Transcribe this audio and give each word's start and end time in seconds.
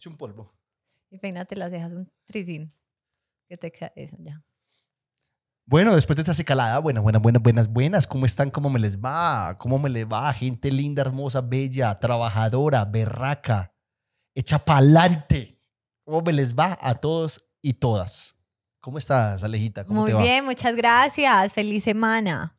eche 0.00 0.08
un 0.08 0.16
polvo. 0.16 0.50
Y 1.10 1.18
peínate 1.18 1.56
las 1.56 1.70
cejas 1.70 1.92
un 1.92 2.10
tricín. 2.24 2.72
Que 3.46 3.56
te 3.56 3.70
queda 3.70 3.92
eso 3.96 4.16
ya. 4.18 4.42
Bueno, 5.66 5.94
después 5.94 6.16
de 6.16 6.22
esta 6.22 6.34
secalada, 6.34 6.78
buenas, 6.78 7.02
buenas, 7.02 7.20
buenas, 7.20 7.42
buenas, 7.42 7.68
buenas. 7.68 8.06
¿Cómo 8.06 8.24
están? 8.24 8.50
¿Cómo 8.50 8.70
me 8.70 8.80
les 8.80 8.98
va? 8.98 9.56
¿Cómo 9.58 9.78
me 9.78 9.90
les 9.90 10.06
va? 10.06 10.32
Gente 10.32 10.70
linda, 10.72 11.02
hermosa, 11.02 11.42
bella, 11.42 11.98
trabajadora, 11.98 12.84
berraca, 12.84 13.72
hecha 14.34 14.58
pa'lante. 14.58 15.60
¿Cómo 16.04 16.22
me 16.22 16.32
les 16.32 16.54
va 16.54 16.78
a 16.80 16.94
todos 16.94 17.44
y 17.60 17.74
todas? 17.74 18.34
¿Cómo 18.80 18.98
estás, 18.98 19.44
Alejita? 19.44 19.84
¿Cómo 19.84 20.00
Muy 20.00 20.10
te 20.10 20.14
va? 20.14 20.22
bien, 20.22 20.44
muchas 20.44 20.74
gracias. 20.74 21.52
Feliz 21.52 21.84
semana. 21.84 22.56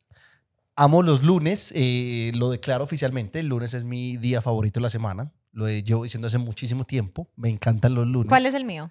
Amo 0.76 1.02
los 1.02 1.22
lunes, 1.22 1.72
eh, 1.74 2.30
lo 2.34 2.50
declaro 2.50 2.84
oficialmente. 2.84 3.40
El 3.40 3.48
lunes 3.48 3.74
es 3.74 3.84
mi 3.84 4.16
día 4.16 4.40
favorito 4.40 4.78
de 4.78 4.82
la 4.82 4.90
semana. 4.90 5.32
Lo 5.52 5.68
llevo 5.68 6.04
diciendo 6.04 6.26
hace 6.26 6.38
muchísimo 6.38 6.84
tiempo. 6.84 7.28
Me 7.36 7.48
encantan 7.48 7.94
los 7.94 8.06
lunes. 8.06 8.28
¿Cuál 8.28 8.46
es 8.46 8.54
el 8.54 8.64
mío? 8.64 8.90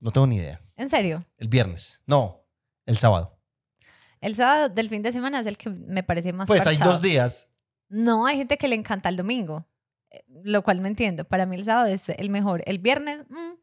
No 0.00 0.12
tengo 0.12 0.26
ni 0.26 0.36
idea. 0.36 0.60
¿En 0.76 0.88
serio? 0.88 1.24
El 1.36 1.48
viernes. 1.48 2.00
No, 2.06 2.44
el 2.84 2.96
sábado. 2.96 3.38
El 4.20 4.34
sábado 4.34 4.68
del 4.68 4.88
fin 4.88 5.02
de 5.02 5.12
semana 5.12 5.40
es 5.40 5.46
el 5.46 5.58
que 5.58 5.70
me 5.70 6.02
parece 6.02 6.32
más 6.32 6.46
Pues 6.46 6.66
hay 6.66 6.76
dos 6.76 7.02
días. 7.02 7.48
No, 7.88 8.26
hay 8.26 8.36
gente 8.36 8.56
que 8.56 8.68
le 8.68 8.74
encanta 8.74 9.08
el 9.08 9.16
domingo, 9.16 9.66
eh, 10.10 10.24
lo 10.44 10.62
cual 10.62 10.80
no 10.80 10.88
entiendo. 10.88 11.24
Para 11.24 11.46
mí 11.46 11.56
el 11.56 11.64
sábado 11.64 11.86
es 11.86 12.08
el 12.08 12.30
mejor. 12.30 12.62
El 12.66 12.78
viernes, 12.78 13.20
mm, 13.28 13.54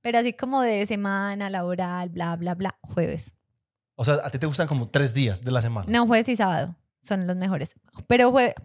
pero 0.00 0.18
así 0.18 0.32
como 0.32 0.62
de 0.62 0.86
semana, 0.86 1.50
laboral, 1.50 2.10
bla, 2.10 2.36
bla, 2.36 2.54
bla, 2.54 2.78
jueves. 2.82 3.34
O 3.96 4.04
sea, 4.04 4.20
a 4.22 4.30
ti 4.30 4.38
te 4.38 4.46
gustan 4.46 4.68
como 4.68 4.88
tres 4.88 5.14
días 5.14 5.42
de 5.42 5.50
la 5.50 5.62
semana. 5.62 5.86
No, 5.90 6.06
jueves 6.06 6.28
y 6.28 6.36
sábado 6.36 6.76
son 7.02 7.26
los 7.26 7.36
mejores. 7.36 7.74
Pero 8.06 8.30
jueves... 8.30 8.54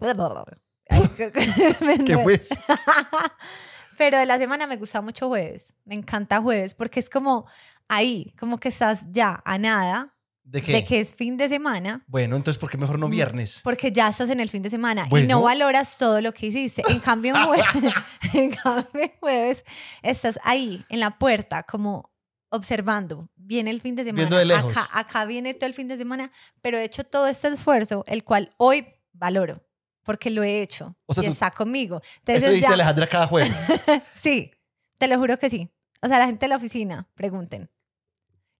¿Qué 2.06 2.18
fue 2.18 2.34
eso? 2.34 2.54
Pero 3.98 4.18
de 4.18 4.26
la 4.26 4.38
semana 4.38 4.66
me 4.66 4.76
gusta 4.76 5.00
mucho 5.00 5.28
jueves. 5.28 5.74
Me 5.84 5.94
encanta 5.94 6.40
jueves 6.40 6.74
porque 6.74 7.00
es 7.00 7.08
como 7.10 7.46
ahí, 7.88 8.34
como 8.38 8.58
que 8.58 8.68
estás 8.68 9.04
ya 9.10 9.42
a 9.44 9.58
nada 9.58 10.14
¿De 10.44 10.60
qué? 10.60 10.72
de 10.72 10.84
que 10.84 11.00
es 11.00 11.14
fin 11.14 11.36
de 11.36 11.48
semana. 11.48 12.02
Bueno, 12.08 12.36
entonces, 12.36 12.58
¿por 12.58 12.68
qué 12.70 12.76
mejor 12.76 12.98
no 12.98 13.08
Mm, 13.08 13.12
viernes? 13.12 13.60
Porque 13.62 13.92
ya 13.92 14.08
estás 14.08 14.28
en 14.30 14.40
el 14.40 14.48
fin 14.50 14.62
de 14.62 14.70
semana 14.70 15.06
y 15.10 15.22
no 15.22 15.42
valoras 15.42 15.98
todo 15.98 16.20
lo 16.20 16.32
que 16.32 16.46
hiciste. 16.46 16.82
En 16.88 16.98
cambio, 16.98 17.36
en 17.36 17.44
jueves, 17.44 17.64
en 18.34 18.50
cambio, 18.50 18.86
en 18.94 19.12
jueves 19.20 19.64
estás 20.02 20.38
ahí, 20.42 20.84
en 20.88 20.98
la 21.00 21.18
puerta, 21.18 21.62
como 21.62 22.10
observando. 22.48 23.28
Viene 23.36 23.70
el 23.70 23.80
fin 23.80 23.94
de 23.94 24.04
semana. 24.04 24.22
Viendo 24.22 24.36
de 24.36 24.44
lejos. 24.44 24.76
Acá, 24.76 24.88
acá 24.92 25.24
viene 25.24 25.54
todo 25.54 25.66
el 25.66 25.74
fin 25.74 25.88
de 25.88 25.96
semana, 25.96 26.32
pero 26.60 26.76
he 26.78 26.84
hecho 26.84 27.04
todo 27.04 27.26
este 27.28 27.48
esfuerzo, 27.48 28.04
el 28.06 28.24
cual 28.24 28.52
hoy 28.58 28.86
valoro, 29.12 29.62
porque 30.04 30.30
lo 30.30 30.42
he 30.42 30.62
hecho 30.62 30.96
O 31.06 31.14
sea, 31.14 31.22
y 31.22 31.26
tú- 31.26 31.32
está 31.32 31.50
conmigo. 31.50 32.00
Eso 32.02 32.12
Entonces, 32.26 32.50
dice 32.54 32.62
ya- 32.68 32.74
Alejandra 32.74 33.06
cada 33.06 33.26
jueves. 33.26 33.66
sí, 34.20 34.50
te 34.98 35.08
lo 35.08 35.18
juro 35.18 35.36
que 35.38 35.48
sí. 35.50 35.70
O 36.00 36.08
sea, 36.08 36.18
la 36.18 36.26
gente 36.26 36.44
de 36.46 36.48
la 36.48 36.56
oficina, 36.56 37.08
pregunten. 37.14 37.70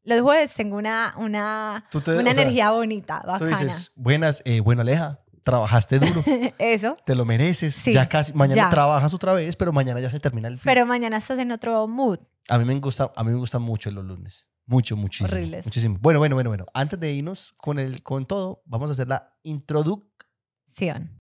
Los 0.04 0.20
jueves 0.20 0.52
tengo 0.54 0.76
una, 0.76 1.14
una, 1.18 1.84
Tú 1.90 2.00
te- 2.00 2.16
una 2.16 2.30
o 2.30 2.34
sea, 2.34 2.42
energía 2.42 2.70
bonita, 2.72 3.20
Tú 3.22 3.26
bacana. 3.28 3.56
dices, 3.58 3.92
buenas, 3.94 4.42
eh, 4.44 4.60
bueno, 4.60 4.82
Aleja, 4.82 5.20
trabajaste 5.44 5.98
duro, 6.00 6.22
Eso. 6.58 6.96
te 7.06 7.14
lo 7.14 7.24
mereces. 7.24 7.74
Sí, 7.76 7.92
ya 7.92 8.08
casi, 8.08 8.32
mañana 8.32 8.62
ya. 8.62 8.70
trabajas 8.70 9.14
otra 9.14 9.32
vez, 9.32 9.54
pero 9.56 9.72
mañana 9.72 10.00
ya 10.00 10.10
se 10.10 10.18
termina 10.20 10.48
el 10.48 10.54
fin. 10.58 10.64
Pero 10.64 10.86
mañana 10.86 11.16
estás 11.18 11.38
en 11.38 11.52
otro 11.52 11.86
mood. 11.88 12.18
a 12.48 12.58
mí 12.58 12.64
me 12.64 12.74
gusta, 12.80 13.12
a 13.14 13.22
mí 13.24 13.30
me 13.30 13.38
gustan 13.38 13.62
mucho 13.62 13.90
los 13.92 14.04
lunes. 14.04 14.48
Mucho, 14.66 14.96
muchísimo. 14.96 15.28
Horribles. 15.28 15.64
Muchísimo. 15.66 15.98
Bueno, 16.00 16.18
bueno, 16.20 16.36
bueno, 16.36 16.50
bueno. 16.50 16.66
Antes 16.74 16.98
de 16.98 17.12
irnos 17.12 17.52
con 17.56 17.78
el, 17.80 18.02
con 18.04 18.26
todo, 18.26 18.62
vamos 18.64 18.90
a 18.90 18.92
hacer 18.92 19.08
la 19.08 19.34
introducción. 19.42 21.21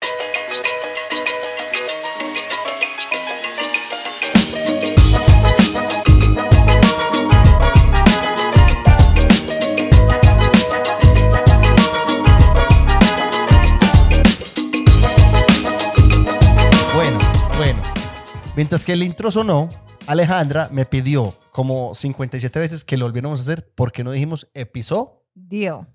Mientras 18.56 18.84
que 18.84 18.92
el 18.92 19.02
intro 19.02 19.30
sonó, 19.30 19.68
Alejandra 20.06 20.68
me 20.72 20.84
pidió 20.84 21.36
como 21.52 21.94
57 21.94 22.58
veces 22.58 22.84
que 22.84 22.96
lo 22.96 23.06
volviéramos 23.06 23.40
a 23.40 23.42
hacer 23.42 23.70
porque 23.74 24.04
no 24.04 24.12
dijimos 24.12 24.48
episodio. 24.54 25.22
Dio. 25.34 25.86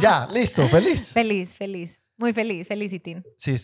Ya, 0.00 0.26
listo, 0.32 0.66
feliz. 0.68 1.12
Feliz, 1.12 1.56
feliz. 1.56 2.00
Muy 2.16 2.32
feliz, 2.32 2.68
felicitín. 2.68 3.24
Sí. 3.36 3.56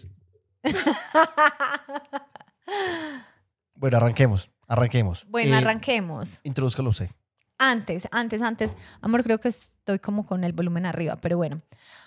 Bueno, 3.75 3.99
arranquemos, 3.99 4.51
arranquemos. 4.67 5.25
Bueno, 5.29 5.55
Eh, 5.55 5.59
arranquemos. 5.59 6.41
Introdúzcalo 6.45 6.91
usted. 6.91 7.11
Antes, 7.59 8.09
antes, 8.11 8.43
antes. 8.43 8.77
Amor, 9.01 9.23
creo 9.23 9.39
que 9.39 9.49
estoy 9.49 9.99
como 9.99 10.27
con 10.27 10.45
el 10.45 10.53
volumen 10.53 10.85
arriba, 10.87 11.17
pero 11.17 11.37
bueno. 11.37 11.63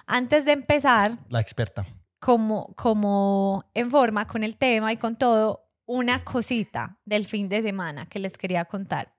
Antes 0.05 0.45
de 0.45 0.51
empezar, 0.51 1.17
La 1.29 1.39
experta. 1.39 1.85
Como, 2.19 2.73
como 2.75 3.69
en 3.73 3.89
forma 3.89 4.27
con 4.27 4.43
el 4.43 4.57
tema 4.57 4.91
y 4.91 4.97
con 4.97 5.17
todo, 5.17 5.69
una 5.85 6.23
cosita 6.23 6.99
del 7.05 7.25
fin 7.25 7.49
de 7.49 7.61
semana 7.61 8.05
que 8.07 8.19
les 8.19 8.37
quería 8.37 8.65
contar. 8.65 9.15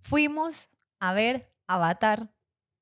Fuimos 0.00 0.70
a 0.98 1.12
ver 1.12 1.54
Avatar, 1.66 2.30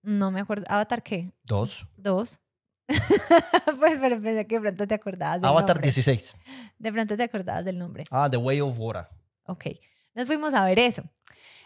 no 0.02 0.30
me 0.30 0.40
acuerdo, 0.40 0.64
¿Avatar 0.68 1.02
qué? 1.02 1.32
Dos. 1.42 1.86
Dos. 1.96 2.40
pues, 2.88 3.98
pero 4.00 4.22
pensé 4.22 4.46
que 4.46 4.54
de 4.54 4.60
pronto 4.60 4.86
te 4.86 4.94
acordabas 4.94 5.42
del 5.42 5.50
Avatar 5.50 5.76
nombre. 5.76 5.86
16. 5.88 6.36
De 6.78 6.92
pronto 6.92 7.16
te 7.16 7.24
acordabas 7.24 7.64
del 7.64 7.78
nombre. 7.78 8.04
Ah, 8.10 8.30
The 8.30 8.36
Way 8.36 8.60
of 8.60 8.78
Water. 8.78 9.08
Ok, 9.44 9.66
nos 10.14 10.26
fuimos 10.26 10.54
a 10.54 10.64
ver 10.64 10.78
eso. 10.78 11.02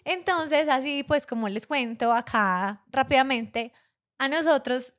Entonces, 0.05 0.69
así 0.69 1.05
pues 1.05 1.27
como 1.27 1.49
les 1.49 1.67
cuento 1.67 2.13
acá 2.13 2.83
rápidamente, 2.91 3.73
a 4.19 4.29
nosotros, 4.29 4.95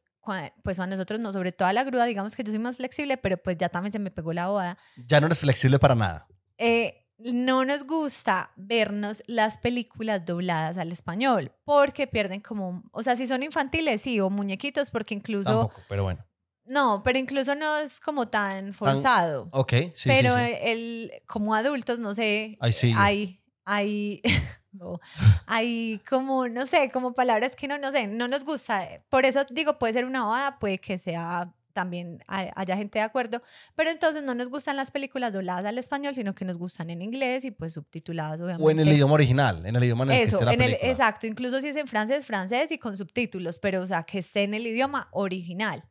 pues 0.63 0.79
a 0.79 0.87
nosotros 0.87 1.19
no, 1.19 1.31
sobre 1.33 1.51
todo 1.51 1.67
a 1.67 1.73
la 1.73 1.83
grúa, 1.83 2.05
digamos 2.05 2.35
que 2.35 2.43
yo 2.43 2.51
soy 2.51 2.59
más 2.59 2.77
flexible, 2.77 3.17
pero 3.17 3.37
pues 3.37 3.57
ya 3.57 3.69
también 3.69 3.91
se 3.91 3.99
me 3.99 4.11
pegó 4.11 4.33
la 4.33 4.47
boda. 4.49 4.77
Ya 5.07 5.19
no 5.19 5.25
eres 5.27 5.39
flexible 5.39 5.79
para 5.79 5.95
nada. 5.95 6.27
Eh, 6.57 6.97
no 7.17 7.65
nos 7.65 7.83
gusta 7.85 8.51
vernos 8.55 9.23
las 9.27 9.57
películas 9.57 10.25
dobladas 10.25 10.77
al 10.77 10.91
español 10.91 11.51
porque 11.65 12.07
pierden 12.07 12.41
como, 12.41 12.83
o 12.91 13.03
sea, 13.03 13.15
si 13.15 13.27
son 13.27 13.43
infantiles, 13.43 14.01
sí, 14.01 14.19
o 14.19 14.29
muñequitos, 14.29 14.89
porque 14.89 15.13
incluso, 15.13 15.49
Tampoco, 15.51 15.81
pero 15.87 16.03
bueno. 16.03 16.25
no, 16.65 17.01
pero 17.03 17.19
incluso 17.19 17.53
no 17.55 17.77
es 17.79 17.99
como 17.99 18.27
tan 18.27 18.73
forzado. 18.73 19.49
Ok, 19.51 19.73
sí, 19.93 20.07
pero 20.09 20.35
sí, 20.35 20.45
sí. 20.45 20.51
El, 20.61 21.11
como 21.27 21.53
adultos, 21.55 21.99
no 21.99 22.15
sé, 22.15 22.57
Ahí 22.59 22.73
sí. 22.73 22.91
hay, 22.95 23.41
hay, 23.65 24.21
no, 24.73 24.99
hay 25.47 26.01
como, 26.09 26.47
no 26.47 26.65
sé, 26.65 26.89
como 26.91 27.13
palabras 27.13 27.55
que 27.55 27.67
no, 27.67 27.77
no 27.77 27.91
sé, 27.91 28.07
no 28.07 28.27
nos 28.27 28.45
gusta. 28.45 28.87
Por 29.09 29.25
eso 29.25 29.45
digo, 29.49 29.77
puede 29.79 29.93
ser 29.93 30.05
una 30.05 30.23
boda, 30.23 30.59
puede 30.59 30.77
que 30.79 30.97
sea 30.97 31.51
también 31.73 32.21
hay- 32.27 32.49
haya 32.55 32.75
gente 32.75 32.99
de 32.99 33.05
acuerdo, 33.05 33.41
pero 33.77 33.89
entonces 33.89 34.23
no 34.23 34.35
nos 34.35 34.49
gustan 34.49 34.75
las 34.75 34.91
películas 34.91 35.31
dobladas 35.31 35.65
al 35.65 35.77
español, 35.77 36.13
sino 36.13 36.35
que 36.35 36.43
nos 36.43 36.57
gustan 36.57 36.89
en 36.89 37.01
inglés 37.01 37.45
y 37.45 37.51
pues 37.51 37.71
subtituladas, 37.73 38.41
obviamente. 38.41 38.65
O 38.65 38.71
en 38.71 38.79
el 38.81 38.89
idioma 38.89 39.13
original, 39.13 39.65
en 39.65 39.75
el 39.77 39.83
idioma 39.85 40.03
en 40.03 40.11
el 40.11 40.17
que 40.17 40.23
esté 40.23 40.43
la 40.43 40.53
en 40.53 40.61
el, 40.61 40.73
exacto, 40.81 41.27
incluso 41.27 41.61
si 41.61 41.69
es 41.69 41.77
en 41.77 41.87
francés, 41.87 42.25
francés 42.25 42.71
y 42.73 42.77
con 42.77 42.97
subtítulos, 42.97 43.57
pero 43.57 43.79
o 43.81 43.87
sea, 43.87 44.03
que 44.03 44.19
esté 44.19 44.43
en 44.43 44.53
el 44.53 44.67
idioma 44.67 45.07
original. 45.11 45.85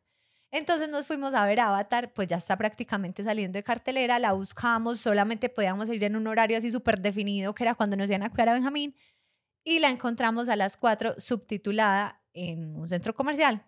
Entonces 0.51 0.89
nos 0.89 1.05
fuimos 1.05 1.33
a 1.33 1.45
ver 1.45 1.61
Avatar, 1.61 2.11
pues 2.13 2.27
ya 2.27 2.35
está 2.35 2.57
prácticamente 2.57 3.23
saliendo 3.23 3.57
de 3.57 3.63
cartelera, 3.63 4.19
la 4.19 4.33
buscamos, 4.33 4.99
solamente 4.99 5.47
podíamos 5.47 5.87
ir 5.89 6.03
en 6.03 6.17
un 6.17 6.27
horario 6.27 6.57
así 6.57 6.69
súper 6.71 6.99
definido, 6.99 7.55
que 7.55 7.63
era 7.63 7.73
cuando 7.73 7.95
nos 7.95 8.07
iban 8.07 8.23
a 8.23 8.29
cuidar 8.29 8.49
a 8.49 8.53
Benjamín, 8.53 8.93
y 9.63 9.79
la 9.79 9.89
encontramos 9.89 10.49
a 10.49 10.57
las 10.57 10.75
4 10.75 11.15
subtitulada 11.17 12.21
en 12.33 12.75
un 12.75 12.89
centro 12.89 13.15
comercial. 13.15 13.63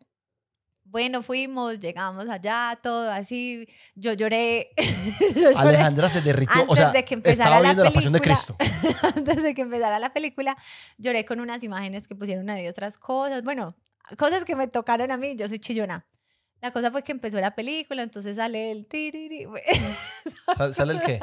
Bueno, 0.86 1.24
fuimos, 1.24 1.80
llegamos 1.80 2.28
allá, 2.28 2.78
todo 2.84 3.10
así, 3.10 3.68
yo 3.96 4.12
lloré. 4.12 4.72
yo 5.36 5.52
lloré 5.52 5.56
Alejandra 5.56 6.10
se 6.10 6.22
derritió. 6.22 6.66
o 6.68 6.76
sea, 6.76 6.92
de 6.92 7.06
que 7.06 7.14
empezara 7.14 7.46
estaba 7.46 7.60
la 7.62 7.70
viendo 7.70 7.84
la 7.86 7.92
pasión 7.92 8.12
de. 8.12 8.20
Cristo. 8.20 8.58
antes 9.16 9.42
de 9.42 9.56
que 9.56 9.62
empezara 9.62 9.98
la 10.00 10.12
película, 10.12 10.58
lloré 10.98 11.24
con 11.24 11.40
unas 11.40 11.64
imágenes 11.64 12.08
que 12.08 12.16
pusieron 12.16 12.50
ahí 12.50 12.68
otras 12.68 12.98
cosas. 12.98 13.44
Bueno, 13.44 13.76
cosas 14.18 14.44
que 14.44 14.58
me 14.58 14.68
tocaron 14.68 15.10
a 15.12 15.18
mí, 15.18 15.36
yo 15.38 15.48
soy 15.48 15.60
chillona. 15.60 16.06
La 16.64 16.72
cosa 16.72 16.90
fue 16.92 17.04
que 17.04 17.12
empezó 17.12 17.42
la 17.42 17.54
película, 17.54 18.04
entonces 18.04 18.38
sale 18.38 18.72
el 18.72 18.86
tiriri. 18.86 19.46
¿Sal- 20.58 20.74
¿Sale 20.74 20.94
el 20.94 21.02
qué? 21.02 21.20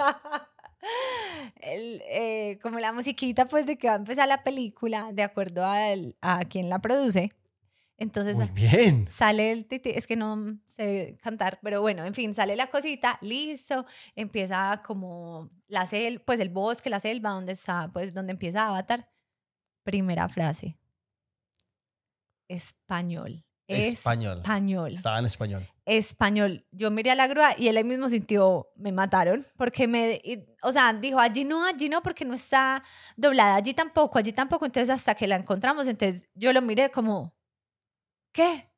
El, 1.62 2.02
eh, 2.10 2.58
como 2.62 2.78
la 2.78 2.92
musiquita, 2.92 3.46
pues, 3.48 3.64
de 3.64 3.78
que 3.78 3.86
va 3.88 3.94
a 3.94 3.96
empezar 3.96 4.28
la 4.28 4.42
película, 4.44 5.12
de 5.12 5.22
acuerdo 5.22 5.64
al- 5.64 6.14
a 6.20 6.44
quien 6.44 6.68
la 6.68 6.80
produce. 6.80 7.32
Entonces 7.96 8.34
Muy 8.36 8.48
bien. 8.48 9.08
sale 9.10 9.50
el 9.52 9.66
titi, 9.66 9.90
es 9.90 10.06
que 10.06 10.16
no 10.16 10.58
sé 10.66 11.16
cantar, 11.22 11.58
pero 11.62 11.80
bueno, 11.80 12.04
en 12.04 12.12
fin, 12.14 12.34
sale 12.34 12.54
la 12.56 12.68
cosita, 12.68 13.18
listo, 13.22 13.86
empieza 14.14 14.82
como 14.86 15.48
la 15.68 15.86
selva, 15.86 16.22
pues 16.26 16.40
el 16.40 16.50
bosque, 16.50 16.90
la 16.90 17.00
selva, 17.00 17.30
donde 17.30 17.52
está, 17.52 17.90
pues 17.92 18.12
donde 18.12 18.32
empieza 18.32 18.68
Avatar. 18.68 19.08
Primera 19.84 20.28
frase. 20.28 20.76
Español. 22.48 23.44
Español. 23.76 24.38
Español. 24.38 24.94
Estaba 24.94 25.18
en 25.18 25.26
español. 25.26 25.68
Español. 25.86 26.64
Yo 26.70 26.90
miré 26.90 27.10
a 27.10 27.14
la 27.14 27.26
grúa 27.26 27.54
y 27.58 27.68
él 27.68 27.76
ahí 27.76 27.84
mismo 27.84 28.08
sintió, 28.08 28.68
me 28.76 28.92
mataron, 28.92 29.46
porque 29.56 29.88
me, 29.88 30.20
y- 30.24 30.44
o 30.62 30.72
sea, 30.72 30.92
dijo, 30.92 31.18
allí 31.18 31.44
no, 31.44 31.64
allí 31.64 31.88
no, 31.88 32.02
porque 32.02 32.24
no 32.24 32.34
está 32.34 32.82
doblada, 33.16 33.54
allí 33.56 33.74
tampoco, 33.74 34.18
allí 34.18 34.32
tampoco. 34.32 34.66
Entonces, 34.66 34.90
hasta 34.90 35.14
que 35.14 35.26
la 35.26 35.36
encontramos, 35.36 35.86
entonces 35.86 36.28
yo 36.34 36.52
lo 36.52 36.62
miré 36.62 36.90
como, 36.90 37.34
¿qué? 38.32 38.69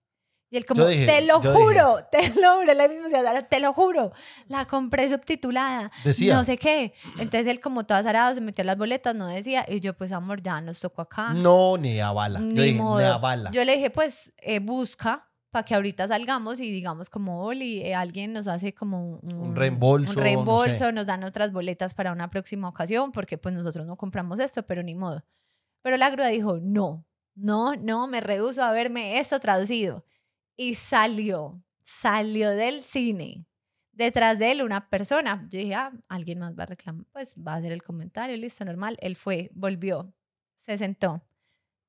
Y 0.53 0.59
él 0.59 0.67
como, 0.67 0.83
Yo 0.83 0.89
dije- 0.89 1.07
te 1.07 1.23
lo 1.23 1.41
yo 1.41 1.55
juro, 1.55 1.97
te 2.13 2.29
lo 2.39 2.59
juro, 2.61 2.75
decía, 2.75 3.23
"Sara, 3.23 3.43
te 3.49 3.59
lo 3.59 3.73
juro, 3.73 4.13
la 4.49 4.67
compré 4.67 5.09
subtitulada, 5.09 5.91
Decía. 6.05 6.35
no 6.37 6.45
sé 6.45 6.59
qué. 6.59 6.93
Entonces 7.19 7.47
él 7.47 7.59
como 7.59 7.87
todo 7.87 7.97
azarado 7.97 8.35
se 8.35 8.43
metió 8.43 8.63
las 8.63 8.77
boletas, 8.77 9.15
no 9.15 9.27
decía, 9.29 9.65
y 9.67 9.81
yo 9.81 9.95
pues 9.97 10.13
amor, 10.13 10.43
ya 10.43 10.61
nos 10.61 10.79
tocó 10.79 11.01
acá. 11.03 11.33
No, 11.33 11.79
ni 11.79 12.01
a 12.01 12.13
bala. 12.13 12.39
Yo 12.39 12.45
Ni 12.45 12.63
dije, 12.65 12.79
modo. 12.79 12.99
ni 12.99 13.05
a 13.07 13.17
bala. 13.17 13.51
Yo 13.51 13.65
le 13.65 13.77
dije, 13.77 13.89
pues, 13.89 14.35
eh, 14.37 14.59
busca 14.59 15.27
para 15.51 15.65
que 15.65 15.75
ahorita 15.75 16.07
salgamos 16.09 16.61
y 16.61 16.71
digamos 16.71 17.09
como, 17.09 17.45
Oli, 17.47 17.81
eh, 17.81 17.95
alguien 17.95 18.35
nos 18.35 18.47
hace 18.47 18.75
como 18.75 19.19
un, 19.23 19.33
Un 19.35 19.57
reembolso, 19.57 20.11
un 20.13 20.17
no 20.19 20.23
reembolso, 20.23 20.85
sé. 20.85 20.93
nos 20.93 21.07
dan 21.07 21.25
otras 21.25 21.51
boletas 21.53 21.95
para 21.95 22.13
una 22.13 22.29
próxima 22.29 22.69
ocasión, 22.69 23.11
porque 23.11 23.39
pues 23.39 23.55
nosotros 23.55 23.87
no 23.87 23.97
compramos 23.97 24.39
esto, 24.39 24.63
pero 24.65 24.83
ni 24.83 24.95
modo. 24.95 25.25
Pero 25.83 25.97
la 25.97 26.11
grúa 26.11 26.27
dijo, 26.27 26.59
no, 26.61 27.07
no, 27.35 27.75
no, 27.77 28.07
me 28.07 28.21
rehuso 28.21 28.63
a 28.63 28.71
verme 28.73 29.19
esto 29.19 29.41
traducido. 29.41 30.05
Y 30.57 30.75
salió, 30.75 31.63
salió 31.83 32.51
del 32.51 32.83
cine. 32.83 33.47
Detrás 33.93 34.39
de 34.39 34.53
él 34.53 34.63
una 34.63 34.89
persona. 34.89 35.45
Yo 35.49 35.59
dije, 35.59 35.75
ah, 35.75 35.93
alguien 36.09 36.39
más 36.39 36.59
va 36.59 36.63
a 36.63 36.67
reclamar, 36.67 37.07
pues 37.13 37.35
va 37.37 37.55
a 37.55 37.57
hacer 37.57 37.73
el 37.73 37.83
comentario, 37.83 38.37
listo, 38.37 38.65
normal. 38.65 38.97
Él 39.01 39.17
fue, 39.17 39.51
volvió, 39.55 40.15
se 40.57 40.79
sentó. 40.79 41.23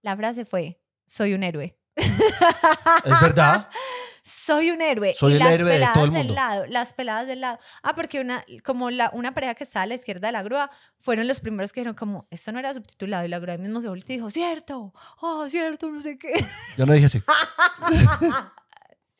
La 0.01 0.15
frase 0.17 0.45
fue, 0.45 0.81
soy 1.05 1.33
un 1.33 1.43
héroe. 1.43 1.77
Es 1.95 3.21
verdad. 3.21 3.69
Soy 4.23 4.71
un 4.71 4.81
héroe. 4.81 5.13
Soy 5.17 5.33
y 5.33 5.35
el 5.35 5.39
las 5.39 5.51
héroe 5.51 5.69
de 5.69 5.75
peladas 5.75 5.93
todo 5.93 6.05
el 6.05 6.11
del 6.11 6.19
mundo. 6.19 6.33
lado, 6.33 6.65
las 6.67 6.93
peladas 6.93 7.27
del 7.27 7.41
lado. 7.41 7.59
Ah, 7.81 7.93
porque 7.93 8.21
una, 8.21 8.43
como 8.63 8.89
la, 8.89 9.09
una 9.13 9.33
pareja 9.33 9.53
que 9.53 9.65
estaba 9.65 9.83
a 9.83 9.85
la 9.87 9.95
izquierda 9.95 10.27
de 10.29 10.31
la 10.31 10.43
grúa, 10.43 10.71
fueron 10.99 11.27
los 11.27 11.41
primeros 11.41 11.73
que 11.73 11.81
dijeron 11.81 11.95
como, 11.95 12.27
esto 12.31 12.51
no 12.53 12.59
era 12.59 12.73
subtitulado. 12.73 13.25
Y 13.25 13.27
la 13.27 13.39
grúa 13.39 13.57
mismo 13.57 13.81
se 13.81 13.89
volteó 13.89 14.13
y 14.13 14.17
dijo, 14.17 14.31
cierto, 14.31 14.93
oh, 15.19 15.49
cierto, 15.49 15.89
no 15.89 16.01
sé 16.01 16.17
qué. 16.17 16.33
Yo 16.77 16.85
no 16.85 16.93
dije 16.93 17.07
así. 17.07 17.21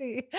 sí. 0.04 0.30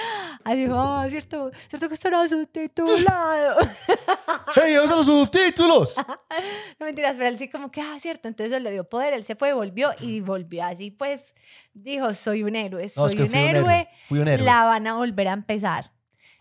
Dijo, 0.55 0.75
oh, 0.77 1.05
cierto, 1.09 1.51
cierto 1.69 1.89
que 1.89 1.95
esto 1.95 2.09
era 2.09 2.29
subtitulado. 2.29 3.57
¡Hey, 4.55 4.75
vamos 4.77 4.91
a 4.93 4.97
los 4.97 5.07
subtítulos! 5.07 5.97
no 6.79 6.87
mentiras, 6.87 7.17
pero 7.17 7.29
él 7.29 7.39
sí 7.39 7.49
como 7.49 7.71
que, 7.71 7.81
ah, 7.81 7.97
cierto. 8.01 8.29
Entonces 8.29 8.61
le 8.63 8.71
dio 8.71 8.89
poder, 8.89 9.15
él 9.15 9.25
se 9.25 9.37
fue, 9.37 9.53
volvió 9.53 9.91
y 10.01 10.21
volvió 10.21 10.65
así, 10.65 10.91
pues, 10.91 11.35
dijo, 11.73 12.13
soy 12.15 12.43
un 12.43 12.57
héroe, 12.57 12.85
No, 12.85 12.89
soy 12.89 13.11
es 13.11 13.17
que 13.17 13.23
un 13.25 13.31
fui 13.31 13.39
un 13.39 13.45
héroe. 13.47 13.61
héroe. 13.61 13.89
Fui 14.09 14.19
un 14.21 14.29
héroe. 14.29 14.45
la 14.45 14.65
van 14.65 14.87
a 14.87 14.97
volver 14.97 15.29
a 15.29 15.33
empezar. 15.33 15.93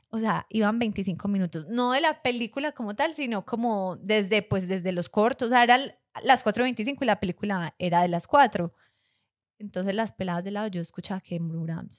O 0.09 0.19
sea, 0.19 0.45
iban 0.49 0.77
25 0.77 1.27
minutos, 1.27 1.65
no 1.69 1.91
de 1.93 2.01
la 2.01 2.21
película 2.21 2.71
como 2.71 2.95
tal, 2.95 3.15
sino 3.15 3.45
como 3.45 3.95
desde, 3.95 4.43
pues, 4.43 4.67
desde 4.67 4.91
los 4.91 5.09
cortos, 5.09 5.47
o 5.47 5.49
sea, 5.49 5.63
eran 5.63 5.93
las 6.23 6.45
4.25 6.45 6.97
y 7.01 7.05
la 7.05 7.19
película 7.19 7.73
era 7.79 8.01
de 8.03 8.09
las 8.09 8.27
4. 8.27 8.71
Entonces 9.57 9.95
las 9.95 10.11
peladas 10.11 10.43
de 10.43 10.51
lado 10.51 10.67
yo 10.67 10.81
escuchaba 10.81 11.21
que 11.21 11.39
murmuraban. 11.39 11.89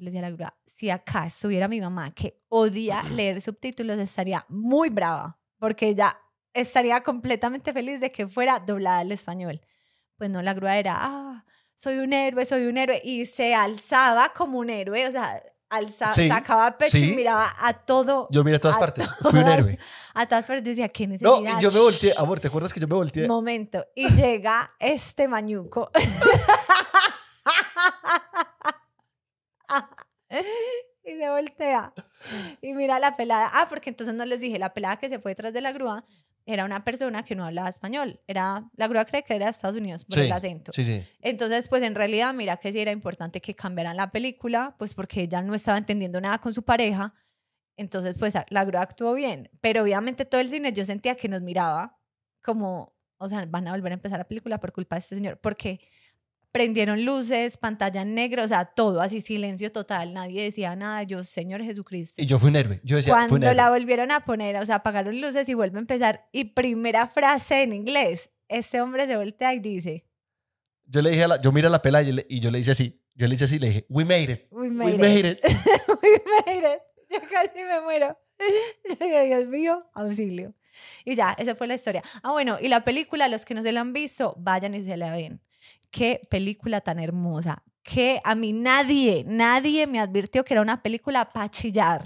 Yo 0.00 0.04
le 0.04 0.10
decía 0.12 0.26
a 0.26 0.30
la 0.30 0.34
grúa, 0.34 0.54
si 0.64 0.88
acá 0.88 1.26
estuviera 1.26 1.68
mi 1.68 1.78
mamá 1.78 2.10
que 2.12 2.40
odia 2.48 3.02
leer 3.14 3.42
subtítulos, 3.42 3.98
estaría 3.98 4.46
muy 4.48 4.88
brava, 4.88 5.38
porque 5.58 5.88
ella 5.88 6.18
estaría 6.54 7.02
completamente 7.02 7.70
feliz 7.74 8.00
de 8.00 8.10
que 8.10 8.26
fuera 8.26 8.58
doblada 8.60 9.00
al 9.00 9.12
español. 9.12 9.60
Pues 10.16 10.30
no, 10.30 10.40
la 10.40 10.54
grúa 10.54 10.78
era, 10.78 10.96
ah, 10.98 11.44
soy 11.76 11.98
un 11.98 12.14
héroe, 12.14 12.46
soy 12.46 12.64
un 12.64 12.78
héroe, 12.78 12.98
y 13.04 13.26
se 13.26 13.54
alzaba 13.54 14.30
como 14.34 14.58
un 14.58 14.70
héroe, 14.70 15.06
o 15.06 15.10
sea, 15.10 15.42
alza, 15.68 16.14
Sí, 16.14 16.28
sacaba 16.28 16.78
pecho 16.78 16.92
sí. 16.96 17.12
y 17.12 17.16
miraba 17.16 17.54
a 17.58 17.74
todo, 17.74 18.26
Yo 18.30 18.42
miré 18.42 18.56
a 18.56 18.60
todas 18.60 18.78
a 18.78 18.80
partes. 18.80 19.06
Fui 19.20 19.38
un 19.38 19.44
todas- 19.44 19.58
héroe. 19.58 19.78
a 20.14 20.26
todas 20.26 20.46
partes, 20.46 20.64
yo 20.64 20.70
decía, 20.70 20.88
qué 20.88 21.06
necesidad. 21.06 21.30
No, 21.40 21.58
y 21.58 21.62
yo 21.62 21.70
me 21.70 21.78
volteé. 21.78 22.14
Amor, 22.16 22.40
¿te 22.40 22.48
acuerdas 22.48 22.72
que 22.72 22.80
yo 22.80 22.88
me 22.88 22.94
volteé? 22.94 23.28
Momento. 23.28 23.84
Y 23.94 24.08
llega 24.14 24.72
este 24.78 25.28
mañuco. 25.28 25.90
y 31.04 31.12
se 31.12 31.30
voltea. 31.30 31.92
Y 32.62 32.74
mira 32.74 32.98
la 32.98 33.16
pelada. 33.16 33.50
Ah, 33.52 33.66
porque 33.68 33.90
entonces 33.90 34.14
no 34.14 34.24
les 34.24 34.40
dije, 34.40 34.58
la 34.58 34.72
pelada 34.72 34.98
que 34.98 35.08
se 35.08 35.18
fue 35.18 35.32
detrás 35.32 35.52
de 35.52 35.60
la 35.60 35.72
grúa 35.72 36.04
era 36.46 36.64
una 36.64 36.84
persona 36.84 37.22
que 37.22 37.34
no 37.36 37.46
hablaba 37.46 37.68
español. 37.68 38.20
Era, 38.26 38.68
la 38.74 38.88
grúa 38.88 39.04
cree 39.04 39.22
que 39.22 39.34
era 39.34 39.46
de 39.46 39.50
Estados 39.50 39.76
Unidos 39.76 40.04
por 40.04 40.18
Sí, 40.18 40.24
el 40.24 40.32
acento. 40.32 40.72
Sí, 40.74 40.84
sí. 40.84 41.04
Entonces, 41.20 41.68
pues 41.68 41.82
en 41.82 41.94
realidad, 41.94 42.32
mira 42.34 42.56
que 42.56 42.72
sí 42.72 42.80
era 42.80 42.92
importante 42.92 43.40
que 43.40 43.54
cambiaran 43.54 43.96
la 43.96 44.10
película, 44.10 44.74
pues 44.78 44.94
porque 44.94 45.22
ella 45.22 45.42
no 45.42 45.54
estaba 45.54 45.78
entendiendo 45.78 46.20
nada 46.20 46.38
con 46.38 46.54
su 46.54 46.62
pareja. 46.62 47.14
Entonces, 47.76 48.16
pues 48.18 48.34
la 48.48 48.64
grúa 48.64 48.82
actuó 48.82 49.14
bien. 49.14 49.50
Pero 49.60 49.82
obviamente 49.82 50.24
todo 50.24 50.40
el 50.40 50.48
cine 50.48 50.72
yo 50.72 50.84
sentía 50.84 51.14
que 51.14 51.28
nos 51.28 51.42
miraba 51.42 51.98
como, 52.42 52.94
o 53.18 53.28
sea, 53.28 53.44
van 53.46 53.68
a 53.68 53.72
volver 53.72 53.92
a 53.92 53.94
empezar 53.94 54.18
la 54.18 54.28
película 54.28 54.58
por 54.58 54.72
culpa 54.72 54.96
de 54.96 55.00
este 55.00 55.14
señor. 55.14 55.38
Porque 55.40 55.80
prendieron 56.52 57.04
luces, 57.04 57.56
pantalla 57.56 58.02
en 58.02 58.14
negro, 58.14 58.44
o 58.44 58.48
sea, 58.48 58.64
todo 58.64 59.00
así, 59.00 59.20
silencio 59.20 59.70
total. 59.72 60.12
Nadie 60.14 60.42
decía 60.42 60.74
nada. 60.76 61.02
Yo, 61.04 61.22
Señor 61.24 61.62
Jesucristo. 61.62 62.20
Y 62.20 62.26
yo 62.26 62.38
fui 62.38 62.50
un 62.50 62.56
héroe. 62.56 62.80
Yo 62.84 62.96
decía, 62.96 63.12
Cuando 63.12 63.52
la 63.52 63.70
volvieron 63.70 64.10
a 64.10 64.24
poner, 64.24 64.56
o 64.56 64.66
sea, 64.66 64.76
apagaron 64.76 65.20
luces 65.20 65.48
y 65.48 65.54
vuelve 65.54 65.78
a 65.78 65.80
empezar. 65.80 66.28
Y 66.32 66.44
primera 66.46 67.08
frase 67.08 67.62
en 67.62 67.72
inglés, 67.72 68.30
este 68.48 68.80
hombre 68.80 69.06
se 69.06 69.16
voltea 69.16 69.54
y 69.54 69.60
dice, 69.60 70.04
Yo 70.84 71.02
le 71.02 71.10
dije 71.10 71.24
a 71.24 71.28
la, 71.28 71.40
yo 71.40 71.52
miré 71.52 71.68
a 71.68 71.70
la 71.70 71.82
pela 71.82 72.02
y 72.02 72.06
yo 72.08 72.12
le, 72.14 72.26
y 72.28 72.40
yo 72.40 72.50
le 72.50 72.58
hice 72.58 72.72
así. 72.72 73.00
Yo 73.14 73.26
le 73.28 73.34
hice 73.34 73.44
así, 73.44 73.58
le 73.58 73.68
dije, 73.68 73.86
we 73.88 74.04
made 74.04 74.32
it. 74.32 74.46
We 74.50 74.62
We 74.62 74.70
made, 74.70 74.98
made 74.98 75.28
it. 75.30 75.38
it. 75.44 75.44
We 76.02 76.22
made 76.46 76.74
it. 76.74 76.80
Yo 77.10 77.18
casi 77.28 77.62
me 77.64 77.80
muero. 77.82 78.16
Yo 78.88 78.94
dije, 78.98 79.24
Dios 79.26 79.46
mío, 79.46 79.84
auxilio. 79.94 80.54
Y 81.04 81.14
ya, 81.14 81.34
esa 81.38 81.54
fue 81.54 81.66
la 81.66 81.74
historia. 81.74 82.02
Ah, 82.22 82.30
bueno, 82.30 82.56
y 82.60 82.68
la 82.68 82.84
película, 82.84 83.28
los 83.28 83.44
que 83.44 83.54
no 83.54 83.62
se 83.62 83.72
la 83.72 83.80
han 83.82 83.92
visto, 83.92 84.34
vayan 84.38 84.74
y 84.74 84.84
se 84.84 84.96
la 84.96 85.12
ven. 85.12 85.40
Qué 85.90 86.20
película 86.30 86.80
tan 86.80 86.98
hermosa. 86.98 87.62
Que 87.82 88.20
a 88.24 88.34
mí 88.34 88.52
nadie, 88.52 89.24
nadie 89.26 89.86
me 89.86 90.00
advirtió 90.00 90.44
que 90.44 90.54
era 90.54 90.60
una 90.62 90.82
película 90.82 91.30
para 91.32 91.48
chillar. 91.48 92.04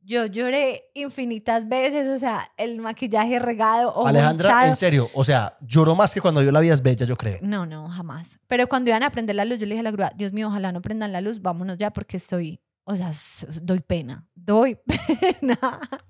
Yo 0.00 0.24
lloré 0.24 0.84
infinitas 0.94 1.68
veces, 1.68 2.08
o 2.08 2.18
sea, 2.18 2.50
el 2.56 2.80
maquillaje 2.80 3.38
regado 3.38 3.90
o 3.92 4.06
Alejandra, 4.06 4.48
manchado. 4.48 4.68
en 4.70 4.76
serio, 4.76 5.10
o 5.12 5.22
sea, 5.22 5.58
lloró 5.60 5.94
más 5.94 6.14
que 6.14 6.20
cuando 6.22 6.40
yo 6.42 6.50
la 6.50 6.60
vi 6.60 6.70
es 6.70 6.80
bella, 6.80 7.04
yo 7.04 7.14
creo. 7.16 7.38
No, 7.42 7.66
no, 7.66 7.88
jamás. 7.90 8.38
Pero 8.46 8.66
cuando 8.68 8.88
iban 8.88 9.02
a 9.02 9.10
prender 9.10 9.36
la 9.36 9.44
luz, 9.44 9.58
yo 9.58 9.66
le 9.66 9.74
dije 9.74 9.80
a 9.80 9.82
la 9.82 9.90
grúa, 9.90 10.10
Dios 10.16 10.32
mío, 10.32 10.48
ojalá 10.48 10.72
no 10.72 10.80
prendan 10.80 11.12
la 11.12 11.20
luz, 11.20 11.42
vámonos 11.42 11.76
ya 11.76 11.90
porque 11.90 12.16
estoy, 12.16 12.58
o 12.84 12.96
sea, 12.96 13.12
doy 13.60 13.80
pena, 13.80 14.26
doy 14.34 14.78
pena. 14.86 15.58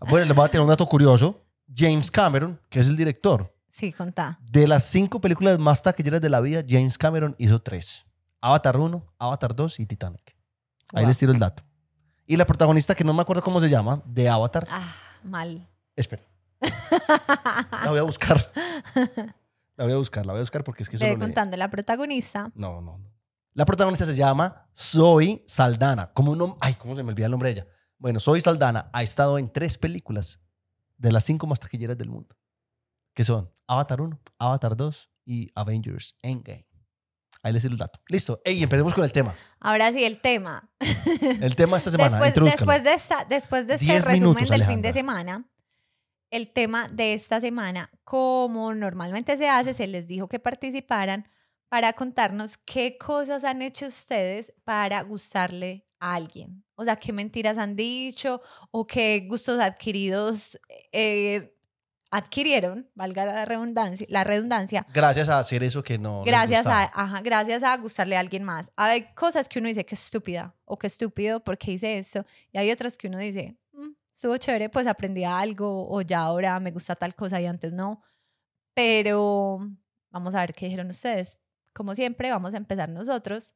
Bueno, 0.09 0.27
les 0.27 0.37
voy 0.37 0.45
a 0.45 0.49
tener 0.49 0.63
un 0.63 0.69
dato 0.69 0.87
curioso. 0.87 1.45
James 1.75 2.09
Cameron, 2.11 2.61
que 2.69 2.79
es 2.79 2.87
el 2.89 2.97
director, 2.97 3.53
Sí, 3.69 3.93
contá. 3.93 4.39
de 4.51 4.67
las 4.67 4.85
cinco 4.85 5.21
películas 5.21 5.59
más 5.59 5.83
taquilleras 5.83 6.21
de 6.21 6.29
la 6.29 6.41
vida, 6.41 6.63
James 6.67 6.97
Cameron 6.99 7.35
hizo 7.39 7.61
tres. 7.61 8.05
Avatar 8.41 8.77
1, 8.79 9.05
Avatar 9.19 9.55
2 9.55 9.81
y 9.81 9.87
Titanic. 9.87 10.37
Ahí 10.95 11.03
Wow. 11.03 11.09
les 11.09 11.19
tiro 11.19 11.33
el 11.33 11.39
dato. 11.39 11.63
Y 12.27 12.37
la 12.37 12.47
protagonista, 12.47 12.95
que 12.95 13.05
no 13.05 13.13
me 13.13 13.23
acuerdo 13.23 13.43
cómo 13.43 13.61
se 13.61 13.69
llama, 13.69 14.03
de 14.07 14.29
Avatar. 14.29 14.67
Ah, 14.71 14.95
mal. 15.23 15.67
Espera, 15.97 16.23
la 17.85 17.91
voy 17.91 17.99
a 17.99 18.03
buscar. 18.03 18.53
La 19.77 19.85
voy 19.85 19.93
a 19.93 19.97
buscar, 19.97 20.27
la 20.27 20.33
voy 20.33 20.41
a 20.41 20.43
buscar 20.43 20.65
porque 20.65 20.83
es 20.83 20.89
que 20.89 20.97
le- 20.99 21.19
contando 21.19 21.57
la 21.57 21.69
protagonista. 21.71 22.51
No, 22.55 22.81
no, 22.81 22.99
no. 22.99 23.11
La 23.55 23.65
protagonista 23.65 24.07
se 24.07 24.15
llama 24.15 24.69
Zoe 24.77 25.45
Saldana. 25.47 26.13
Como 26.13 26.33
un 26.33 26.57
Ay, 26.61 26.75
¿cómo 26.75 26.95
se 26.95 27.03
me 27.03 27.11
olvida 27.11 27.27
el 27.27 27.31
nombre 27.33 27.49
de 27.53 27.61
ella? 27.61 27.67
Bueno, 27.99 28.21
Zoe 28.21 28.41
Saldana 28.41 28.89
ha 28.93 29.03
estado 29.03 29.39
en 29.39 29.49
tres 29.53 29.79
películas 29.79 30.41
de 30.97 31.11
las 31.13 31.25
cinco 31.25 31.47
más 31.47 31.59
taquilleras 31.61 31.99
del 31.99 32.09
mundo. 32.11 32.37
Que 33.15 33.25
son 33.25 33.51
Avatar 33.69 34.01
1, 34.01 34.19
Avatar 34.39 34.77
2 34.77 35.11
y 35.27 35.51
Avengers 35.55 36.17
Endgame. 36.23 36.67
Ahí 37.43 37.53
les 37.53 37.63
doy 37.63 37.73
el 37.73 37.79
dato. 37.79 38.01
Listo. 38.09 38.41
Ey, 38.45 38.63
empecemos 38.63 38.95
con 38.95 39.05
el 39.05 39.13
tema. 39.13 39.35
Ahora 39.61 39.93
sí, 39.93 40.03
el 40.03 40.21
tema. 40.21 40.69
El 41.41 41.55
tema 41.55 41.73
de 41.73 41.79
esta 41.79 41.91
semana. 41.91 42.21
después, 42.21 42.57
después 42.57 42.85
de, 42.85 42.95
esta, 42.95 43.25
después 43.25 43.67
de 43.67 43.75
este 43.75 44.01
resumen 44.01 44.21
minutos, 44.21 44.49
del 44.49 44.65
fin 44.65 44.83
de 44.83 44.93
semana, 44.93 45.49
el 46.31 46.53
tema 46.53 46.89
de 46.89 47.15
esta 47.15 47.41
semana, 47.41 47.91
como 48.05 48.75
normalmente 48.75 49.37
se 49.37 49.49
hace, 49.49 49.75
se 49.75 49.87
les 49.87 50.07
dijo 50.07 50.29
que 50.29 50.39
participaran 50.39 51.29
para 51.69 51.93
contarnos 51.93 52.57
qué 52.59 52.97
cosas 52.99 53.45
han 53.45 53.63
hecho 53.63 53.87
ustedes 53.87 54.53
para 54.65 55.03
gustarle 55.03 55.87
a 56.01 56.15
alguien. 56.15 56.65
O 56.75 56.85
sea, 56.85 56.97
qué 56.97 57.13
mentiras 57.13 57.59
han 57.59 57.77
dicho 57.77 58.41
o 58.71 58.87
qué 58.87 59.27
gustos 59.29 59.59
adquiridos 59.61 60.59
eh, 60.93 61.58
adquirieron, 62.11 62.89
valga 62.95 63.27
la 63.27 63.45
redundancia, 63.45 64.07
la 64.11 64.25
redundancia 64.25 64.87
Gracias 64.95 65.29
a 65.29 65.39
hacer 65.39 65.63
eso 65.63 65.83
que 65.83 65.99
no. 65.99 66.23
les 66.25 66.33
gracias 66.33 66.67
a, 66.67 66.85
gustaba. 66.85 67.05
ajá, 67.05 67.21
gracias 67.21 67.63
a 67.63 67.77
gustarle 67.77 68.17
a 68.17 68.21
alguien 68.21 68.45
más. 68.45 68.71
Hay 68.77 69.13
cosas 69.15 69.49
que 69.49 69.59
uno 69.59 69.69
dice 69.69 69.85
que 69.85 69.95
es 69.95 70.03
estúpida 70.05 70.55
o 70.65 70.79
que 70.79 70.87
estúpido 70.87 71.41
porque 71.45 71.73
hice 71.73 71.99
eso. 71.99 72.25
Y 72.53 72.59
hay 72.59 72.71
otras 72.71 72.97
que 72.97 73.09
uno 73.09 73.19
dice, 73.19 73.57
"Mm, 73.73 73.91
estuvo 74.15 74.37
chévere, 74.39 74.69
pues 74.71 74.87
aprendí 74.87 75.25
algo 75.25 75.89
o 75.91 76.01
ya 76.03 76.21
ahora 76.21 76.59
me 76.61 76.71
gusta 76.71 76.95
tal 76.97 77.15
cosa 77.15 77.41
y 77.41 77.47
antes 77.47 77.73
no. 77.73 78.03
Pero 78.75 79.59
vamos 80.11 80.35
a 80.35 80.41
ver 80.41 80.55
qué 80.55 80.67
dijeron 80.67 80.89
ustedes. 80.91 81.39
Como 81.75 81.95
siempre, 81.95 82.31
vamos 82.31 82.55
a 82.55 82.57
empezar 82.57 82.89
nosotros. 82.89 83.55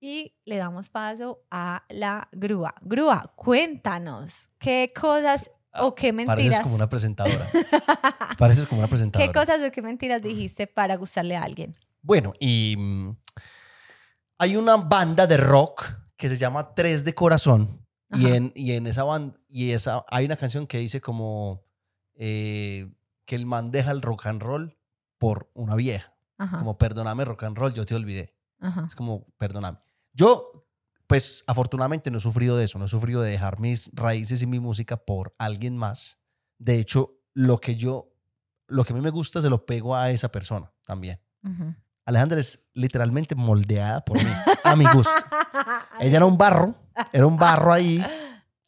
Y 0.00 0.34
le 0.44 0.56
damos 0.58 0.90
paso 0.90 1.42
a 1.50 1.84
la 1.88 2.28
grúa. 2.32 2.74
Grúa, 2.82 3.32
cuéntanos, 3.34 4.48
¿qué 4.58 4.92
cosas 4.98 5.50
o 5.80 5.94
qué 5.94 6.12
mentiras? 6.12 6.36
Pareces 6.44 6.60
como 6.60 6.74
una 6.74 6.88
presentadora. 6.88 7.46
Pareces 8.38 8.66
como 8.66 8.80
una 8.80 8.88
presentadora. 8.88 9.26
¿Qué 9.32 9.38
cosas 9.38 9.60
o 9.66 9.70
qué 9.72 9.82
mentiras 9.82 10.22
dijiste 10.22 10.66
para 10.66 10.96
gustarle 10.96 11.36
a 11.36 11.42
alguien? 11.42 11.74
Bueno, 12.02 12.32
y 12.38 12.76
mm, 12.76 13.16
hay 14.38 14.56
una 14.56 14.76
banda 14.76 15.26
de 15.26 15.36
rock 15.36 15.84
que 16.16 16.28
se 16.28 16.36
llama 16.36 16.74
Tres 16.74 17.04
de 17.04 17.14
Corazón. 17.14 17.82
Y 18.14 18.26
en, 18.28 18.52
y 18.54 18.72
en 18.72 18.86
esa 18.86 19.02
banda, 19.02 19.36
y 19.48 19.72
esa, 19.72 20.04
hay 20.08 20.26
una 20.26 20.36
canción 20.36 20.68
que 20.68 20.78
dice 20.78 21.00
como 21.00 21.64
eh, 22.14 22.88
que 23.24 23.34
el 23.34 23.46
man 23.46 23.72
deja 23.72 23.90
el 23.90 24.00
rock 24.00 24.26
and 24.26 24.40
roll 24.40 24.78
por 25.18 25.50
una 25.54 25.74
vieja. 25.74 26.14
Ajá, 26.38 26.58
Como 26.58 26.78
perdóname 26.78 27.24
rock 27.24 27.42
and 27.44 27.58
roll, 27.58 27.74
yo 27.74 27.84
te 27.84 27.94
olvidé. 27.96 28.32
ajá. 28.60 28.84
Es 28.86 28.94
como 28.94 29.26
perdóname. 29.38 29.78
Yo, 30.12 30.55
pues 31.06 31.44
afortunadamente 31.46 32.10
no 32.10 32.18
he 32.18 32.20
sufrido 32.20 32.56
de 32.56 32.64
eso, 32.64 32.78
no 32.78 32.86
he 32.86 32.88
sufrido 32.88 33.22
de 33.22 33.30
dejar 33.30 33.60
mis 33.60 33.90
raíces 33.94 34.42
y 34.42 34.46
mi 34.46 34.58
música 34.60 34.96
por 34.96 35.34
alguien 35.38 35.76
más. 35.76 36.18
De 36.58 36.78
hecho, 36.80 37.18
lo 37.34 37.58
que 37.58 37.76
yo, 37.76 38.12
lo 38.66 38.84
que 38.84 38.92
a 38.92 38.96
mí 38.96 39.02
me 39.02 39.10
gusta 39.10 39.40
se 39.42 39.48
lo 39.50 39.64
pego 39.66 39.94
a 39.96 40.10
esa 40.10 40.30
persona 40.32 40.72
también. 40.84 41.20
ujú. 41.44 41.74
Alejandra 42.06 42.38
es 42.40 42.68
literalmente 42.72 43.34
moldeada 43.34 44.04
por 44.04 44.16
mí, 44.22 44.30
a 44.62 44.76
mi 44.76 44.84
gusto. 44.92 45.10
Ella 46.00 46.16
era 46.18 46.24
un 46.24 46.38
barro, 46.38 46.74
era 47.12 47.26
un 47.26 47.36
barro 47.36 47.72
ahí, 47.72 48.00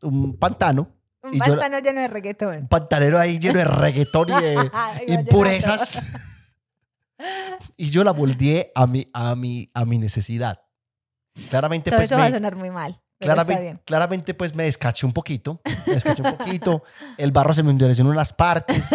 un 0.03 0.37
pantano, 0.37 0.91
Un 1.23 1.35
y 1.35 1.39
yo- 1.39 1.45
pantano 1.57 1.79
lleno 1.79 2.01
de 2.01 2.09
reggaetón. 2.09 2.57
un 2.63 2.69
pantanero 2.69 3.17
ahí 3.19 3.39
lleno 3.39 3.61
de 3.61 3.65
reggaetón 3.65 4.29
y 4.31 4.43
de 4.43 4.71
impurezas. 5.07 6.01
Y 7.77 7.91
yo 7.91 8.05
la 8.05 8.13
moldeé 8.13 8.73
a 8.75 8.87
mi, 8.87 9.09
a 9.13 9.35
mi, 9.35 9.69
a 9.75 9.85
mi 9.85 9.99
necesidad. 9.99 10.61
Claramente, 11.49 11.91
Todo 11.91 11.99
pues 11.99 12.11
eso 12.11 12.19
va 12.19 12.27
a 12.27 12.29
me, 12.29 12.35
sonar 12.35 12.57
muy 12.57 12.71
mal. 12.71 13.01
Claramente, 13.21 13.81
claramente, 13.85 14.35
pues 14.35 14.55
me 14.55 14.65
descaché 14.65 15.05
un 15.05 15.13
poquito. 15.13 15.61
Me 15.87 15.95
descaché 15.95 16.23
un 16.23 16.37
poquito. 16.37 16.85
El 17.19 17.33
barro 17.33 17.53
se 17.53 17.63
me 17.63 17.71
endureció 17.71 18.03
en 18.03 18.11
unas 18.11 18.33
partes. 18.33 18.91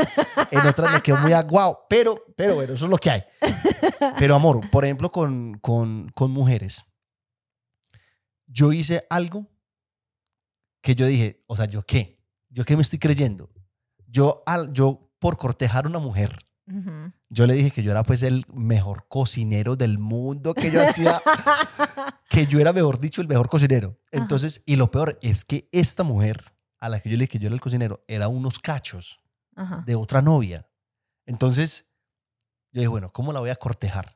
En 0.50 0.66
otras 0.66 0.94
me 0.94 1.02
quedó 1.02 1.18
muy 1.18 1.34
aguado. 1.34 1.86
Pero, 1.90 2.24
pero 2.38 2.56
bueno, 2.56 2.74
eso 2.74 2.86
es 2.86 2.92
lo 2.92 2.98
que 2.98 3.10
hay. 3.12 3.24
Pero 4.18 4.36
amor, 4.36 4.70
por 4.70 4.86
ejemplo, 4.86 5.12
con, 5.12 5.60
con, 5.60 6.10
con 6.16 6.32
mujeres. 6.32 6.86
Yo 8.46 8.72
hice 8.72 9.06
algo 9.10 9.50
que 10.82 10.96
yo 10.96 11.06
dije, 11.06 11.44
o 11.48 11.56
sea, 11.56 11.66
¿yo 11.66 11.84
qué? 11.86 12.22
¿Yo 12.50 12.66
qué 12.66 12.76
me 12.76 12.82
estoy 12.84 13.00
creyendo? 13.00 13.50
Yo, 14.08 14.44
al, 14.46 14.72
yo 14.74 15.12
por 15.20 15.38
cortejar 15.38 15.86
a 15.86 15.90
una 15.90 16.00
mujer, 16.00 16.38
Ujú. 16.68 17.12
Yo 17.34 17.48
le 17.48 17.56
dije 17.56 17.72
que 17.72 17.82
yo 17.82 17.90
era 17.90 18.04
pues 18.04 18.22
el 18.22 18.46
mejor 18.54 19.08
cocinero 19.08 19.76
del 19.76 19.98
mundo, 19.98 20.54
que 20.54 20.70
yo 20.70 20.84
hacía, 20.84 21.20
que 22.30 22.46
yo 22.46 22.60
era, 22.60 22.72
mejor 22.74 23.00
dicho, 23.00 23.22
el 23.22 23.28
mejor 23.28 23.50
cocinero. 23.50 24.00
Ajá. 24.12 24.22
Entonces, 24.22 24.62
y 24.68 24.76
lo 24.76 24.92
peor 24.92 25.18
es 25.24 25.44
que 25.44 25.68
esta 25.72 26.04
mujer 26.04 26.56
a 26.80 26.90
la 26.90 27.00
que 27.00 27.10
yo 27.10 27.18
le 27.18 27.24
dije 27.24 27.32
que 27.32 27.40
yo 27.40 27.48
era 27.48 27.56
el 27.56 27.62
cocinero, 27.62 28.04
era 28.08 28.28
unos 28.28 28.60
cachos 28.60 29.20
Ajá. 29.56 29.84
de 29.86 29.96
otra 29.96 30.22
novia. 30.22 30.70
Entonces, 31.26 31.90
yo 32.72 32.82
dije, 32.82 32.88
bueno, 32.88 33.12
¿cómo 33.12 33.34
la 33.34 33.40
voy 33.40 33.50
a 33.50 33.56
cortejar? 33.56 34.16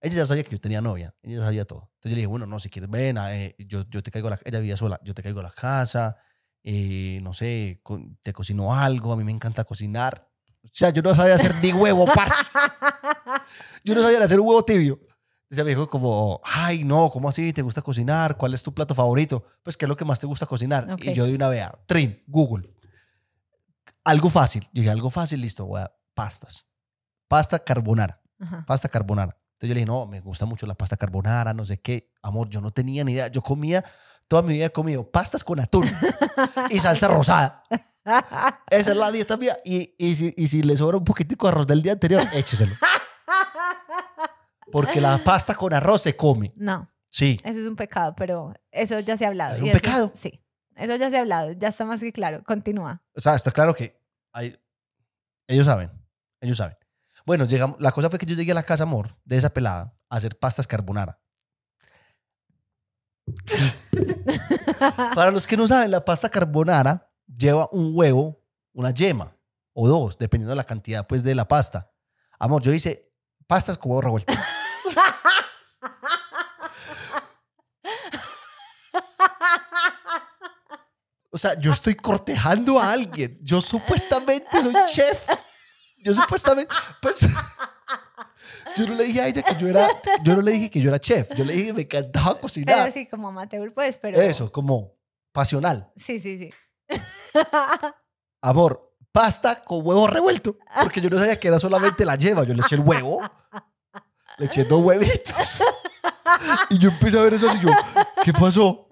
Ella 0.00 0.16
ya 0.16 0.26
sabía 0.26 0.42
que 0.42 0.50
yo 0.50 0.60
tenía 0.60 0.80
novia, 0.80 1.14
ella 1.22 1.38
ya 1.38 1.44
sabía 1.44 1.64
todo. 1.66 1.90
Entonces 1.94 2.10
yo 2.10 2.10
le 2.10 2.16
dije, 2.16 2.26
bueno, 2.26 2.46
no, 2.46 2.58
si 2.58 2.68
quieres, 2.68 2.90
ven, 2.90 3.16
eh, 3.18 3.54
yo, 3.60 3.84
yo 3.88 4.02
te 4.02 4.10
caigo 4.10 4.26
a 4.26 4.32
la 4.32 4.40
ella 4.44 4.58
vivía 4.58 4.76
sola, 4.76 5.00
yo 5.04 5.14
te 5.14 5.22
caigo 5.22 5.38
a 5.38 5.44
la 5.44 5.52
casa, 5.52 6.16
eh, 6.64 7.20
no 7.22 7.32
sé, 7.32 7.80
te 8.22 8.32
cocino 8.32 8.74
algo, 8.74 9.12
a 9.12 9.16
mí 9.16 9.22
me 9.22 9.32
encanta 9.32 9.62
cocinar. 9.62 10.28
O 10.66 10.70
sea, 10.72 10.90
yo 10.90 11.02
no 11.02 11.14
sabía 11.14 11.34
hacer 11.34 11.54
ni 11.62 11.72
huevo, 11.72 12.04
parce. 12.14 12.50
Yo 13.84 13.94
no 13.94 14.02
sabía 14.02 14.22
hacer 14.22 14.40
un 14.40 14.46
huevo 14.48 14.64
tibio. 14.64 14.98
Entonces 15.44 15.64
me 15.64 15.70
dijo 15.70 15.88
como, 15.88 16.40
ay, 16.44 16.82
no, 16.82 17.08
¿cómo 17.10 17.28
así? 17.28 17.52
¿Te 17.52 17.62
gusta 17.62 17.80
cocinar? 17.80 18.36
¿Cuál 18.36 18.52
es 18.54 18.62
tu 18.62 18.74
plato 18.74 18.94
favorito? 18.94 19.44
Pues, 19.62 19.76
¿qué 19.76 19.84
es 19.84 19.88
lo 19.88 19.96
que 19.96 20.04
más 20.04 20.18
te 20.18 20.26
gusta 20.26 20.44
cocinar? 20.46 20.90
Ok. 20.90 21.04
Y 21.04 21.14
yo 21.14 21.24
de 21.24 21.34
una 21.34 21.48
vea, 21.48 21.78
Trin, 21.86 22.22
Google. 22.26 22.68
Algo 24.02 24.28
fácil. 24.28 24.64
Yo 24.72 24.80
dije, 24.82 24.90
algo 24.90 25.08
fácil, 25.10 25.40
listo, 25.40 25.64
voy 25.66 25.82
a 25.82 25.92
pastas. 26.14 26.66
Pasta 27.28 27.58
carbonara, 27.60 28.20
Ajá. 28.40 28.64
pasta 28.66 28.88
carbonara. 28.88 29.36
Entonces 29.54 29.68
yo 29.68 29.74
le 29.74 29.80
dije, 29.80 29.86
no, 29.86 30.06
me 30.06 30.20
gusta 30.20 30.46
mucho 30.46 30.66
la 30.66 30.74
pasta 30.74 30.96
carbonara, 30.96 31.54
no 31.54 31.64
sé 31.64 31.80
qué. 31.80 32.10
Amor, 32.22 32.48
yo 32.48 32.60
no 32.60 32.72
tenía 32.72 33.04
ni 33.04 33.12
idea. 33.12 33.28
Yo 33.28 33.40
comía, 33.40 33.84
toda 34.28 34.42
mi 34.42 34.54
vida 34.54 34.66
he 34.66 34.70
comido 34.70 35.08
pastas 35.10 35.44
con 35.44 35.60
atún 35.60 35.88
y 36.70 36.78
salsa 36.80 37.08
rosada. 37.08 37.62
Esa 38.70 38.90
es 38.92 38.96
la 38.96 39.10
dieta 39.12 39.36
mía. 39.36 39.56
Y, 39.64 39.94
y, 39.98 40.14
si, 40.14 40.32
y 40.36 40.46
si 40.48 40.62
le 40.62 40.76
sobra 40.76 40.96
un 40.96 41.04
poquitico 41.04 41.46
de 41.46 41.52
arroz 41.52 41.66
del 41.66 41.82
día 41.82 41.92
anterior, 41.92 42.22
écheselo. 42.32 42.74
Porque 44.70 45.00
la 45.00 45.22
pasta 45.22 45.54
con 45.54 45.72
arroz 45.74 46.02
se 46.02 46.16
come. 46.16 46.52
No, 46.56 46.90
Sí. 47.10 47.38
eso 47.44 47.60
es 47.60 47.66
un 47.66 47.76
pecado, 47.76 48.14
pero 48.16 48.52
eso 48.70 48.98
ya 49.00 49.16
se 49.16 49.24
ha 49.24 49.28
hablado. 49.28 49.54
¿Es 49.56 49.60
un 49.60 49.66
y 49.66 49.70
eso- 49.70 49.78
pecado? 49.80 50.12
Sí, 50.14 50.44
eso 50.74 50.96
ya 50.96 51.08
se 51.10 51.16
ha 51.16 51.20
hablado, 51.20 51.52
ya 51.52 51.68
está 51.68 51.84
más 51.84 52.00
que 52.00 52.12
claro. 52.12 52.42
Continúa. 52.44 53.02
O 53.16 53.20
sea, 53.20 53.34
está 53.34 53.50
claro 53.50 53.74
que 53.74 53.98
hay... 54.32 54.58
ellos 55.48 55.66
saben. 55.66 55.90
Ellos 56.40 56.58
saben. 56.58 56.76
Bueno, 57.24 57.44
llegamos, 57.46 57.76
la 57.80 57.90
cosa 57.92 58.10
fue 58.10 58.18
que 58.18 58.26
yo 58.26 58.34
llegué 58.36 58.52
a 58.52 58.54
la 58.54 58.62
casa, 58.62 58.82
amor, 58.84 59.16
de 59.24 59.36
esa 59.38 59.50
pelada, 59.50 59.96
a 60.10 60.16
hacer 60.16 60.38
pastas 60.38 60.66
carbonara. 60.66 61.18
Para 65.14 65.30
los 65.30 65.46
que 65.46 65.56
no 65.56 65.66
saben, 65.66 65.90
la 65.90 66.04
pasta 66.04 66.28
carbonara 66.28 67.10
lleva 67.26 67.68
un 67.72 67.92
huevo, 67.94 68.40
una 68.72 68.90
yema 68.90 69.36
o 69.72 69.88
dos, 69.88 70.18
dependiendo 70.18 70.50
de 70.50 70.56
la 70.56 70.64
cantidad 70.64 71.06
pues, 71.06 71.22
de 71.22 71.34
la 71.34 71.46
pasta. 71.46 71.90
Amor, 72.38 72.62
yo 72.62 72.72
hice 72.72 73.02
pastas 73.46 73.78
con 73.78 73.92
huevo 73.92 74.02
revuelto. 74.02 74.32
O 81.36 81.38
sea, 81.38 81.52
yo 81.60 81.70
estoy 81.70 81.94
cortejando 81.94 82.80
a 82.80 82.90
alguien. 82.92 83.38
Yo 83.42 83.60
supuestamente 83.60 84.46
soy 84.62 84.72
chef. 84.86 85.28
Yo 85.98 86.14
supuestamente, 86.14 86.74
pues, 87.02 87.26
yo 88.74 88.86
no 88.86 88.94
le 88.94 89.04
dije 89.04 89.20
a 89.20 89.28
ella 89.28 89.42
que 89.42 89.54
yo 89.56 89.68
era, 89.68 89.86
yo 90.22 90.34
no 90.34 90.40
le 90.40 90.52
dije 90.52 90.70
que 90.70 90.80
yo 90.80 90.88
era 90.88 90.98
chef. 90.98 91.28
Yo 91.36 91.44
le 91.44 91.52
dije 91.52 91.66
que 91.66 91.72
me 91.74 91.82
encantaba 91.82 92.40
cocinar. 92.40 92.78
Pero 92.78 92.90
sí, 92.90 93.06
como 93.06 93.28
amateur, 93.28 93.70
pues, 93.70 93.98
pero... 93.98 94.18
Eso, 94.18 94.50
como 94.50 94.94
pasional. 95.30 95.92
Sí, 95.94 96.18
sí, 96.18 96.38
sí. 96.38 96.50
Amor, 98.42 98.94
pasta 99.12 99.58
con 99.64 99.86
huevo 99.86 100.06
revuelto. 100.06 100.58
Porque 100.82 101.00
yo 101.00 101.10
no 101.10 101.18
sabía 101.18 101.38
que 101.38 101.48
era 101.48 101.58
solamente 101.58 102.04
la 102.04 102.16
yema. 102.16 102.44
Yo 102.44 102.54
le 102.54 102.62
eché 102.62 102.76
el 102.76 102.82
huevo. 102.82 103.20
Le 104.38 104.46
eché 104.46 104.64
dos 104.64 104.82
huevitos. 104.82 105.62
Y 106.70 106.78
yo 106.78 106.90
empecé 106.90 107.18
a 107.18 107.22
ver 107.22 107.34
eso 107.34 107.46
y 107.54 107.60
yo, 107.60 107.70
¿qué 108.22 108.32
pasó? 108.32 108.88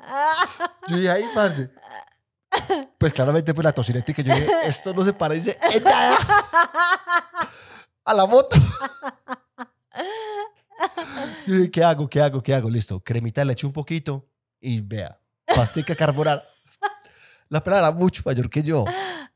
Yo 0.88 0.96
dije, 0.96 1.10
ay, 1.10 1.24
parce. 1.34 1.70
Pues 2.98 3.12
claramente, 3.12 3.52
pues 3.52 3.64
la 3.64 3.72
tocineta 3.72 4.12
que 4.12 4.22
yo 4.22 4.34
dije, 4.34 4.48
esto 4.64 4.94
no 4.94 5.02
se 5.04 5.12
parece 5.12 5.58
a 8.04 8.14
la 8.14 8.26
moto. 8.26 8.56
Yo 11.46 11.54
dije, 11.54 11.70
¿qué 11.70 11.84
hago? 11.84 12.08
¿Qué 12.08 12.22
hago? 12.22 12.42
¿Qué 12.42 12.54
hago? 12.54 12.70
Listo. 12.70 13.00
Cremita 13.00 13.44
le 13.44 13.52
eché 13.52 13.66
un 13.66 13.72
poquito 13.72 14.26
y 14.60 14.80
vea, 14.80 15.20
pastica 15.54 15.94
carbonara. 15.94 16.42
La 17.54 17.62
pelada 17.62 17.82
era 17.86 17.92
mucho 17.96 18.20
mayor 18.24 18.50
que 18.50 18.64
yo. 18.64 18.84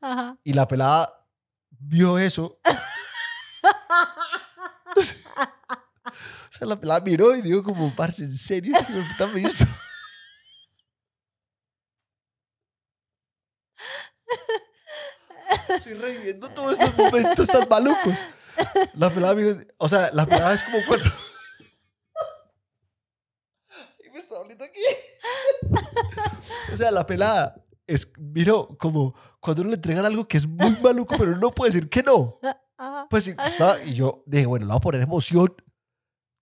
Ajá. 0.01 0.37
Y 0.43 0.51
la 0.51 0.67
pelada 0.67 1.25
vio 1.69 2.19
eso. 2.19 2.59
o 4.93 5.01
sea, 6.51 6.67
la 6.67 6.77
pelada 6.77 6.99
miró 6.99 7.33
y 7.33 7.41
dijo 7.41 7.63
como, 7.63 7.95
parce, 7.95 8.25
¿en 8.25 8.37
serio? 8.37 8.75
Este 8.75 9.27
me 9.27 9.39
hizo?" 9.39 9.63
Estoy 15.69 15.93
reviviendo 15.93 16.49
todos 16.49 16.77
esos 16.77 16.97
momentos 16.97 17.47
tan 17.47 17.69
malucos. 17.69 18.19
La 18.95 19.09
pelada 19.09 19.33
miró, 19.35 19.57
o 19.77 19.87
sea, 19.87 20.09
la 20.11 20.25
pelada 20.25 20.55
es 20.55 20.63
como 20.63 20.79
cuando... 20.85 21.09
Ay, 23.69 24.09
me 24.11 24.19
está 24.19 24.35
doliendo 24.35 24.65
aquí. 24.65 24.81
o 26.73 26.75
sea, 26.75 26.91
la 26.91 27.05
pelada 27.05 27.55
es, 27.93 28.11
miró 28.17 28.67
como 28.77 29.13
cuando 29.39 29.61
uno 29.61 29.69
le 29.71 29.75
entregan 29.75 30.05
algo 30.05 30.27
que 30.27 30.37
es 30.37 30.47
muy 30.47 30.77
maluco, 30.81 31.15
pero 31.17 31.35
no 31.37 31.51
puede 31.51 31.71
decir 31.71 31.89
que 31.89 32.03
no. 32.03 32.39
Pues 33.09 33.25
sí, 33.25 33.35
y 33.85 33.93
yo 33.93 34.23
dije, 34.25 34.45
bueno, 34.45 34.65
le 34.65 34.71
voy 34.71 34.77
a 34.77 34.81
poner 34.81 35.01
emoción 35.01 35.53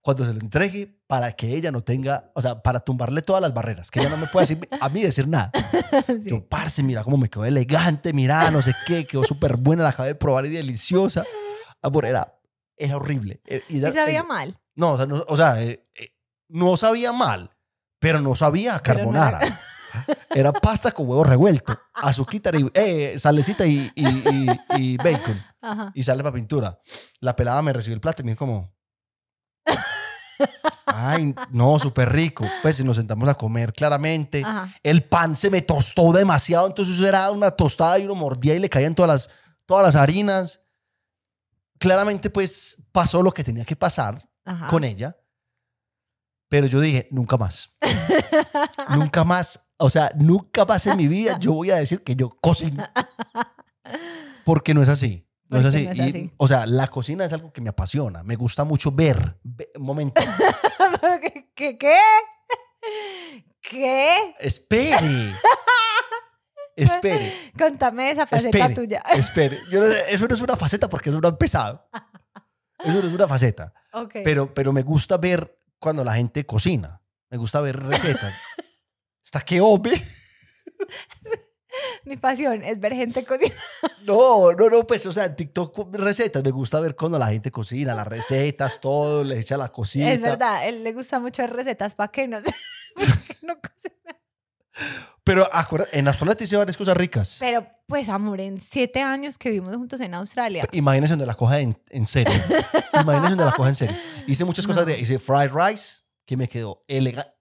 cuando 0.04 0.24
se 0.26 0.34
lo 0.34 0.40
entregue 0.40 1.02
para 1.08 1.32
que 1.34 1.56
ella 1.56 1.72
no 1.72 1.82
tenga, 1.84 2.32
o 2.36 2.42
sea, 2.42 2.62
para 2.62 2.80
tumbarle 2.80 3.22
todas 3.22 3.42
las 3.42 3.54
barreras, 3.54 3.90
que 3.92 4.00
ella 4.00 4.10
no 4.10 4.18
me 4.18 4.28
pueda 4.28 4.46
decir 4.46 4.68
a 4.80 4.90
mí 4.90 5.02
decir 5.02 5.28
nada. 5.28 5.52
Sí. 6.06 6.22
Yo, 6.26 6.46
parce, 6.48 6.84
mira 6.84 7.04
cómo 7.04 7.18
me 7.18 7.30
quedó 7.30 7.46
elegante, 7.46 8.12
mira, 8.14 8.52
no 8.52 8.62
sé 8.62 8.74
qué, 8.86 9.06
quedó 9.06 9.24
súper 9.24 9.56
buena, 9.58 9.84
la 9.84 9.90
acabé 9.90 10.10
de 10.10 10.16
probar 10.16 10.46
y 10.46 10.50
deliciosa. 10.50 11.24
Amor, 11.82 12.06
era, 12.06 12.40
era 12.78 12.98
horrible. 12.98 13.42
Eh, 13.46 13.64
Y, 13.70 13.78
ella- 13.78 13.90
Y 13.90 13.94
sabía 13.94 14.20
ella- 14.20 14.24
mal. 14.24 14.60
No, 14.76 14.92
o 14.94 14.98
sea, 14.98 15.06
no, 15.06 15.24
o 15.28 15.38
sea, 15.38 15.62
eh, 15.64 15.88
eh, 15.96 16.10
no 16.50 16.76
sabía 16.78 17.12
mal, 17.14 17.52
pero 18.00 18.20
no 18.22 18.36
sabía 18.36 18.80
carbonara. 18.80 19.40
Era 20.30 20.52
pasta 20.54 20.92
con 20.92 21.08
huevo 21.08 21.24
revuelto, 21.24 21.80
azuquita 21.94 22.52
y 22.58 22.70
eh, 22.74 23.18
salecita 23.20 23.66
y, 23.66 23.92
y, 23.96 24.06
y- 24.08 24.58
y 24.94 24.98
bacon 24.98 25.42
Ajá. 25.62 25.92
y 25.96 26.04
sale 26.04 26.24
para 26.24 26.34
pintura. 26.36 26.80
La 27.20 27.36
pelada 27.36 27.62
me 27.62 27.74
recibió 27.74 27.96
el 27.96 28.02
plato 28.02 28.22
y 28.22 28.26
me 28.26 28.32
dijo 28.32 28.40
como... 28.46 28.74
Ay, 30.86 31.36
no, 31.52 31.78
súper 31.80 32.12
rico. 32.12 32.46
Pues 32.62 32.84
nos 32.84 32.96
sentamos 32.98 33.28
a 33.28 33.34
comer 33.36 33.74
claramente. 33.74 34.42
Ajá. 34.46 34.74
El 34.84 35.04
pan 35.04 35.36
se 35.36 35.50
me 35.50 35.62
tostó 35.62 36.12
demasiado, 36.14 36.68
entonces 36.68 36.96
eso 36.96 37.08
era 37.08 37.30
una 37.32 37.52
tostada 37.52 38.00
y 38.00 38.06
uno 38.06 38.16
mordía 38.16 38.56
y 38.56 38.60
le 38.60 38.70
caían 38.70 38.96
todas 38.96 39.10
las, 39.10 39.30
todas 39.66 39.84
las 39.84 39.96
harinas. 39.96 40.62
Claramente, 41.80 42.30
pues 42.30 42.82
pasó 42.92 43.22
lo 43.22 43.32
que 43.32 43.44
tenía 43.44 43.66
que 43.66 43.76
pasar 43.76 44.28
Ajá. 44.46 44.68
con 44.68 44.84
ella. 44.84 45.16
Pero 46.50 46.66
yo 46.68 46.80
dije, 46.80 47.08
nunca 47.12 47.38
más. 47.38 47.70
nunca 48.90 49.24
más. 49.24 49.67
O 49.78 49.90
sea, 49.90 50.12
nunca 50.16 50.66
más 50.66 50.86
en 50.88 50.98
mi 50.98 51.08
vida 51.08 51.38
yo 51.40 51.54
voy 51.54 51.72
a 51.72 51.76
decir 51.78 52.04
que 52.04 52.16
yo 52.16 52.36
cocino. 52.42 52.84
Porque 54.44 54.74
no 54.74 54.82
es 54.82 54.90
así. 54.90 55.24
No 55.50 55.60
es 55.60 55.66
así. 55.66 55.86
no 55.86 55.92
es 55.92 55.98
Y, 55.98 56.02
así. 56.02 56.34
o 56.38 56.48
sea, 56.48 56.66
la 56.66 56.88
cocina 56.88 57.24
es 57.26 57.34
algo 57.34 57.54
que 57.54 57.62
me 57.62 57.70
apasiona. 57.70 58.24
Me 58.24 58.36
gusta 58.36 58.64
mucho 58.64 58.92
ver. 58.92 59.40
Un 59.76 59.84
momento. 59.84 60.22
¿Qué? 61.22 61.52
¿Qué? 61.56 61.78
¿Qué? 61.78 61.98
¿Qué? 63.62 64.36
Espere. 64.40 65.34
Espere. 66.76 67.52
Contame 67.58 68.12
esa 68.12 68.28
faceta 68.28 68.58
Espere. 68.58 68.76
tuya. 68.76 69.04
Espere. 69.16 69.60
Yo 69.72 69.80
no 69.80 69.88
sé, 69.88 70.04
eso 70.14 70.28
no 70.28 70.36
es 70.36 70.42
una 70.42 70.56
faceta 70.56 70.88
porque 70.90 71.10
eso 71.10 71.20
no 71.20 71.28
ha 71.28 71.32
empezado. 71.32 71.88
Eso 72.80 73.02
no 73.02 73.08
es 73.08 73.14
una 73.14 73.28
faceta. 73.28 73.74
Ok. 73.94 74.18
Pero, 74.24 74.54
pero 74.54 74.72
me 74.72 74.84
gusta 74.84 75.18
ver 75.18 75.60
cuando 75.80 76.04
la 76.04 76.14
gente 76.14 76.46
cocina. 76.46 77.02
Me 77.30 77.38
gusta 77.38 77.62
ver 77.62 77.80
recetas. 77.84 78.34
Hasta 79.28 79.42
que 79.42 79.60
hombre. 79.60 80.02
Mi 82.06 82.16
pasión 82.16 82.64
es 82.64 82.80
ver 82.80 82.94
gente 82.94 83.26
cocinar. 83.26 83.58
No, 84.06 84.54
no, 84.54 84.70
no, 84.70 84.88
pues, 84.88 85.06
o 85.06 85.12
sea, 85.12 85.26
en 85.26 85.36
TikTok 85.36 85.94
recetas. 85.96 86.42
Me 86.42 86.52
gusta 86.52 86.80
ver 86.80 86.96
cuando 86.96 87.20
la 87.20 87.28
gente 87.28 87.52
cocina, 87.52 87.94
las 87.94 88.08
recetas, 88.08 88.80
todo, 88.80 89.26
le 89.26 89.38
echa 89.38 89.58
la 89.58 89.68
cosita. 89.68 90.14
Es 90.14 90.22
verdad, 90.22 90.66
él 90.66 90.82
le 90.82 90.94
gusta 90.94 91.20
mucho 91.20 91.42
ver 91.42 91.52
recetas. 91.52 91.94
¿Para 91.94 92.10
qué 92.10 92.26
no 92.26 92.40
no 92.40 93.60
cocina? 93.60 94.18
Pero 95.26 95.46
en 95.92 96.08
Australia 96.08 96.36
te 96.36 96.46
hice 96.46 96.56
varias 96.56 96.78
cosas 96.78 96.96
ricas. 96.96 97.36
Pero, 97.38 97.68
pues, 97.86 98.08
amor, 98.08 98.40
en 98.40 98.62
siete 98.62 99.02
años 99.02 99.38
que 99.38 99.50
vivimos 99.50 99.76
juntos 99.76 100.00
en 100.00 100.14
Australia. 100.14 100.66
Imagínense 100.72 101.12
donde 101.12 101.26
la 101.26 101.36
coja 101.36 101.60
en, 101.60 101.78
en 101.90 102.06
serio. 102.06 102.34
Imagínense 102.94 103.32
donde 103.32 103.46
la 103.46 103.52
coja 103.52 103.68
en 103.68 103.76
serio. 103.76 103.98
Hice 104.26 104.46
muchas 104.46 104.66
cosas 104.66 104.82
No. 104.86 104.94
de. 104.94 105.02
Hice 105.02 105.20
fried 105.20 105.52
rice, 105.54 106.04
que 106.26 106.38
me 106.38 106.48
quedó 106.48 106.86
elegante. 106.88 107.36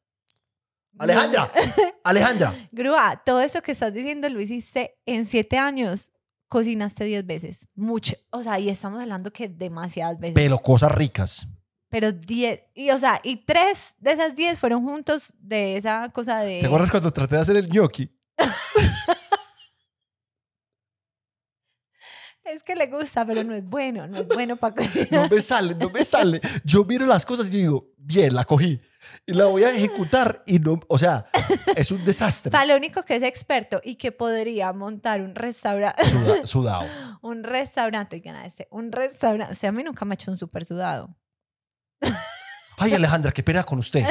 Alejandra, 0.99 1.51
Alejandra. 2.05 2.69
Grúa, 2.73 3.23
todo 3.25 3.41
eso 3.41 3.63
que 3.63 3.73
estás 3.73 3.93
diciendo 3.93 4.29
lo 4.29 4.41
hiciste 4.41 4.99
en 5.07 5.27
siete 5.27 5.59
años. 5.59 6.13
Cocinaste 6.49 7.05
diez 7.05 7.27
veces. 7.27 7.69
Mucho. 7.75 8.17
O 8.31 8.43
sea, 8.43 8.61
y 8.61 8.69
estamos 8.69 9.01
hablando 9.01 9.33
que 9.33 9.49
demasiadas 9.49 10.19
veces. 10.19 10.35
Pero 10.35 10.59
cosas 10.59 10.93
ricas. 10.93 11.49
Pero 11.89 12.13
diez. 12.13 12.61
Y, 12.75 12.91
o 12.91 12.99
sea, 12.99 13.21
y 13.25 13.45
tres 13.45 13.95
de 13.99 14.13
esas 14.13 14.35
diez 14.35 14.59
fueron 14.59 14.85
juntos 14.85 15.35
de 15.39 15.77
esa 15.77 16.09
cosa 16.11 16.41
de. 16.41 16.61
¿Te 16.61 16.67
acuerdas 16.67 16.91
cuando 16.91 17.11
traté 17.11 17.35
de 17.35 17.41
hacer 17.41 17.57
el 17.57 17.69
gnocchi? 17.69 18.09
Es 22.53 22.63
que 22.63 22.75
le 22.77 22.87
gusta, 22.87 23.25
pero 23.27 23.43
no 23.45 23.55
es 23.55 23.65
bueno. 23.65 24.07
No 24.07 24.19
es 24.19 24.29
bueno 24.29 24.57
para 24.57 24.75
No 24.77 24.83
cocinar. 24.85 25.31
me 25.33 25.41
sale, 25.41 25.75
no 25.75 25.91
me 25.91 26.05
sale. 26.05 26.41
Yo 26.65 26.85
miro 26.85 27.07
las 27.07 27.25
cosas 27.27 27.49
y 27.49 27.53
yo 27.53 27.59
digo, 27.59 27.89
bien, 27.97 28.35
la 28.35 28.45
cogí. 28.45 28.81
Y 29.25 29.35
la 29.35 29.47
voy 29.47 29.63
a 29.65 29.71
ejecutar 29.71 30.43
y 30.47 30.59
no, 30.59 30.81
o 30.89 30.99
sea, 30.99 31.27
es 31.77 31.91
un 31.93 32.05
desastre. 32.05 32.51
Para 32.51 32.67
lo 32.67 32.77
único 32.77 33.03
que 33.05 33.17
es 33.17 33.23
experto 33.23 33.81
y 33.85 33.97
que 33.97 34.11
podría 34.13 34.73
montar 34.73 35.21
un 35.23 35.35
restaurante. 35.35 36.05
Suda- 36.05 36.47
sudado. 36.47 36.85
Un 37.23 37.43
restaurante, 37.43 38.23
este, 38.45 38.69
un 38.71 38.93
restaurante. 38.93 39.53
O 39.53 39.57
sea, 39.57 39.71
a 39.71 39.73
mí 39.73 39.83
nunca 39.83 40.05
me 40.05 40.13
ha 40.13 40.15
hecho 40.15 40.31
un 40.31 40.39
súper 40.39 40.65
sudado. 40.65 41.17
Ay, 42.79 42.95
Alejandra, 42.95 43.33
qué 43.33 43.43
pena 43.43 43.65
con 43.65 43.79
usted. 43.79 44.05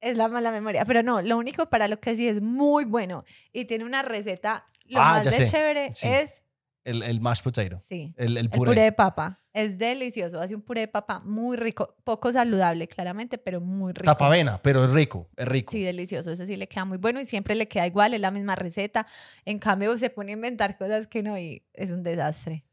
Es 0.00 0.16
la 0.16 0.28
mala 0.28 0.50
memoria. 0.50 0.84
Pero 0.84 1.02
no, 1.02 1.20
lo 1.22 1.36
único 1.38 1.68
para 1.68 1.86
lo 1.88 2.00
que 2.00 2.16
sí 2.16 2.26
es 2.26 2.40
muy 2.40 2.84
bueno 2.84 3.24
y 3.52 3.66
tiene 3.66 3.84
una 3.84 4.02
receta, 4.02 4.66
lo 4.86 5.00
Ah, 5.00 5.04
más 5.14 5.24
de 5.24 5.32
sé. 5.32 5.46
chévere 5.46 5.94
Sí. 5.94 6.08
es, 6.08 6.42
El, 6.84 7.02
el 7.04 7.20
mashed 7.20 7.44
potato. 7.44 7.78
sí, 7.88 8.12
El, 8.16 8.32
el 8.36 8.44
el 8.44 8.50
puré. 8.50 8.70
puré. 8.70 8.82
de 8.82 8.92
papa. 8.92 9.38
Es 9.52 9.78
delicioso. 9.78 10.40
Hace 10.40 10.54
un 10.56 10.62
puré 10.62 10.80
de 10.82 10.88
papa 10.88 11.20
muy 11.24 11.56
rico. 11.56 11.94
Poco 12.04 12.32
saludable, 12.32 12.88
claramente, 12.88 13.38
pero 13.38 13.60
muy 13.60 13.92
rico. 13.92 14.04
Tapavena, 14.06 14.60
pero 14.62 14.84
es 14.84 14.90
rico, 14.90 15.28
es 15.36 15.46
rico. 15.46 15.70
Sí, 15.70 15.82
delicioso. 15.82 16.32
Ese 16.32 16.46
sí 16.46 16.56
le 16.56 16.66
queda 16.68 16.84
muy 16.84 16.98
bueno 16.98 17.20
y 17.20 17.24
siempre 17.24 17.54
le 17.54 17.68
queda 17.68 17.86
igual, 17.86 18.14
es 18.14 18.20
la 18.20 18.30
misma 18.32 18.56
receta. 18.56 19.06
En 19.44 19.58
cambio, 19.58 19.96
se 19.96 20.10
pone 20.10 20.32
a 20.32 20.34
inventar 20.34 20.76
cosas 20.76 21.06
que 21.06 21.22
no 21.22 21.38
y 21.38 21.64
es 21.72 21.90
un 21.92 22.02
desastre. 22.02 22.64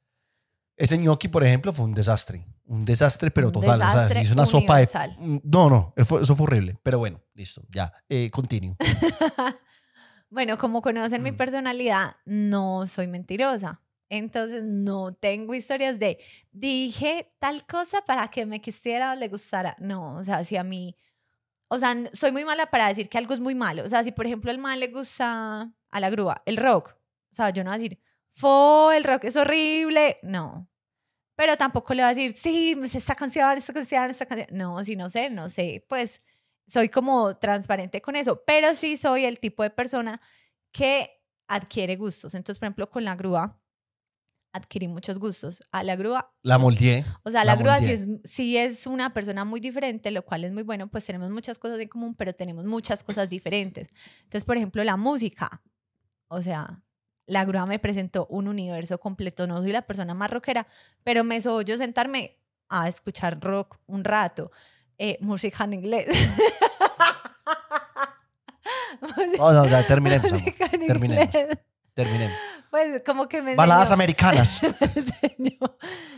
Ese 0.78 0.98
gnocchi, 0.98 1.28
por 1.28 1.44
ejemplo, 1.44 1.74
fue 1.74 1.86
un 1.86 1.94
desastre. 1.94 2.46
Un 2.66 2.86
desastre, 2.86 3.30
pero 3.32 3.48
Un 3.48 3.54
total. 3.54 3.82
o 3.82 3.84
sea, 3.84 3.94
desastre 3.94 4.22
hice 4.22 4.34
una 4.34 4.46
sopa 4.46 4.78
de... 4.78 4.84
universal. 4.84 5.42
No, 5.44 5.70
no, 5.70 5.94
eso 5.98 6.06
fue, 6.06 6.22
eso 6.24 6.36
fue 6.36 6.46
horrible. 6.46 6.78
Pero 6.82 6.98
bueno, 7.00 7.22
listo, 7.36 7.62
ya. 7.70 7.92
Eh, 8.10 8.30
continúo. 8.32 8.76
Bueno, 10.32 10.58
como 10.60 10.82
conocen 10.84 11.24
mi 11.24 11.32
Mm. 11.32 11.38
personalidad, 11.38 12.16
no 12.26 12.86
soy 12.86 13.08
mentirosa. 13.08 13.82
Entonces 14.10 14.64
no 14.64 15.14
tengo 15.14 15.54
historias 15.54 16.00
de 16.00 16.20
dije 16.52 17.32
tal 17.40 17.66
cosa 17.66 18.02
para 18.02 18.28
que 18.30 18.46
me 18.46 18.62
quisiera 18.62 19.12
o 19.12 19.16
le 19.16 19.28
gustara. 19.28 19.76
No, 19.80 20.18
o 20.18 20.24
sea, 20.24 20.44
si 20.44 20.58
a 20.58 20.64
mí, 20.64 20.96
o 21.68 21.80
sea, 21.80 21.96
soy 22.14 22.32
muy 22.32 22.46
mala 22.46 22.68
para 22.68 22.88
decir 22.88 23.10
que 23.10 23.18
algo 23.18 23.34
es 23.34 23.40
muy 23.40 23.56
malo. 23.56 23.84
O 23.84 23.88
sea, 23.90 24.04
si 24.04 24.12
por 24.12 24.26
ejemplo 24.26 24.52
al 24.52 24.58
mal 24.58 24.80
le 24.80 24.88
gusta 24.88 25.72
a 25.92 26.00
la 26.00 26.10
grúa 26.10 26.42
el 26.46 26.58
rock, 26.58 26.96
o 27.32 27.36
sea, 27.36 27.52
yo 27.52 27.64
no 27.64 27.72
voy 27.72 27.76
a 27.80 27.82
decir, 27.82 28.00
fue 28.32 28.98
el 28.98 29.04
rock 29.04 29.26
es 29.26 29.36
horrible. 29.36 30.20
No. 30.24 30.68
Pero 31.36 31.58
tampoco 31.58 31.94
le 31.94 32.04
voy 32.04 32.12
a 32.12 32.16
decir, 32.16 32.36
sí, 32.36 32.76
sé 32.88 32.98
esta 32.98 33.16
canción, 33.16 33.58
esta 33.58 33.74
canción, 33.74 34.10
esta 34.10 34.26
canción. 34.26 34.50
No, 34.52 34.84
si 34.84 34.96
no 34.96 35.10
sé, 35.10 35.30
no 35.30 35.50
sé. 35.50 35.86
Pues 35.88 36.22
soy 36.68 36.90
como 36.90 37.38
transparente 37.38 38.02
con 38.02 38.16
eso, 38.16 38.44
pero 38.46 38.76
sí 38.76 38.98
soy 38.98 39.26
el 39.26 39.40
tipo 39.40 39.64
de 39.64 39.70
persona 39.70 40.22
que 40.72 41.24
adquiere 41.48 41.96
gustos. 41.96 42.36
Entonces, 42.36 42.60
por 42.60 42.68
ejemplo, 42.68 42.90
con 42.90 43.06
la 43.06 43.16
grúa, 43.16 43.59
adquirí 44.52 44.88
muchos 44.88 45.20
gustos. 45.20 45.62
A 45.72 45.84
la 45.84 45.96
grúa, 45.96 46.32
La 46.42 46.58
moldeé. 46.58 47.06
o 47.24 47.32
sea, 47.32 47.44
La 47.44 47.56
la, 47.56 47.62
grúa 47.62 47.80
sí 47.80 47.92
es, 47.92 48.08
sí 48.24 48.58
es 48.58 48.88
una 48.88 49.14
persona 49.14 49.46
muy 49.46 49.60
diferente, 49.60 50.12
lo 50.12 50.24
cual 50.24 50.44
es 50.44 50.52
muy 50.52 50.64
bueno, 50.64 50.88
pues 50.88 51.06
tenemos 51.06 51.30
muchas 51.30 51.60
cosas 51.60 51.80
en 51.80 51.88
común, 51.88 52.16
pero 52.16 52.34
tenemos 52.34 52.66
muchas 52.66 53.04
cosas 53.04 53.30
diferentes. 53.30 53.90
Entonces, 54.24 54.46
por 54.46 54.58
ejemplo, 54.58 54.84
la 54.84 54.98
música, 54.98 55.62
o 56.28 56.42
sea, 56.42 56.82
la 57.26 57.46
grúa 57.46 57.66
me 57.68 57.78
presentó 57.80 58.26
un 58.28 58.48
universo 58.48 59.00
completo. 59.00 59.46
No 59.46 59.60
soy 59.60 59.72
la 59.72 59.84
persona 59.84 60.14
más 60.16 60.32
rockera, 60.32 60.68
pero 61.04 61.24
me 61.24 61.40
soy 61.42 61.64
yo 61.66 61.78
sentarme 61.78 62.38
a 62.70 62.88
escuchar 62.88 63.40
rock 63.40 63.78
un 63.86 64.04
rato. 64.04 64.52
Eh, 64.98 65.18
música 65.22 65.64
en 65.64 65.74
inglés. 65.74 66.08
No, 69.38 69.54
no, 69.54 69.66
ya 69.68 69.86
terminemos, 69.88 70.30
Terminemos. 70.88 71.30
Terminemos. 71.94 72.38
Pues 72.70 73.02
como 73.04 73.28
que 73.28 73.42
me 73.42 73.56
Baladas 73.56 73.84
enseñó, 73.90 73.94
americanas. 73.96 74.62
me 74.82 74.88
enseñó, 74.96 75.78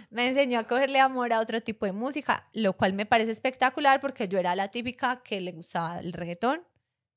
me 0.09 0.27
enseñó 0.27 0.59
a 0.59 0.63
cogerle 0.65 0.99
amor 0.99 1.31
a 1.31 1.39
otro 1.39 1.61
tipo 1.61 1.85
de 1.85 1.93
música, 1.93 2.49
lo 2.53 2.73
cual 2.73 2.93
me 2.93 3.05
parece 3.05 3.31
espectacular 3.31 4.01
porque 4.01 4.27
yo 4.27 4.37
era 4.37 4.55
la 4.55 4.67
típica 4.69 5.21
que 5.23 5.39
le 5.39 5.53
gustaba 5.53 5.99
el 5.99 6.11
reggaetón 6.13 6.61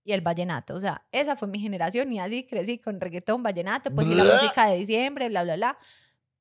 y 0.04 0.12
el 0.12 0.20
vallenato. 0.20 0.74
O 0.74 0.80
sea, 0.80 1.04
esa 1.10 1.34
fue 1.34 1.48
mi 1.48 1.58
generación 1.58 2.12
y 2.12 2.20
así 2.20 2.46
crecí 2.46 2.78
con 2.78 3.00
reggaetón, 3.00 3.42
vallenato, 3.42 3.92
pues 3.92 4.06
y 4.06 4.14
la 4.14 4.24
música 4.24 4.66
de 4.66 4.76
diciembre, 4.78 5.28
bla, 5.28 5.42
bla, 5.42 5.56
bla. 5.56 5.76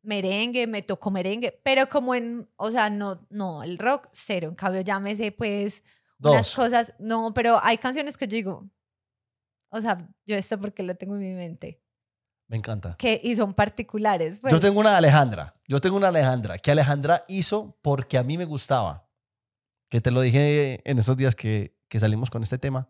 Merengue, 0.04 0.68
me 0.68 0.82
tocó 0.82 1.12
merengue, 1.12 1.60
pero 1.64 1.88
como 1.88 2.14
en, 2.14 2.50
o 2.58 2.70
sea, 2.72 2.90
no, 2.90 3.26
no, 3.30 3.64
el 3.64 3.78
rock 3.78 4.10
cero. 4.12 4.50
En 4.50 4.56
cambio, 4.56 4.82
ya 4.82 5.00
me 5.00 5.16
sé 5.16 5.32
pues 5.32 5.82
unas 6.20 6.46
Dos. 6.48 6.56
cosas, 6.56 6.94
no, 7.00 7.34
pero 7.34 7.58
hay 7.64 7.78
canciones 7.78 8.18
que 8.18 8.28
yo 8.28 8.36
digo, 8.36 8.70
o 9.70 9.82
sea, 9.82 9.98
yo 10.26 10.36
esto 10.36 10.60
porque 10.60 10.84
lo 10.84 10.96
tengo 10.96 11.16
en 11.16 11.22
mi 11.22 11.34
mente, 11.34 11.82
Me 12.48 12.58
encanta. 12.58 12.96
que 12.98 13.20
y 13.24 13.36
son 13.36 13.54
particulares. 13.54 14.40
Pues. 14.40 14.52
Yo 14.54 14.60
tengo 14.60 14.80
una 14.80 14.92
de 14.92 14.98
Alejandra. 14.98 15.56
Yo 15.68 15.80
tengo 15.82 15.98
una 15.98 16.10
Alejandra 16.10 16.58
que 16.58 16.72
Alejandra 16.72 17.26
hizo 17.28 17.78
porque 17.82 18.18
a 18.18 18.24
mí 18.24 18.38
me 18.38 18.46
gustaba. 18.46 19.08
Que 19.90 20.02
te 20.02 20.12
lo 20.12 20.22
dije 20.22 20.82
en 20.90 21.00
esos 21.00 21.16
días 21.18 21.36
que, 21.36 21.76
que 21.88 22.00
salimos 22.00 22.30
con 22.30 22.44
este 22.44 22.58
tema. 22.58 22.90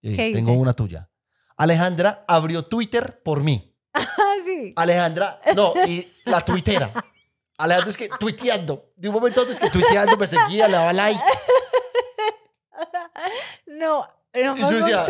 Y 0.00 0.16
¿Qué 0.16 0.32
tengo 0.32 0.52
hice? 0.52 0.60
una 0.60 0.72
tuya. 0.72 1.10
Alejandra 1.56 2.24
abrió 2.26 2.64
Twitter 2.64 3.22
por 3.22 3.42
mí. 3.42 3.66
Ah, 4.22 4.34
sí. 4.44 4.72
Alejandra, 4.76 5.40
no, 5.54 5.72
y 5.86 6.06
la 6.24 6.40
tuitera. 6.40 6.92
Alejandra 7.58 7.90
es 7.90 7.96
que 7.96 8.08
tuiteando. 8.18 8.92
De 8.96 9.08
un 9.08 9.14
momento 9.14 9.40
a 9.40 9.42
otro 9.42 9.52
es 9.54 9.60
que 9.60 9.68
tuiteando 9.68 10.16
me 10.16 10.26
seguía, 10.26 10.66
le 10.68 10.74
daba 10.74 10.92
like. 10.92 11.20
No, 13.66 14.06
no 14.34 14.56
Y 14.56 14.60
yo 14.60 14.70
decía, 14.70 15.06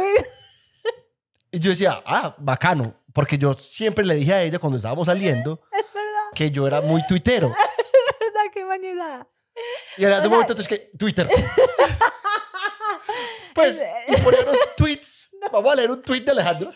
Y 1.52 1.58
yo 1.58 1.70
decía, 1.70 2.02
ah, 2.06 2.34
bacano. 2.38 2.94
Porque 3.12 3.38
yo 3.38 3.54
siempre 3.54 4.04
le 4.04 4.14
dije 4.14 4.34
a 4.34 4.42
ella 4.42 4.58
cuando 4.58 4.76
estábamos 4.76 5.06
saliendo 5.06 5.62
es 5.72 5.84
verdad, 5.92 6.30
que 6.34 6.50
yo 6.50 6.66
era 6.66 6.80
muy 6.80 7.04
tuitero. 7.06 7.48
es 7.78 8.18
verdad, 8.20 8.52
qué 8.52 8.64
mañana. 8.64 9.26
Y 9.96 10.04
O 10.04 10.08
sea, 10.08 10.20
momento 10.28 10.52
a 10.52 10.54
otro 10.54 10.60
es 10.60 10.68
que 10.68 10.90
Twitter. 10.98 11.28
Pues, 13.52 13.82
y 14.06 14.16
ponía 14.22 14.40
unos 14.42 14.56
tweets. 14.76 15.30
Vamos 15.52 15.72
a 15.72 15.74
leer 15.74 15.90
un 15.90 16.00
tweet 16.00 16.20
de 16.20 16.30
Alejandra. 16.30 16.72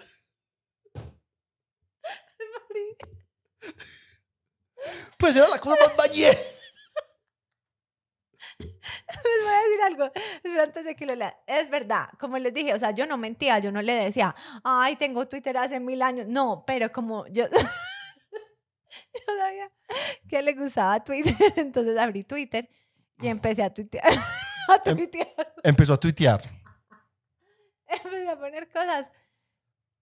Pues 5.17 5.37
era 5.37 5.49
la 5.49 5.59
cosa 5.59 5.77
más 5.81 5.97
bañé. 5.97 6.37
Les 9.09 9.45
voy 9.45 9.53
a 9.55 9.63
decir 9.63 9.83
algo 9.85 10.13
pero 10.43 10.63
antes 10.63 10.85
de 10.85 10.95
que 10.95 11.07
lo 11.07 11.15
lea. 11.15 11.37
Es 11.47 11.71
verdad, 11.71 12.09
como 12.19 12.39
les 12.39 12.53
dije, 12.53 12.75
o 12.75 12.79
sea, 12.79 12.91
yo 12.91 13.07
no 13.07 13.17
mentía, 13.17 13.59
yo 13.59 13.73
no 13.73 13.81
le 13.83 13.95
decía, 13.95 14.35
ay, 14.63 14.97
tengo 14.97 15.27
Twitter 15.27 15.57
hace 15.57 15.81
mil 15.81 16.03
años. 16.03 16.27
No, 16.27 16.65
pero 16.67 16.93
como 16.93 17.27
yo, 17.29 17.47
yo 17.51 19.21
sabía 19.39 19.71
que 20.29 20.43
le 20.43 20.53
gustaba 20.53 21.03
Twitter, 21.03 21.35
entonces 21.57 21.99
abrí 21.99 22.25
Twitter 22.25 22.69
y 23.21 23.29
empecé 23.29 23.63
a 23.63 23.73
tuitear. 23.73 24.05
A 24.69 24.81
Em- 24.85 24.97
tuitear. 24.97 25.55
Empezó 25.63 25.93
a 25.95 26.01
tuitear. 26.01 26.41
Empecé 27.87 28.29
a 28.29 28.39
poner 28.39 28.69
cosas 28.71 29.11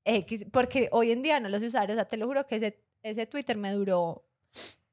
X, 0.04 0.46
porque 0.52 0.88
hoy 0.92 1.12
en 1.12 1.22
día 1.22 1.40
no 1.40 1.48
los 1.48 1.62
usar. 1.62 1.90
O 1.90 1.94
sea, 1.94 2.04
te 2.06 2.16
lo 2.16 2.26
juro 2.26 2.46
que 2.46 2.56
ese, 2.56 2.82
ese 3.02 3.26
Twitter 3.26 3.56
me 3.56 3.72
duró 3.72 4.24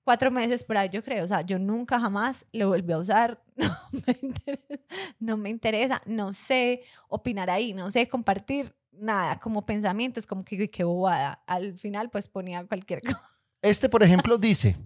cuatro 0.10 0.32
meses 0.32 0.64
por 0.64 0.76
ahí, 0.76 0.90
yo 0.90 1.04
creo. 1.04 1.24
O 1.24 1.28
sea, 1.28 1.42
yo 1.42 1.60
nunca 1.60 2.00
jamás 2.00 2.44
lo 2.52 2.70
volví 2.70 2.92
a 2.92 2.98
usar. 2.98 3.40
No 3.60 3.78
me 4.08 4.18
interesa, 4.22 4.80
no, 5.20 5.38
me 5.38 5.50
interesa, 5.52 6.02
no 6.08 6.34
sé 6.34 6.84
opinar 7.10 7.52
ahí, 7.52 7.74
no 7.74 7.92
sé 7.92 8.08
compartir 8.08 8.76
nada, 8.92 9.40
como 9.40 9.64
pensamientos, 9.68 10.26
como 10.26 10.44
que 10.44 10.56
"Uy, 10.56 10.68
qué 10.68 10.84
bobada. 10.84 11.44
Al 11.46 11.78
final, 11.78 12.10
pues 12.10 12.28
ponía 12.28 12.66
cualquier 12.66 13.02
cosa. 13.02 13.22
Este, 13.62 13.88
por 13.88 14.02
ejemplo, 14.02 14.40
dice, 14.40 14.78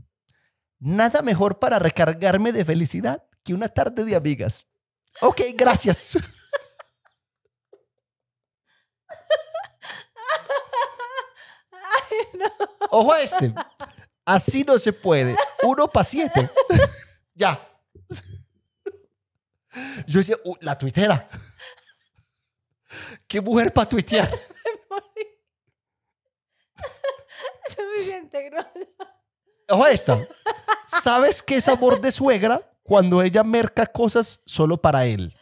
nada 0.79 1.21
mejor 1.21 1.57
para 1.57 1.79
recargarme 1.79 2.51
de 2.51 2.65
felicidad 2.65 3.23
que 3.43 3.53
una 3.53 3.69
tarde 3.69 4.03
de 4.03 4.17
amigas. 4.17 4.65
Ok, 5.21 5.39
gracias. 5.55 6.17
Ay, 11.71 12.17
no. 12.33 12.45
Ojo 12.89 13.13
a 13.13 13.21
este. 13.21 13.53
Así 14.25 14.63
no 14.63 14.79
se 14.79 14.93
puede. 14.93 15.35
Uno 15.63 15.87
para 15.89 16.03
siete. 16.05 16.49
ya. 17.35 17.69
Yo 20.07 20.19
decía, 20.19 20.35
"Uh, 20.43 20.55
la 20.61 20.77
tuitera. 20.77 21.27
¿Qué 23.27 23.41
mujer 23.41 23.73
para 23.73 23.89
tuitear? 23.89 24.29
Suficiente 27.69 28.49
grosa. 28.49 28.69
Ojo 29.69 29.87
esta. 29.87 30.27
¿Sabes 30.87 31.41
qué 31.41 31.57
es 31.57 31.67
amor 31.67 31.99
de 32.01 32.11
suegra? 32.11 32.61
Cuando 32.83 33.21
ella 33.21 33.43
merca 33.43 33.85
cosas 33.87 34.41
solo 34.45 34.81
para 34.81 35.05
él. 35.05 35.35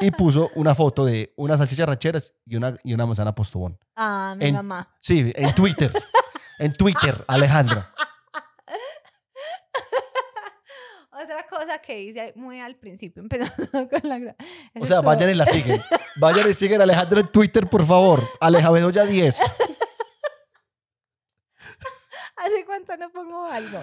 Y 0.00 0.10
puso 0.10 0.50
una 0.54 0.74
foto 0.74 1.04
de 1.04 1.32
unas 1.36 1.58
salchichas 1.58 1.86
rancheras 1.88 2.34
y 2.46 2.56
una, 2.56 2.76
y 2.82 2.94
una 2.94 3.06
manzana 3.06 3.34
postobón. 3.34 3.78
Ah, 3.94 4.34
mi 4.38 4.46
En- 4.46 4.54
mamá. 4.54 4.96
Sí, 5.00 5.32
en 5.34 5.54
Twitter. 5.54 5.92
En 6.60 6.72
Twitter, 6.74 7.24
Alejandra. 7.28 7.92
Otra 11.10 11.46
cosa 11.48 11.78
que 11.80 12.00
hice 12.02 12.32
muy 12.36 12.60
al 12.60 12.76
principio, 12.76 13.22
empezando 13.24 13.88
con 13.88 14.00
la 14.08 14.36
O 14.80 14.86
sea, 14.86 15.00
vayan 15.00 15.30
y 15.30 15.34
la 15.34 15.44
siguen. 15.54 15.80
Vayan 16.16 16.48
y 16.48 16.54
siguen 16.54 16.80
a 16.80 16.84
Alejandra 16.84 17.20
en 17.20 17.28
Twitter, 17.28 17.68
por 17.68 17.84
favor. 17.84 18.22
Aleja 18.40 18.70
Bedoya 18.70 19.04
10. 19.04 19.38
¿Hace 22.36 22.64
cuánto 22.64 22.96
no 22.96 23.10
pongo 23.10 23.44
algo? 23.46 23.78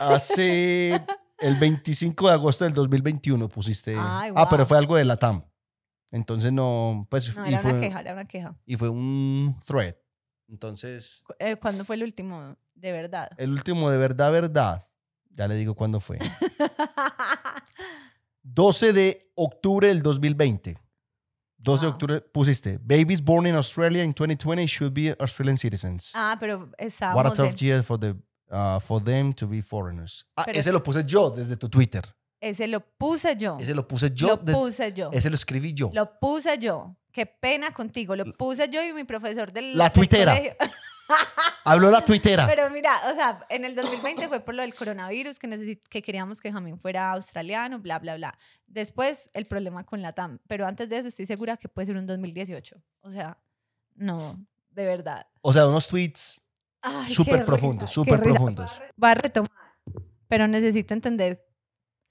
Hace 0.00 1.00
el 1.38 1.56
25 1.56 2.28
de 2.28 2.34
agosto 2.34 2.64
del 2.64 2.74
2021 2.74 3.48
pusiste. 3.48 3.96
Ay, 3.98 4.32
Ah, 4.34 4.46
pero 4.50 4.64
wow. 4.64 4.68
fue 4.68 4.78
algo 4.78 4.96
de 4.96 5.04
la 5.04 5.16
TAM. 5.18 5.44
Entonces 6.10 6.52
no, 6.52 7.06
pues, 7.10 7.34
No, 7.34 7.44
y, 7.46 7.48
era 7.50 7.60
fue, 7.60 7.72
una 7.72 7.80
queja, 7.80 8.00
era 8.00 8.12
una 8.12 8.24
queja. 8.26 8.56
y 8.66 8.76
fue 8.76 8.88
un 8.90 9.58
thread. 9.66 9.94
Entonces, 10.54 11.24
eh, 11.40 11.56
¿Cuándo 11.56 11.84
fue 11.84 11.96
el 11.96 12.04
último? 12.04 12.56
De 12.76 12.92
verdad. 12.92 13.28
el 13.38 13.50
último 13.50 13.90
de 13.90 13.98
verdad, 13.98 14.30
verdad. 14.30 14.86
Ya 15.30 15.48
le 15.48 15.56
digo 15.56 15.74
cuándo 15.74 15.98
fue. 15.98 16.20
12 18.42 18.92
de 18.92 19.32
octubre 19.34 19.88
del 19.88 20.02
2020. 20.02 20.78
12 21.58 21.80
de 21.80 21.86
Wow. 21.86 21.92
octubre 21.94 22.20
pusiste. 22.20 22.78
Babies 22.78 23.20
born 23.22 23.46
in 23.48 23.54
Australia 23.56 24.04
in 24.04 24.12
2020 24.12 24.66
should 24.66 24.92
be 24.92 25.14
Australian 25.18 25.56
citizens. 25.58 26.10
ah, 26.14 26.36
pero 26.38 26.58
What 26.60 26.68
a 26.78 26.84
estábamos 26.84 27.34
tough 27.34 27.48
en... 27.50 27.56
year 27.56 27.82
for, 27.82 27.98
the, 27.98 28.14
uh, 28.50 28.78
for 28.80 29.02
them 29.02 29.32
to 29.32 29.48
be 29.48 29.60
foreigners. 29.62 30.24
Ah, 30.36 30.44
Pero- 30.46 30.58
ese 30.60 30.70
lo 30.72 30.82
puse 30.82 31.02
yo 31.04 31.30
desde 31.30 31.56
tu 31.56 31.68
Twitter. 31.68 32.02
Ese 32.44 32.68
lo 32.68 32.80
puse 32.80 33.36
yo. 33.36 33.56
Ese 33.58 33.74
lo 33.74 33.88
puse 33.88 34.10
yo. 34.12 34.26
lo 34.26 34.44
puse 34.44 34.92
yo. 34.92 35.08
Ese 35.12 35.30
lo 35.30 35.34
escribí 35.34 35.72
yo. 35.72 35.90
Lo 35.94 36.18
puse 36.18 36.58
yo. 36.58 36.94
Qué 37.10 37.24
pena 37.24 37.72
contigo. 37.72 38.14
Lo 38.14 38.26
puse 38.34 38.68
yo 38.68 38.82
y 38.82 38.92
mi 38.92 39.04
profesor 39.04 39.50
del. 39.50 39.78
La 39.78 39.84
del 39.84 39.92
tuitera. 39.92 40.36
colegio. 40.36 40.56
Habló 41.64 41.90
la 41.90 42.04
tuitera. 42.04 42.46
Pero 42.46 42.68
mira, 42.68 42.92
o 43.10 43.14
sea, 43.14 43.46
en 43.48 43.64
el 43.64 43.74
2020 43.74 44.28
fue 44.28 44.40
por 44.40 44.54
lo 44.54 44.60
del 44.60 44.74
coronavirus, 44.74 45.38
que, 45.38 45.80
que 45.88 46.02
queríamos 46.02 46.42
que 46.42 46.52
Jamín 46.52 46.78
fuera 46.78 47.12
australiano, 47.12 47.78
bla, 47.78 47.98
bla, 47.98 48.16
bla. 48.16 48.38
Después, 48.66 49.30
el 49.32 49.46
problema 49.46 49.84
con 49.84 50.02
la 50.02 50.12
TAM. 50.12 50.38
Pero 50.46 50.66
antes 50.66 50.90
de 50.90 50.98
eso, 50.98 51.08
estoy 51.08 51.24
segura 51.24 51.56
que 51.56 51.68
puede 51.68 51.86
ser 51.86 51.96
un 51.96 52.06
2018. 52.06 52.76
O 53.00 53.10
sea, 53.10 53.38
no, 53.94 54.38
de 54.68 54.84
verdad. 54.84 55.26
O 55.40 55.50
sea, 55.50 55.66
unos 55.66 55.88
tweets. 55.88 56.42
Súper 57.08 57.46
profundos, 57.46 57.90
súper 57.90 58.20
profundos. 58.20 58.70
Va 59.02 59.12
a 59.12 59.14
retomar, 59.14 59.50
pero 60.28 60.46
necesito 60.46 60.92
entender, 60.92 61.42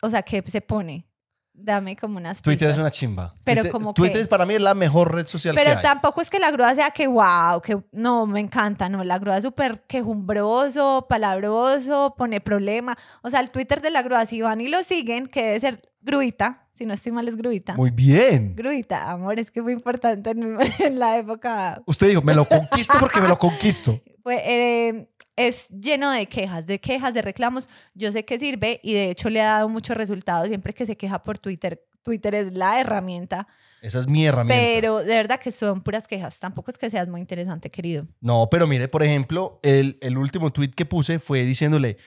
o 0.03 0.09
sea, 0.09 0.21
qué 0.21 0.43
se 0.45 0.61
pone. 0.61 1.07
Dame 1.55 1.95
como 1.95 2.17
unas 2.17 2.41
Twitter 2.41 2.71
es 2.71 2.79
una 2.79 2.89
chimba. 2.89 3.35
Pero 3.43 3.61
Twitter, 3.61 3.71
como 3.71 3.93
Twitter 3.93 4.15
que- 4.15 4.21
es 4.21 4.27
para 4.27 4.43
mí 4.47 4.55
es 4.55 4.61
la 4.61 4.73
mejor 4.73 5.13
red 5.13 5.27
social 5.27 5.53
Pero 5.53 5.69
que 5.69 5.77
hay. 5.77 5.83
tampoco 5.83 6.19
es 6.19 6.31
que 6.31 6.39
la 6.39 6.49
grúa 6.49 6.73
sea 6.73 6.89
que 6.89 7.05
wow, 7.05 7.61
que 7.61 7.77
no, 7.91 8.25
me 8.25 8.39
encanta, 8.39 8.89
no, 8.89 9.03
la 9.03 9.19
grúa 9.19 9.37
es 9.37 9.43
súper 9.43 9.83
quejumbroso, 9.87 11.05
palabroso, 11.07 12.15
pone 12.17 12.41
problema. 12.41 12.97
O 13.21 13.29
sea, 13.29 13.39
el 13.39 13.51
Twitter 13.51 13.81
de 13.81 13.91
la 13.91 14.01
grúa, 14.01 14.25
si 14.25 14.41
van 14.41 14.61
y 14.61 14.67
lo 14.67 14.83
siguen, 14.83 15.27
que 15.27 15.43
debe 15.43 15.59
ser 15.59 15.81
gruita, 16.01 16.67
si 16.73 16.87
no 16.87 16.93
estoy 16.95 17.11
mal 17.11 17.27
es 17.27 17.35
gruita. 17.37 17.75
Muy 17.75 17.91
bien. 17.91 18.55
Gruita, 18.55 19.11
amor, 19.11 19.39
es 19.39 19.51
que 19.51 19.61
fue 19.61 19.73
importante 19.73 20.31
en, 20.31 20.57
en 20.79 20.97
la 20.99 21.17
época. 21.17 21.83
Usted 21.85 22.07
dijo, 22.09 22.23
me 22.23 22.33
lo 22.33 22.45
conquisto 22.49 22.95
porque 22.99 23.21
me 23.21 23.27
lo 23.27 23.37
conquisto. 23.37 24.01
Fue, 24.23 24.41
eh, 24.43 25.07
es 25.35 25.67
lleno 25.69 26.11
de 26.11 26.25
quejas, 26.27 26.65
de 26.67 26.79
quejas, 26.79 27.13
de 27.13 27.21
reclamos. 27.21 27.67
Yo 27.93 28.11
sé 28.11 28.23
que 28.25 28.37
sirve 28.39 28.79
y 28.83 28.93
de 28.93 29.09
hecho 29.11 29.29
le 29.29 29.41
ha 29.41 29.45
dado 29.53 29.69
muchos 29.69 29.95
resultados 29.97 30.47
siempre 30.47 30.73
que 30.73 30.85
se 30.85 30.95
queja 30.97 31.23
por 31.23 31.37
Twitter. 31.39 31.83
Twitter 32.03 32.35
es 32.35 32.53
la 32.57 32.81
herramienta, 32.81 33.47
Esa 33.81 33.99
es 33.99 34.07
mi 34.07 34.25
herramienta. 34.25 34.61
pero 34.61 34.99
de 34.99 35.15
verdad 35.15 35.39
que 35.39 35.51
son 35.51 35.81
puras 35.81 36.05
quejas. 36.07 36.37
Tampoco 36.39 36.69
es 36.69 36.77
que 36.77 36.89
seas 36.89 37.07
muy 37.07 37.21
interesante, 37.21 37.69
querido. 37.69 38.05
No, 38.19 38.47
pero 38.51 38.67
mire, 38.67 38.87
por 38.89 39.03
ejemplo, 39.03 39.59
el, 39.63 39.97
el 40.01 40.17
último 40.17 40.51
tweet 40.51 40.71
que 40.71 40.85
puse 40.85 41.19
fue 41.19 41.45
diciéndole, 41.45 41.97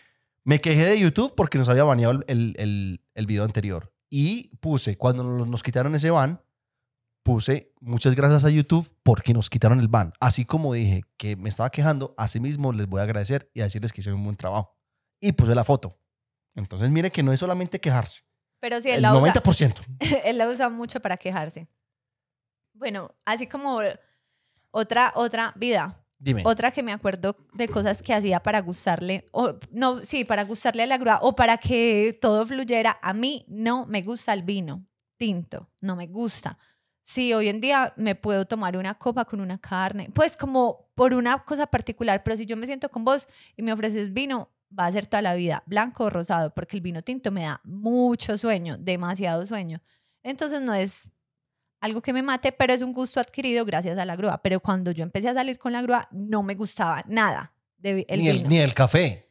me 0.45 0.61
quejé 0.61 0.85
de 0.85 1.01
YouTube 1.01 1.35
porque 1.35 1.57
nos 1.59 1.69
había 1.71 1.85
baneado 1.85 2.13
el, 2.13 2.55
el, 2.59 3.01
el- 3.15 3.27
video 3.27 3.43
anterior. 3.45 3.91
Y 4.11 4.55
puse, 4.59 4.97
cuando 4.99 5.25
nos 5.25 5.63
quitaron 5.63 5.95
ese 5.95 6.11
ban, 6.11 6.41
puse 7.27 7.75
muchas 7.81 8.15
gracias 8.15 8.45
a 8.45 8.51
YouTube 8.51 8.89
porque 9.03 9.35
nos 9.35 9.51
quitaron 9.51 9.81
el 9.81 9.89
ban. 9.89 10.13
Así 10.21 10.45
como 10.45 10.73
dije 10.73 11.03
que 11.17 11.35
me 11.35 11.49
estaba 11.49 11.71
quejando, 11.71 12.15
así 12.17 12.39
mismo 12.39 12.73
les 12.73 12.87
voy 12.87 13.01
a 13.01 13.03
agradecer 13.03 13.51
y 13.53 13.63
a 13.63 13.65
decirles 13.65 13.93
que 13.93 14.01
hicieron 14.01 14.21
un 14.21 14.27
buen 14.27 14.37
trabajo. 14.37 14.79
Y 15.21 15.33
puse 15.33 15.57
la 15.57 15.65
foto. 15.65 15.99
Entonces, 16.55 16.89
mire 16.89 17.11
que 17.11 17.25
no 17.25 17.33
es 17.33 17.41
solamente 17.41 17.81
quejarse. 17.81 18.23
Pero 18.61 18.81
sí, 18.81 18.91
él 18.91 18.97
El 18.97 19.03
la, 19.03 19.17
usa, 19.17 19.35
90%. 19.35 19.75
él 20.25 20.39
la 20.39 20.49
usa 20.49 20.69
mucho 20.69 21.01
para 21.01 21.17
quejarse. 21.17 21.69
Bueno, 22.73 23.13
así 23.25 23.49
como 23.49 23.81
otra, 24.71 25.13
otra 25.17 25.53
vida, 25.57 26.07
Dime. 26.19 26.43
otra 26.47 26.71
que 26.71 26.85
me 26.85 26.93
acuerdo 26.93 27.37
de 27.55 27.67
cosas 27.67 28.05
que 28.05 28.15
hacía 28.15 28.39
para 28.39 28.61
gustarle, 28.61 29.27
o 29.33 29.59
no, 29.73 30.05
sí, 30.05 30.25
para 30.25 30.45
gustarle 30.45 30.85
a 30.85 30.87
la 30.87 30.99
grúa 30.99 31.19
o 31.23 31.35
para 31.35 31.57
que 31.57 32.17
todo 32.21 32.47
fluyera. 32.47 33.01
A 33.03 33.13
mí 33.13 33.45
no 33.49 33.85
me 33.87 34.03
gusta 34.03 34.33
el 34.33 34.45
vino 34.45 34.87
tinto, 35.17 35.71
no 35.81 35.97
me 35.97 36.07
gusta. 36.07 36.59
Sí, 37.09 37.33
hoy 37.33 37.47
en 37.49 37.61
día 37.61 37.93
me 37.97 38.17
puedo 38.17 38.47
tomar 38.47 38.77
una 38.77 38.99
copa 38.99 39.25
con 39.25 39.41
una 39.41 39.59
carne, 39.59 40.11
pues 40.13 40.37
como 40.37 40.91
por 40.97 41.15
una 41.15 41.45
cosa 41.45 41.69
particular, 41.69 42.25
pero 42.25 42.37
si 42.37 42.47
yo 42.47 42.57
me 42.57 42.67
siento 42.67 42.89
con 42.89 43.05
vos 43.05 43.29
y 43.57 43.63
me 43.63 43.73
ofreces 43.73 44.13
vino, 44.13 44.51
va 44.77 44.87
a 44.87 44.93
ser 44.93 45.07
toda 45.07 45.23
la 45.23 45.35
vida, 45.35 45.63
blanco 45.67 46.03
o 46.03 46.11
rosado, 46.11 46.53
porque 46.53 46.77
el 46.77 46.83
vino 46.83 47.03
tinto 47.03 47.31
me 47.31 47.43
da 47.43 47.61
mucho 47.63 48.37
sueño, 48.37 48.77
demasiado 48.77 49.47
sueño. 49.47 49.81
Entonces 50.25 50.61
no 50.61 50.75
es 50.75 51.09
algo 51.81 52.03
que 52.03 52.13
me 52.13 52.23
mate, 52.23 52.51
pero 52.51 52.73
es 52.73 52.83
un 52.83 52.93
gusto 52.93 53.21
adquirido 53.21 53.65
gracias 53.65 53.97
a 53.99 54.05
la 54.05 54.17
grúa. 54.17 54.43
Pero 54.43 54.59
cuando 54.59 54.91
yo 54.91 55.05
empecé 55.05 55.29
a 55.29 55.35
salir 55.35 55.59
con 55.59 55.73
la 55.73 55.83
grúa, 55.83 56.09
no 56.11 56.43
me 56.43 56.57
gustaba 56.57 57.05
nada 57.07 57.53
de 57.79 58.05
el 58.09 58.19
ni, 58.19 58.33
vino. 58.33 58.43
el, 58.43 58.49
ni 58.49 58.59
el 58.59 58.75
café. 58.75 59.26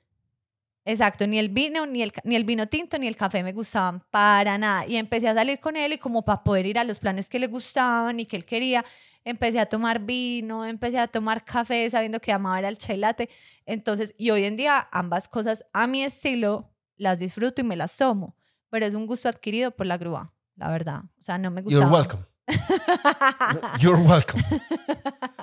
Exacto, 0.88 1.26
ni 1.26 1.39
el 1.39 1.50
vino, 1.50 1.88
ni 1.88 2.04
el, 2.04 2.12
ni 2.24 2.36
el 2.36 2.43
vino 2.43 2.67
tinto, 2.67 3.00
ni 3.00 3.08
el 3.08 3.17
café 3.17 3.41
me 3.41 3.54
gustaban 3.54 4.04
para 4.12 4.58
nada. 4.60 4.86
Y 4.86 4.98
empecé 4.98 5.28
a 5.28 5.34
salir 5.34 5.60
con 5.60 5.76
él 5.76 5.93
y 5.93 5.98
como 5.98 6.24
para 6.24 6.43
poder 6.43 6.67
ir 6.67 6.78
a 6.78 6.84
los 6.84 7.00
planes 7.00 7.28
que 7.28 7.39
le 7.39 7.48
gustaban 7.48 8.19
y 8.19 8.28
que 8.28 8.36
él 8.38 8.45
quería, 8.45 8.86
empecé 9.24 9.60
a 9.60 9.65
tomar 9.65 10.00
vino, 10.00 10.63
empecé 10.63 11.00
a 11.00 11.08
tomar 11.08 11.43
café 11.43 11.89
sabiendo 11.89 12.19
que 12.19 12.32
amaba 12.32 12.60
era 12.60 12.67
el 12.69 12.78
chai 12.78 12.98
latte. 12.98 13.30
Entonces, 13.65 14.13
y 14.15 14.30
hoy 14.30 14.45
en 14.45 14.58
día 14.58 14.88
ambas 14.91 15.28
cosas 15.28 15.65
a 15.74 15.88
mi 15.88 16.04
estilo 16.04 16.71
las 16.98 17.17
disfruto 17.17 17.62
y 17.62 17.63
me 17.63 17.76
las 17.76 17.98
tomo, 17.98 18.36
pero 18.69 18.86
es 18.86 18.93
un 18.93 19.08
gusto 19.08 19.28
adquirido 19.28 19.71
por 19.71 19.88
la 19.88 19.98
grúa, 19.98 20.34
la 20.56 20.69
verdad. 20.69 21.02
O 21.19 21.24
sea, 21.24 21.39
no 21.39 21.50
me 21.50 21.63
You're 21.63 21.88
gustaba. 21.88 21.98
welcome. 21.98 22.24
You're 23.80 24.00
welcome. 24.02 24.43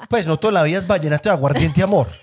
Pues 0.08 0.24
no 0.24 0.38
toda 0.38 0.52
la 0.52 0.62
vida 0.62 0.78
es 0.78 0.86
vallenato 0.86 1.28
de 1.28 1.34
aguardiente 1.34 1.82
amor. 1.82 2.06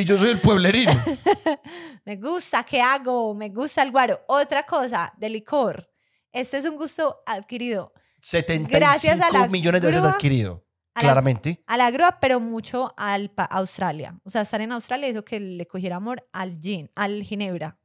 Y 0.00 0.04
yo 0.04 0.16
soy 0.16 0.30
el 0.30 0.40
pueblerino. 0.40 0.92
Me 2.04 2.16
gusta, 2.16 2.64
¿qué 2.64 2.80
hago? 2.80 3.34
Me 3.34 3.50
gusta 3.50 3.82
el 3.82 3.90
guaro. 3.90 4.20
Otra 4.28 4.62
cosa, 4.64 5.12
de 5.18 5.28
licor. 5.28 5.88
Este 6.32 6.58
es 6.58 6.64
un 6.64 6.76
gusto 6.76 7.22
adquirido 7.26 7.92
75 8.20 8.70
Gracias 8.78 9.20
a 9.20 9.30
la 9.30 9.48
millones 9.48 9.82
de 9.82 9.88
veces 9.88 10.04
adquirido. 10.04 10.64
a 10.94 11.00
la- 11.00 11.08
Claramente. 11.08 11.62
a 11.66 11.76
la 11.76 11.90
grúa, 11.90 12.18
pero 12.20 12.40
mucho 12.40 12.94
al 12.96 13.32
a 13.36 13.44
Australia. 13.58 14.18
O 14.24 14.30
sea, 14.30 14.42
estar 14.42 14.60
en 14.60 14.72
Australia 14.72 15.08
hizo 15.08 15.24
que 15.24 15.40
le 15.40 15.66
cogiera 15.66 15.96
amor 15.96 16.26
al 16.32 16.58
gin, 16.58 16.90
al 16.94 17.22
ginebra. 17.22 17.78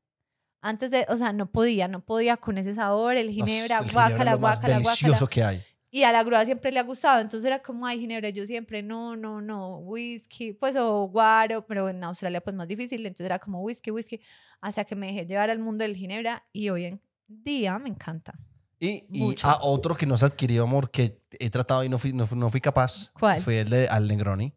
Antes 0.61 0.91
de, 0.91 1.05
o 1.09 1.17
sea, 1.17 1.31
no 1.33 1.51
podía, 1.51 1.87
no 1.87 2.03
podía 2.03 2.37
con 2.37 2.57
ese 2.57 2.73
sabor, 2.75 3.15
el 3.15 3.29
ginebra, 3.29 3.79
lo 3.81 3.85
más 3.85 3.93
guácala, 3.93 4.31
delicioso 4.79 5.25
guácala. 5.25 5.29
que 5.29 5.43
hay. 5.43 5.65
Y 5.95 6.03
a 6.03 6.11
la 6.11 6.25
grúa 6.25 6.43
siempre 6.43 6.73
le 6.73 6.79
ha 6.79 6.83
gustado, 6.83 7.21
entonces 7.21 7.47
era 7.47 7.63
como, 7.63 7.87
ay, 7.87 8.01
ginebra, 8.01 8.27
yo 8.27 8.45
siempre, 8.45 8.83
no, 8.83 9.15
no, 9.15 9.39
no, 9.39 9.77
whisky, 9.77 10.51
pues, 10.51 10.75
o 10.75 11.07
guaro, 11.07 11.65
pero 11.65 11.87
en 11.87 12.03
Australia 12.03 12.41
pues 12.41 12.53
más 12.53 12.67
difícil, 12.67 13.05
entonces 13.05 13.27
era 13.27 13.39
como 13.39 13.61
whisky, 13.61 13.91
whisky, 13.91 14.19
hasta 14.59 14.83
que 14.83 14.93
me 14.93 15.07
dejé 15.07 15.25
llevar 15.25 15.49
al 15.49 15.59
mundo 15.59 15.85
del 15.85 15.95
ginebra 15.95 16.45
y 16.51 16.67
hoy 16.67 16.83
en 16.83 17.01
día 17.29 17.79
me 17.79 17.87
encanta. 17.87 18.37
Y, 18.77 19.05
y 19.09 19.37
a 19.43 19.59
otro 19.61 19.95
que 19.95 20.05
no 20.05 20.17
se 20.17 20.25
adquirió, 20.25 20.63
amor, 20.63 20.91
que 20.91 21.21
he 21.39 21.49
tratado 21.49 21.81
y 21.85 21.87
no 21.87 21.97
fui, 21.97 22.11
no, 22.11 22.27
no 22.29 22.49
fui 22.49 22.59
capaz. 22.59 23.13
¿Cuál? 23.17 23.41
Fue 23.41 23.61
el 23.61 23.69
de 23.69 23.87
al 23.87 24.05
Negroni. 24.09 24.53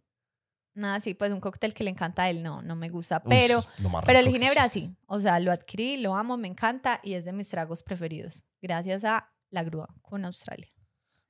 Nada, 0.75 0.99
sí, 0.99 1.15
pues 1.15 1.31
un 1.31 1.39
cóctel 1.39 1.73
que 1.73 1.85
le 1.85 1.91
encanta 1.91 2.25
a 2.25 2.31
él, 2.31 2.43
no, 2.43 2.63
no 2.63 2.75
me 2.75 2.89
gusta, 2.89 3.23
pero... 3.23 3.61
Pero 4.05 4.19
el 4.19 4.29
ginebra 4.29 4.69
sí, 4.69 4.93
o 5.07 5.21
sea, 5.21 5.39
lo 5.39 5.53
adquirí, 5.53 5.99
lo 5.99 6.17
amo, 6.17 6.37
me 6.37 6.49
encanta 6.49 6.99
y 7.05 7.13
es 7.15 7.25
de 7.25 7.33
mis 7.33 7.49
tragos 7.49 7.85
preferidos, 7.85 8.43
gracias 8.61 9.05
a 9.05 9.33
la 9.51 9.63
grúa 9.63 9.89
con 10.03 10.25
Australia. 10.25 10.69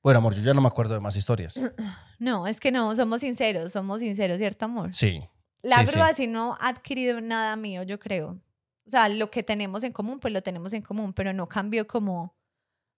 Bueno, 0.09 0.17
amor, 0.17 0.33
yo 0.33 0.41
ya 0.41 0.55
no 0.55 0.61
me 0.61 0.67
acuerdo 0.67 0.95
de 0.95 0.99
más 1.01 1.15
historias. 1.15 1.53
No, 2.17 2.47
es 2.47 2.59
que 2.59 2.71
no, 2.71 2.95
somos 2.95 3.21
sinceros, 3.21 3.71
somos 3.71 3.99
sinceros, 3.99 4.39
¿cierto, 4.39 4.65
amor? 4.65 4.91
Sí. 4.91 5.21
La 5.61 5.85
sí, 5.85 5.91
grúa 5.91 6.13
sí 6.15 6.25
no 6.25 6.57
ha 6.59 6.69
adquirido 6.69 7.21
nada 7.21 7.55
mío, 7.55 7.83
yo 7.83 7.99
creo. 7.99 8.41
O 8.87 8.89
sea, 8.89 9.07
lo 9.07 9.29
que 9.29 9.43
tenemos 9.43 9.83
en 9.83 9.93
común, 9.93 10.19
pues 10.19 10.33
lo 10.33 10.41
tenemos 10.41 10.73
en 10.73 10.81
común, 10.81 11.13
pero 11.13 11.31
no 11.31 11.47
cambió 11.47 11.85
como, 11.87 12.35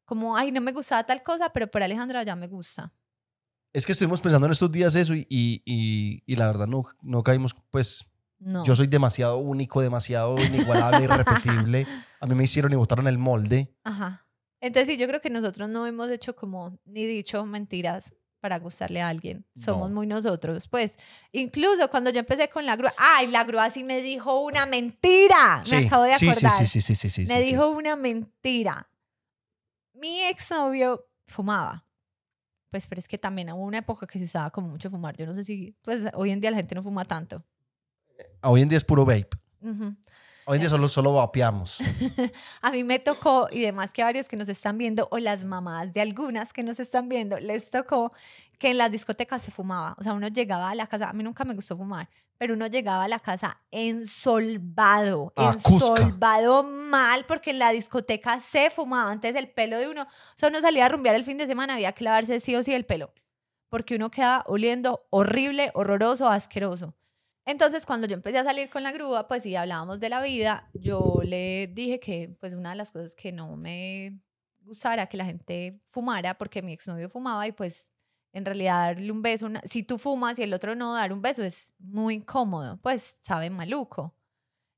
como, 0.05 0.37
ay, 0.37 0.51
no 0.53 0.61
me 0.61 0.71
gustaba 0.71 1.03
tal 1.03 1.21
cosa, 1.21 1.49
pero 1.53 1.69
por 1.69 1.83
Alejandra 1.83 2.23
ya 2.23 2.35
me 2.37 2.47
gusta. 2.47 2.93
Es 3.73 3.85
que 3.85 3.91
estuvimos 3.91 4.21
pensando 4.21 4.45
en 4.47 4.53
estos 4.53 4.71
días 4.71 4.95
eso 4.95 5.13
y, 5.13 5.27
y, 5.29 5.61
y- 5.65 6.23
y 6.25 6.35
la 6.37 6.47
verdad 6.47 6.65
no, 6.67 6.85
no 7.01 7.23
caímos, 7.23 7.53
pues 7.71 8.05
No. 8.39 8.63
yo 8.63 8.73
soy 8.75 8.87
demasiado 8.87 9.37
único, 9.37 9.81
demasiado 9.81 10.35
inigualable, 10.41 11.03
irrepetible. 11.03 11.85
A 12.21 12.25
mí 12.25 12.33
me 12.35 12.45
hicieron 12.45 12.71
y 12.71 12.75
botaron 12.75 13.07
el 13.07 13.17
molde. 13.17 13.71
Ajá. 13.83 14.25
Entonces 14.61 14.93
sí, 14.93 14.97
yo 14.97 15.07
creo 15.07 15.19
que 15.21 15.29
nosotros 15.29 15.67
no 15.69 15.85
hemos 15.87 16.09
hecho 16.09 16.35
como 16.35 16.77
ni 16.85 17.05
dicho 17.05 17.45
mentiras 17.45 18.13
para 18.39 18.57
gustarle 18.59 19.01
a 19.01 19.07
alguien. 19.09 19.45
Somos 19.55 19.89
No. 19.89 19.95
muy 19.95 20.07
nosotros. 20.07 20.67
Pues 20.67 20.97
incluso 21.31 21.89
cuando 21.89 22.09
yo 22.09 22.19
empecé 22.19 22.49
con 22.49 22.65
la 22.65 22.75
grúa, 22.75 22.93
ay, 22.97 23.27
la 23.27 23.43
grúa 23.43 23.69
sí 23.69 23.83
me 23.83 24.01
dijo 24.01 24.39
una 24.41 24.65
mentira. 24.65 25.61
Sí, 25.63 25.75
me 25.75 25.87
acabo 25.87 26.03
de 26.03 26.13
acordar. 26.13 26.57
Sí, 26.59 26.65
sí, 26.67 26.81
sí, 26.81 26.95
sí, 26.95 27.09
sí, 27.09 27.25
me 27.25 27.41
dijo 27.41 27.67
una 27.67 27.95
mentira. 27.95 28.87
Mi 29.93 30.21
exnovio 30.23 31.07
fumaba. 31.27 31.85
Pues, 32.69 32.87
pero 32.87 32.99
es 32.99 33.07
que 33.07 33.17
también 33.17 33.51
hubo 33.51 33.63
una 33.63 33.79
época 33.79 34.07
que 34.07 34.17
se 34.17 34.25
usaba 34.25 34.49
como 34.49 34.69
mucho 34.69 34.89
fumar. 34.89 35.15
Yo 35.17 35.25
no 35.25 35.33
sé 35.33 35.43
si, 35.43 35.75
pues 35.81 36.05
hoy 36.13 36.31
en 36.31 36.39
día 36.39 36.51
la 36.51 36.57
gente 36.57 36.73
no 36.73 36.81
fuma 36.81 37.03
tanto. 37.05 37.43
Hoy 38.43 38.61
en 38.61 38.69
día 38.69 38.77
es 38.77 38.83
puro 38.83 39.05
vape. 39.05 39.29
Ujú. 39.61 39.95
Hoy 40.51 40.57
en 40.57 40.63
día 40.63 40.69
solo, 40.69 40.89
solo 40.89 41.13
vapeamos. 41.13 41.77
A 42.61 42.71
mí 42.71 42.83
me 42.83 42.99
tocó, 42.99 43.47
y 43.49 43.61
demás 43.61 43.93
que 43.93 44.03
varios 44.03 44.27
que 44.27 44.35
nos 44.35 44.49
están 44.49 44.77
viendo, 44.77 45.07
o 45.09 45.17
las 45.17 45.45
mamás 45.45 45.93
de 45.93 46.01
algunas 46.01 46.51
que 46.51 46.61
nos 46.61 46.77
están 46.81 47.07
viendo, 47.07 47.39
les 47.39 47.69
tocó 47.69 48.11
que 48.59 48.71
en 48.71 48.77
las 48.77 48.91
discotecas 48.91 49.41
se 49.41 49.49
fumaba. 49.49 49.95
O 49.97 50.03
sea, 50.03 50.11
uno 50.11 50.27
llegaba 50.27 50.69
a 50.69 50.75
la 50.75 50.87
casa, 50.87 51.07
a 51.07 51.13
mí 51.13 51.23
nunca 51.23 51.45
me 51.45 51.53
gustó 51.53 51.77
fumar, 51.77 52.09
pero 52.37 52.53
uno 52.53 52.67
llegaba 52.67 53.05
a 53.05 53.07
la 53.07 53.19
casa 53.19 53.61
ensolvado, 53.71 55.31
Cusca. 55.63 55.69
ensolvado 55.69 56.63
mal, 56.63 57.23
porque 57.25 57.51
en 57.51 57.59
la 57.59 57.71
discoteca 57.71 58.41
se 58.41 58.69
fumaba. 58.71 59.09
Antes 59.09 59.37
el 59.37 59.47
pelo 59.47 59.77
de 59.77 59.87
uno, 59.87 60.01
o 60.01 60.07
sea, 60.35 60.49
uno 60.49 60.59
salía 60.59 60.85
a 60.85 60.89
rumbear 60.89 61.15
el 61.15 61.23
fin 61.23 61.37
de 61.37 61.47
semana, 61.47 61.75
había 61.75 61.93
que 61.93 62.03
lavarse 62.03 62.41
sí 62.41 62.57
o 62.57 62.61
sí 62.61 62.73
el 62.73 62.83
pelo, 62.83 63.13
porque 63.69 63.95
uno 63.95 64.11
quedaba 64.11 64.43
oliendo 64.47 65.07
horrible, 65.11 65.71
horroroso, 65.75 66.27
asqueroso. 66.27 66.93
Entonces, 67.45 67.85
cuando 67.85 68.07
yo 68.07 68.13
empecé 68.13 68.37
a 68.37 68.43
salir 68.43 68.69
con 68.69 68.83
la 68.83 68.91
grúa, 68.91 69.27
pues 69.27 69.43
sí, 69.43 69.55
hablábamos 69.55 69.99
de 69.99 70.09
la 70.09 70.21
vida, 70.21 70.69
yo 70.73 71.21
le 71.23 71.67
dije 71.67 71.99
que, 71.99 72.35
pues, 72.39 72.53
una 72.53 72.69
de 72.71 72.75
las 72.75 72.91
cosas 72.91 73.15
que 73.15 73.31
no 73.31 73.55
me 73.57 74.19
gustara 74.61 75.07
que 75.07 75.17
la 75.17 75.25
gente 75.25 75.81
fumara, 75.87 76.37
porque 76.37 76.61
mi 76.61 76.71
exnovio 76.71 77.09
fumaba 77.09 77.47
y 77.47 77.51
pues, 77.51 77.89
en 78.33 78.45
realidad, 78.45 78.85
darle 78.93 79.11
un 79.11 79.21
beso, 79.21 79.47
una- 79.47 79.61
si 79.65 79.83
tú 79.83 79.97
fumas 79.97 80.37
y 80.39 80.43
el 80.43 80.53
otro 80.53 80.75
no, 80.75 80.93
dar 80.93 81.11
un 81.11 81.21
beso 81.21 81.43
es 81.43 81.73
muy 81.79 82.13
incómodo, 82.15 82.77
pues, 82.81 83.17
sabe 83.21 83.49
maluco. 83.49 84.15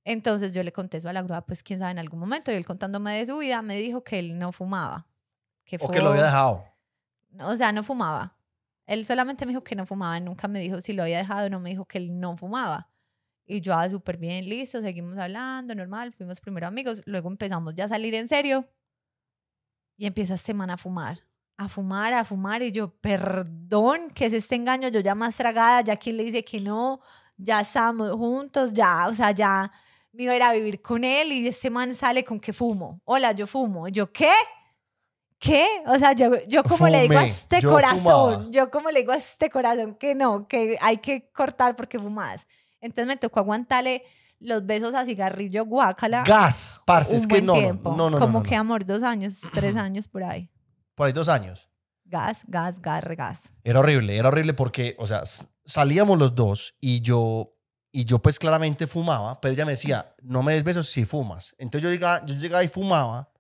Entonces, 0.06 0.54
yo 0.54 0.64
le 0.64 0.72
conté 0.74 0.98
eso 0.98 1.10
a 1.10 1.14
la 1.14 1.22
grúa, 1.22 1.46
pues, 1.46 1.64
quién 1.64 1.80
sabe, 1.80 1.92
en 1.92 2.00
algún 2.00 2.20
momento, 2.20 2.52
y 2.52 2.56
él 2.56 2.66
contándome 2.66 3.14
de 3.18 3.26
su 3.26 3.38
vida, 3.38 3.62
me 3.62 3.76
dijo 3.78 4.04
que 4.04 4.20
él 4.20 4.40
no 4.40 4.52
fumaba. 4.52 5.08
Que 5.66 5.78
O 5.80 5.90
que 5.92 6.00
lo 6.00 6.10
había 6.10 6.22
fue- 6.22 6.26
dejado. 6.28 6.66
O 7.42 7.56
sea, 7.58 7.72
no 7.72 7.84
fumaba. 7.84 8.36
Él 8.86 9.06
solamente 9.06 9.46
me 9.46 9.52
dijo 9.52 9.64
que 9.64 9.76
no 9.76 9.86
fumaba, 9.86 10.20
nunca 10.20 10.48
me 10.48 10.60
dijo 10.60 10.82
si 10.82 10.94
lo 10.94 11.04
había 11.04 11.18
dejado, 11.18 11.50
no 11.50 11.60
me 11.60 11.70
dijo 11.70 11.86
que 11.86 11.98
él 11.98 12.20
no 12.20 12.36
fumaba. 12.38 12.90
Y 13.46 13.62
yo, 13.62 13.74
ah, 13.76 13.90
súper 13.90 14.18
bien, 14.18 14.48
listo, 14.48 14.82
seguimos 14.82 15.18
hablando, 15.18 15.76
normal, 15.76 16.14
fuimos 16.14 16.40
primero 16.40 16.68
amigos, 16.68 17.02
luego 17.06 17.30
empezamos 17.30 17.74
ya 17.76 17.86
a 17.86 17.90
salir 17.90 18.16
en 18.16 18.28
serio. 18.28 18.66
Y 19.98 20.06
empieza 20.06 20.36
este 20.36 20.54
man 20.54 20.70
a 20.70 20.78
fumar, 20.78 21.20
a 21.58 21.70
fumar, 21.70 22.14
a 22.14 22.24
fumar. 22.24 22.64
Y 22.64 22.72
yo, 22.72 22.90
perdón, 23.00 24.10
que 24.12 24.26
es 24.26 24.34
este 24.34 24.56
engaño? 24.56 24.90
Yo 24.90 25.02
ya 25.02 25.14
más 25.14 25.36
tragada, 25.36 25.82
ya 25.82 25.96
quien 25.98 26.18
le 26.18 26.24
dice 26.24 26.44
que 26.44 26.60
no, 26.60 27.02
ya 27.38 27.62
estábamos 27.62 28.12
juntos, 28.12 28.74
ya, 28.74 29.08
o 29.08 29.14
sea, 29.14 29.32
ya 29.32 29.72
me 30.14 30.24
iba 30.24 30.50
a 30.50 30.54
vivir 30.54 30.82
con 30.82 31.04
él 31.04 31.32
y 31.32 31.48
este 31.48 31.70
man 31.70 31.94
sale 31.96 32.24
con 32.24 32.40
que 32.40 32.54
fumo. 32.54 33.02
Hola, 33.04 33.32
yo 33.34 33.48
fumo. 33.48 33.88
Y 33.88 33.92
yo, 33.92 34.12
¿qué? 34.12 34.32
¿Qué? 35.44 35.68
O 35.88 36.00
sea, 36.00 36.14
yo, 36.14 36.32
yo 36.48 36.64
como 36.64 36.88
le 36.88 37.02
digo 37.02 37.18
a 37.20 37.26
este 37.26 37.60
yo 37.60 37.70
corazón, 37.70 38.34
fumaba. 38.34 38.48
yo 38.50 38.72
como 38.72 38.90
le 38.92 39.02
digo 39.02 39.12
a 39.12 39.18
este 39.18 39.50
corazón 39.50 39.96
que 39.96 40.16
no, 40.16 40.48
que 40.48 40.78
hay 40.80 41.00
que 41.00 41.30
cortar 41.34 41.76
porque 41.76 42.00
fumas. 42.00 42.48
Entonces 42.80 43.08
me 43.08 43.18
tocó 43.18 43.42
aguantarle 43.42 44.04
los 44.40 44.66
besos 44.66 44.94
a 44.94 45.06
cigarrillo 45.06 45.66
guácala 45.66 46.24
Gas, 46.26 46.82
parce, 46.86 47.18
es 47.18 47.28
que 47.28 47.42
no, 47.42 47.56
no, 47.56 47.96
no, 47.96 48.10
no, 48.10 48.20
como 48.20 48.40
no, 48.40 48.44
que 48.44 48.56
amor, 48.56 48.86
dos 48.86 49.04
años, 49.04 49.42
tres 49.54 49.76
años 49.76 50.08
por 50.08 50.24
ahí. 50.24 50.50
Por 50.96 51.08
ahí 51.08 51.14
dos 51.14 51.28
años. 51.28 51.70
Gas, 52.06 52.40
gas, 52.48 52.82
gas, 52.82 53.04
gas. 53.18 53.54
Era 53.66 53.80
horrible, 53.80 54.16
era 54.16 54.30
horrible 54.30 54.54
porque, 54.54 54.96
o 54.98 55.08
sea, 55.08 55.24
salíamos 55.66 56.18
los 56.18 56.36
dos 56.36 56.74
y 56.80 57.02
yo, 57.02 57.54
y 57.92 58.06
yo 58.06 58.20
pues 58.20 58.40
claramente 58.40 58.88
fumaba, 58.88 59.42
pero 59.42 59.54
ella 59.54 59.66
me 59.66 59.74
decía, 59.74 60.16
no 60.22 60.42
me 60.42 60.54
des 60.54 60.64
besos 60.64 60.90
si 60.90 61.04
fumas. 61.04 61.54
Entonces 61.58 61.84
yo 61.84 61.90
llegaba, 61.90 62.26
yo 62.26 62.36
llegaba 62.36 62.64
y 62.64 62.70
fumaba 62.70 63.33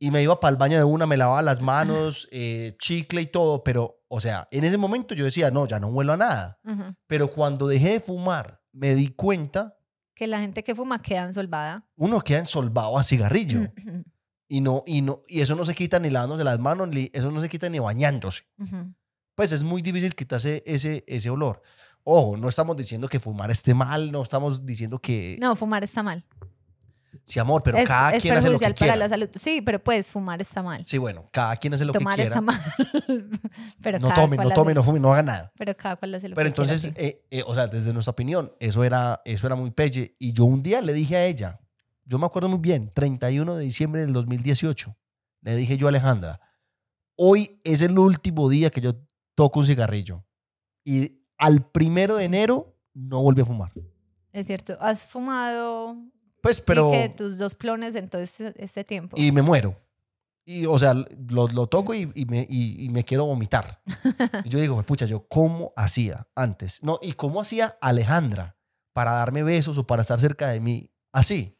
y 0.00 0.10
me 0.10 0.22
iba 0.22 0.40
para 0.40 0.50
el 0.50 0.56
baño 0.56 0.78
de 0.78 0.82
una, 0.84 1.06
me 1.06 1.16
lavaba 1.16 1.42
las 1.42 1.60
manos, 1.60 2.26
eh, 2.32 2.74
chicle 2.80 3.20
y 3.22 3.26
todo, 3.26 3.62
pero, 3.62 4.02
o 4.08 4.20
sea, 4.20 4.48
en 4.50 4.64
ese 4.64 4.78
momento 4.78 5.14
yo 5.14 5.24
decía, 5.26 5.50
no, 5.52 5.66
ya 5.68 5.78
no 5.78 5.88
huelo 5.88 6.14
a 6.14 6.16
nada. 6.16 6.58
Ujú. 6.64 6.94
Pero 7.06 7.30
cuando 7.30 7.68
dejé 7.68 7.90
de 7.90 8.00
fumar, 8.00 8.60
me 8.72 8.94
di 8.94 9.08
cuenta, 9.08 9.76
Que 10.14 10.26
la 10.26 10.40
gente 10.40 10.64
que 10.64 10.74
fuma 10.74 11.00
queda 11.02 11.24
ensolvada. 11.24 11.86
uno 11.96 12.20
queda 12.22 12.38
ensolvado 12.40 12.98
a 12.98 13.02
cigarrillo. 13.04 13.60
Ujú. 13.60 14.04
Y, 14.48 14.60
no, 14.62 14.82
y, 14.84 15.02
no, 15.02 15.22
y 15.28 15.42
eso 15.42 15.54
no 15.54 15.64
se 15.64 15.74
quita 15.76 16.00
ni 16.00 16.10
lavándose 16.10 16.42
las 16.42 16.58
manos, 16.58 16.88
ni, 16.88 17.08
eso 17.12 17.30
no 17.30 17.40
se 17.40 17.48
quita 17.48 17.68
ni 17.68 17.78
bañándose. 17.78 18.42
Ujú. 18.58 18.92
Pues 19.36 19.52
es 19.52 19.62
muy 19.62 19.80
difícil 19.80 20.14
quitarse 20.16 20.62
ese, 20.66 21.04
ese 21.06 21.30
olor. 21.30 21.62
Ojo, 22.02 22.36
no 22.36 22.48
estamos 22.48 22.76
diciendo 22.76 23.06
que 23.08 23.20
fumar 23.20 23.50
esté 23.50 23.74
mal, 23.74 24.10
no 24.10 24.22
estamos 24.22 24.64
diciendo 24.66 24.98
que... 24.98 25.36
No, 25.40 25.54
fumar 25.54 25.84
está 25.84 26.02
mal. 26.02 26.24
Sí, 27.30 27.38
amor, 27.38 27.62
pero 27.62 27.78
es 27.78 27.86
cada 27.88 28.10
es 28.10 28.22
quien 28.22 28.34
hace 28.34 28.48
lo 28.48 28.58
que 28.58 28.64
perjudicial 28.64 28.74
para 28.74 28.92
quiera. 28.92 28.96
la 28.96 29.08
salud. 29.08 29.28
Sí, 29.34 29.62
pero 29.62 29.82
pues 29.82 30.10
fumar 30.12 30.40
está 30.40 30.62
mal. 30.62 30.84
Sí, 30.84 30.98
bueno, 30.98 31.28
cada 31.32 31.56
quien 31.56 31.74
hace 31.74 31.84
lo 31.84 31.92
Tomar 31.92 32.16
que 32.16 32.22
quiera. 32.22 32.34
está 32.36 32.40
mal. 32.40 32.60
pero 33.82 33.98
no 33.98 34.08
cada 34.08 34.22
tome, 34.22 34.36
cual 34.36 34.48
no 34.48 34.52
hace- 34.52 34.60
tome, 34.60 34.74
no 34.74 34.84
fume, 34.84 35.00
no 35.00 35.12
haga 35.12 35.22
nada. 35.22 35.52
Pero 35.56 35.74
cada 35.76 35.96
cual 35.96 36.14
hace 36.14 36.28
lo 36.28 36.34
Pero 36.36 36.50
que 36.50 36.54
quiera, 36.54 36.72
entonces, 36.72 36.92
sí. 36.94 37.02
eh, 37.02 37.24
eh, 37.30 37.42
o 37.46 37.54
sea, 37.54 37.66
desde 37.68 37.92
nuestra 37.92 38.12
opinión, 38.12 38.52
eso 38.60 38.82
era, 38.84 39.20
eso 39.24 39.46
era 39.46 39.56
muy 39.56 39.70
pelle. 39.70 40.16
Y 40.18 40.32
yo 40.32 40.44
un 40.44 40.62
día 40.62 40.80
le 40.80 40.92
dije 40.92 41.16
a 41.16 41.24
ella, 41.24 41.60
yo 42.04 42.18
me 42.18 42.26
acuerdo 42.26 42.48
muy 42.48 42.58
bien, 42.58 42.90
31 42.94 43.56
de 43.56 43.64
diciembre 43.64 44.00
del 44.00 44.12
2018, 44.12 44.96
le 45.42 45.56
dije 45.56 45.76
yo 45.76 45.86
a 45.86 45.90
Alejandra, 45.90 46.40
hoy 47.16 47.60
es 47.64 47.80
el 47.82 47.98
último 47.98 48.48
día 48.48 48.70
que 48.70 48.80
yo 48.80 48.92
toco 49.34 49.60
un 49.60 49.66
cigarrillo. 49.66 50.24
Y 50.84 51.22
al 51.38 51.62
primero 51.70 52.16
de 52.16 52.24
enero 52.24 52.76
no 52.94 53.22
volví 53.22 53.42
a 53.42 53.44
fumar. 53.44 53.72
Es 54.32 54.46
cierto. 54.46 54.76
¿Has 54.80 55.04
fumado 55.04 55.96
Pues, 56.42 56.60
pero... 56.60 56.88
y 56.88 56.92
que 56.92 57.08
tus 57.10 57.38
dos 57.38 57.54
plones 57.54 57.94
en 57.94 58.08
todo 58.08 58.22
este, 58.22 58.54
este 58.56 58.84
tiempo? 58.84 59.16
y 59.18 59.32
me 59.32 59.42
muero. 59.42 59.76
Y, 60.44 60.66
o 60.66 60.78
sea, 60.78 60.94
lo, 60.94 61.48
lo 61.48 61.66
toco 61.66 61.94
y, 61.94 62.10
y 62.14 62.24
me, 62.24 62.46
y, 62.48 62.84
y 62.84 62.88
me 62.88 63.04
quiero 63.04 63.26
vomitar. 63.26 63.82
Y 64.44 64.48
yo 64.48 64.58
digo, 64.58 64.82
pucha, 64.82 65.06
yo 65.06 65.28
cómo 65.28 65.72
hacía 65.76 66.26
antes. 66.34 66.82
No, 66.82 66.98
y 67.02 67.12
cómo 67.12 67.40
hacía 67.40 67.76
Alejandra 67.80 68.56
para 68.92 69.12
darme 69.12 69.42
besos 69.42 69.78
o 69.78 69.86
para 69.86 70.02
estar 70.02 70.18
cerca 70.18 70.48
de 70.48 70.60
mí. 70.60 70.90
Así. 71.12 71.56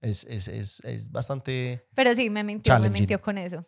Es, 0.00 0.24
es, 0.24 0.48
es, 0.48 0.80
es 0.80 1.10
bastante... 1.10 1.86
Pero 1.94 2.14
sí, 2.14 2.28
me 2.28 2.44
mintió, 2.44 2.78
me 2.78 2.90
mintió 2.90 3.20
con 3.20 3.38
eso. 3.38 3.64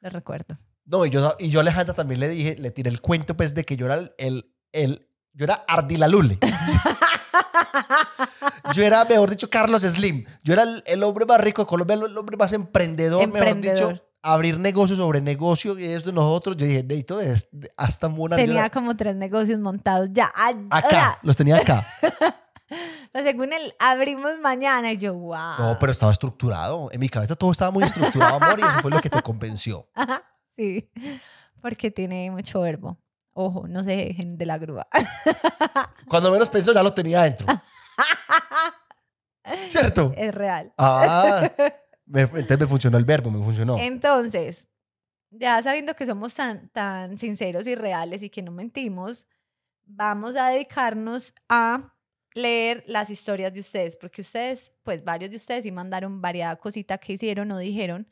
Lo 0.00 0.10
recuerdo. 0.10 0.58
No, 0.84 1.04
y 1.04 1.10
yo, 1.10 1.36
y 1.38 1.50
yo 1.50 1.60
a 1.60 1.62
Alejandra 1.62 1.94
también 1.94 2.20
le 2.20 2.28
dije, 2.28 2.56
le 2.58 2.70
tiré 2.70 2.88
el 2.88 3.00
cuento 3.00 3.36
pues 3.36 3.54
de 3.54 3.64
que 3.64 3.76
yo 3.76 3.86
era 3.86 3.94
el, 3.94 4.12
el, 4.16 4.56
el 4.72 5.06
Yo 5.34 5.44
era 5.44 5.64
Ardilalule. 5.68 6.38
Yo 8.74 8.82
era, 8.84 9.04
mejor 9.04 9.30
dicho, 9.30 9.48
Carlos 9.50 9.82
Slim. 9.82 10.24
Yo 10.42 10.52
era 10.54 10.62
el, 10.62 10.82
el 10.86 11.02
hombre 11.02 11.24
más 11.26 11.40
rico 11.40 11.62
de 11.62 11.66
Colombia, 11.66 11.94
el 11.94 12.16
hombre 12.16 12.36
más 12.36 12.52
emprendedor, 12.52 13.26
mejor 13.28 13.60
dicho. 13.60 14.02
Abrir 14.22 14.58
negocio 14.58 14.96
sobre 14.96 15.20
negocio 15.20 15.78
y 15.78 15.84
esto 15.84 16.10
de 16.10 16.14
nosotros. 16.14 16.56
Yo 16.56 16.66
dije, 16.66 16.82
necesito 16.82 17.20
este- 17.20 17.72
hasta 17.76 18.08
yo 18.12 18.28
Tenía 18.30 18.60
era- 18.60 18.70
como 18.70 18.96
tres 18.96 19.14
negocios 19.14 19.60
montados 19.60 20.08
ya. 20.12 20.26
Acá, 20.34 20.66
Ahora, 20.70 21.18
los 21.22 21.36
tenía 21.36 21.56
acá. 21.56 21.86
pues 23.12 23.24
según 23.24 23.52
él, 23.52 23.72
abrimos 23.78 24.32
mañana. 24.42 24.92
Y 24.92 24.98
yo, 24.98 25.14
wow. 25.14 25.38
No, 25.58 25.76
pero 25.78 25.92
estaba 25.92 26.10
estructurado. 26.12 26.88
En 26.92 26.98
mi 27.00 27.08
cabeza 27.08 27.36
todo 27.36 27.52
estaba 27.52 27.70
muy 27.70 27.84
estructurado, 27.84 28.36
amor, 28.36 28.58
y 28.58 28.62
eso 28.62 28.80
fue 28.82 28.90
lo 28.90 29.00
que 29.00 29.08
te 29.10 29.22
convenció. 29.22 29.88
Sí, 30.56 30.90
porque 31.62 31.92
tiene 31.92 32.32
mucho 32.32 32.60
verbo. 32.62 32.98
Ojo, 33.32 33.68
no 33.68 33.84
se 33.84 33.90
dejen 33.92 34.36
de 34.36 34.44
la 34.44 34.58
grúa. 34.58 34.88
Cuando 36.08 36.32
menos 36.32 36.48
pensó, 36.48 36.72
ya 36.72 36.82
lo 36.82 36.92
tenía 36.92 37.20
adentro. 37.20 37.46
¿Cierto? 39.68 40.12
es 40.16 40.34
real. 40.34 40.72
Ah, 40.78 41.50
me- 42.06 42.22
entonces 42.22 42.58
me 42.60 42.66
funcionó 42.66 42.98
el 42.98 43.04
verbo, 43.04 43.30
me 43.30 43.42
funcionó. 43.44 43.78
Entonces, 43.78 44.68
ya 45.30 45.62
sabiendo 45.62 45.94
que 45.94 46.06
somos 46.06 46.34
tan, 46.34 46.68
tan 46.70 47.18
sinceros 47.18 47.66
y 47.66 47.74
reales 47.74 48.22
y 48.22 48.30
que 48.30 48.42
no 48.42 48.50
mentimos, 48.52 49.26
vamos 49.84 50.36
a 50.36 50.48
dedicarnos 50.48 51.34
a 51.48 51.94
leer 52.34 52.82
las 52.86 53.10
historias 53.10 53.52
de 53.52 53.60
ustedes, 53.60 53.96
porque 53.96 54.20
ustedes, 54.20 54.72
pues 54.82 55.02
varios 55.02 55.30
de 55.30 55.36
ustedes 55.36 55.64
sí 55.64 55.72
mandaron 55.72 56.20
variada 56.20 56.56
cosita 56.56 56.98
que 56.98 57.14
hicieron 57.14 57.50
o 57.50 57.58
dijeron 57.58 58.08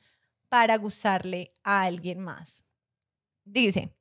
para 0.48 0.76
gustarle 0.78 1.52
a 1.62 1.82
alguien 1.82 2.20
más. 2.20 2.64
Dice, 3.44 3.94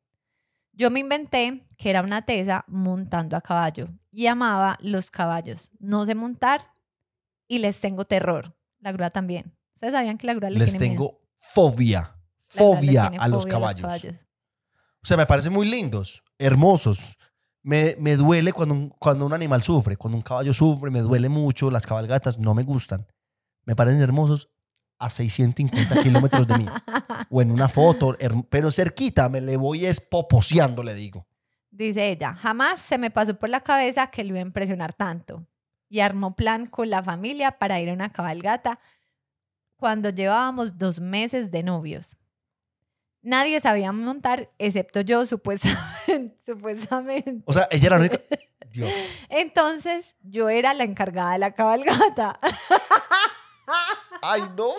yo 0.75 0.91
me 0.91 0.99
inventé 0.99 1.65
que 1.77 1.89
era 1.89 2.01
una 2.01 2.23
tesa 2.23 2.65
montando 2.67 3.35
a 3.37 3.41
caballo 3.41 3.87
y 4.11 4.27
amaba 4.27 4.77
los 4.81 5.09
caballos. 5.11 5.71
No 5.79 6.05
sé 6.05 6.15
montar 6.15 6.73
y 7.47 7.59
les 7.59 7.79
tengo 7.79 8.05
terror. 8.05 8.55
La 8.79 8.91
grúa 8.91 9.09
también. 9.09 9.55
¿Ustedes 9.73 9.93
sabían 9.93 10.17
que 10.17 10.27
la 10.27 10.33
grúa 10.33 10.49
le 10.49 10.59
Les 10.59 10.71
tiene 10.71 10.89
miedo? 10.89 11.07
tengo 11.07 11.21
fobia, 11.35 11.99
La 12.53 12.61
grúa 12.61 12.81
le 12.81 12.87
fobia 12.87 13.03
a 13.17 13.27
los 13.27 13.43
fobia 13.43 13.53
caballos. 13.53 14.15
O 15.03 15.07
sea, 15.07 15.17
me 15.17 15.25
parecen 15.25 15.53
muy 15.53 15.67
lindos, 15.67 16.23
hermosos. 16.37 17.17
Me, 17.61 17.95
me 17.99 18.15
duele 18.15 18.53
cuando 18.53 18.75
un, 18.75 18.89
cuando 18.89 19.25
un 19.25 19.33
animal 19.33 19.63
sufre, 19.63 19.97
cuando 19.97 20.17
un 20.17 20.23
caballo 20.23 20.53
sufre, 20.53 20.91
me 20.91 21.01
duele 21.01 21.29
mucho. 21.29 21.71
Las 21.71 21.85
cabalgatas 21.85 22.37
no 22.39 22.53
me 22.53 22.63
gustan. 22.63 23.07
Me 23.65 23.75
parecen 23.75 24.01
hermosos 24.01 24.49
a 25.05 25.09
650 25.09 26.01
kilómetros 26.01 26.47
de 26.47 26.57
mí. 26.57 26.65
O 27.29 27.41
en 27.41 27.51
una 27.51 27.67
foto, 27.67 28.15
pero 28.49 28.71
cerquita 28.71 29.29
me 29.29 29.41
le 29.41 29.57
voy 29.57 29.85
espoposeando, 29.85 30.83
le 30.83 30.93
digo. 30.93 31.25
Dice 31.71 32.09
ella, 32.09 32.33
jamás 32.35 32.79
se 32.79 32.97
me 32.97 33.09
pasó 33.09 33.37
por 33.37 33.49
la 33.49 33.61
cabeza 33.61 34.07
que 34.07 34.23
lo 34.23 34.29
iba 34.29 34.39
a 34.39 34.41
impresionar 34.41 34.93
tanto. 34.93 35.45
Y 35.89 35.99
armó 35.99 36.35
plan 36.35 36.67
con 36.67 36.89
la 36.89 37.03
familia 37.03 37.57
para 37.57 37.79
ir 37.79 37.89
a 37.89 37.93
una 37.93 38.11
cabalgata 38.11 38.79
cuando 39.75 40.09
llevábamos 40.09 40.77
dos 40.77 40.99
meses 40.99 41.51
de 41.51 41.63
novios. 41.63 42.17
Nadie 43.21 43.59
sabía 43.59 43.91
montar 43.91 44.51
excepto 44.59 45.01
yo, 45.01 45.25
supuestamente. 45.25 46.37
supuestamente. 46.45 47.43
O 47.45 47.53
sea, 47.53 47.67
ella 47.71 47.87
era 47.87 47.97
la 47.97 48.05
única. 48.05 48.21
Dios. 48.71 48.91
Entonces 49.29 50.15
yo 50.21 50.49
era 50.49 50.73
la 50.73 50.83
encargada 50.83 51.33
de 51.33 51.39
la 51.39 51.51
cabalgata. 51.51 52.39
Ay, 54.21 54.43
no. 54.55 54.75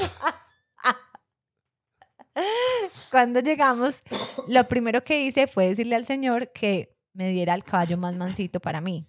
Cuando 3.11 3.41
llegamos, 3.41 4.03
lo 4.47 4.69
primero 4.69 5.03
que 5.03 5.23
hice 5.23 5.47
fue 5.47 5.69
decirle 5.69 5.97
al 5.97 6.07
señor 6.07 6.53
que 6.53 6.97
me 7.13 7.31
diera 7.31 7.55
el 7.55 7.65
caballo 7.65 7.97
más 7.97 8.15
mansito 8.15 8.61
para 8.61 8.81
mí, 8.81 9.09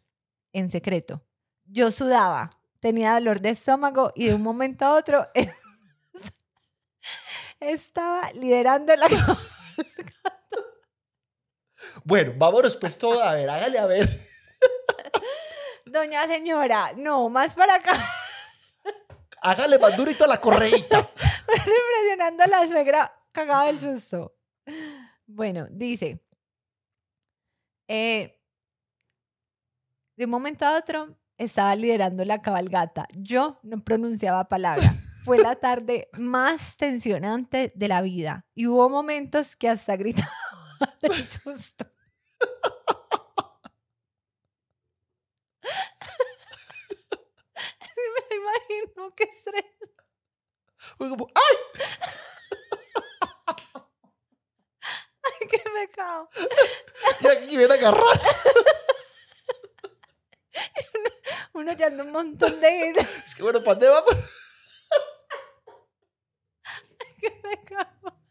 en 0.54 0.70
secreto. 0.70 1.22
Yo 1.66 1.92
sudaba, 1.92 2.52
tenía 2.80 3.16
dolor 3.16 3.42
de 3.42 3.50
estómago 3.50 4.14
y 4.16 4.28
de 4.28 4.36
un 4.36 4.44
momento 4.44 4.86
a 4.86 4.96
otro 4.96 5.28
estaba 7.60 8.32
liderando 8.32 8.96
la 8.96 9.08
Bueno, 12.04 12.34
vámonos 12.38 12.76
pues 12.78 12.98
todo. 12.98 13.22
A 13.22 13.34
ver, 13.34 13.50
hágale 13.50 13.80
a 13.80 13.86
ver. 13.86 14.08
Doña 15.86 16.26
señora, 16.28 16.94
no, 16.96 17.30
más 17.30 17.56
para 17.56 17.76
acá, 17.76 17.94
Hágale 19.48 19.80
más 19.80 19.96
durito 19.96 20.26
a 20.26 20.28
la 20.28 20.42
correíta. 20.42 21.10
impresionando 21.48 22.44
a 22.44 22.48
la 22.48 22.68
suegra 22.68 23.26
cagada 23.32 23.68
del 23.68 23.80
susto. 23.80 24.36
Bueno, 25.26 25.68
dice, 25.72 26.22
eh, 27.88 28.42
de 30.18 30.26
un 30.26 30.32
momento 30.32 30.66
a 30.66 30.78
otro 30.78 31.16
estaba 31.38 31.74
liderando 31.78 32.26
la 32.26 32.42
cabalgata. 32.42 33.08
Yo 33.16 33.58
no 33.64 33.78
pronunciaba 33.78 34.50
palabra. 34.50 34.92
Fue 35.24 35.38
la 35.38 35.56
tarde 35.56 36.10
más 36.18 36.76
tensionante 36.76 37.72
de 37.74 37.88
la 37.88 38.02
vida 38.02 38.46
y 38.54 38.68
hubo 38.68 38.90
momentos 38.90 39.56
que 39.56 39.70
hasta 39.70 39.96
gritaba 39.96 40.30
del 41.02 41.14
susto. 41.14 41.86
Me 48.70 48.76
imagino 48.76 49.16
qué 49.16 49.24
estrés. 49.24 49.66
Fue 50.98 51.10
como, 51.10 51.28
¡ay! 51.34 51.56
Ay, 55.24 55.48
qué 55.50 55.60
pecado. 55.60 56.30
Y 57.22 57.28
aquí 57.28 57.58
viene 57.58 57.74
a 57.74 57.78
agarrar. 57.78 58.04
Uno 61.54 61.74
ya 61.74 61.88
un 61.88 62.12
montón 62.12 62.62
de. 62.62 62.92
Es 63.26 63.34
que 63.36 63.42
bueno, 63.44 63.64
¿para 63.64 63.80
dónde 63.80 63.90
vamos? 63.90 64.16
Qué 67.20 67.32
pecado. 67.32 68.22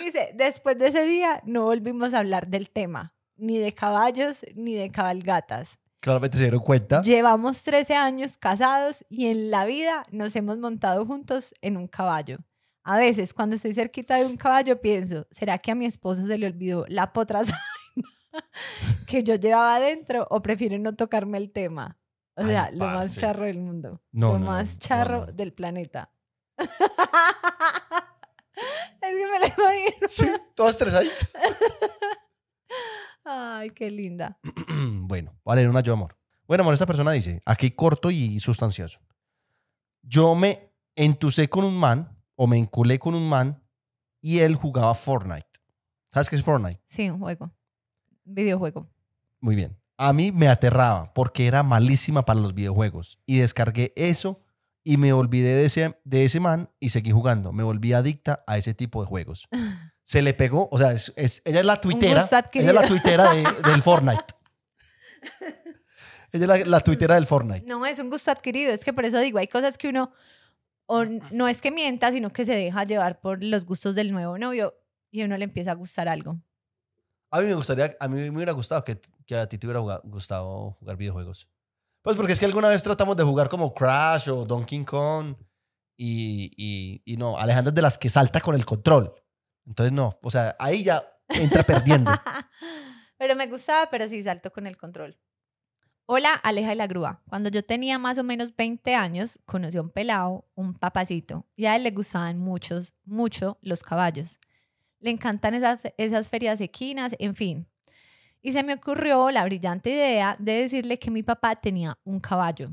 Dice, 0.00 0.30
después 0.34 0.78
de 0.78 0.88
ese 0.88 1.04
día 1.04 1.42
no 1.44 1.64
volvimos 1.64 2.14
a 2.14 2.20
hablar 2.20 2.46
del 2.46 2.70
tema, 2.70 3.14
ni 3.36 3.58
de 3.58 3.74
caballos, 3.74 4.46
ni 4.54 4.74
de 4.74 4.90
cabalgatas. 4.90 5.81
Claramente 6.02 6.36
se 6.36 6.42
dieron 6.42 6.58
cuenta. 6.58 7.00
Llevamos 7.02 7.62
13 7.62 7.94
años 7.94 8.36
casados 8.36 9.04
y 9.08 9.26
en 9.26 9.52
la 9.52 9.64
vida 9.64 10.04
nos 10.10 10.34
hemos 10.34 10.58
montado 10.58 11.06
juntos 11.06 11.54
en 11.60 11.76
un 11.76 11.86
caballo. 11.86 12.38
A 12.82 12.96
veces, 12.96 13.32
cuando 13.32 13.54
estoy 13.54 13.72
cerquita 13.72 14.16
de 14.16 14.26
un 14.26 14.36
caballo, 14.36 14.80
pienso, 14.80 15.28
¿será 15.30 15.58
que 15.58 15.70
a 15.70 15.76
mi 15.76 15.86
esposo 15.86 16.26
se 16.26 16.38
le 16.38 16.48
olvidó 16.48 16.84
la 16.88 17.12
potrasaina 17.12 17.56
que 19.06 19.22
yo 19.22 19.36
llevaba 19.36 19.76
adentro 19.76 20.26
o 20.28 20.42
prefiere 20.42 20.76
no 20.80 20.96
tocarme 20.96 21.38
el 21.38 21.52
tema? 21.52 21.96
O 22.34 22.42
Ay, 22.42 22.48
sea, 22.48 22.70
lo 22.72 22.78
más 22.78 23.16
charro 23.16 23.44
del 23.44 23.60
mundo. 23.60 24.02
No, 24.10 24.32
lo 24.32 24.40
no, 24.40 24.46
más 24.46 24.78
charro 24.78 25.26
no. 25.26 25.32
del 25.32 25.52
planeta. 25.52 26.10
es 26.58 26.68
que 29.00 29.26
me 29.26 29.38
lo 29.38 29.46
imagino. 29.46 30.08
Sí, 30.08 30.26
todo 30.56 30.68
estresadito. 30.68 31.26
Ay, 33.24 33.70
qué 33.70 33.90
linda. 33.90 34.38
bueno, 35.02 35.34
voy 35.44 35.52
a 35.52 35.56
leer 35.56 35.68
una 35.70 35.80
yo, 35.80 35.92
amor. 35.92 36.16
Bueno, 36.46 36.62
amor, 36.62 36.74
esta 36.74 36.86
persona 36.86 37.12
dice, 37.12 37.40
aquí 37.46 37.70
corto 37.70 38.10
y 38.10 38.38
sustancioso. 38.40 39.00
Yo 40.02 40.34
me 40.34 40.72
entusé 40.96 41.48
con 41.48 41.64
un 41.64 41.78
man, 41.78 42.18
o 42.34 42.46
me 42.46 42.58
enculé 42.58 42.98
con 42.98 43.14
un 43.14 43.28
man, 43.28 43.62
y 44.20 44.40
él 44.40 44.56
jugaba 44.56 44.94
Fortnite. 44.94 45.46
¿Sabes 46.12 46.28
qué 46.28 46.36
es 46.36 46.42
Fortnite? 46.42 46.80
Sí, 46.86 47.08
un 47.08 47.20
juego. 47.20 47.52
Videojuego. 48.24 48.90
Muy 49.40 49.56
bien. 49.56 49.78
A 49.96 50.12
mí 50.12 50.32
me 50.32 50.48
aterraba 50.48 51.12
porque 51.14 51.46
era 51.46 51.62
malísima 51.62 52.24
para 52.24 52.40
los 52.40 52.54
videojuegos. 52.54 53.20
Y 53.24 53.38
descargué 53.38 53.92
eso 53.96 54.40
y 54.84 54.96
me 54.96 55.12
olvidé 55.12 55.54
de 55.54 55.64
ese, 55.64 56.00
de 56.04 56.24
ese 56.24 56.40
man 56.40 56.70
y 56.80 56.90
seguí 56.90 57.12
jugando. 57.12 57.52
Me 57.52 57.62
volví 57.62 57.92
adicta 57.92 58.42
a 58.46 58.58
ese 58.58 58.74
tipo 58.74 59.00
de 59.00 59.06
juegos. 59.06 59.48
Se 60.12 60.20
le 60.20 60.34
pegó, 60.34 60.68
o 60.70 60.76
sea, 60.78 60.92
es, 60.92 61.10
es- 61.16 61.40
ella 61.46 61.60
es 61.60 61.64
la 61.66 61.80
tuitera. 61.80 62.28
Ella 62.52 62.68
es 62.68 62.74
la 62.74 62.86
tuitera 62.86 63.32
de- 63.32 63.44
del 63.70 63.82
Fortnite. 63.82 64.24
Ella 66.32 66.44
es 66.44 66.48
la, 66.48 66.56
la 66.66 66.80
tuitera 66.80 67.14
del 67.14 67.26
Fortnite. 67.26 67.66
No, 67.66 67.84
es 67.86 67.98
un 67.98 68.08
gusto 68.10 68.30
adquirido. 68.30 68.72
Es 68.72 68.84
que 68.84 68.92
por 68.92 69.04
eso 69.04 69.18
digo, 69.20 69.38
hay 69.38 69.48
cosas 69.48 69.76
que 69.76 69.88
uno 69.88 70.12
o 70.86 71.04
no 71.30 71.48
es 71.48 71.60
que 71.62 71.70
mienta, 71.70 72.10
sino 72.12 72.30
que 72.32 72.44
se 72.44 72.54
deja 72.54 72.84
llevar 72.84 73.20
por 73.20 73.42
los 73.42 73.64
gustos 73.64 73.94
del 73.94 74.12
nuevo 74.12 74.36
novio 74.38 74.74
y 75.10 75.22
a 75.22 75.24
uno 75.26 75.36
le 75.36 75.44
empieza 75.44 75.70
a 75.70 75.74
gustar 75.74 76.08
algo. 76.08 76.36
A 77.30 77.40
mí 77.40 77.46
me 77.46 77.54
gustaría, 77.54 77.96
a 77.98 78.08
mí 78.08 78.20
me 78.20 78.36
hubiera 78.36 78.52
gustado 78.52 78.84
que, 78.84 79.00
que 79.26 79.36
a 79.36 79.46
ti 79.48 79.56
te 79.58 79.66
hubiera 79.66 79.80
gustado 80.04 80.72
jugar 80.72 80.96
videojuegos. 80.96 81.48
Pues 82.02 82.16
porque 82.16 82.32
es 82.34 82.38
que 82.38 82.44
alguna 82.46 82.68
vez 82.68 82.82
tratamos 82.82 83.16
de 83.16 83.22
jugar 83.24 83.48
como 83.48 83.72
Crash 83.72 84.28
o 84.28 84.44
Donkey 84.44 84.84
Kong 84.84 85.36
y, 85.96 86.52
y, 86.56 87.02
y 87.04 87.16
no, 87.16 87.38
Alejandra 87.38 87.70
es 87.70 87.74
de 87.74 87.82
las 87.82 87.96
que 87.96 88.10
salta 88.10 88.40
con 88.40 88.54
el 88.54 88.66
control. 88.66 89.14
Entonces 89.66 89.92
no, 89.92 90.18
o 90.22 90.30
sea, 90.30 90.56
ahí 90.58 90.82
ya 90.82 91.04
entra 91.28 91.62
perdiendo. 91.62 92.10
pero 93.16 93.36
me 93.36 93.46
gustaba, 93.46 93.88
pero 93.90 94.08
sí 94.08 94.22
salto 94.22 94.52
con 94.52 94.66
el 94.66 94.76
control. 94.76 95.18
Hola, 96.06 96.34
Aleja 96.34 96.72
y 96.72 96.76
la 96.76 96.88
Grúa. 96.88 97.22
Cuando 97.28 97.48
yo 97.48 97.64
tenía 97.64 97.98
más 97.98 98.18
o 98.18 98.24
menos 98.24 98.54
20 98.56 98.94
años, 98.94 99.38
conocí 99.46 99.78
a 99.78 99.82
un 99.82 99.90
pelado, 99.90 100.44
un 100.54 100.74
papacito, 100.74 101.46
y 101.54 101.66
a 101.66 101.76
él 101.76 101.84
le 101.84 101.92
gustaban 101.92 102.38
muchos, 102.38 102.92
mucho 103.04 103.56
los 103.62 103.82
caballos. 103.82 104.40
Le 104.98 105.10
encantan 105.10 105.54
esas, 105.54 105.80
esas 105.96 106.28
ferias 106.28 106.60
equinas, 106.60 107.14
en 107.18 107.34
fin. 107.34 107.68
Y 108.42 108.52
se 108.52 108.64
me 108.64 108.74
ocurrió 108.74 109.30
la 109.30 109.44
brillante 109.44 109.90
idea 109.90 110.36
de 110.38 110.62
decirle 110.62 110.98
que 110.98 111.10
mi 111.12 111.22
papá 111.22 111.54
tenía 111.54 111.96
un 112.04 112.18
caballo 112.18 112.72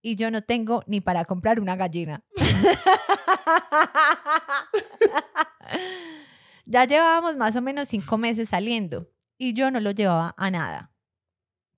y 0.00 0.14
yo 0.14 0.30
no 0.30 0.42
tengo 0.42 0.84
ni 0.86 1.00
para 1.00 1.24
comprar 1.24 1.58
una 1.58 1.74
gallina. 1.74 2.22
ya 6.68 6.84
llevábamos 6.84 7.36
más 7.36 7.56
o 7.56 7.62
menos 7.62 7.88
cinco 7.88 8.18
meses 8.18 8.50
saliendo 8.50 9.10
y 9.38 9.54
yo 9.54 9.70
no 9.70 9.80
lo 9.80 9.90
llevaba 9.90 10.34
a 10.36 10.50
nada 10.50 10.92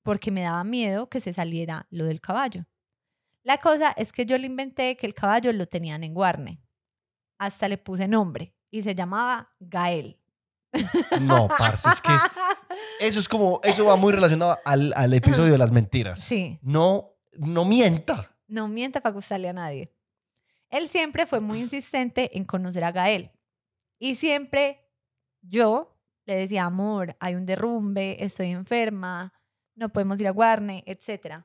porque 0.03 0.32
me 0.32 0.43
daba 0.43 0.64
miedo 0.64 1.09
que 1.09 1.20
se 1.20 1.32
saliera 1.32 1.86
lo 1.91 2.07
del 2.07 2.20
caballo. 2.20 2.66
La 3.45 3.59
cosa 3.59 3.93
es 3.93 4.12
que 4.12 4.26
yo 4.26 4.36
le 4.36 4.47
inventé 4.47 4.97
que 4.97 5.07
el 5.07 5.14
caballo 5.14 5.53
lo 5.53 5.66
tenían 5.66 6.03
en 6.03 6.12
Guarne. 6.12 6.61
Hasta 7.38 7.68
le 7.68 7.78
puse 7.78 8.09
nombre 8.09 8.55
y 8.70 8.82
se 8.82 8.95
llamaba 8.95 9.55
Gael. 9.61 10.18
No, 11.20 11.49
parce, 11.49 11.88
es 11.88 12.01
que 12.01 12.11
eso 13.01 13.20
es 13.20 13.28
como, 13.28 13.61
eso 13.62 13.84
va 13.84 13.97
muy 13.97 14.12
relacionado 14.12 14.59
al, 14.64 14.93
al 14.97 15.14
episodio 15.14 15.53
de 15.53 15.59
las 15.59 15.70
mentiras. 15.70 16.20
Sí. 16.20 16.59
No, 16.62 17.14
no 17.32 17.64
mienta. 17.64 18.36
No 18.49 18.66
mienta 18.66 19.01
para 19.01 19.14
gustarle 19.14 19.49
a 19.49 19.53
nadie. 19.53 19.93
Él 20.68 20.88
siempre 20.88 21.26
fue 21.26 21.41
muy 21.41 21.61
insistente 21.61 22.36
en 22.36 22.45
conocer 22.45 22.84
a 22.84 22.93
Gael. 22.93 23.30
Y 23.99 24.14
siempre 24.16 24.79
yo 25.43 25.97
le 26.26 26.36
decía, 26.36 26.64
amor, 26.64 27.16
hay 27.20 27.34
un 27.34 27.47
derrumbe, 27.47 28.16
estoy 28.22 28.51
enferma, 28.51 29.32
no 29.74 29.88
podemos 29.88 30.20
ir 30.20 30.28
a 30.28 30.32
Guarne, 30.32 30.84
etc. 30.86 31.43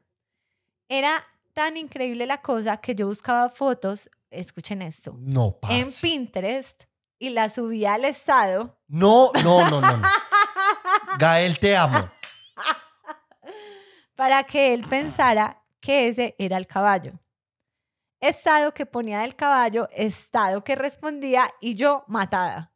Era 0.88 1.26
tan 1.54 1.78
increíble 1.78 2.26
la 2.26 2.42
cosa 2.42 2.78
que 2.78 2.94
yo 2.94 3.08
buscaba 3.08 3.50
fotos, 3.50 4.10
escuchen 4.30 4.82
esto, 4.82 5.16
No, 5.18 5.58
en. 5.70 5.88
Pinterest 6.02 6.84
y 7.18 7.30
las 7.30 7.54
subía 7.54 7.94
al 7.94 8.06
estado 8.06 8.78
No, 8.88 9.32
no, 9.44 9.70
no, 9.70 9.82
no. 9.82 9.98
no. 9.98 10.08
Gael, 11.18 11.58
te 11.60 11.78
amo. 11.78 12.10
para 14.16 14.44
que 14.44 14.74
él 14.74 14.86
pensara 14.88 15.64
que 15.80 16.08
ese 16.10 16.36
era 16.38 16.58
el 16.58 16.68
caballo. 16.68 17.20
Estado 18.20 18.74
que 18.74 18.86
ponía 18.86 19.20
del 19.20 19.36
caballo, 19.36 19.88
estado 19.92 20.64
que 20.64 20.76
respondía 20.76 21.50
y 21.62 21.76
yo 21.76 22.04
matada. 22.08 22.75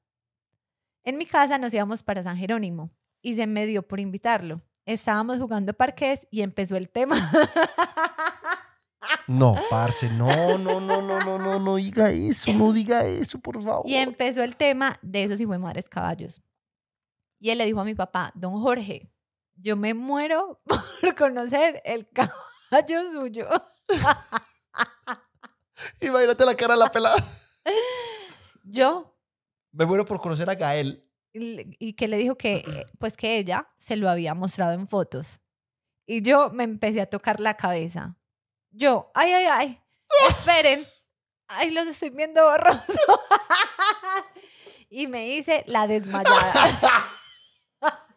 En 1.10 1.18
mi 1.18 1.26
casa 1.26 1.58
nos 1.58 1.74
íbamos 1.74 2.04
para 2.04 2.22
San 2.22 2.38
Jerónimo 2.38 2.92
y 3.24 3.34
se 3.34 3.48
me 3.48 3.66
dio 3.66 3.82
por 3.82 4.00
invitarlo. 4.00 4.62
Estábamos 4.86 5.40
jugando 5.40 5.74
parqués 5.74 6.28
y 6.30 6.44
empezó 6.44 6.76
el 6.76 6.88
tema. 6.88 7.16
No, 9.28 9.56
parce, 9.70 10.10
no, 10.10 10.58
no, 10.58 10.80
no, 10.80 11.02
no, 11.02 11.20
no, 11.22 11.40
no, 11.40 11.60
no 11.60 11.76
diga 11.78 12.12
eso, 12.12 12.52
no 12.54 12.74
diga 12.74 13.06
eso, 13.06 13.40
por 13.40 13.64
favor. 13.64 13.84
y 13.88 13.96
empezó 13.96 14.44
el 14.44 14.56
tema 14.56 15.00
de 15.02 15.24
esos 15.24 15.40
hijos 15.40 15.54
de 15.54 15.60
madres 15.60 15.88
caballos. 15.88 16.42
Y 17.40 17.50
él 17.50 17.60
le 17.60 17.66
dijo 17.66 17.80
a 17.80 17.86
mi 17.86 17.96
papá, 17.96 18.32
don 18.36 18.62
Jorge, 18.62 19.10
yo 19.56 19.78
me 19.78 19.94
muero 19.94 20.62
por 21.02 21.16
conocer 21.16 21.82
el 21.86 22.08
caballo 22.10 23.12
suyo. 23.12 23.48
Imagínate 26.02 26.46
la 26.46 26.56
cara 26.56 26.74
de 26.74 26.80
la 26.80 26.92
pelada. 26.92 27.24
Yo 28.64 29.19
Me 29.72 29.86
muero 29.86 30.06
por 30.06 30.20
conocer 30.22 30.50
a 30.50 30.56
Gael. 30.56 31.06
y 31.34 31.94
que 31.94 32.08
le 32.08 32.18
dijo 32.18 32.36
que 32.38 32.58
eh, 32.58 32.86
pues 33.00 33.16
que 33.18 33.38
ella 33.38 33.70
se 33.78 33.96
lo 33.96 34.10
había 34.10 34.34
mostrado 34.34 34.74
en 34.74 34.88
fotos. 34.88 35.42
Y 36.06 36.22
yo 36.22 36.50
me 36.50 36.64
empecé 36.64 37.02
a 37.02 37.10
tocar 37.10 37.40
la 37.40 37.56
cabeza. 37.56 38.16
Yo, 38.72 39.12
ay, 39.14 39.32
ay, 39.32 39.46
ay, 39.46 39.82
esperen. 40.30 40.84
Ay, 41.48 41.72
los 41.72 41.88
estoy 41.88 42.10
viendo 42.12 42.44
borroso. 42.44 42.84
y 44.90 45.08
me 45.08 45.28
hice 45.30 45.64
la 45.68 45.88
desmayada. 45.88 47.06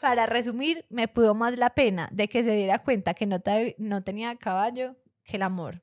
Para 0.00 0.26
resumir, 0.26 0.84
me 0.90 1.08
pudo 1.08 1.34
más 1.34 1.58
la 1.58 1.70
pena 1.70 2.08
de 2.12 2.28
que 2.28 2.44
se 2.44 2.54
diera 2.54 2.78
cuenta 2.82 3.14
que 3.14 3.26
no, 3.26 3.40
te- 3.40 3.74
no 3.78 4.02
tenía 4.04 4.36
caballo 4.36 4.96
que 5.28 5.36
el 5.36 5.42
amor. 5.42 5.82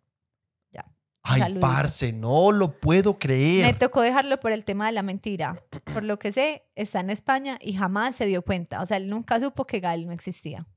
Ay, 1.28 1.40
Saludito. 1.40 1.62
parce, 1.66 2.14
no 2.14 2.52
lo 2.52 2.80
puedo 2.80 3.14
Me 3.14 3.18
creer. 3.18 3.80
tocó 3.80 4.02
dejarlo 4.02 4.40
por 4.40 4.52
el 4.52 4.64
tema 4.64 4.86
de 4.86 4.92
la 4.92 5.02
mentira. 5.02 5.60
Por 5.92 6.04
lo 6.04 6.20
que 6.20 6.32
sé, 6.32 6.68
está 6.76 7.00
en 7.00 7.10
España 7.10 7.58
y 7.60 7.74
jamás 7.74 8.16
se 8.16 8.28
dio 8.28 8.44
cuenta. 8.44 8.80
O 8.84 8.86
sea, 8.86 8.98
él 8.98 9.10
nunca 9.10 9.40
supo 9.40 9.66
que 9.66 9.80
Gael 9.80 10.06
no 10.06 10.12
existía. 10.14 10.68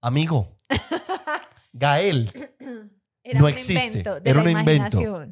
Amigo, 0.00 0.56
Gael. 1.72 2.30
Era 3.24 3.38
No 3.40 3.46
un 3.46 3.50
existe, 3.50 3.84
invento 3.84 4.20
de 4.20 4.30
era 4.30 4.42
la 4.44 4.50
un 4.50 4.58
invento. 4.60 5.26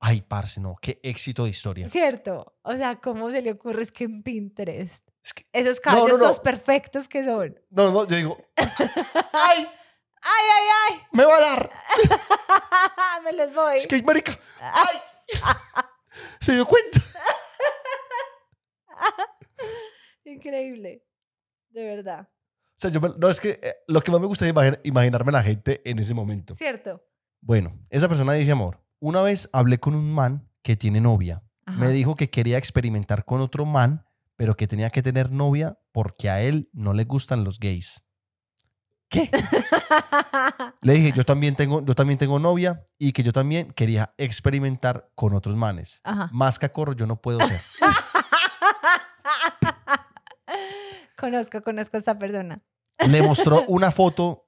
Ay, 0.00 0.20
parce, 0.22 0.60
no, 0.60 0.74
qué 0.82 0.98
éxito 1.04 1.44
de 1.44 1.50
historia. 1.50 1.88
¿Cierto? 1.88 2.56
O 2.62 2.74
sea, 2.74 2.96
¿cómo 3.00 3.30
se 3.30 3.40
le 3.40 3.52
ocurre 3.52 3.82
es 3.84 3.92
que 3.92 4.02
en 4.04 4.24
Pinterest? 4.24 5.08
Es 5.22 5.32
que- 5.32 5.46
Esos 5.52 5.78
caballos 5.78 6.08
no, 6.08 6.18
no. 6.18 6.24
todos 6.24 6.40
perfectos 6.40 7.06
que 7.06 7.24
son. 7.24 7.56
no, 7.70 7.92
no, 7.92 8.04
yo 8.08 8.16
digo, 8.16 8.38
ay, 9.32 9.66
¡Ay, 10.24 10.68
ay, 10.90 11.00
me 11.12 11.24
va 11.24 11.36
a 11.36 11.40
dar. 11.40 11.70
ay! 11.70 12.08
Me 13.24 13.32
los 13.32 13.54
voy. 13.54 13.76
Es 13.76 13.86
que, 13.86 14.02
marica, 14.02 14.38
ay. 14.60 14.98
Se 16.40 16.52
dio 16.52 16.66
cuenta. 16.66 17.00
Increíble. 20.24 21.04
De 21.70 21.84
verdad. 21.84 22.28
O 22.30 22.76
sea, 22.76 22.90
yo 22.90 23.00
me- 23.00 23.10
no, 23.18 23.28
es 23.28 23.40
que 23.40 23.60
eh, 23.62 23.74
lo 23.88 24.00
que 24.00 24.10
más 24.10 24.20
me 24.20 24.26
gusta 24.26 24.46
es 24.46 24.52
imagin- 24.54 24.80
imaginarme 24.84 25.32
la 25.32 25.42
gente 25.42 25.80
en 25.88 25.98
ese 25.98 26.14
momento. 26.14 26.54
¿Cierto? 26.56 27.04
Bueno, 27.40 27.78
esa 27.90 28.08
persona 28.08 28.32
dice, 28.34 28.52
amor, 28.52 28.82
una 29.00 29.22
vez 29.22 29.48
hablé 29.52 29.78
con 29.78 29.94
un 29.94 30.12
man 30.12 30.48
que 30.62 30.76
tiene 30.76 31.00
novia. 31.00 31.42
Ajá. 31.66 31.78
Me 31.78 31.88
dijo 31.90 32.14
que 32.14 32.30
quería 32.30 32.58
experimentar 32.58 33.24
con 33.24 33.40
otro 33.40 33.64
man, 33.64 34.06
pero 34.36 34.56
que 34.56 34.66
tenía 34.66 34.90
que 34.90 35.02
tener 35.02 35.30
novia 35.30 35.78
porque 35.92 36.30
a 36.30 36.40
él 36.42 36.68
no 36.72 36.92
le 36.92 37.04
gustan 37.04 37.44
los 37.44 37.58
gays. 37.58 38.02
¿Qué? 39.14 39.30
Le 40.82 40.94
dije, 40.94 41.12
yo 41.12 41.24
también 41.24 41.54
tengo, 41.54 41.84
yo 41.84 41.94
también 41.94 42.18
tengo 42.18 42.38
novia 42.38 42.84
y 42.98 43.12
que 43.12 43.22
yo 43.22 43.32
también 43.32 43.72
quería 43.72 44.12
experimentar 44.18 45.10
con 45.14 45.34
otros 45.34 45.54
manes. 45.54 46.00
Ajá. 46.02 46.28
Más 46.32 46.58
cacorro 46.58 46.94
yo 46.94 47.06
no 47.06 47.20
puedo 47.20 47.38
ser. 47.40 47.60
conozco, 51.16 51.62
conozco 51.62 51.96
a 51.96 52.00
esta 52.00 52.18
persona. 52.18 52.60
Le 53.08 53.22
mostró 53.22 53.64
una 53.68 53.92
foto, 53.92 54.43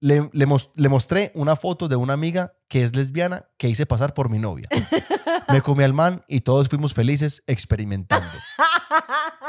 le, 0.00 0.28
le 0.32 0.46
mos- 0.46 0.70
le 0.76 0.88
mostré 0.88 1.32
una 1.34 1.56
foto 1.56 1.88
de 1.88 1.96
una 1.96 2.12
amiga 2.12 2.54
que 2.68 2.84
es 2.84 2.94
lesbiana 2.94 3.48
que 3.58 3.68
hice 3.68 3.86
pasar 3.86 4.14
por 4.14 4.28
mi 4.30 4.38
novia. 4.38 4.68
Me 5.48 5.62
comí 5.62 5.82
al 5.84 5.94
man 5.94 6.24
y 6.28 6.40
todos 6.42 6.68
fuimos 6.68 6.92
felices 6.94 7.42
experimentando. 7.46 8.28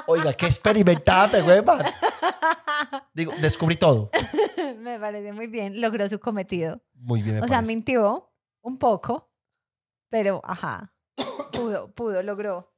Oiga, 0.07 0.33
¿qué 0.33 0.45
experimentaste, 0.47 1.41
güey, 1.41 1.63
man? 1.63 1.83
Digo, 3.13 3.33
descubrí 3.41 3.75
todo. 3.75 4.09
Me 4.79 4.97
parece 4.99 5.33
muy 5.33 5.47
bien. 5.47 5.81
Logró 5.81 6.07
su 6.07 6.19
cometido. 6.19 6.81
Muy 6.93 7.21
bien, 7.21 7.35
me 7.35 7.41
O 7.41 7.47
sea, 7.47 7.57
parece. 7.57 7.73
mintió 7.73 8.31
un 8.61 8.77
poco, 8.77 9.31
pero 10.09 10.41
ajá. 10.43 10.93
Pudo, 11.51 11.91
pudo, 11.93 12.21
logró. 12.23 12.73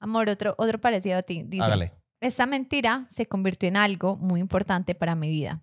Amor, 0.00 0.28
otro, 0.28 0.54
otro 0.58 0.80
parecido 0.80 1.18
a 1.18 1.22
ti. 1.22 1.42
Dice, 1.46 1.64
Hágale. 1.64 1.92
esta 2.20 2.46
mentira 2.46 3.06
se 3.10 3.26
convirtió 3.26 3.68
en 3.68 3.76
algo 3.76 4.16
muy 4.16 4.40
importante 4.40 4.94
para 4.94 5.14
mi 5.14 5.28
vida. 5.28 5.62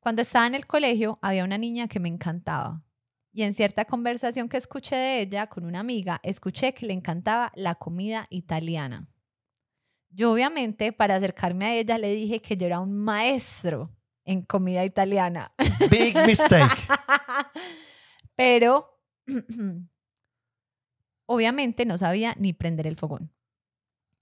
Cuando 0.00 0.22
estaba 0.22 0.46
en 0.46 0.54
el 0.54 0.66
colegio, 0.66 1.18
había 1.22 1.44
una 1.44 1.58
niña 1.58 1.88
que 1.88 2.00
me 2.00 2.08
encantaba. 2.08 2.82
Y 3.32 3.42
en 3.42 3.54
cierta 3.54 3.84
conversación 3.84 4.48
que 4.48 4.56
escuché 4.56 4.96
de 4.96 5.20
ella 5.20 5.48
con 5.48 5.64
una 5.64 5.80
amiga, 5.80 6.20
escuché 6.22 6.72
que 6.72 6.86
le 6.86 6.92
encantaba 6.92 7.52
la 7.54 7.74
comida 7.74 8.26
italiana. 8.30 9.08
Yo 10.10 10.32
obviamente, 10.32 10.92
para 10.92 11.16
acercarme 11.16 11.66
a 11.66 11.74
ella, 11.74 11.98
le 11.98 12.14
dije 12.14 12.40
que 12.40 12.56
yo 12.56 12.66
era 12.66 12.80
un 12.80 12.96
maestro 12.96 13.94
en 14.24 14.42
comida 14.42 14.84
italiana. 14.84 15.52
Big 15.90 16.16
mistake. 16.26 16.88
Pero 18.36 18.98
obviamente 21.26 21.84
no 21.84 21.98
sabía 21.98 22.34
ni 22.38 22.52
prender 22.52 22.86
el 22.86 22.96
fogón. 22.96 23.32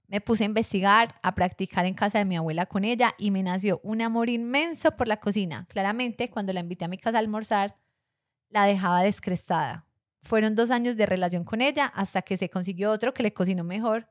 Me 0.09 0.21
puse 0.21 0.45
a 0.45 0.47
investigar, 0.47 1.17
a 1.23 1.35
practicar 1.35 1.85
en 1.87 1.95
casa 1.95 2.19
de 2.19 2.25
mi 2.25 2.37
abuela 2.37 2.67
con 2.67 2.85
ella 2.85 3.15
y 3.19 3.31
me 3.33 3.43
nació 3.43 3.81
un 3.83 4.01
amor 4.03 4.29
inmenso 4.29 4.93
por 4.97 5.09
la 5.09 5.17
cocina. 5.19 5.67
Claramente, 5.69 6.31
cuando 6.31 6.53
la 6.53 6.61
invité 6.61 6.85
a 6.85 6.89
mi 6.89 6.97
casa 6.99 7.19
a 7.19 7.21
almorzar, 7.21 7.77
la 8.51 8.65
dejaba 8.67 9.03
descrestada. 9.03 9.85
Fueron 10.23 10.55
dos 10.55 10.71
años 10.71 10.97
de 10.97 11.07
relación 11.07 11.45
con 11.45 11.61
ella 11.61 11.87
hasta 11.87 12.23
que 12.23 12.37
se 12.37 12.49
consiguió 12.51 12.93
otro 12.93 13.13
que 13.15 13.23
le 13.25 13.33
cocinó 13.33 13.65
mejor. 13.65 14.09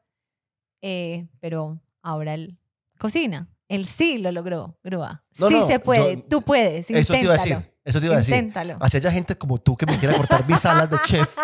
Eh, 0.81 1.27
pero 1.39 1.79
ahora 2.01 2.33
él 2.33 2.57
cocina. 2.99 3.47
Él 3.67 3.85
sí 3.85 4.17
lo 4.19 4.31
logró, 4.31 4.77
Grúa. 4.83 5.23
No, 5.39 5.47
sí 5.47 5.55
no, 5.55 5.67
se 5.67 5.79
puede. 5.79 6.17
yo- 6.17 6.23
Tú 6.23 6.41
puedes. 6.41 6.89
Eso 6.91 7.13
te 7.13 7.21
iba 7.21 7.33
a 7.33 7.37
inténtalo. 7.37 7.59
decir. 7.61 7.75
Eso 7.85 7.99
te 7.99 8.05
iba 8.05 8.15
a 8.15 8.17
decir. 8.19 8.35
Inténtalo. 8.35 8.77
Así 8.81 8.97
haya 8.97 9.11
gente 9.11 9.35
como 9.37 9.57
tú 9.59 9.75
que 9.77 9.85
me 9.85 9.97
quiera 9.97 10.15
cortar 10.15 10.47
mis 10.47 10.63
alas 10.65 10.89
de 10.89 10.97
chef, 11.05 11.37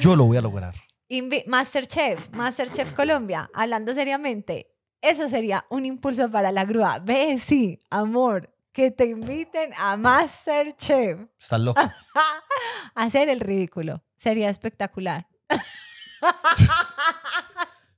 yo 0.00 0.16
lo 0.16 0.24
voy 0.24 0.36
a 0.36 0.40
lograr. 0.40 0.74
Invi- 1.08 1.44
Masterchef, 1.46 2.30
Masterchef 2.32 2.92
Colombia, 2.92 3.50
hablando 3.54 3.92
seriamente, 3.94 4.70
eso 5.02 5.28
sería 5.28 5.66
un 5.70 5.84
impulso 5.86 6.30
para 6.30 6.50
la 6.50 6.64
grúa. 6.64 6.98
Ve, 6.98 7.38
sí, 7.38 7.82
amor, 7.90 8.54
que 8.72 8.90
te 8.90 9.06
inviten 9.06 9.72
a 9.78 9.96
Masterchef 9.96 11.20
Estás 11.38 11.60
loco. 11.60 11.80
a 11.80 11.94
hacer 12.94 13.28
el 13.28 13.40
ridículo. 13.40 14.02
Sería 14.16 14.48
espectacular. 14.50 15.26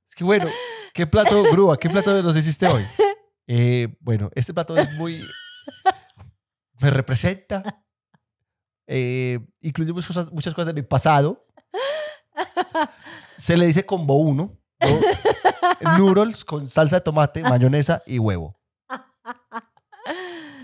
Es 0.09 0.15
que 0.17 0.25
bueno, 0.25 0.49
¿qué 0.95 1.07
plato, 1.07 1.43
grúa? 1.45 1.77
¿Qué 1.79 1.89
plato 1.91 2.23
nos 2.23 2.37
hiciste 2.37 2.67
hoy? 2.67 2.85
Eh, 3.47 3.97
bueno, 4.01 4.31
este 4.35 4.53
plato 4.55 4.77
es 4.77 4.91
muy... 4.95 5.23
Me 6.81 6.91
representa. 6.91 7.85
Eh, 8.87 9.39
incluye 9.61 9.93
muchas 9.93 10.07
cosas, 10.09 10.33
muchas 10.33 10.55
cosas 10.55 10.75
de 10.75 10.81
mi 10.81 10.87
pasado. 10.87 11.46
Se 13.37 13.57
le 13.57 13.67
dice 13.67 13.85
combo 13.85 14.17
uno. 14.17 14.57
¿no? 14.81 15.99
Noodles 15.99 16.45
con 16.45 16.67
salsa 16.67 16.97
de 16.97 17.01
tomate, 17.03 17.43
mayonesa 17.43 18.03
y 18.07 18.19
huevo. 18.19 18.59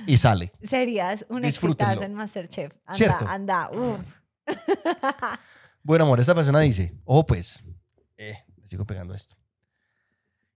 Y 0.06 0.18
sale. 0.18 0.52
Serías 0.62 1.24
un 1.28 1.44
exitazo 1.44 2.02
en 2.02 2.14
Masterchef. 2.14 2.72
Anda, 2.86 2.96
Cierto. 2.96 3.26
anda. 3.28 3.70
Bueno, 5.84 6.04
amor, 6.04 6.20
esta 6.20 6.32
persona 6.32 6.60
dice, 6.60 6.94
oh, 7.04 7.26
pues, 7.26 7.60
eh, 8.16 8.38
le 8.56 8.66
sigo 8.68 8.84
pegando 8.84 9.14
esto. 9.14 9.36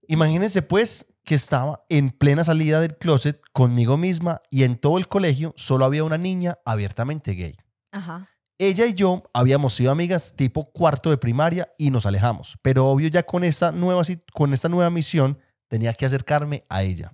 Imagínense, 0.07 0.61
pues, 0.61 1.05
que 1.25 1.35
estaba 1.35 1.83
en 1.89 2.11
plena 2.11 2.45
salida 2.45 2.79
del 2.79 2.97
closet 2.97 3.41
conmigo 3.51 3.97
misma 3.97 4.41
y 4.49 4.63
en 4.63 4.77
todo 4.77 4.97
el 4.97 5.09
colegio 5.09 5.53
solo 5.57 5.83
había 5.83 6.05
una 6.05 6.17
niña 6.17 6.59
abiertamente 6.63 7.33
gay. 7.33 7.57
Ajá. 7.91 8.29
Ella 8.59 8.87
y 8.87 8.95
yo 8.95 9.23
habíamos 9.33 9.75
sido 9.75 9.91
amigas 9.91 10.33
tipo 10.35 10.71
cuarto 10.71 11.11
de 11.11 11.17
primaria 11.17 11.71
y 11.77 11.91
nos 11.91 12.05
alejamos, 12.07 12.57
pero 12.63 12.87
obvio 12.87 13.07
ya 13.07 13.23
con 13.23 13.43
esta 13.43 13.71
nueva, 13.71 14.01
con 14.33 14.53
esta 14.53 14.67
nueva 14.67 14.89
misión 14.89 15.37
tenía 15.67 15.93
que 15.93 16.05
acercarme 16.05 16.65
a 16.69 16.81
ella. 16.81 17.13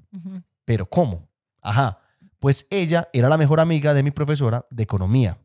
¿Pero 0.64 0.90
cómo? 0.90 1.28
Ajá, 1.62 2.00
pues 2.40 2.66
ella 2.70 3.10
era 3.12 3.28
la 3.28 3.38
mejor 3.38 3.60
amiga 3.60 3.94
de 3.94 4.04
mi 4.04 4.12
profesora 4.12 4.66
de 4.70 4.84
economía. 4.84 5.38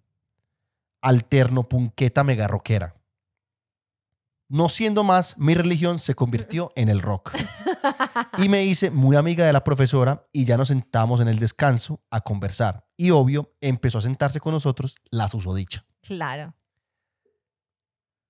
Alterno 1.01 1.68
punqueta 1.68 2.22
mega 2.22 2.46
rockera. 2.46 2.94
No 4.49 4.68
siendo 4.68 5.05
más, 5.05 5.36
mi 5.36 5.55
religión 5.55 5.99
se 5.99 6.14
convirtió 6.14 6.72
en 6.76 6.88
el 6.88 7.03
rock. 7.03 7.32
Y 8.38 8.49
me 8.49 8.64
hice 8.64 8.90
muy 8.90 9.16
amiga 9.16 9.44
de 9.46 9.53
la 9.53 9.64
profesora 9.64 10.26
y 10.32 10.44
ya 10.44 10.57
nos 10.57 10.68
sentamos 10.68 11.20
en 11.20 11.28
el 11.28 11.38
descanso 11.38 12.03
a 12.11 12.20
conversar. 12.20 12.86
Y 12.96 13.11
obvio, 13.11 13.53
empezó 13.61 13.99
a 13.99 14.03
sentarse 14.03 14.38
con 14.38 14.53
nosotros 14.53 14.96
la 15.11 15.28
susodicha. 15.28 15.84
Claro. 16.09 16.54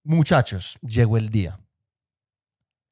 Muchachos, 0.03 0.81
llegó 0.83 1.17
el 1.17 1.29
día. 1.29 1.61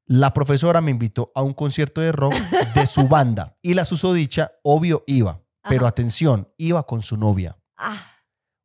La 0.06 0.32
profesora 0.32 0.80
me 0.80 0.92
invitó 0.92 1.32
a 1.34 1.42
un 1.42 1.54
concierto 1.54 2.00
de 2.00 2.12
rock 2.12 2.34
de 2.72 2.86
su 2.86 3.08
banda 3.08 3.58
y 3.62 3.74
la 3.74 3.84
susodicha, 3.84 4.52
obvio, 4.62 5.02
iba. 5.08 5.42
Pero 5.68 5.86
Ajá. 5.86 5.88
atención, 5.88 6.48
iba 6.56 6.84
con 6.84 7.02
su 7.02 7.16
novia, 7.16 7.58
Ah, 7.76 8.00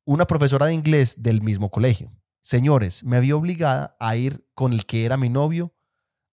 una 0.06 0.28
profesora 0.28 0.68
de 0.68 0.76
inglés 0.76 1.16
del 1.24 1.42
mismo 1.42 1.72
colegio. 1.72 2.12
Señores, 2.40 3.04
me 3.04 3.18
había 3.18 3.36
obligada 3.36 3.98
a 4.00 4.16
ir 4.16 4.46
con 4.54 4.74
el 4.74 4.86
que 4.86 5.06
era 5.06 5.18
mi 5.18 5.30
novio 5.30 5.74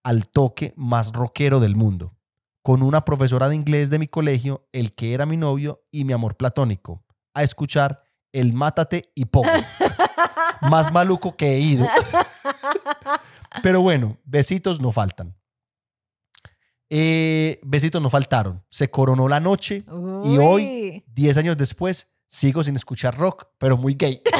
al 0.04 0.28
toque 0.28 0.74
más 0.76 1.12
rockero 1.14 1.60
del 1.60 1.76
mundo. 1.76 2.14
Con 2.60 2.82
una 2.82 3.06
profesora 3.06 3.48
de 3.48 3.54
inglés 3.54 3.88
de 3.88 3.98
mi 3.98 4.06
colegio, 4.06 4.68
el 4.72 4.94
que 4.94 5.14
era 5.14 5.24
mi 5.24 5.38
novio 5.38 5.82
y 5.90 6.04
mi 6.04 6.12
amor 6.12 6.36
platónico, 6.36 7.02
a 7.32 7.42
escuchar 7.42 8.02
el 8.32 8.52
Mátate 8.52 9.10
y 9.14 9.24
poco. 9.24 9.48
más 10.62 10.92
maluco 10.92 11.36
que 11.36 11.54
he 11.56 11.58
ido. 11.60 11.86
Pero 13.62 13.80
bueno, 13.80 14.16
besitos 14.24 14.80
no 14.80 14.92
faltan. 14.92 15.34
Eh, 16.90 17.60
besitos 17.62 18.00
no 18.00 18.08
faltaron. 18.10 18.64
Se 18.70 18.90
coronó 18.90 19.28
la 19.28 19.40
noche. 19.40 19.84
Y 20.24 20.38
hoy- 20.38 20.64
uy. 20.64 21.04
Diez 21.06 21.36
años 21.36 21.56
después, 21.56 22.08
sigo 22.28 22.62
sin 22.64 22.76
escuchar 22.76 23.16
rock, 23.16 23.46
pero 23.58 23.76
muy 23.76 23.94
gay. 23.94 24.22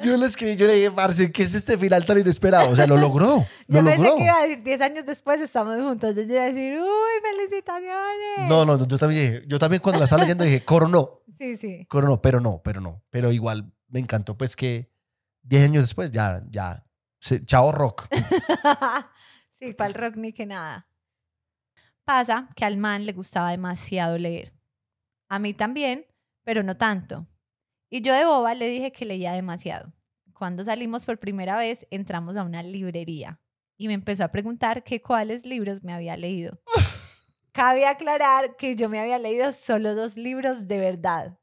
Yo 0.00 0.16
le 0.16 0.26
escribí, 0.26 0.56
yo 0.56 0.66
le 0.66 0.74
dije, 0.74 0.90
Marce, 0.90 1.30
¿qué 1.32 1.42
es 1.42 1.54
este 1.54 1.76
final 1.78 2.04
tan 2.06 2.18
inesperado? 2.18 2.70
O 2.70 2.76
sea, 2.76 2.86
lo 2.86 2.96
logró. 2.96 3.44
Lo 3.66 3.80
Yo 3.80 3.84
pensé 3.84 3.98
logró. 3.98 4.16
que 4.16 4.24
iba 4.24 4.36
a 4.38 4.42
decir 4.42 4.62
10 4.62 4.80
años 4.80 5.06
después 5.06 5.40
estamos 5.40 5.80
juntos. 5.82 6.14
Yo 6.14 6.22
iba 6.22 6.42
a 6.42 6.46
decir, 6.46 6.78
uy, 6.80 7.22
felicitaciones. 7.36 8.48
No, 8.48 8.64
no, 8.64 8.76
no, 8.76 8.86
yo 8.86 8.98
también 8.98 9.32
dije, 9.32 9.44
yo 9.48 9.58
también 9.58 9.82
cuando 9.82 9.98
la 9.98 10.04
estaba 10.04 10.22
leyendo 10.22 10.44
dije, 10.44 10.64
coronó, 10.64 11.10
Sí, 11.38 11.56
sí. 11.56 11.86
coronó, 11.88 12.20
pero 12.22 12.40
no, 12.40 12.60
pero 12.62 12.80
no. 12.80 13.02
Pero 13.10 13.32
igual 13.32 13.72
me 13.88 14.00
encantó, 14.00 14.36
pues 14.36 14.54
que 14.56 14.90
diez 15.42 15.64
años 15.64 15.82
después 15.84 16.10
ya, 16.10 16.42
ya, 16.50 16.84
se- 17.20 17.44
chao 17.44 17.72
rock. 17.72 18.06
sí, 19.60 19.74
cual 19.74 19.94
rock 19.94 20.16
ni 20.16 20.32
que 20.32 20.46
nada. 20.46 20.86
Pasa 22.04 22.48
que 22.56 22.64
al 22.64 22.76
man 22.78 23.04
le 23.04 23.12
gustaba 23.12 23.50
demasiado 23.50 24.16
leer. 24.16 24.54
A 25.28 25.38
mí 25.38 25.52
también, 25.54 26.06
pero 26.44 26.62
no 26.62 26.76
tanto. 26.76 27.26
Y 27.90 28.02
yo 28.02 28.14
de 28.14 28.24
boba 28.24 28.54
le 28.54 28.68
dije 28.68 28.92
que 28.92 29.04
leía 29.04 29.32
demasiado. 29.32 29.92
Cuando 30.34 30.62
salimos 30.62 31.06
por 31.06 31.18
primera 31.18 31.56
vez, 31.56 31.86
entramos 31.90 32.36
a 32.36 32.44
una 32.44 32.62
librería 32.62 33.40
y 33.78 33.88
me 33.88 33.94
empezó 33.94 34.24
a 34.24 34.28
preguntar 34.28 34.82
que 34.84 35.00
cuáles 35.00 35.46
libros 35.46 35.82
me 35.82 35.94
había 35.94 36.16
leído. 36.16 36.60
Cabe 37.52 37.86
aclarar 37.86 38.56
que 38.56 38.76
yo 38.76 38.88
me 38.88 39.00
había 39.00 39.18
leído 39.18 39.52
solo 39.52 39.94
dos 39.94 40.16
libros 40.16 40.68
de 40.68 40.78
verdad. 40.78 41.38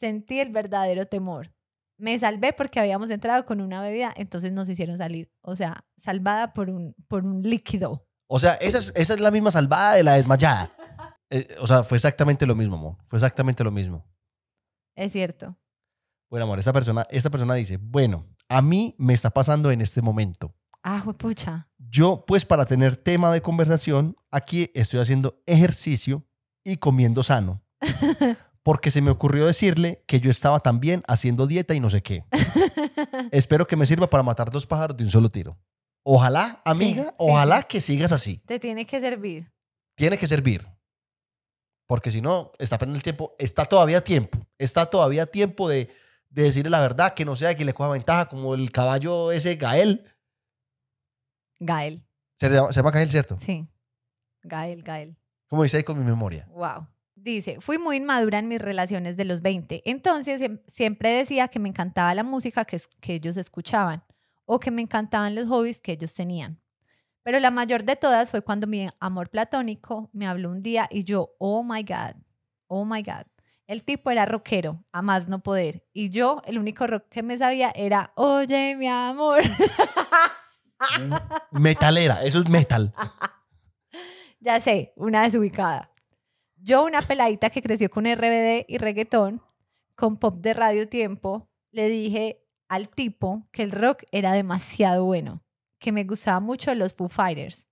Sentí 0.00 0.40
el 0.40 0.50
verdadero 0.50 1.06
temor. 1.06 1.54
Me 1.96 2.18
salvé 2.18 2.52
porque 2.52 2.80
habíamos 2.80 3.10
entrado 3.10 3.44
con 3.44 3.60
una 3.60 3.80
bebida, 3.82 4.12
entonces 4.16 4.52
nos 4.52 4.68
hicieron 4.68 4.98
salir. 4.98 5.30
O 5.40 5.56
sea, 5.56 5.84
salvada 5.96 6.52
por 6.52 6.70
un, 6.70 6.94
por 7.08 7.24
un 7.24 7.42
líquido. 7.42 8.06
O 8.28 8.38
sea, 8.38 8.54
esa 8.54 8.78
es, 8.78 8.92
esa 8.94 9.14
es 9.14 9.20
la 9.20 9.30
misma 9.30 9.50
salvada 9.50 9.94
de 9.94 10.02
la 10.02 10.14
desmayada. 10.14 10.74
Eh, 11.30 11.46
o 11.60 11.66
sea, 11.66 11.82
fue 11.82 11.96
exactamente 11.98 12.46
lo 12.46 12.54
mismo, 12.54 12.76
amor. 12.76 12.96
Fue 13.06 13.18
exactamente 13.18 13.62
lo 13.62 13.70
mismo. 13.70 14.06
Es 14.96 15.12
cierto. 15.12 15.58
Bueno, 16.30 16.44
amor, 16.44 16.58
esta 16.58 16.72
persona, 16.72 17.06
esta 17.10 17.30
persona 17.30 17.54
dice, 17.54 17.78
bueno, 17.78 18.26
a 18.48 18.60
mí 18.60 18.94
me 18.98 19.14
está 19.14 19.30
pasando 19.30 19.70
en 19.70 19.80
este 19.80 20.02
momento. 20.02 20.54
Ah, 20.82 21.02
pucha. 21.16 21.68
Yo, 21.78 22.24
pues 22.26 22.44
para 22.44 22.66
tener 22.66 22.96
tema 22.96 23.32
de 23.32 23.40
conversación, 23.40 24.16
aquí 24.30 24.70
estoy 24.74 25.00
haciendo 25.00 25.42
ejercicio 25.46 26.26
y 26.64 26.76
comiendo 26.76 27.22
sano. 27.22 27.62
Porque 28.62 28.90
se 28.90 29.00
me 29.00 29.10
ocurrió 29.10 29.46
decirle 29.46 30.04
que 30.06 30.20
yo 30.20 30.30
estaba 30.30 30.60
también 30.60 31.02
haciendo 31.08 31.46
dieta 31.46 31.74
y 31.74 31.80
no 31.80 31.88
sé 31.88 32.02
qué. 32.02 32.24
Espero 33.32 33.66
que 33.66 33.76
me 33.76 33.86
sirva 33.86 34.10
para 34.10 34.22
matar 34.22 34.50
dos 34.50 34.66
pájaros 34.66 34.96
de 34.98 35.04
un 35.04 35.10
solo 35.10 35.30
tiro. 35.30 35.58
Ojalá, 36.02 36.60
amiga, 36.64 37.04
sí, 37.04 37.10
ojalá 37.16 37.60
sí. 37.60 37.66
que 37.68 37.80
sigas 37.80 38.12
así. 38.12 38.38
Te 38.46 38.58
tiene 38.58 38.84
que 38.84 39.00
servir. 39.00 39.50
Tiene 39.94 40.18
que 40.18 40.28
servir. 40.28 40.66
Porque 41.86 42.10
si 42.10 42.20
no, 42.20 42.52
está 42.58 42.76
perdiendo 42.76 42.98
el 42.98 43.02
tiempo. 43.02 43.34
Está 43.38 43.64
todavía 43.64 44.04
tiempo. 44.04 44.38
Está 44.58 44.86
todavía 44.86 45.24
tiempo 45.24 45.68
de, 45.68 45.88
de 46.30 46.42
decirle 46.42 46.70
la 46.70 46.80
verdad, 46.80 47.14
que 47.14 47.24
no 47.24 47.36
sea 47.36 47.54
que 47.56 47.64
le 47.64 47.72
coja 47.74 47.90
ventaja, 47.90 48.28
como 48.28 48.54
el 48.54 48.70
caballo 48.70 49.32
ese 49.32 49.56
Gael. 49.56 50.04
Gael. 51.60 52.04
Se 52.36 52.48
llama, 52.48 52.72
se 52.72 52.78
llama 52.80 52.90
Gael, 52.90 53.10
¿cierto? 53.10 53.36
Sí. 53.40 53.66
Gael, 54.42 54.82
Gael. 54.82 55.16
Como 55.48 55.62
dice 55.62 55.78
ahí 55.78 55.82
con 55.82 55.98
mi 55.98 56.04
memoria. 56.04 56.46
Wow. 56.50 56.86
Dice, 57.16 57.60
fui 57.60 57.78
muy 57.78 57.96
inmadura 57.96 58.38
en 58.38 58.46
mis 58.48 58.60
relaciones 58.60 59.16
de 59.16 59.24
los 59.24 59.42
20. 59.42 59.82
Entonces 59.90 60.40
siem- 60.40 60.62
siempre 60.68 61.10
decía 61.10 61.48
que 61.48 61.58
me 61.58 61.68
encantaba 61.68 62.14
la 62.14 62.22
música 62.22 62.64
que, 62.64 62.80
que 63.00 63.14
ellos 63.14 63.36
escuchaban 63.36 64.04
o 64.44 64.60
que 64.60 64.70
me 64.70 64.82
encantaban 64.82 65.34
los 65.34 65.46
hobbies 65.48 65.80
que 65.80 65.92
ellos 65.92 66.14
tenían. 66.14 66.60
Pero 67.24 67.40
la 67.40 67.50
mayor 67.50 67.82
de 67.84 67.96
todas 67.96 68.30
fue 68.30 68.42
cuando 68.42 68.66
mi 68.66 68.88
amor 69.00 69.28
platónico 69.30 70.08
me 70.12 70.26
habló 70.28 70.50
un 70.50 70.62
día 70.62 70.86
y 70.90 71.02
yo, 71.04 71.34
oh 71.38 71.62
my 71.64 71.82
God, 71.82 72.14
oh 72.68 72.84
my 72.84 73.02
God. 73.02 73.26
El 73.68 73.84
tipo 73.84 74.10
era 74.10 74.24
rockero, 74.24 74.82
a 74.92 75.02
más 75.02 75.28
no 75.28 75.40
poder. 75.40 75.86
Y 75.92 76.08
yo, 76.08 76.40
el 76.46 76.58
único 76.58 76.86
rock 76.86 77.04
que 77.10 77.22
me 77.22 77.36
sabía 77.36 77.70
era, 77.74 78.12
oye, 78.16 78.74
mi 78.76 78.88
amor. 78.88 79.42
Metalera, 81.52 82.24
eso 82.24 82.40
es 82.40 82.48
metal. 82.48 82.92
Ya 84.40 84.60
sé, 84.60 84.92
una 84.94 85.24
desubicada. 85.24 85.90
Yo, 86.54 86.84
una 86.84 87.02
peladita 87.02 87.50
que 87.50 87.60
creció 87.60 87.90
con 87.90 88.04
RBD 88.04 88.66
y 88.68 88.78
reggaetón, 88.78 89.42
con 89.96 90.16
pop 90.16 90.40
de 90.40 90.54
radio 90.54 90.88
tiempo, 90.88 91.50
le 91.72 91.88
dije 91.88 92.46
al 92.68 92.88
tipo 92.88 93.48
que 93.50 93.64
el 93.64 93.72
rock 93.72 94.04
era 94.12 94.32
demasiado 94.32 95.04
bueno, 95.04 95.42
que 95.80 95.90
me 95.90 96.04
gustaba 96.04 96.38
mucho 96.38 96.72
los 96.76 96.94
Foo 96.94 97.08
Fighters. 97.08 97.66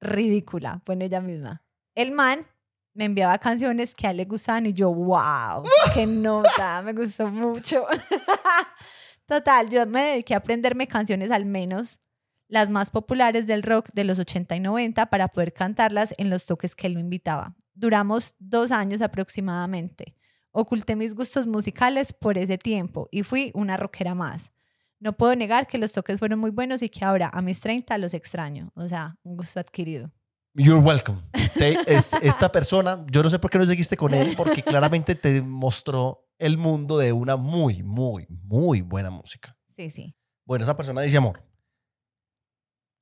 Ridícula, 0.00 0.82
pone 0.84 1.04
ella 1.04 1.20
misma. 1.20 1.62
El 1.94 2.10
man 2.10 2.48
me 2.94 3.04
enviaba 3.04 3.38
canciones 3.38 3.94
que 3.94 4.06
a 4.06 4.10
él 4.10 4.18
le 4.18 4.24
gustaban 4.24 4.66
y 4.66 4.72
yo, 4.72 4.92
wow, 4.92 5.62
qué 5.94 6.06
nota, 6.06 6.82
me 6.82 6.92
gustó 6.92 7.28
mucho. 7.28 7.86
Total, 9.26 9.68
yo 9.70 9.86
me 9.86 10.02
dediqué 10.04 10.34
a 10.34 10.38
aprenderme 10.38 10.86
canciones 10.86 11.30
al 11.30 11.46
menos 11.46 12.00
las 12.48 12.68
más 12.68 12.90
populares 12.90 13.46
del 13.46 13.62
rock 13.62 13.88
de 13.94 14.04
los 14.04 14.18
80 14.18 14.56
y 14.56 14.60
90 14.60 15.06
para 15.06 15.28
poder 15.28 15.54
cantarlas 15.54 16.14
en 16.18 16.28
los 16.28 16.44
toques 16.44 16.76
que 16.76 16.86
él 16.86 16.96
me 16.96 17.00
invitaba. 17.00 17.56
Duramos 17.72 18.34
dos 18.38 18.72
años 18.72 19.00
aproximadamente. 19.00 20.14
Oculté 20.50 20.94
mis 20.94 21.14
gustos 21.14 21.46
musicales 21.46 22.12
por 22.12 22.36
ese 22.36 22.58
tiempo 22.58 23.08
y 23.10 23.22
fui 23.22 23.52
una 23.54 23.78
rockera 23.78 24.14
más. 24.14 24.52
No 25.00 25.16
puedo 25.16 25.34
negar 25.34 25.66
que 25.66 25.78
los 25.78 25.92
toques 25.92 26.18
fueron 26.18 26.40
muy 26.40 26.50
buenos 26.50 26.82
y 26.82 26.90
que 26.90 27.04
ahora 27.06 27.30
a 27.32 27.40
mis 27.40 27.58
30 27.60 27.96
los 27.96 28.12
extraño. 28.12 28.70
O 28.74 28.86
sea, 28.86 29.16
un 29.22 29.38
gusto 29.38 29.58
adquirido. 29.58 30.12
You're 30.54 30.80
welcome. 30.84 31.22
Te- 31.54 31.78
es- 31.86 32.12
esta 32.22 32.50
persona, 32.52 33.04
yo 33.10 33.22
no 33.22 33.30
sé 33.30 33.38
por 33.38 33.50
qué 33.50 33.58
no 33.58 33.64
seguiste 33.66 33.96
con 33.96 34.12
él, 34.14 34.34
porque 34.36 34.62
claramente 34.62 35.14
te 35.14 35.40
mostró 35.42 36.28
el 36.38 36.58
mundo 36.58 36.98
de 36.98 37.12
una 37.12 37.36
muy, 37.36 37.82
muy, 37.82 38.26
muy 38.28 38.80
buena 38.82 39.10
música. 39.10 39.56
Sí, 39.74 39.90
sí. 39.90 40.14
Bueno, 40.44 40.64
esa 40.64 40.76
persona 40.76 41.00
dice, 41.02 41.16
amor, 41.16 41.42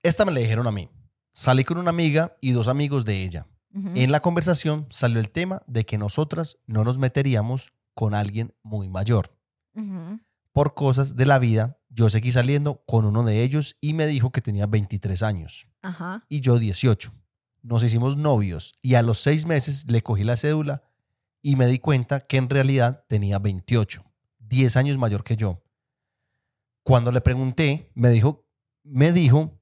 esta 0.02 0.24
me 0.24 0.32
la 0.32 0.40
dijeron 0.40 0.66
a 0.66 0.72
mí. 0.72 0.88
Salí 1.32 1.64
con 1.64 1.78
una 1.78 1.90
amiga 1.90 2.36
y 2.40 2.52
dos 2.52 2.68
amigos 2.68 3.04
de 3.04 3.22
ella. 3.24 3.46
En 3.72 4.10
la 4.10 4.18
conversación 4.20 4.86
salió 4.90 5.20
el 5.20 5.30
tema 5.30 5.62
de 5.68 5.86
que 5.86 5.96
nosotras 5.96 6.58
no 6.66 6.82
nos 6.82 6.98
meteríamos 6.98 7.72
con 7.94 8.14
alguien 8.14 8.52
muy 8.64 8.88
mayor. 8.88 9.30
Por 10.52 10.74
cosas 10.74 11.14
de 11.14 11.24
la 11.26 11.38
vida, 11.38 11.78
yo 11.88 12.10
seguí 12.10 12.32
saliendo 12.32 12.82
con 12.84 13.04
uno 13.04 13.22
de 13.22 13.42
ellos 13.44 13.76
y 13.80 13.94
me 13.94 14.08
dijo 14.08 14.32
que 14.32 14.40
tenía 14.40 14.66
23 14.66 15.22
años 15.22 15.68
Ajá. 15.82 16.24
y 16.28 16.40
yo 16.40 16.58
18. 16.58 17.12
Nos 17.62 17.82
hicimos 17.82 18.16
novios 18.16 18.74
y 18.82 18.94
a 18.94 19.02
los 19.02 19.20
seis 19.20 19.46
meses 19.46 19.84
le 19.88 20.02
cogí 20.02 20.24
la 20.24 20.36
cédula 20.36 20.82
y 21.42 21.56
me 21.56 21.66
di 21.66 21.78
cuenta 21.78 22.20
que 22.20 22.36
en 22.36 22.48
realidad 22.48 23.04
tenía 23.08 23.38
28, 23.38 24.04
10 24.38 24.76
años 24.76 24.98
mayor 24.98 25.24
que 25.24 25.36
yo. 25.36 25.62
Cuando 26.82 27.12
le 27.12 27.20
pregunté, 27.20 27.90
me 27.94 28.10
dijo, 28.10 28.46
me 28.82 29.12
dijo 29.12 29.60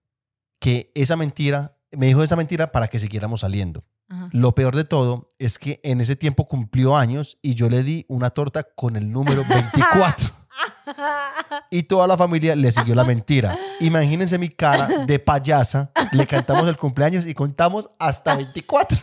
que 0.61 0.93
esa 0.95 1.17
mentira, 1.17 1.77
me 1.91 2.07
dijo 2.07 2.23
esa 2.23 2.37
mentira 2.37 2.73
para 2.73 2.89
que 2.89 2.99
siguiéramos 2.99 3.41
saliendo. 3.41 3.85
Ajá. 4.09 4.31
Lo 4.33 4.55
peor 4.55 4.75
de 4.75 4.85
todo 4.85 5.31
es 5.39 5.59
que 5.59 5.81
en 5.83 6.01
ese 6.01 6.17
tiempo 6.17 6.49
cumplió 6.49 6.97
años 6.97 7.39
y 7.43 7.55
yo 7.55 7.69
le 7.69 7.83
di 7.83 8.07
una 8.09 8.31
torta 8.31 8.63
con 8.63 8.97
el 8.97 9.11
número 9.13 9.45
24. 9.49 10.31
Y 11.71 11.83
toda 11.85 12.07
la 12.07 12.17
familia 12.17 12.57
le 12.57 12.73
siguió 12.73 12.95
la 12.95 13.05
mentira. 13.05 13.57
Imagínense 13.81 14.39
mi 14.39 14.49
cara 14.49 14.89
de 15.07 15.19
payasa. 15.19 15.91
Le 16.13 16.27
cantamos 16.27 16.69
el 16.69 16.77
cumpleaños 16.77 17.27
y 17.27 17.35
contamos 17.35 17.91
hasta 17.99 18.37
24. 18.37 18.99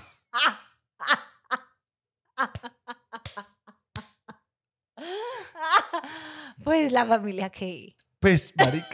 Pues 6.64 6.92
la 6.92 7.06
familia 7.06 7.50
que... 7.50 7.96
Pues, 8.20 8.52
marica. 8.58 8.88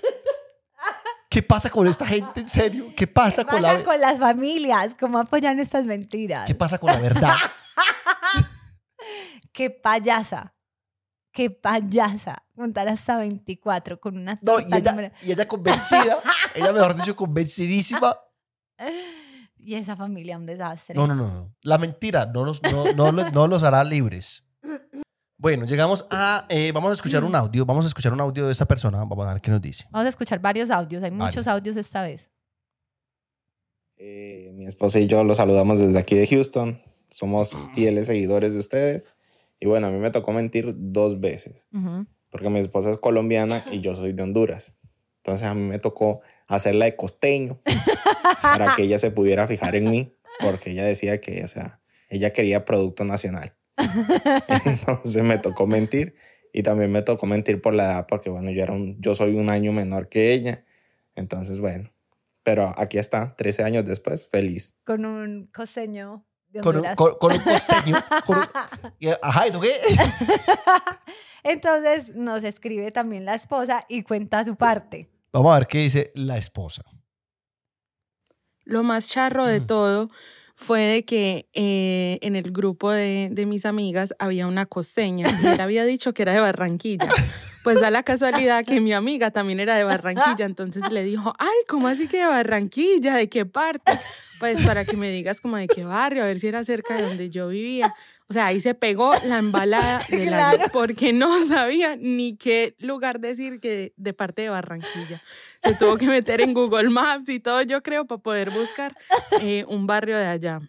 ¿Qué 1.30 1.41
pasa 1.41 1.70
con 1.70 1.88
esta 1.88 2.05
gente? 2.05 2.41
En 2.41 2.49
serio. 2.49 2.93
¿Qué 2.95 3.07
pasa, 3.07 3.45
¿Qué 3.45 3.51
con 3.51 3.62
pasa 3.62 3.78
la 3.78 3.84
con 3.86 4.01
las 4.01 4.20
familias? 4.20 4.95
¿Cómo 4.99 5.18
apoyan 5.18 5.62
estas 5.62 5.86
mentiras? 5.86 6.45
¿Qué 6.45 6.55
pasa 6.55 6.78
con 6.78 6.91
la 6.91 6.99
verdad? 6.99 7.36
Qué 9.53 9.70
payasa. 9.70 10.51
Qué 11.32 11.49
payasa. 11.49 12.43
Contar 12.55 12.88
hasta 12.89 13.17
24 13.17 13.99
con 13.99 14.17
una 14.17 14.38
No, 14.41 14.59
y 14.59 14.63
ella, 14.65 14.91
número- 14.91 15.11
y 15.21 15.32
ella 15.32 15.47
convencida, 15.47 16.17
ella 16.55 16.73
mejor 16.73 16.95
dicho 16.95 17.15
convencidísima. 17.15 18.15
Y 19.63 19.75
esa 19.75 19.95
familia 19.95 20.38
un 20.39 20.47
desastre. 20.47 20.95
No, 20.95 21.05
no, 21.05 21.13
no, 21.13 21.27
no. 21.27 21.55
La 21.61 21.77
mentira 21.77 22.25
no 22.25 22.43
los, 22.43 22.63
no, 22.63 22.93
no 22.93 23.11
los- 23.11 23.32
no 23.32 23.47
los 23.47 23.61
hará 23.61 23.84
libres. 23.84 24.43
Bueno, 25.38 25.65
llegamos 25.67 26.03
a. 26.09 26.47
eh, 26.49 26.71
vamos 26.71 26.89
a 26.89 26.93
escuchar 26.93 27.23
un 27.23 27.36
audio. 27.36 27.63
Vamos 27.63 27.86
a 27.86 27.88
escuchar 27.89 28.11
un 28.11 28.21
audio 28.21 28.47
de 28.47 28.53
esta 28.53 28.65
persona. 28.65 28.97
Vamos 28.97 29.23
a 29.27 29.34
ver 29.34 29.41
qué 29.41 29.51
nos 29.51 29.61
dice. 29.61 29.86
Vamos 29.91 30.07
a 30.07 30.09
escuchar 30.09 30.39
varios 30.39 30.71
audios. 30.71 31.03
Hay 31.03 31.11
Vale. 31.11 31.25
muchos 31.25 31.45
audios 31.45 31.77
esta 31.77 32.01
vez. 32.01 32.32
Eh, 33.97 34.51
mi 34.55 34.65
esposa 34.65 34.99
y 34.99 35.05
yo 35.07 35.23
los 35.23 35.38
saludamos 35.38 35.79
desde 35.79 35.99
aquí 35.99 36.15
de 36.15 36.25
Houston. 36.25 36.82
Somos 37.11 37.55
fieles 37.75 38.07
seguidores 38.07 38.53
de 38.53 38.59
ustedes. 38.59 39.09
Y 39.62 39.68
bueno, 39.68 39.88
a 39.88 39.91
mí 39.91 39.99
me 39.99 40.09
tocó 40.09 40.34
mentir 40.34 40.74
dos 40.76 41.20
veces, 41.22 41.68
Ujú. 41.72 42.07
porque 42.32 42.49
mi 42.49 42.59
esposa 42.59 42.89
es 42.89 42.97
colombiana 42.97 43.64
y 43.72 43.80
yo 43.80 43.95
soy 43.95 44.12
de 44.12 44.24
Honduras. 44.24 44.76
Entonces 45.18 45.47
a 45.47 45.53
mí 45.53 45.62
me 45.62 45.78
tocó 45.78 46.22
hacerla 46.47 46.86
de 46.86 46.95
costeño 46.95 47.62
para 48.41 48.76
que 48.76 48.82
ella 48.84 48.97
se 48.97 49.12
pudiera 49.12 49.45
fijar 49.47 49.76
en 49.76 49.91
mí, 49.91 50.16
porque 50.39 50.72
ella 50.72 50.84
decía 50.84 51.22
que, 51.22 51.43
o 51.43 51.47
sea, 51.47 51.80
ella 52.09 52.34
quería 52.34 52.66
producto 52.66 53.05
nacional. 53.05 53.53
Entonces 54.66 55.24
me 55.24 55.38
tocó 55.38 55.68
mentir 55.68 56.16
y 56.51 56.64
también 56.64 56.91
me 56.91 57.03
tocó 57.03 57.28
mentir 57.28 57.62
por 57.62 57.76
la 57.76 57.84
edad, 57.84 58.07
porque 58.07 58.32
bueno, 58.32 58.49
yo, 58.49 58.64
era 58.64 58.74
un, 58.74 58.99
yo 58.99 59.14
soy 59.14 59.36
un 59.36 59.49
año 59.49 59.72
menor 59.72 60.09
que 60.09 60.34
ella. 60.34 60.66
Entonces, 61.16 61.59
bueno, 61.59 61.93
pero 62.41 62.74
aquí 62.78 62.97
está, 62.97 63.36
13 63.36 63.64
años 63.64 63.86
después, 63.86 64.28
feliz. 64.28 64.80
Con 64.86 65.05
un 65.05 65.45
costeño 65.45 66.26
Con 66.62 66.78
un, 66.78 66.95
con, 66.95 67.16
con 67.16 67.32
un 67.32 67.39
costeño. 67.39 67.95
con 68.26 68.38
un- 68.39 68.45
y- 68.99 69.10
ajá, 69.22 69.47
¿y 69.47 69.52
tú 69.52 69.62
qué? 69.62 69.72
Entonces 71.43 72.16
nos 72.16 72.43
escribe 72.43 72.91
también 72.91 73.26
la 73.26 73.36
esposa 73.36 73.86
y 73.89 74.04
cuenta 74.04 74.43
su 74.45 74.56
parte. 74.56 75.10
Vamos 75.34 75.52
a 75.54 75.60
ver 75.60 75.68
qué 75.68 75.80
dice 75.80 76.12
la 76.16 76.38
esposa. 76.38 76.84
Lo 78.64 78.84
más 78.84 79.08
charro 79.08 79.45
de 79.45 79.62
Mm. 79.62 79.66
todo 79.68 80.10
fue 80.62 80.82
de 80.82 81.05
que 81.05 81.49
eh, 81.53 82.20
en 82.22 82.36
el 82.36 82.51
grupo 82.51 82.91
de, 82.91 83.30
de 83.32 83.45
mis 83.47 83.66
amigas 83.66 84.14
había 84.20 84.45
una 84.45 84.68
costeña 84.68 85.28
y 85.41 85.47
él 85.47 85.59
había 85.59 85.84
dicho 85.86 86.14
que 86.14 86.22
era 86.22 86.34
de 86.34 86.39
Barranquilla. 86.39 87.09
Pues 87.64 87.82
da 87.82 87.89
la 87.91 88.03
casualidad 88.03 88.66
que 88.66 88.80
mi 88.80 88.93
amiga 88.93 89.32
también 89.32 89.59
era 89.59 89.76
de 89.76 89.84
Barranquilla, 89.84 90.45
entonces 90.45 90.91
le 90.91 91.03
dijo, 91.03 91.34
ay, 91.38 91.57
¿cómo 91.68 91.88
así 91.88 92.07
que 92.07 92.18
de 92.18 92.26
Barranquilla? 92.26 93.16
¿De 93.16 93.30
qué 93.30 93.45
parte? 93.45 93.91
Pues 94.39 94.66
para 94.66 94.86
que 94.86 94.97
me 94.97 95.09
digas 95.12 95.39
como 95.41 95.57
de 95.57 95.68
qué 95.68 95.84
barrio, 95.84 96.24
a 96.24 96.26
ver 96.26 96.39
si 96.39 96.47
era 96.47 96.64
cerca 96.64 96.95
de 96.95 97.03
donde 97.03 97.30
yo 97.30 97.49
vivía. 97.49 97.93
O 98.32 98.34
sea, 98.34 98.45
ahí 98.45 98.61
se 98.61 98.73
pegó 98.75 99.13
la 99.25 99.39
embalada 99.39 100.01
del 100.09 100.34
año, 100.34 100.55
Claro. 100.55 100.71
porque 100.71 101.11
no 101.11 101.45
sabía 101.45 101.97
ni 101.97 102.38
qué 102.38 102.77
lugar 102.79 103.19
decir 103.19 103.59
que 103.59 103.93
de 103.97 104.13
parte 104.13 104.43
de 104.43 104.49
Barranquilla. 104.49 105.21
Se 105.61 105.75
tuvo 105.75 105.97
que 105.97 106.05
meter 106.07 106.39
en 106.39 106.53
Google 106.53 106.89
Maps 106.89 107.27
y 107.27 107.41
todo, 107.41 107.61
yo 107.61 107.84
creo, 107.84 108.05
para 108.05 108.21
poder 108.21 108.49
buscar 108.51 108.95
eh, 109.41 109.65
un 109.67 109.86
barrio 109.86 110.17
de 110.17 110.27
allá. 110.27 110.61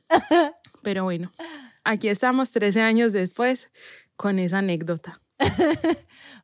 Pero 0.82 1.04
bueno, 1.04 1.30
aquí 1.84 2.08
estamos 2.08 2.50
13 2.50 2.82
años 2.82 3.12
después 3.12 3.70
con 4.16 4.40
esa 4.40 4.58
anécdota. 4.58 5.22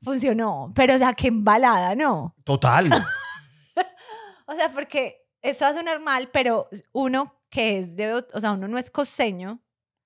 Funcionó. 0.03 0.73
Pero, 0.77 0.95
o 0.95 0.99
sea, 0.99 1.13
qué 1.15 1.27
embalada, 1.29 1.95
¿no? 1.97 2.35
Total. 2.45 2.91
O 4.51 4.55
sea, 4.55 4.71
porque 4.71 5.27
esto 5.43 5.67
va 5.67 5.73
a 5.73 5.75
sonar 5.75 6.01
mal, 6.01 6.31
pero 6.33 6.71
uno 6.93 7.39
que 7.51 7.79
es 7.81 7.97
de, 7.97 8.15
o 8.15 8.41
sea, 8.41 8.53
uno 8.53 8.67
no 8.67 8.79
es 8.79 8.91
costeño. 8.91 9.61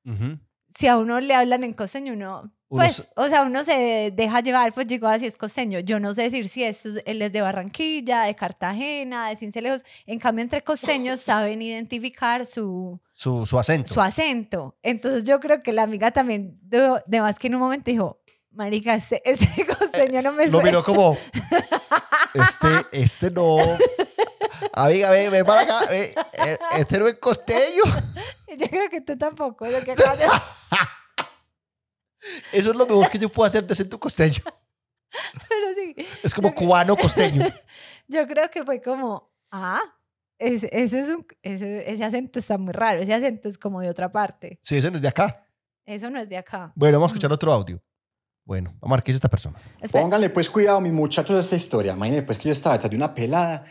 Ujú. 0.04 0.36
Si 0.74 0.86
a 0.88 0.96
uno 0.96 1.20
le 1.20 1.34
hablan 1.34 1.64
en 1.64 1.72
costeño, 1.74 2.12
uno, 2.14 2.50
Uno 2.68 2.82
pues, 2.82 2.96
se- 2.96 3.08
o 3.16 3.26
sea, 3.28 3.42
uno 3.42 3.62
se 3.64 4.10
deja 4.14 4.40
llevar, 4.40 4.72
pues 4.72 4.86
digo 4.86 5.06
así 5.06 5.26
es 5.26 5.36
costeño. 5.36 5.80
Yo 5.80 6.00
no 6.00 6.14
sé 6.14 6.22
decir 6.22 6.48
si 6.48 6.64
esto 6.64 6.88
es- 6.88 7.02
él 7.04 7.20
es 7.20 7.32
de 7.32 7.40
Barranquilla, 7.42 8.22
de 8.22 8.34
Cartagena, 8.34 9.28
de 9.28 9.36
Cincelejos. 9.36 9.84
En 10.06 10.18
cambio, 10.18 10.42
entre 10.42 10.62
costeños 10.62 11.20
saben 11.20 11.60
identificar 11.60 12.46
su, 12.46 12.98
Su, 13.12 13.44
su 13.44 13.58
acento. 13.58 13.92
su 13.92 14.00
acento. 14.00 14.76
Entonces 14.82 15.24
yo 15.24 15.38
creo 15.40 15.62
que 15.62 15.72
la 15.72 15.82
amiga 15.82 16.10
también, 16.12 16.58
de, 16.62 17.00
de 17.06 17.20
más 17.20 17.38
que 17.38 17.48
en 17.48 17.56
un 17.56 17.60
momento 17.60 17.90
dijo, 17.90 18.20
marica, 18.50 18.94
ese, 18.94 19.20
ese 19.24 19.46
costeño 19.66 20.22
no 20.22 20.32
me 20.32 20.46
Lo 20.46 20.52
suena. 20.52 20.64
miró 20.66 20.82
como. 20.82 21.16
Este, 22.34 22.68
este 23.02 23.30
no. 23.30 23.56
Amiga, 24.74 25.10
ve, 25.10 25.28
ve 25.28 25.44
para 25.44 25.62
acá. 25.62 25.80
eh, 25.94 26.14
Este 26.78 26.98
no 26.98 27.06
es 27.08 27.14
costeño. 27.18 27.82
Yo 28.58 28.68
creo 28.68 28.90
que 28.90 29.00
tú 29.00 29.16
tampoco. 29.16 29.66
Lo 29.66 29.82
que 29.82 29.92
acabas 29.92 30.18
de- 30.18 30.26
Eso 32.52 32.70
es 32.70 32.76
lo 32.76 32.86
mejor 32.86 33.08
que 33.10 33.18
yo 33.18 33.28
puedo 33.28 33.46
hacer 33.48 33.66
de 33.66 33.72
acento 33.72 33.98
costeño. 33.98 34.42
Pero 35.48 35.66
sí, 35.76 36.06
Es 36.22 36.32
como 36.32 36.54
cubano 36.54 36.96
costeño. 36.96 37.44
yo 38.08 38.26
creo 38.26 38.50
que 38.50 38.64
fue 38.64 38.80
como, 38.80 39.30
ah, 39.50 39.80
ese, 40.38 40.68
ese, 40.72 41.00
es 41.00 41.08
un, 41.08 41.26
ese, 41.42 41.90
ese 41.92 42.04
acento 42.04 42.38
está 42.38 42.56
muy 42.58 42.72
raro. 42.72 43.00
Ese 43.00 43.12
acento 43.12 43.48
es 43.48 43.58
como 43.58 43.80
de 43.80 43.90
otra 43.90 44.10
parte. 44.10 44.58
Sí, 44.62 44.76
ese 44.76 44.90
no 44.90 44.96
es 44.96 45.02
de 45.02 45.08
acá. 45.08 45.46
Eso 45.84 46.08
no 46.10 46.20
es 46.20 46.28
de 46.28 46.36
acá. 46.36 46.72
Bueno, 46.76 46.98
vamos 46.98 47.10
a 47.10 47.14
escuchar 47.14 47.32
otro 47.32 47.52
audio. 47.52 47.82
Bueno, 48.44 48.70
vamos 48.80 48.94
a 48.94 48.96
ver 48.98 49.04
qué 49.04 49.12
dice 49.12 49.18
esta 49.18 49.28
persona. 49.30 49.58
Espera, 49.80 50.02
Pónganle 50.02 50.30
pues 50.30 50.48
cuidado, 50.48 50.80
mis 50.80 50.92
muchachos, 50.92 51.36
a 51.36 51.40
esta 51.40 51.56
historia. 51.56 51.92
Imagínense 51.92 52.24
pues 52.24 52.38
que 52.38 52.44
yo 52.48 52.52
estaba 52.52 52.76
detrás 52.76 52.90
de 52.90 52.96
una 52.96 53.14
pelada 53.14 53.64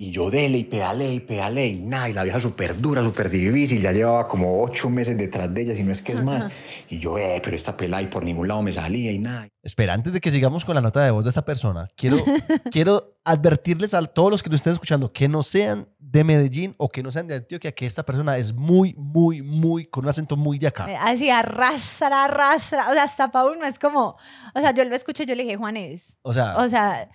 y 0.00 0.12
yo 0.12 0.30
dele 0.30 0.58
y 0.58 0.64
pedale 0.64 1.12
y 1.12 1.18
pedale 1.18 1.66
y 1.66 1.74
nada, 1.74 2.08
y 2.08 2.12
la 2.12 2.22
vieja 2.22 2.38
súper 2.38 2.80
dura, 2.80 3.02
súper 3.02 3.28
difícil, 3.28 3.82
ya 3.82 3.90
llevaba 3.90 4.28
como 4.28 4.62
ocho 4.62 4.88
meses 4.88 5.18
detrás 5.18 5.52
de 5.52 5.62
ella, 5.62 5.74
si 5.74 5.82
no 5.82 5.90
es 5.90 6.00
que 6.00 6.12
es 6.12 6.22
más. 6.22 6.46
Y 6.88 7.00
yo, 7.00 7.18
eh, 7.18 7.40
pero 7.42 7.56
esta 7.56 7.76
pelada 7.76 8.00
y 8.02 8.06
por 8.06 8.22
ningún 8.22 8.46
lado 8.46 8.62
me 8.62 8.72
salía 8.72 9.10
y 9.10 9.18
nada. 9.18 9.48
Espera, 9.60 9.94
antes 9.94 10.12
de 10.12 10.20
que 10.20 10.30
sigamos 10.30 10.64
con 10.64 10.76
la 10.76 10.80
nota 10.80 11.04
de 11.04 11.10
voz 11.10 11.24
de 11.24 11.30
esta 11.30 11.44
persona, 11.44 11.88
quiero, 11.96 12.16
quiero 12.70 13.18
advertirles 13.24 13.92
a 13.92 14.06
todos 14.06 14.30
los 14.30 14.40
que 14.40 14.50
nos 14.50 14.60
estén 14.60 14.74
escuchando 14.74 15.12
que 15.12 15.28
no 15.28 15.42
sean 15.42 15.88
de 15.98 16.22
Medellín 16.22 16.76
o 16.78 16.88
que 16.88 17.02
no 17.02 17.10
sean 17.10 17.26
de 17.26 17.34
Antioquia, 17.34 17.72
que 17.72 17.84
esta 17.84 18.04
persona 18.04 18.38
es 18.38 18.54
muy, 18.54 18.94
muy, 18.96 19.42
muy, 19.42 19.86
con 19.86 20.04
un 20.04 20.10
acento 20.10 20.36
muy 20.36 20.60
de 20.60 20.68
acá. 20.68 20.86
así 21.00 21.28
arrastra, 21.28 22.26
arrastra. 22.26 22.88
O 22.88 22.92
sea, 22.92 23.02
hasta 23.02 23.32
para 23.32 23.50
uno 23.50 23.66
es 23.66 23.80
como, 23.80 24.16
o 24.54 24.60
sea, 24.60 24.72
yo 24.72 24.84
lo 24.84 24.94
escuché, 24.94 25.26
yo 25.26 25.34
le 25.34 25.42
dije, 25.42 25.56
Juanes, 25.56 26.16
O 26.22 26.32
sea, 26.32 26.56
o 26.58 26.68
sea, 26.68 27.10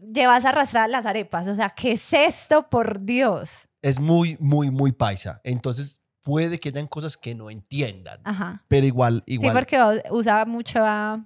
llevas 0.00 0.44
a 0.44 0.50
arrastrar 0.50 0.88
las 0.90 1.06
arepas. 1.06 1.46
O 1.48 1.56
sea, 1.56 1.70
¿qué 1.70 1.92
es 1.92 2.12
esto, 2.12 2.68
por 2.68 3.00
Dios? 3.04 3.68
es 3.82 4.00
muy, 4.00 4.36
muy, 4.40 4.70
muy 4.70 4.90
paisa. 4.90 5.40
Entonces, 5.44 6.00
puede 6.22 6.58
que 6.58 6.70
hayan 6.70 6.88
cosas 6.88 7.16
que 7.16 7.36
no 7.36 7.50
entiendan, 7.50 8.20
Ajá. 8.24 8.64
pero 8.66 8.84
igual, 8.84 9.22
Sí, 9.28 9.34
igual, 9.34 9.52
porque 9.54 9.80
o- 9.80 9.92
usa 10.16 10.44
mucha, 10.44 11.24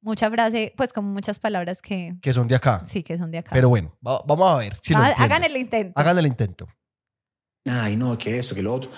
mucha 0.00 0.28
frase, 0.30 0.72
pues 0.76 0.92
como 0.92 1.12
muchas 1.12 1.38
palabras 1.38 1.80
que 1.80 2.16
que 2.20 2.32
son 2.32 2.48
de 2.48 2.56
acá. 2.56 2.82
sí 2.86 3.04
que 3.04 3.16
son 3.16 3.30
de 3.30 3.38
acá. 3.38 3.50
Pero 3.52 3.68
bueno, 3.68 3.96
va- 4.04 4.20
vamos 4.26 4.52
a 4.52 4.56
ver 4.56 4.74
si 4.82 4.94
Va- 4.94 5.06
hagan 5.16 5.44
el 5.44 5.56
intento. 5.56 5.92
Hagan 6.00 6.18
el 6.18 6.26
intento. 6.26 6.66
Ay, 7.66 7.94
no, 7.96 8.18
que 8.18 8.36
esto, 8.38 8.54
que 8.56 8.62
lo 8.62 8.74
otro. 8.74 8.90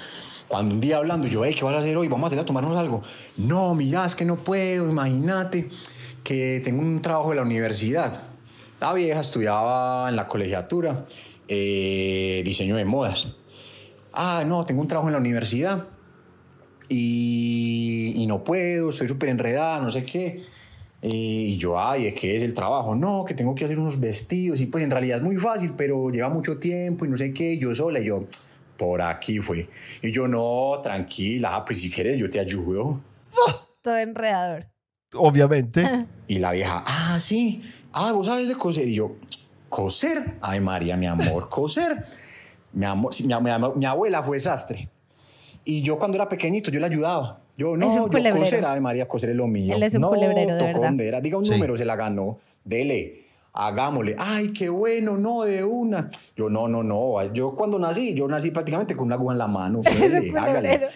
Cuando 0.48 0.74
un 0.74 0.80
día 0.80 0.96
hablando, 0.96 1.26
yo, 1.28 1.44
hey, 1.44 1.54
¿qué 1.54 1.64
vas 1.64 1.74
a 1.74 1.78
hacer 1.78 1.94
hoy? 1.96 2.08
Vamos 2.08 2.28
a 2.28 2.30
salir 2.30 2.42
a 2.42 2.46
tomarnos 2.46 2.78
algo. 2.78 3.02
No, 3.36 3.74
mira, 3.74 4.06
es 4.06 4.14
que 4.16 4.24
no 4.24 4.36
puedo, 4.36 4.88
imagínate 4.88 5.68
que 6.24 6.62
tengo 6.64 6.80
un 6.80 7.02
trabajo 7.02 7.30
de 7.30 7.36
la 7.36 7.42
universidad. 7.42 8.31
La 8.82 8.92
vieja 8.92 9.20
estudiaba 9.20 10.08
en 10.08 10.16
la 10.16 10.26
colegiatura 10.26 11.06
eh, 11.46 12.42
diseño 12.44 12.74
de 12.74 12.84
modas. 12.84 13.28
Ah, 14.12 14.42
no, 14.44 14.66
tengo 14.66 14.80
un 14.80 14.88
trabajo 14.88 15.08
en 15.08 15.12
la 15.12 15.20
universidad 15.20 15.86
y, 16.88 18.12
y 18.16 18.26
no 18.26 18.42
puedo, 18.42 18.88
estoy 18.88 19.06
súper 19.06 19.28
enredada, 19.28 19.78
no 19.78 19.88
sé 19.88 20.04
qué. 20.04 20.42
Eh, 21.00 21.08
y 21.10 21.56
yo, 21.58 21.78
ay, 21.80 22.12
¿qué 22.12 22.34
es 22.34 22.42
el 22.42 22.54
trabajo? 22.54 22.96
No, 22.96 23.24
que 23.24 23.34
tengo 23.34 23.54
que 23.54 23.66
hacer 23.66 23.78
unos 23.78 24.00
vestidos 24.00 24.60
y 24.60 24.66
pues 24.66 24.82
en 24.82 24.90
realidad 24.90 25.18
es 25.18 25.22
muy 25.22 25.36
fácil, 25.36 25.74
pero 25.76 26.10
lleva 26.10 26.28
mucho 26.28 26.58
tiempo 26.58 27.04
y 27.04 27.08
no 27.08 27.16
sé 27.16 27.32
qué. 27.32 27.56
Yo 27.58 27.72
sola, 27.72 28.00
y 28.00 28.06
yo, 28.06 28.24
por 28.76 29.00
aquí 29.00 29.38
fue. 29.38 29.68
Y 30.02 30.10
yo, 30.10 30.26
no, 30.26 30.80
tranquila, 30.82 31.64
pues 31.64 31.78
si 31.78 31.88
quieres 31.88 32.18
yo 32.18 32.28
te 32.28 32.40
ayudo. 32.40 33.00
Todo 33.80 33.96
enredador. 33.96 34.66
Obviamente. 35.14 35.88
Y 36.28 36.38
la 36.38 36.52
vieja, 36.52 36.82
ah, 36.86 37.18
sí, 37.20 37.62
ah, 37.92 38.12
vos 38.12 38.26
sabes 38.26 38.48
de 38.48 38.54
coser. 38.54 38.88
Y 38.88 38.94
yo, 38.94 39.12
¿coser? 39.68 40.36
Ay, 40.40 40.60
María, 40.60 40.96
mi 40.96 41.06
amor, 41.06 41.48
coser. 41.48 42.04
Mi, 42.72 42.86
amor, 42.86 43.12
mi, 43.20 43.26
mi- 43.34 43.74
mi 43.76 43.84
abuela 43.86 44.22
fue 44.22 44.40
sastre. 44.40 44.88
Y 45.64 45.82
yo 45.82 45.98
cuando 45.98 46.16
era 46.16 46.28
pequeñito, 46.28 46.70
yo 46.70 46.80
le 46.80 46.86
ayudaba. 46.86 47.40
Yo, 47.56 47.74
Es 47.74 47.80
no, 47.80 47.86
un 48.04 48.10
yo 48.10 48.34
coser, 48.36 48.64
ay, 48.64 48.80
María, 48.80 49.06
coser 49.06 49.30
es 49.30 49.36
lo 49.36 49.46
mío. 49.46 49.74
Él 49.76 49.82
es 49.82 49.94
un 49.94 50.00
no, 50.00 50.08
culebrero, 50.08 50.54
de 50.56 50.64
verdad. 50.64 50.80
donde 50.82 51.06
era. 51.06 51.20
Diga 51.20 51.36
un 51.38 51.44
Sí. 51.44 51.50
número, 51.52 51.76
se 51.76 51.84
la 51.84 51.94
ganó. 51.96 52.38
Dele, 52.64 53.26
hagámosle. 53.52 54.16
Ay, 54.18 54.52
qué 54.52 54.68
bueno, 54.70 55.18
no, 55.18 55.42
de 55.42 55.62
una. 55.62 56.10
Yo, 56.34 56.48
no, 56.48 56.66
no, 56.66 56.82
no. 56.82 57.22
Yo 57.34 57.54
cuando 57.54 57.78
nací, 57.78 58.14
yo 58.14 58.26
nací 58.26 58.50
prácticamente 58.50 58.96
con 58.96 59.06
una 59.06 59.16
aguja 59.16 59.32
en 59.32 59.38
la 59.38 59.46
mano. 59.46 59.80
Dele, 60.00 60.30
un 60.30 60.38
hágale. 60.38 60.88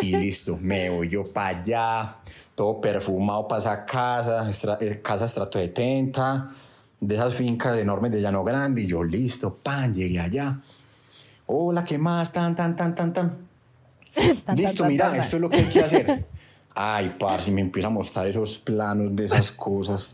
Y 0.00 0.16
listo, 0.16 0.56
me 0.60 0.88
voy 0.90 1.08
yo 1.08 1.30
para 1.32 1.58
allá, 1.60 2.16
todo 2.54 2.80
perfumado 2.80 3.48
para 3.48 3.58
esa 3.58 3.84
casa, 3.84 4.48
estra- 4.48 4.78
eh, 4.80 5.00
casa 5.02 5.24
estrato 5.24 5.58
70, 5.58 6.50
de 7.00 7.14
esas 7.14 7.34
fincas 7.34 7.78
enormes 7.78 8.12
de 8.12 8.20
Llano 8.22 8.44
Grande, 8.44 8.82
y 8.82 8.86
yo 8.86 9.02
listo, 9.02 9.54
pan, 9.56 9.92
llegué 9.92 10.20
allá. 10.20 10.60
Hola, 11.46 11.84
¿qué 11.84 11.98
más? 11.98 12.32
Tan, 12.32 12.54
tan, 12.54 12.74
tan, 12.76 12.94
tan, 12.94 13.12
tan. 13.12 13.48
Tan, 14.44 14.56
listo, 14.56 14.82
tan, 14.84 14.88
mira, 14.88 15.04
tan, 15.06 15.12
tan. 15.14 15.20
esto 15.20 15.36
es 15.36 15.42
lo 15.42 15.50
que 15.50 15.58
hay 15.58 15.66
que 15.66 15.80
hacer. 15.82 16.26
Ay, 16.74 17.16
par, 17.18 17.42
si 17.42 17.50
me 17.50 17.60
empieza 17.60 17.88
a 17.88 17.90
mostrar 17.90 18.26
esos 18.26 18.58
planos 18.58 19.14
de 19.14 19.24
esas 19.24 19.50
cosas. 19.52 20.10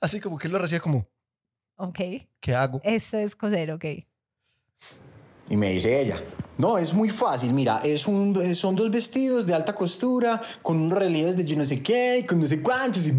Así 0.00 0.20
como 0.20 0.38
que 0.38 0.46
él 0.46 0.52
lo 0.52 0.58
recibe 0.58 0.80
como, 0.80 1.06
Ok. 1.76 1.98
¿qué 2.40 2.54
hago? 2.54 2.80
Eso 2.84 3.18
es 3.18 3.36
coser, 3.36 3.70
ok. 3.72 3.84
Y 5.50 5.56
me 5.56 5.70
dice 5.70 6.00
ella, 6.00 6.22
no, 6.58 6.76
es 6.76 6.92
muy 6.92 7.08
fácil, 7.08 7.52
mira, 7.52 7.80
es 7.84 8.08
un, 8.08 8.54
son 8.54 8.74
dos 8.74 8.90
vestidos 8.90 9.46
de 9.46 9.54
alta 9.54 9.76
costura 9.76 10.42
con 10.60 10.80
unos 10.80 10.98
relieves 10.98 11.36
de 11.36 11.44
yo 11.44 11.56
no 11.56 11.64
sé 11.64 11.80
qué, 11.82 12.26
con 12.28 12.40
no 12.40 12.46
sé 12.48 12.60
cuántos 12.60 13.06
y... 13.06 13.16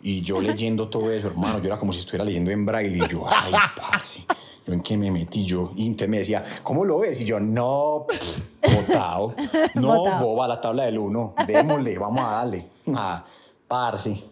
Y 0.00 0.22
yo 0.22 0.40
leyendo 0.40 0.88
todo 0.88 1.10
eso, 1.10 1.26
hermano, 1.26 1.58
yo 1.58 1.66
era 1.66 1.76
como 1.76 1.92
si 1.92 2.00
estuviera 2.00 2.24
leyendo 2.24 2.50
en 2.50 2.64
braille 2.64 3.04
y 3.04 3.08
yo, 3.08 3.26
ay, 3.28 3.52
parce, 3.76 4.24
yo 4.66 4.72
en 4.72 4.80
qué 4.80 4.96
me 4.96 5.10
metí 5.10 5.44
yo. 5.44 5.72
Y 5.76 5.84
entonces 5.84 6.08
me 6.08 6.18
decía, 6.18 6.42
¿cómo 6.62 6.84
lo 6.84 7.00
ves? 7.00 7.20
Y 7.20 7.26
yo, 7.26 7.38
no, 7.38 8.06
pff, 8.08 8.62
botado, 8.74 9.34
no, 9.74 10.18
boba, 10.20 10.48
la 10.48 10.60
tabla 10.60 10.84
del 10.84 10.98
uno, 10.98 11.34
démosle, 11.46 11.98
vamos 11.98 12.24
a 12.24 12.30
darle. 12.30 12.68
Ah, 12.94 13.24
parce, 13.66 14.24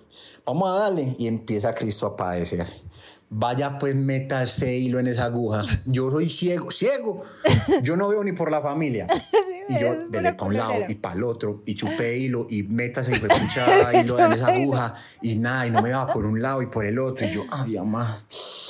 vamos 0.47 0.71
a 0.71 0.73
darle. 0.75 1.15
Y 1.19 1.27
empieza 1.27 1.75
Cristo 1.75 2.07
a 2.07 2.17
padecer. 2.17 2.67
Vaya 3.29 3.79
pues 3.79 3.95
meta 3.97 4.43
ese 4.43 4.77
hilo 4.77 5.01
en 5.01 5.09
esa 5.09 5.25
aguja. 5.25 5.65
Yo 5.87 6.11
soy 6.11 6.29
ciego, 6.29 6.71
ciego. 6.71 7.23
Yo 7.83 7.97
no 7.97 8.09
veo 8.09 8.23
ni 8.23 8.33
por 8.33 8.51
la 8.51 8.61
familia. 8.61 9.07
Y 9.69 9.81
yo 9.81 9.97
dele 10.09 10.37
un 10.41 10.57
lado 10.57 10.75
y 10.89 10.95
para 10.95 11.17
el 11.17 11.25
otro 11.25 11.65
y 11.67 11.75
chupé 11.75 12.17
hilo 12.17 12.47
y 12.49 12.63
métase 12.63 13.11
y 13.11 13.15
fue 13.17 13.29
pucha 13.29 13.93
hilo 14.01 14.17
en 14.21 14.33
esa 14.33 14.47
aguja 14.47 14.95
y 15.21 15.35
nada, 15.35 15.67
y 15.67 15.73
no 15.73 15.83
me 15.83 15.89
daba 15.91 16.13
por 16.13 16.25
un 16.25 16.41
lado 16.41 16.63
y 16.63 16.67
por 16.67 16.85
el 16.85 16.97
otro. 17.01 17.27
Y 17.27 17.33
yo, 17.33 17.43
ay, 17.51 17.75
mamá. 17.75 18.23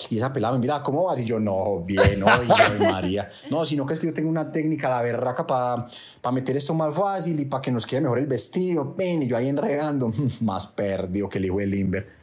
Y 0.09 0.17
esa 0.17 0.33
pelada 0.33 0.55
me 0.55 0.61
mira, 0.61 0.83
¿cómo 0.83 1.05
vas? 1.05 1.21
Y 1.21 1.27
yo, 1.27 1.39
no, 1.39 1.83
bien, 1.85 2.01
"Ay, 2.27 2.49
María. 2.81 3.29
No, 3.51 3.67
sino 3.67 3.85
que 3.85 3.93
es 3.93 3.99
que 4.01 4.07
yo 4.07 4.15
tengo 4.15 4.31
una 4.31 4.51
técnica, 4.51 4.89
la 4.89 5.03
berraca, 5.03 5.47
para 5.47 5.87
meter 6.33 6.57
esto 6.57 6.73
más 6.73 6.95
fácil 6.95 7.39
y 7.41 7.45
para 7.45 7.61
que 7.61 7.71
nos 7.71 7.85
quede 7.85 8.01
mejor 8.01 8.19
el 8.21 8.27
vestido. 8.27 8.95
Ven, 8.97 9.23
y 9.23 9.27
yo 9.27 9.37
ahí 9.37 9.49
enredando, 9.51 10.11
más 10.41 10.67
perdido 10.67 11.29
que 11.29 11.37
el 11.37 11.45
hijo 11.45 11.59
de 11.59 11.67
Limber. 11.67 12.16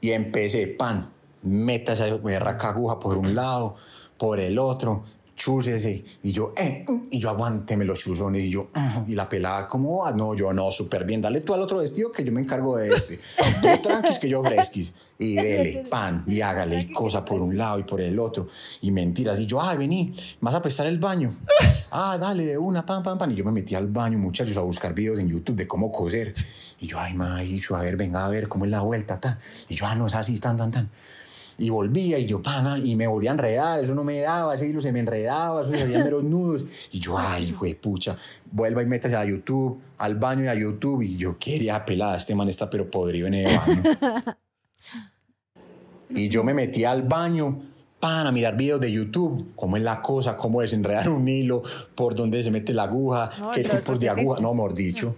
Y 0.00 0.12
empecé, 0.12 0.66
pan, 0.66 1.10
meta 1.42 1.92
esa 1.92 2.14
berraca 2.16 2.70
aguja 2.70 2.98
por 2.98 3.16
un 3.16 3.34
lado, 3.34 3.76
por 4.18 4.40
el 4.40 4.58
otro, 4.58 5.04
chúsese. 5.36 6.04
Y 6.22 6.32
yo, 6.32 6.54
eh, 6.56 6.84
mm, 6.88 7.08
y 7.10 7.20
yo 7.20 7.30
aguánteme 7.30 7.84
los 7.84 7.98
chuzones. 7.98 8.42
Y 8.42 8.50
yo, 8.50 8.70
ah, 8.74 9.04
y 9.06 9.14
la 9.14 9.28
pelada, 9.28 9.68
¿cómo 9.68 9.98
va? 9.98 10.12
No, 10.12 10.34
yo 10.34 10.52
no, 10.52 10.70
súper 10.70 11.04
bien. 11.04 11.20
Dale 11.20 11.42
tú 11.42 11.54
al 11.54 11.62
otro 11.62 11.78
vestido 11.78 12.10
que 12.10 12.24
yo 12.24 12.32
me 12.32 12.40
encargo 12.40 12.76
de 12.76 12.88
este. 12.88 13.20
Tú 13.60 13.82
tranquis 13.82 14.18
que 14.18 14.28
yo 14.28 14.42
fresquis. 14.42 14.94
Y 15.18 15.36
dele, 15.36 15.86
pan, 15.88 16.24
y 16.26 16.40
hágale 16.40 16.80
y 16.80 16.92
cosa 16.92 17.24
por 17.24 17.40
un 17.40 17.56
lado 17.56 17.78
y 17.78 17.84
por 17.84 18.00
el 18.00 18.18
otro. 18.18 18.48
Y 18.80 18.90
mentiras. 18.90 19.38
Y 19.38 19.46
yo, 19.46 19.60
ay, 19.60 19.76
vení, 19.76 20.14
¿me 20.40 20.46
vas 20.46 20.54
a 20.54 20.62
prestar 20.62 20.86
el 20.86 20.98
baño? 20.98 21.32
Ah, 21.90 22.18
dale, 22.18 22.44
de 22.46 22.58
una, 22.58 22.84
pan, 22.84 23.02
pan, 23.02 23.16
pan. 23.16 23.30
Y 23.30 23.34
yo 23.34 23.44
me 23.44 23.52
metí 23.52 23.74
al 23.74 23.86
baño, 23.86 24.18
muchachos, 24.18 24.56
a 24.56 24.60
buscar 24.60 24.94
videos 24.94 25.18
en 25.18 25.28
YouTube 25.28 25.56
de 25.56 25.66
cómo 25.66 25.92
coser. 25.92 26.34
Y 26.80 26.86
yo, 26.86 26.98
ay, 26.98 27.14
maícho, 27.14 27.76
a 27.76 27.82
ver, 27.82 27.96
venga 27.96 28.24
a 28.24 28.28
ver 28.28 28.48
cómo 28.48 28.64
es 28.64 28.70
la 28.70 28.80
vuelta, 28.80 29.20
tan. 29.20 29.38
Y 29.68 29.74
yo, 29.74 29.86
ah, 29.86 29.94
no 29.94 30.06
es 30.06 30.14
así, 30.14 30.38
tan, 30.38 30.56
tan, 30.56 30.70
tan. 30.70 30.90
Y 31.58 31.70
volvía 31.70 32.18
y 32.18 32.26
yo, 32.26 32.42
pana, 32.42 32.78
y 32.78 32.96
me 32.96 33.06
volvía 33.06 33.30
a 33.30 33.32
enredar, 33.32 33.80
eso 33.82 33.94
no 33.94 34.04
me 34.04 34.20
daba, 34.20 34.54
ese 34.54 34.68
hilo 34.68 34.80
se 34.80 34.92
me 34.92 35.00
enredaba, 35.00 35.62
eso 35.62 35.70
se 35.70 35.82
hacían 35.82 36.04
meros 36.04 36.22
nudos. 36.22 36.66
Y 36.92 37.00
yo, 37.00 37.16
ay, 37.18 37.52
güey, 37.52 37.74
pucha, 37.74 38.16
vuelva 38.50 38.82
y 38.82 38.86
métase 38.86 39.16
a 39.16 39.24
YouTube, 39.24 39.80
al 39.96 40.16
baño 40.16 40.44
y 40.44 40.48
a 40.48 40.54
YouTube. 40.54 41.02
Y 41.02 41.16
yo 41.16 41.38
quería 41.38 41.82
pelada, 41.84 42.16
este 42.16 42.34
man 42.34 42.48
está 42.48 42.68
pero 42.68 42.90
podrido 42.90 43.26
en 43.28 43.34
el 43.34 43.56
baño. 43.56 43.82
y 46.10 46.28
yo 46.28 46.44
me 46.44 46.52
metí 46.52 46.84
al 46.84 47.04
baño, 47.04 47.62
pan, 48.00 48.26
a 48.26 48.32
mirar 48.32 48.54
videos 48.54 48.80
de 48.80 48.92
YouTube, 48.92 49.52
cómo 49.56 49.78
es 49.78 49.82
la 49.82 50.02
cosa, 50.02 50.36
cómo 50.36 50.60
desenredar 50.60 51.08
un 51.08 51.26
hilo, 51.26 51.62
por 51.94 52.14
dónde 52.14 52.44
se 52.44 52.50
mete 52.50 52.74
la 52.74 52.82
aguja, 52.82 53.30
No, 53.40 53.50
qué 53.50 53.64
tipos 53.64 53.98
de 53.98 54.10
aguja, 54.10 54.42
no, 54.42 54.52
mejor 54.52 54.74
dicho. 54.74 55.16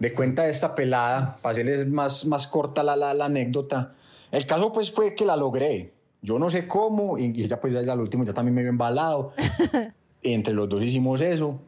De 0.00 0.12
cuenta 0.12 0.42
de 0.42 0.50
esta 0.50 0.74
pelada, 0.74 1.36
para 1.40 1.52
hacerles 1.52 1.86
más, 1.86 2.24
más 2.26 2.48
corta 2.48 2.82
la, 2.82 2.96
la, 2.96 3.14
la 3.14 3.26
anécdota, 3.26 3.94
el 4.32 4.46
caso 4.46 4.72
pues 4.72 4.90
fue 4.90 5.14
que 5.14 5.24
la 5.24 5.36
logré. 5.36 5.92
Yo 6.20 6.38
no 6.38 6.50
sé 6.50 6.66
cúmo, 6.66 7.16
y 7.16 7.26
ella 7.42 7.60
pues 7.60 7.72
ya 7.74 7.92
al 7.92 8.00
último 8.00 8.24
ya 8.24 8.32
también 8.34 8.54
me 8.54 8.62
vio 8.62 8.70
embalado. 8.70 9.32
Entre 10.22 10.52
los 10.52 10.68
dos 10.68 10.82
hicimos 10.82 11.20
eso 11.20 11.60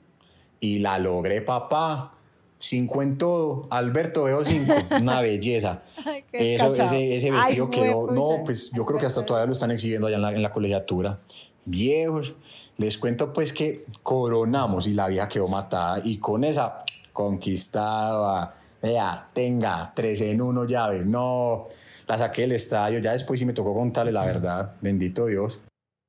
y 0.59 0.81
la 0.81 0.99
logré, 0.99 1.41
papá. 1.41 2.15
Cinco 2.59 3.03
en 3.03 3.17
todo. 3.17 3.67
Alberto 3.71 4.25
veo 4.25 4.45
cinco. 4.45 4.75
Una 5.01 5.21
belleza. 5.23 5.83
Ay, 6.05 6.25
Eso, 6.33 6.73
ese, 6.75 7.17
ese 7.17 7.29
Ay, 7.29 7.33
vestido 7.33 7.71
quedó. 7.71 8.01
huepucha. 8.01 8.15
No, 8.15 8.45
pues 8.45 8.71
yo 8.73 8.85
creo 8.85 8.99
que 9.01 9.07
hasta 9.07 9.25
todavía 9.25 9.47
lo 9.47 9.53
están 9.53 9.71
exhibiendo 9.71 10.09
allá 10.09 10.17
en 10.17 10.23
la, 10.23 10.33
en 10.33 10.43
la 10.43 10.53
colegiatura. 10.53 11.21
Viejos. 11.65 12.35
Les 12.77 12.99
cuento 12.99 13.33
pues 13.33 13.53
que 13.55 13.87
coronamos 14.03 14.87
y 14.87 14.93
la 14.95 15.07
vieja 15.09 15.29
quedó 15.29 15.49
matada. 15.49 16.03
Y 16.05 16.19
con 16.19 16.45
esa 16.45 16.79
conquistada. 17.15 18.57
Vea, 18.83 19.29
tenga, 19.33 19.93
tres 19.95 20.21
en 20.23 20.41
uno 20.43 20.65
llave. 20.67 21.03
No, 21.05 21.67
la 22.11 22.19
saqué 22.19 22.43
del 22.43 22.53
estadio. 22.53 22.99
Ya 22.99 23.13
después 23.13 23.39
sí 23.39 23.47
me 23.47 23.53
tocó 23.53 23.73
contarle 23.73 24.13
la 24.13 24.25
verdad. 24.25 24.77
Bendito 24.81 25.27
Dios. 25.27 25.61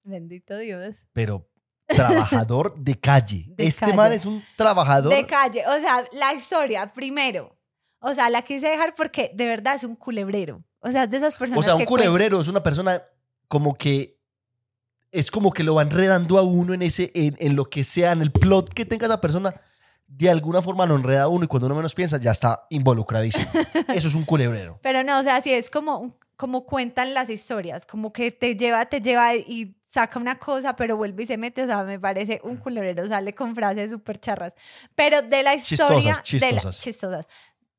Bendito 0.03 0.57
Dios. 0.57 0.95
Pero 1.13 1.47
trabajador 1.87 2.75
de 2.77 2.99
calle. 2.99 3.45
De 3.49 3.67
este 3.67 3.81
calle. 3.81 3.93
man 3.93 4.11
es 4.11 4.25
un 4.25 4.43
trabajador. 4.57 5.13
De 5.13 5.25
calle. 5.27 5.63
O 5.67 5.79
sea, 5.79 6.03
la 6.13 6.33
historia, 6.33 6.87
primero. 6.87 7.55
O 7.99 8.15
sea, 8.15 8.29
la 8.31 8.41
quise 8.41 8.67
dejar 8.67 8.95
porque 8.95 9.31
de 9.35 9.45
verdad 9.45 9.75
es 9.75 9.83
un 9.83 9.95
culebrero. 9.95 10.63
O 10.79 10.91
sea, 10.91 11.05
de 11.05 11.17
esas 11.17 11.35
personas 11.35 11.59
O 11.59 11.63
sea, 11.63 11.75
un 11.75 11.81
que 11.81 11.85
culebrero 11.85 12.41
es 12.41 12.47
una 12.47 12.63
persona 12.63 13.03
como 13.47 13.75
que 13.75 14.17
es 15.11 15.29
como 15.29 15.51
que 15.51 15.63
lo 15.63 15.75
va 15.75 15.83
enredando 15.83 16.39
a 16.39 16.41
uno 16.41 16.73
en 16.73 16.81
ese, 16.81 17.11
en, 17.13 17.35
en 17.37 17.55
lo 17.55 17.65
que 17.65 17.83
sea, 17.83 18.13
en 18.13 18.21
el 18.21 18.31
plot 18.31 18.73
que 18.73 18.85
tenga 18.85 19.05
esa 19.05 19.21
persona, 19.21 19.61
de 20.13 20.29
alguna 20.29 20.61
forma 20.61 20.85
lo 20.85 20.95
enreda 20.95 21.27
uno 21.27 21.45
y 21.45 21.47
cuando 21.47 21.67
uno 21.67 21.75
menos 21.75 21.95
piensa 21.95 22.17
ya 22.17 22.31
está 22.31 22.65
involucradísimo. 22.69 23.45
Eso 23.87 24.07
es 24.07 24.13
un 24.15 24.25
culebrero. 24.25 24.77
Pero 24.81 25.03
no, 25.03 25.19
o 25.19 25.23
sea, 25.23 25.41
sí 25.41 25.51
es 25.53 25.69
como, 25.69 26.17
como 26.35 26.65
cuentan 26.65 27.13
las 27.13 27.29
historias, 27.29 27.85
como 27.85 28.11
que 28.11 28.31
te 28.31 28.55
lleva, 28.55 28.85
te 28.85 29.01
lleva 29.01 29.35
y 29.35 29.75
saca 29.91 30.19
una 30.19 30.37
cosa, 30.37 30.75
pero 30.75 30.95
vuelve 30.97 31.23
y 31.23 31.25
se 31.27 31.37
mete, 31.37 31.63
o 31.63 31.65
sea, 31.65 31.83
me 31.83 31.99
parece 31.99 32.39
un 32.43 32.57
culebrero, 32.57 33.05
sale 33.07 33.33
con 33.33 33.55
frases 33.55 33.91
súper 33.91 34.19
charras. 34.19 34.53
Pero 34.95 35.21
de 35.21 35.43
la 35.43 35.55
historia... 35.55 36.21
Chistosas, 36.21 36.41
de 36.41 36.51
la- 36.51 36.61
chistosas. 36.61 36.81
chistosas, 36.81 37.25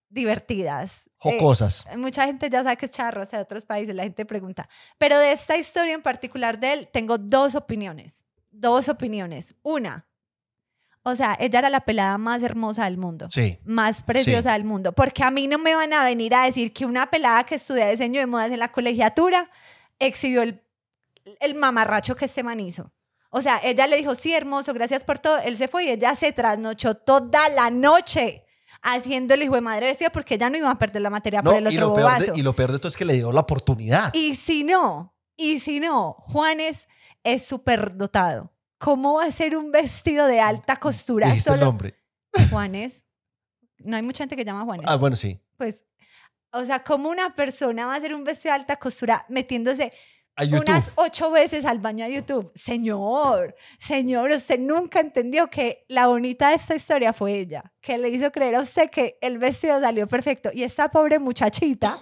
divertidas. 0.08 1.06
Eh, 1.06 1.38
Jocosas. 1.38 1.84
mucha 1.96 2.24
gente 2.26 2.50
ya 2.50 2.62
sabe 2.62 2.76
que 2.76 2.86
es 2.86 2.92
charro, 2.92 3.22
o 3.22 3.26
sea, 3.26 3.38
de 3.40 3.44
otros 3.44 3.64
países, 3.64 3.94
la 3.94 4.02
gente 4.02 4.24
pregunta. 4.26 4.68
Pero 4.98 5.18
de 5.18 5.32
esta 5.32 5.56
historia 5.56 5.94
en 5.94 6.02
particular 6.02 6.58
de 6.58 6.72
él, 6.72 6.88
tengo 6.92 7.18
dos 7.18 7.54
opiniones. 7.54 8.24
Dos 8.50 8.88
opiniones. 8.88 9.54
Una, 9.62 10.06
o 11.04 11.16
sea, 11.16 11.36
ella 11.40 11.58
era 11.60 11.70
la 11.70 11.80
pelada 11.80 12.16
más 12.18 12.42
hermosa 12.42 12.84
del 12.84 12.96
mundo 12.96 13.28
Sí. 13.30 13.58
más 13.64 14.02
preciosa 14.02 14.52
del 14.52 14.64
mundo. 14.64 14.92
Porque 14.92 15.24
a 15.24 15.30
mí 15.30 15.48
no 15.48 15.58
me 15.58 15.74
van 15.74 15.92
a 15.92 16.04
venir 16.04 16.34
a 16.34 16.44
decir 16.44 16.72
que 16.72 16.86
una 16.86 17.10
pelada 17.10 17.44
que 17.44 17.56
estudia 17.56 17.88
diseño 17.88 18.20
de 18.20 18.26
modas 18.26 18.50
en 18.50 18.58
la 18.60 18.70
colegiatura 18.72 19.50
exhibió 19.98 20.42
el 20.42 20.62
el 21.40 21.54
mamarracho 21.54 22.16
que 22.16 22.24
este 22.24 22.42
man 22.42 22.60
hizo. 22.60 22.92
O 23.30 23.40
sea, 23.40 23.60
ella 23.62 23.86
le 23.86 23.96
dijo, 23.96 24.14
sí, 24.14 24.34
hermoso, 24.34 24.74
gracias 24.74 25.04
por 25.04 25.18
todo. 25.18 25.38
Él 25.38 25.56
se 25.56 25.68
fue 25.68 25.84
y 25.84 25.88
ella 25.88 26.14
se 26.14 26.32
trasnochó 26.32 26.94
toda 26.96 27.48
la 27.48 27.70
noche 27.70 28.44
haciendo 28.82 29.34
el 29.34 29.42
hijo 29.44 29.54
de 29.54 29.60
madre 29.60 29.86
vestido 29.86 30.10
porque 30.10 30.34
ella 30.34 30.50
no 30.50 30.58
iba 30.58 30.70
a 30.70 30.78
perder 30.78 31.02
la 31.02 31.10
materia 31.10 31.42
por 31.42 31.54
el 31.54 31.64
y, 31.72 31.76
otro 31.76 31.88
lo 31.88 31.94
peor 31.94 32.18
de, 32.18 32.32
y 32.34 32.42
lo 32.42 32.54
peor 32.54 32.72
de 32.72 32.78
todo 32.78 32.88
es 32.88 32.96
que 32.96 33.04
le 33.04 33.14
dio 33.14 33.32
la 33.32 33.40
oportunidad. 33.40 34.12
Y 34.12 34.34
si 34.34 34.64
no, 34.64 35.14
y 35.36 35.60
si 35.60 35.80
no, 35.80 36.16
Juanes 36.28 36.88
es 37.22 37.46
súper 37.46 37.96
dotado. 37.96 38.52
¿Cómo 38.82 39.14
va 39.14 39.26
a 39.26 39.30
ser 39.30 39.56
un 39.56 39.70
vestido 39.70 40.26
de 40.26 40.40
alta 40.40 40.74
costura? 40.74 41.28
Dijiste 41.28 41.50
el 41.50 41.54
Solo 41.54 41.66
nombre. 41.66 41.94
Juanes. 42.50 43.04
No 43.78 43.94
hay 43.94 44.02
mucha 44.02 44.24
gente 44.24 44.34
que 44.34 44.44
llama 44.44 44.64
Juanes. 44.64 44.86
Ah, 44.88 44.96
bueno, 44.96 45.14
sí. 45.14 45.40
Pues, 45.56 45.84
o 46.50 46.64
sea, 46.64 46.82
¿cómo 46.82 47.08
una 47.08 47.32
persona 47.36 47.86
va 47.86 47.94
a 47.94 47.98
hacer 47.98 48.12
un 48.12 48.24
vestido 48.24 48.52
de 48.52 48.60
alta 48.60 48.76
costura 48.76 49.24
metiéndose 49.28 49.92
A 50.34 50.42
unas 50.46 50.90
ocho 50.96 51.30
veces 51.30 51.64
al 51.64 51.78
baño 51.78 52.04
de 52.06 52.14
YouTube? 52.14 52.50
Señor, 52.56 53.54
señor, 53.78 54.32
usted 54.32 54.58
nunca 54.58 54.98
entendió 54.98 55.48
que 55.48 55.84
la 55.86 56.08
bonita 56.08 56.48
de 56.48 56.56
esta 56.56 56.74
historia 56.74 57.12
fue 57.12 57.38
ella, 57.38 57.72
que 57.80 57.96
le 57.98 58.08
hizo 58.08 58.32
creer 58.32 58.56
a 58.56 58.62
usted 58.62 58.90
que 58.90 59.16
el 59.20 59.38
vestido 59.38 59.78
salió 59.78 60.08
perfecto. 60.08 60.50
Y 60.52 60.64
esta 60.64 60.90
pobre 60.90 61.20
muchachita 61.20 62.00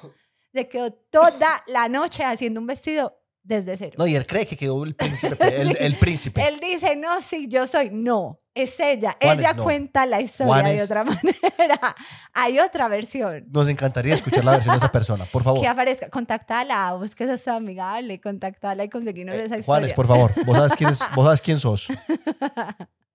se 0.54 0.66
quedó 0.66 0.90
toda 0.90 1.62
la 1.66 1.90
noche 1.90 2.24
haciendo 2.24 2.58
un 2.58 2.66
vestido 2.66 3.19
desde 3.42 3.76
cero. 3.76 3.94
No, 3.98 4.06
y 4.06 4.14
él 4.14 4.26
cree 4.26 4.46
que 4.46 4.56
quedó 4.56 4.84
el 4.84 4.94
príncipe. 4.94 5.60
el, 5.60 5.76
el 5.80 5.96
príncipe. 5.96 6.46
Él 6.46 6.58
dice, 6.60 6.94
no, 6.96 7.20
sí, 7.20 7.46
yo 7.48 7.66
soy. 7.66 7.90
No, 7.90 8.40
es 8.54 8.78
ella. 8.80 9.16
Ella 9.20 9.54
no. 9.54 9.62
cuenta 9.62 10.04
la 10.06 10.20
historia 10.20 10.54
de 10.56 10.62
Juanes. 10.62 10.82
otra 10.82 11.04
manera. 11.58 11.96
Hay 12.34 12.58
otra 12.58 12.88
versión. 12.88 13.44
Nos 13.50 13.68
encantaría 13.68 14.14
escuchar 14.14 14.44
la 14.44 14.52
versión 14.52 14.74
de 14.74 14.78
esa 14.78 14.92
persona, 14.92 15.24
por 15.24 15.42
favor. 15.42 15.60
Que 15.60 15.68
aparezca, 15.68 16.08
contactala, 16.10 16.92
vos 16.94 17.14
que 17.14 17.26
sos 17.26 17.48
amigable, 17.48 18.20
contactala 18.20 18.84
y 18.84 18.88
conseguirnos 18.88 19.34
Eh, 19.34 19.38
esa 19.44 19.58
historia. 19.58 19.64
Juanes, 19.64 19.92
por 19.94 20.06
favor, 20.06 20.32
vos 20.44 20.56
sabes 20.56 20.72
quién, 20.76 20.90
es- 20.90 21.00
vos 21.14 21.24
sabes 21.24 21.40
quién 21.42 21.58
sos. 21.58 21.88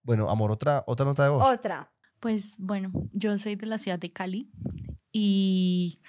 Bueno, 0.03 0.29
amor, 0.29 0.51
otra, 0.51 0.83
otra 0.87 1.05
nota 1.05 1.23
de 1.23 1.29
voz. 1.29 1.43
Otra. 1.47 1.91
Pues 2.19 2.57
bueno, 2.59 2.91
yo 3.13 3.37
soy 3.37 3.55
de 3.55 3.65
la 3.67 3.77
ciudad 3.77 3.99
de 3.99 4.11
Cali 4.11 4.49
y 5.11 5.99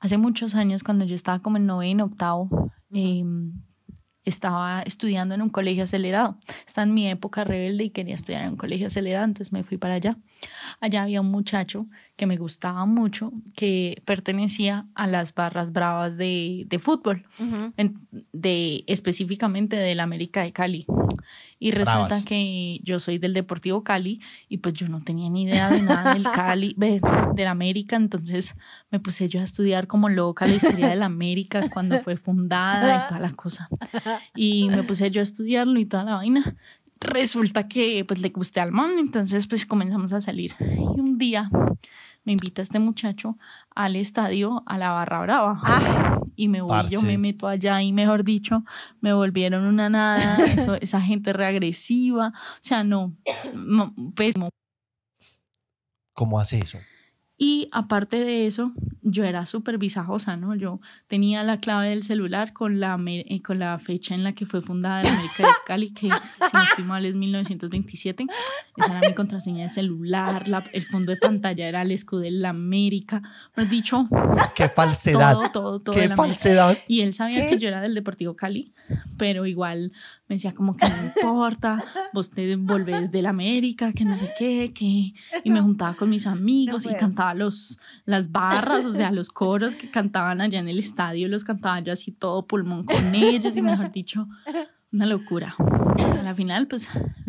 hace 0.00 0.18
muchos 0.18 0.54
años 0.54 0.82
cuando 0.82 1.04
yo 1.04 1.14
estaba 1.14 1.38
como 1.40 1.58
en 1.58 1.66
noveno, 1.66 2.04
octavo, 2.04 2.72
em, 2.92 3.52
estaba 4.24 4.82
estudiando 4.82 5.34
en 5.34 5.42
un 5.42 5.48
colegio 5.48 5.84
acelerado. 5.84 6.38
Estaba 6.66 6.86
en 6.86 6.94
mi 6.94 7.08
época 7.08 7.44
rebelde 7.44 7.84
y 7.84 7.90
quería 7.90 8.14
estudiar 8.14 8.42
en 8.42 8.50
un 8.50 8.56
colegio 8.56 8.88
acelerado, 8.88 9.24
entonces 9.24 9.52
me 9.52 9.62
fui 9.62 9.78
para 9.78 9.94
allá. 9.94 10.18
Allá 10.80 11.02
había 11.02 11.20
un 11.20 11.30
muchacho 11.30 11.86
que 12.20 12.26
me 12.26 12.36
gustaba 12.36 12.84
mucho, 12.84 13.32
que 13.56 14.02
pertenecía 14.04 14.86
a 14.94 15.06
las 15.06 15.34
barras 15.34 15.72
bravas 15.72 16.18
de, 16.18 16.66
de 16.68 16.78
fútbol, 16.78 17.24
en- 17.78 17.98
de, 18.34 18.84
específicamente 18.86 19.76
del 19.76 20.00
América 20.00 20.42
de 20.42 20.52
Cali. 20.52 20.84
Y 21.58 21.70
resulta 21.72 22.06
Bravas. 22.08 22.24
que 22.24 22.80
yo 22.84 22.98
soy 23.00 23.16
del 23.18 23.32
Deportivo 23.34 23.82
Cali 23.84 24.20
y 24.48 24.58
pues 24.58 24.74
yo 24.74 24.88
no 24.88 25.02
tenía 25.02 25.28
ni 25.30 25.44
idea 25.44 25.70
de 25.70 25.82
nada 25.82 26.12
del 26.14 26.24
Cali, 26.24 26.74
ve, 26.76 27.00
del 27.34 27.46
América, 27.48 27.96
entonces 27.96 28.54
me 28.90 29.00
puse 29.00 29.28
yo 29.30 29.40
a 29.40 29.44
estudiar 29.44 29.86
como 29.86 30.08
loca 30.10 30.46
la 30.46 30.54
historia 30.56 30.88
del 30.88 31.02
América, 31.02 31.68
cuando 31.70 31.98
fue 32.00 32.16
fundada 32.16 33.04
y 33.04 33.08
toda 33.08 33.20
la 33.20 33.32
cosa. 33.32 33.68
Y 34.34 34.68
me 34.68 34.82
puse 34.84 35.10
yo 35.10 35.20
a 35.20 35.22
estudiarlo 35.22 35.80
y 35.80 35.86
toda 35.86 36.04
la 36.04 36.14
vaina. 36.16 36.56
Resulta 37.00 37.66
que 37.66 38.04
pues 38.06 38.20
le 38.20 38.28
gusté 38.28 38.60
al 38.60 38.72
man, 38.72 38.98
entonces 38.98 39.46
pues 39.46 39.64
comenzamos 39.64 40.12
a 40.12 40.20
salir. 40.20 40.54
Y 40.60 41.00
un 41.00 41.16
día 41.16 41.50
me 42.24 42.32
invita 42.32 42.60
este 42.60 42.78
muchacho 42.78 43.38
al 43.74 43.96
estadio, 43.96 44.62
a 44.66 44.76
la 44.76 44.90
Barra 44.90 45.20
Brava. 45.22 45.60
Ah, 45.64 46.20
Y 46.36 46.48
me 46.48 46.60
voy, 46.60 46.88
yo 46.88 47.02
me 47.02 47.18
meto 47.18 47.48
allá 47.48 47.82
y 47.82 47.92
mejor 47.92 48.24
dicho, 48.24 48.64
me 49.00 49.12
volvieron 49.12 49.64
una 49.64 49.88
nada, 49.88 50.36
eso, 50.44 50.74
esa 50.74 51.00
gente 51.00 51.32
reagresiva, 51.32 52.28
o 52.34 52.58
sea, 52.60 52.84
no, 52.84 53.16
no, 53.54 53.94
pues, 54.14 54.36
no. 54.36 54.50
¿Cómo 56.14 56.38
hace 56.38 56.58
eso? 56.58 56.78
Y 57.42 57.70
aparte 57.72 58.22
de 58.22 58.46
eso, 58.46 58.72
yo 59.00 59.24
era 59.24 59.46
súper 59.46 59.78
visajosa, 59.78 60.36
¿no? 60.36 60.54
Yo 60.54 60.78
tenía 61.08 61.42
la 61.42 61.58
clave 61.58 61.88
del 61.88 62.02
celular 62.02 62.52
con 62.52 62.80
la, 62.80 63.00
eh, 63.06 63.40
con 63.40 63.58
la 63.58 63.78
fecha 63.78 64.14
en 64.14 64.24
la 64.24 64.34
que 64.34 64.44
fue 64.44 64.60
fundada 64.60 65.02
la 65.02 65.08
América 65.08 65.42
de 65.44 65.48
Cali, 65.66 65.88
que 65.90 66.08
si 66.10 66.52
no 66.52 66.62
estoy 66.62 66.84
mal 66.84 67.06
es 67.06 67.14
1927. 67.14 68.26
Esa 68.76 68.98
era 68.98 69.08
mi 69.08 69.14
contraseña 69.14 69.62
de 69.62 69.68
celular, 69.70 70.48
la- 70.48 70.62
el 70.74 70.84
fondo 70.84 71.12
de 71.12 71.16
pantalla 71.16 71.66
era 71.66 71.80
el 71.80 71.92
escudo 71.92 72.20
de 72.20 72.30
la 72.30 72.50
América. 72.50 73.22
Mejor 73.56 73.70
dicho, 73.70 74.06
¡Qué 74.54 74.68
falsedad! 74.68 75.32
todo, 75.32 75.50
todo, 75.50 75.80
todo. 75.80 75.94
¡Qué 75.94 76.02
de 76.02 76.08
la 76.08 76.14
América. 76.14 76.34
falsedad! 76.34 76.78
Y 76.88 77.00
él 77.00 77.14
sabía 77.14 77.44
¿Qué? 77.48 77.54
que 77.56 77.58
yo 77.58 77.68
era 77.68 77.80
del 77.80 77.94
Deportivo 77.94 78.36
Cali, 78.36 78.74
pero 79.16 79.46
igual 79.46 79.92
me 80.28 80.36
decía 80.36 80.52
como 80.54 80.76
que 80.76 80.86
no 80.86 81.04
importa, 81.04 81.82
vos 82.12 82.28
te 82.30 82.54
volvés 82.56 83.10
del 83.10 83.24
América, 83.26 83.92
que 83.94 84.04
no 84.04 84.16
sé 84.18 84.30
qué, 84.38 84.72
que... 84.74 85.14
Y 85.42 85.50
me 85.50 85.60
juntaba 85.62 85.94
con 85.94 86.10
mis 86.10 86.26
amigos 86.26 86.84
No 86.84 86.90
y 86.90 86.94
puedo. 86.94 87.06
Cantaba 87.30 87.34
los, 87.34 87.78
las 88.04 88.32
barras, 88.32 88.84
o 88.84 88.92
sea, 88.92 89.10
los 89.10 89.28
coros 89.30 89.74
que 89.74 89.90
cantaban 89.90 90.40
allá 90.40 90.58
en 90.58 90.68
el 90.68 90.78
estadio, 90.78 91.28
los 91.28 91.44
cantaba 91.44 91.80
yo 91.80 91.92
así 91.92 92.12
todo 92.12 92.46
pulmón 92.46 92.84
con 92.84 93.14
ellos 93.14 93.56
y 93.56 93.62
mejor 93.62 93.92
dicho, 93.92 94.28
una 94.92 95.06
locura. 95.06 95.54
A 95.58 96.22
la 96.22 96.34
final 96.34 96.66
pues 96.66 96.88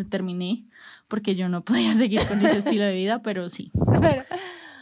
terminé 0.10 0.66
porque 1.08 1.36
yo 1.36 1.50
no 1.50 1.64
podía 1.64 1.94
seguir 1.94 2.22
con 2.28 2.44
ese 2.46 2.60
estilo 2.60 2.86
de 2.86 2.94
vida, 2.94 3.22
pero 3.22 3.50
sí, 3.50 3.72
pero, 4.00 4.24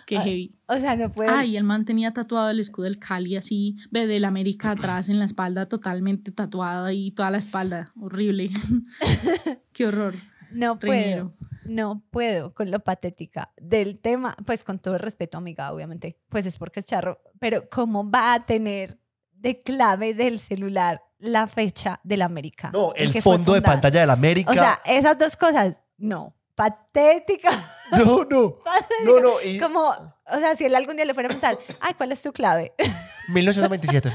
que 0.06 0.18
Ay, 0.18 0.24
heavy. 0.24 0.56
o 0.68 0.78
sea, 0.80 0.96
no 0.96 1.12
puedo. 1.12 1.32
Ah, 1.32 1.46
y 1.46 1.56
el 1.58 1.64
man 1.64 1.86
tenía 1.86 2.14
tatuado 2.14 2.50
el 2.50 2.60
escudo 2.60 2.86
del 2.86 3.00
Cali 3.00 3.36
así, 3.36 3.78
ve 3.92 4.08
del 4.08 4.26
América 4.26 4.72
atrás 4.72 5.10
en 5.10 5.20
la 5.20 5.26
espalda, 5.26 5.68
totalmente 5.68 6.32
tatuado 6.32 6.90
y 6.92 7.12
toda 7.12 7.30
la 7.30 7.38
espalda. 7.38 7.92
Horrible. 8.00 8.50
Qué 9.74 9.86
horror. 9.86 10.16
no 10.52 10.80
puedo. 10.80 11.34
No 11.70 12.02
puedo 12.10 12.56
con 12.56 12.72
lo 12.72 12.80
patética 12.80 13.52
del 13.56 14.02
tema. 14.02 14.36
Pues 14.44 14.64
con 14.64 14.80
todo 14.80 14.96
el 14.96 15.00
respeto, 15.00 15.38
amiga, 15.38 15.72
obviamente. 15.72 16.18
Pues 16.28 16.48
es 16.48 16.58
porque 16.58 16.80
es 16.80 16.88
charro. 16.88 17.22
Pero 17.40 17.70
¿cómo 17.70 18.10
va 18.10 18.34
a 18.34 18.40
tener 18.40 18.98
de 19.34 19.60
clave 19.60 20.16
del 20.16 20.40
celular 20.40 21.04
la 21.20 21.46
fecha 21.46 22.00
del 22.04 22.24
América? 22.24 22.72
No, 22.74 22.92
el 22.96 23.22
fondo 23.22 23.54
de 23.54 23.62
pantalla 23.62 24.00
de 24.00 24.08
la 24.08 24.14
América. 24.14 24.50
O 24.50 24.54
sea, 24.56 24.82
esas 24.84 25.16
dos 25.20 25.38
cosas, 25.38 25.80
no. 25.98 26.36
Patética. 26.56 27.52
no, 27.92 28.26
no. 28.26 28.56
No, 29.06 29.20
no. 29.20 29.42
Y 29.42 29.60
Como, 29.60 29.90
o 29.90 30.40
sea, 30.40 30.56
si 30.56 30.66
él 30.66 30.74
algún 30.76 30.96
día 30.96 31.06
le 31.06 31.14
fuera 31.14 31.28
a 31.28 31.30
preguntar, 31.30 31.58
ay, 31.80 31.94
¿cuál 31.94 32.12
es 32.12 32.22
tu 32.22 32.34
clave? 32.34 32.74
1927. 33.30 34.12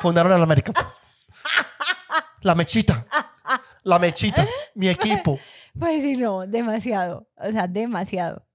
Fundaron 0.00 0.32
a 0.32 0.36
la 0.36 0.42
América. 0.42 0.72
La 2.40 2.56
mechita. 2.56 3.06
La 3.84 4.00
mechita. 4.00 4.46
Mi 4.74 4.88
equipo. 4.88 5.38
Pues 5.78 6.02
sí, 6.02 6.16
no, 6.16 6.46
demasiado. 6.46 7.28
O 7.36 7.50
sea, 7.50 7.66
demasiado. 7.66 8.46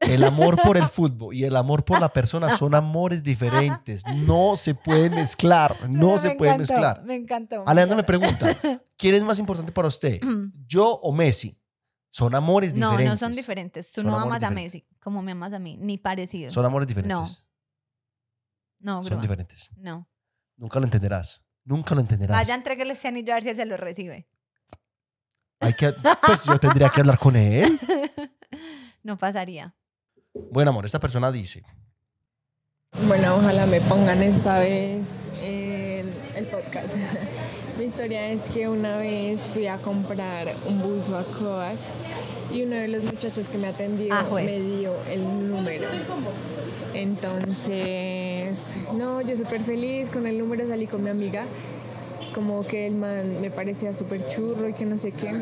El 0.00 0.22
amor 0.22 0.60
por 0.62 0.76
el 0.76 0.84
fútbol 0.88 1.34
y 1.34 1.44
el 1.44 1.56
amor 1.56 1.84
por 1.84 2.00
la 2.00 2.08
persona 2.12 2.56
son 2.56 2.74
amores 2.74 3.22
diferentes. 3.22 4.04
No 4.06 4.56
se 4.56 4.74
puede 4.74 5.10
mezclar. 5.10 5.76
No 5.88 6.18
se 6.18 6.36
puede 6.36 6.52
encantó, 6.52 6.72
mezclar. 6.74 7.04
Me 7.04 7.14
encantó. 7.16 7.64
Alejandra 7.66 7.96
me 7.96 8.04
pregunta, 8.04 8.56
¿quién 8.96 9.14
es 9.14 9.22
más 9.24 9.38
importante 9.38 9.72
para 9.72 9.88
usted? 9.88 10.20
¿Yo 10.66 10.88
o 11.02 11.12
Messi? 11.12 11.60
Son 12.10 12.34
amores 12.34 12.74
No, 12.74 12.90
diferentes. 12.92 13.10
no 13.10 13.16
son 13.16 13.34
diferentes. 13.34 13.92
Tú 13.92 14.00
Son 14.02 14.10
no 14.10 14.18
amas 14.18 14.42
a. 14.42 14.50
Messi 14.50 14.86
como 15.00 15.20
me 15.22 15.32
amas 15.32 15.52
a 15.52 15.58
mí, 15.58 15.76
ni 15.78 15.98
parecido. 15.98 16.50
Son 16.52 16.64
amores 16.64 16.86
diferentes. 16.88 17.44
no, 18.80 19.02
son 19.02 19.10
grúa. 19.10 19.20
diferentes. 19.22 19.68
No. 19.76 20.08
Nunca 20.56 20.78
lo 20.80 20.84
entenderás. 20.86 21.42
Nunca 21.64 21.94
lo 21.94 22.00
entenderás. 22.00 22.36
Vaya, 22.36 22.54
entreguele 22.54 22.92
este 22.92 23.08
anillo 23.08 23.32
a 23.32 23.36
ver 23.36 23.44
si 23.44 23.54
se 23.54 23.66
lo 23.66 23.76
recibe. 23.76 24.28
Hay 25.60 25.74
que, 25.74 25.92
pues 26.26 26.44
yo 26.44 26.58
tendría 26.58 26.88
que 26.90 27.00
hablar 27.00 27.18
con 27.18 27.36
él. 27.36 27.78
no 29.02 29.18
pasaría. 29.18 29.74
Bueno, 30.50 30.70
amor, 30.70 30.84
esta 30.86 31.00
persona 31.00 31.32
dice, 31.32 31.64
Bueno, 33.06 33.36
ojalá 33.36 33.66
me 33.66 33.80
pongan 33.80 34.22
esta 34.22 34.60
vez 34.60 35.28
en 35.42 36.08
el 36.36 36.46
podcast. 36.46 36.94
Mi 37.78 37.84
historia 37.84 38.28
es 38.30 38.48
que 38.48 38.68
una 38.68 38.96
vez 38.98 39.50
fui 39.50 39.66
a 39.68 39.78
comprar 39.78 40.48
un 40.66 40.80
buzo 40.80 41.16
a 41.16 41.22
Kodak 41.24 41.78
y 42.52 42.62
uno 42.62 42.76
de 42.76 42.88
los 42.88 43.04
muchachos 43.04 43.48
que 43.48 43.58
me 43.58 43.68
atendió 43.68 44.12
Ah, 44.14 44.24
me 44.32 44.58
dio 44.58 44.92
el 45.08 45.48
número. 45.48 45.86
Entonces, 46.94 48.76
no, 48.94 49.20
yo 49.20 49.36
súper 49.36 49.62
feliz 49.62 50.10
con 50.10 50.26
el 50.26 50.38
número, 50.38 50.66
salí 50.66 50.86
con 50.86 51.04
mi 51.04 51.10
amiga. 51.10 51.44
Como 52.34 52.66
que 52.66 52.86
el 52.86 52.94
man 52.94 53.40
me 53.40 53.50
parecía 53.50 53.94
súper 53.94 54.26
churro 54.28 54.68
y 54.68 54.72
que 54.72 54.84
no 54.84 54.98
sé 54.98 55.12
qué. 55.12 55.32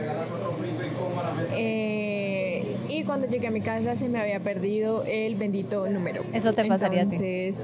Eh, 1.54 2.64
y 2.88 3.04
cuando 3.04 3.26
llegué 3.26 3.48
a 3.48 3.50
mi 3.50 3.60
casa 3.60 3.96
se 3.96 4.08
me 4.08 4.20
había 4.20 4.40
perdido 4.40 5.04
el 5.06 5.34
bendito 5.36 5.88
número. 5.88 6.22
Eso 6.32 6.52
te 6.52 6.64
pasaría 6.64 7.02
a 7.02 7.08
ti. 7.08 7.16
Entonces, 7.16 7.62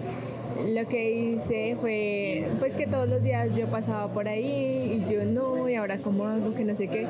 lo 0.69 0.87
que 0.87 1.13
hice 1.13 1.77
fue, 1.81 2.47
pues 2.61 2.77
que 2.77 2.87
todos 2.87 3.09
los 3.09 3.23
días 3.23 3.55
yo 3.55 3.67
pasaba 3.69 4.13
por 4.13 4.29
ahí 4.29 5.05
y 5.07 5.13
yo 5.13 5.25
no, 5.25 5.69
y 5.69 5.75
ahora 5.75 5.99
cómo 5.99 6.25
hago, 6.25 6.55
que 6.55 6.65
no 6.65 6.75
sé 6.75 6.89
qué. 6.89 7.07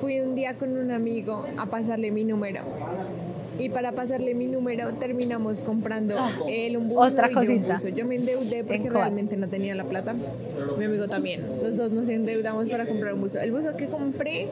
Fui 0.00 0.20
un 0.20 0.34
día 0.34 0.54
con 0.56 0.76
un 0.76 0.90
amigo 0.90 1.46
a 1.56 1.66
pasarle 1.66 2.10
mi 2.10 2.24
número. 2.24 2.60
Y 3.58 3.68
para 3.70 3.92
pasarle 3.92 4.34
mi 4.34 4.46
número 4.48 4.92
terminamos 4.94 5.62
comprando 5.62 6.14
él 6.48 6.76
un 6.76 6.88
buzo 6.88 7.02
Ah, 7.02 7.06
otra 7.08 7.30
y 7.30 7.46
yo 7.46 7.52
un 7.52 7.62
buzo. 7.62 7.88
Yo 7.88 8.04
me 8.06 8.16
endeudé 8.16 8.64
porque 8.64 8.90
realmente 8.90 9.36
no 9.36 9.48
tenía 9.48 9.74
la 9.74 9.84
plata. 9.84 10.14
Mi 10.78 10.84
amigo 10.84 11.08
también. 11.08 11.42
Los 11.62 11.76
dos 11.76 11.90
nos 11.92 12.08
endeudamos 12.08 12.68
para 12.68 12.86
comprar 12.86 13.14
un 13.14 13.20
buzo. 13.22 13.40
El 13.40 13.52
buzo 13.52 13.76
que 13.76 13.86
compré, 13.86 14.48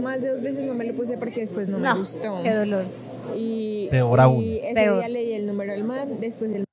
más 0.00 0.20
de 0.20 0.28
dos 0.28 0.42
veces 0.42 0.64
no 0.64 0.74
me 0.74 0.84
lo 0.84 0.94
puse 0.94 1.16
porque 1.18 1.40
después 1.40 1.68
no, 1.68 1.78
me 1.78 1.92
gustó. 1.94 2.40
qué 2.42 2.54
dolor. 2.54 2.84
Y, 3.34 3.88
Peor 3.90 4.18
y 4.18 4.22
aún. 4.22 4.44
ese 4.62 4.74
Peor. 4.74 4.98
día 4.98 5.08
leí 5.08 5.32
el 5.32 5.46
número 5.46 5.72
del 5.72 5.84
man, 5.84 6.08
después 6.20 6.52
el 6.52 6.64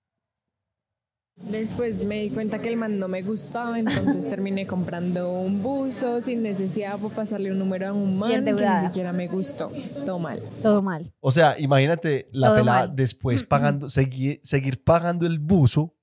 Después 1.60 2.04
me 2.04 2.20
di 2.22 2.32
cuenta 2.32 2.60
que 2.60 2.68
el 2.68 2.76
man 2.76 3.00
no 3.00 3.08
me 3.08 3.22
gustaba, 3.22 3.80
entonces 3.80 4.30
terminé 4.30 4.68
comprando 4.68 5.32
un 5.32 5.64
buzo 5.64 6.20
sin 6.20 6.44
necesidad 6.44 7.00
por 7.00 7.14
pasarle 7.14 7.50
un 7.50 7.60
número 7.60 7.88
a 7.88 7.94
un 7.94 8.20
man 8.20 8.44
que 8.44 8.52
ni 8.52 8.80
siquiera 8.82 9.14
me 9.14 9.30
gustó. 9.30 9.72
Todo 10.06 10.20
mal. 10.20 10.42
Todo 10.62 10.82
mal. 10.82 11.14
O 11.22 11.32
sea, 11.32 11.58
imagínate 11.58 12.28
la 12.34 12.48
Todo 12.48 12.58
pelada 12.58 12.88
mal. 12.88 12.96
después 12.98 13.46
pagando, 13.46 13.88
seguir, 13.88 14.42
seguir 14.44 14.84
pagando 14.84 15.26
el 15.26 15.40
buzo 15.40 15.96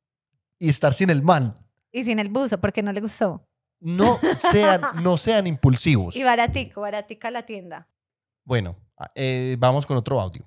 y 0.58 0.70
estar 0.70 0.94
sin 0.94 1.10
el 1.10 1.22
man. 1.22 1.54
Y 1.92 2.04
sin 2.04 2.18
el 2.18 2.30
buzo, 2.30 2.58
porque 2.58 2.82
no 2.82 2.90
le 2.90 3.02
gustó. 3.02 3.46
No 3.78 4.18
sean, 4.38 4.80
no 5.02 5.18
sean 5.18 5.46
impulsivos. 5.46 6.16
Y 6.16 6.22
baratico, 6.22 6.80
baratica 6.80 7.30
la 7.30 7.42
tienda. 7.42 7.88
Bueno, 8.42 8.74
eh, 9.14 9.56
vamos 9.58 9.84
con 9.84 9.98
otro 9.98 10.18
audio. 10.18 10.46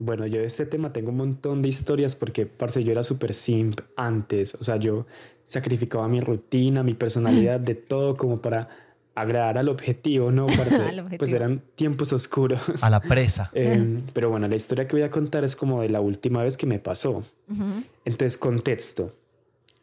Bueno, 0.00 0.26
yo 0.26 0.40
de 0.40 0.46
este 0.46 0.64
tema 0.64 0.94
tengo 0.94 1.10
un 1.10 1.18
montón 1.18 1.60
de 1.60 1.68
historias 1.68 2.16
porque, 2.16 2.46
parce, 2.46 2.82
yo 2.82 2.90
era 2.90 3.02
súper 3.02 3.34
simp 3.34 3.80
antes. 3.96 4.54
O 4.54 4.64
sea, 4.64 4.76
yo 4.76 5.06
sacrificaba 5.42 6.08
mi 6.08 6.22
rutina, 6.22 6.82
mi 6.82 6.94
personalidad, 6.94 7.60
de 7.60 7.74
todo 7.90 8.16
como 8.16 8.40
para 8.40 8.70
agradar 9.14 9.58
al 9.58 9.68
objetivo, 9.68 10.32
¿no? 10.32 10.46
Parce? 10.46 10.76
Objetivo. 10.82 11.18
Pues 11.18 11.34
eran 11.34 11.62
tiempos 11.74 12.14
oscuros. 12.14 12.82
A 12.82 12.88
la 12.88 13.00
presa. 13.00 13.50
Eh, 13.54 13.98
pero 14.14 14.30
bueno, 14.30 14.48
la 14.48 14.56
historia 14.56 14.88
que 14.88 14.96
voy 14.96 15.02
a 15.02 15.10
contar 15.10 15.44
es 15.44 15.54
como 15.54 15.82
de 15.82 15.90
la 15.90 16.00
última 16.00 16.42
vez 16.42 16.56
que 16.56 16.66
me 16.66 16.78
pasó. 16.78 17.22
Ujú. 17.50 17.84
Entonces, 18.06 18.38
contexto. 18.38 19.14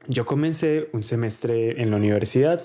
Yo 0.08 0.26
comencé 0.26 0.90
un 0.94 1.04
semestre 1.04 1.80
en 1.80 1.92
la 1.92 1.98
universidad 1.98 2.64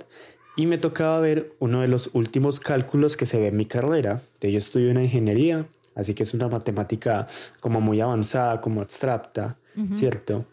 y 0.57 0.67
me 0.67 0.79
tocaba 0.79 1.21
ver 1.21 1.53
uno 1.59 1.83
de 1.83 1.89
los 1.89 2.15
últimos 2.15 2.61
cálculos 2.61 3.19
que 3.19 3.27
se 3.27 3.39
ve 3.39 3.49
en 3.49 3.59
mi 3.59 3.67
carrera. 3.67 4.23
De 4.41 4.51
yo 4.51 4.57
estudio 4.57 4.91
una 4.91 5.03
ingeniería, 5.03 5.67
así 5.95 6.15
que 6.15 6.23
es 6.23 6.35
una 6.35 6.49
matemática 6.49 7.27
como 7.61 7.81
muy 7.81 8.01
avanzada, 8.01 8.61
como 8.61 8.81
abstracta, 8.81 9.57
¿cierto? 9.93 10.47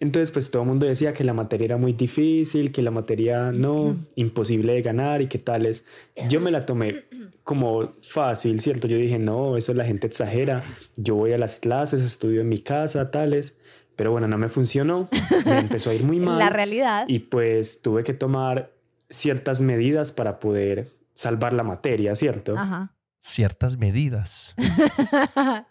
Entonces, 0.00 0.30
pues 0.30 0.50
todo 0.50 0.62
el 0.62 0.68
mundo 0.68 0.86
decía 0.86 1.12
que 1.12 1.24
la 1.24 1.34
materia 1.34 1.66
era 1.66 1.76
muy 1.76 1.92
difícil, 1.92 2.72
que 2.72 2.80
la 2.80 2.90
materia 2.90 3.52
no, 3.52 3.96
imposible 4.16 4.72
de 4.72 4.82
ganar 4.82 5.20
y 5.20 5.26
que 5.26 5.38
tales. 5.38 5.84
Yo 6.30 6.40
me 6.40 6.50
la 6.50 6.64
tomé 6.64 7.04
como 7.44 7.92
fácil, 8.00 8.60
¿cierto? 8.60 8.88
Yo 8.88 8.96
dije, 8.96 9.18
no, 9.18 9.58
eso 9.58 9.74
la 9.74 9.84
gente 9.84 10.06
exagera. 10.06 10.64
Yo 10.96 11.16
voy 11.16 11.34
a 11.34 11.38
las 11.38 11.60
clases, 11.60 12.00
estudio 12.00 12.40
en 12.40 12.48
mi 12.48 12.58
casa, 12.58 13.10
tales. 13.10 13.58
Pero 13.94 14.12
bueno, 14.12 14.26
no 14.26 14.38
me 14.38 14.48
funcionó. 14.48 15.10
Me 15.44 15.58
empezó 15.58 15.90
a 15.90 15.94
ir 15.94 16.04
muy 16.04 16.18
mal. 16.20 16.38
La 16.38 16.48
realidad. 16.48 17.04
Y 17.06 17.18
pues 17.18 17.82
tuve 17.82 18.02
que 18.02 18.14
tomar 18.14 18.72
ciertas 19.10 19.60
medidas 19.60 20.12
para 20.12 20.40
poder 20.40 20.90
salvar 21.12 21.52
la 21.52 21.62
materia, 21.62 22.14
¿cierto? 22.14 22.56
Ajá. 22.56 22.94
Ciertas 23.20 23.76
medidas. 23.76 24.54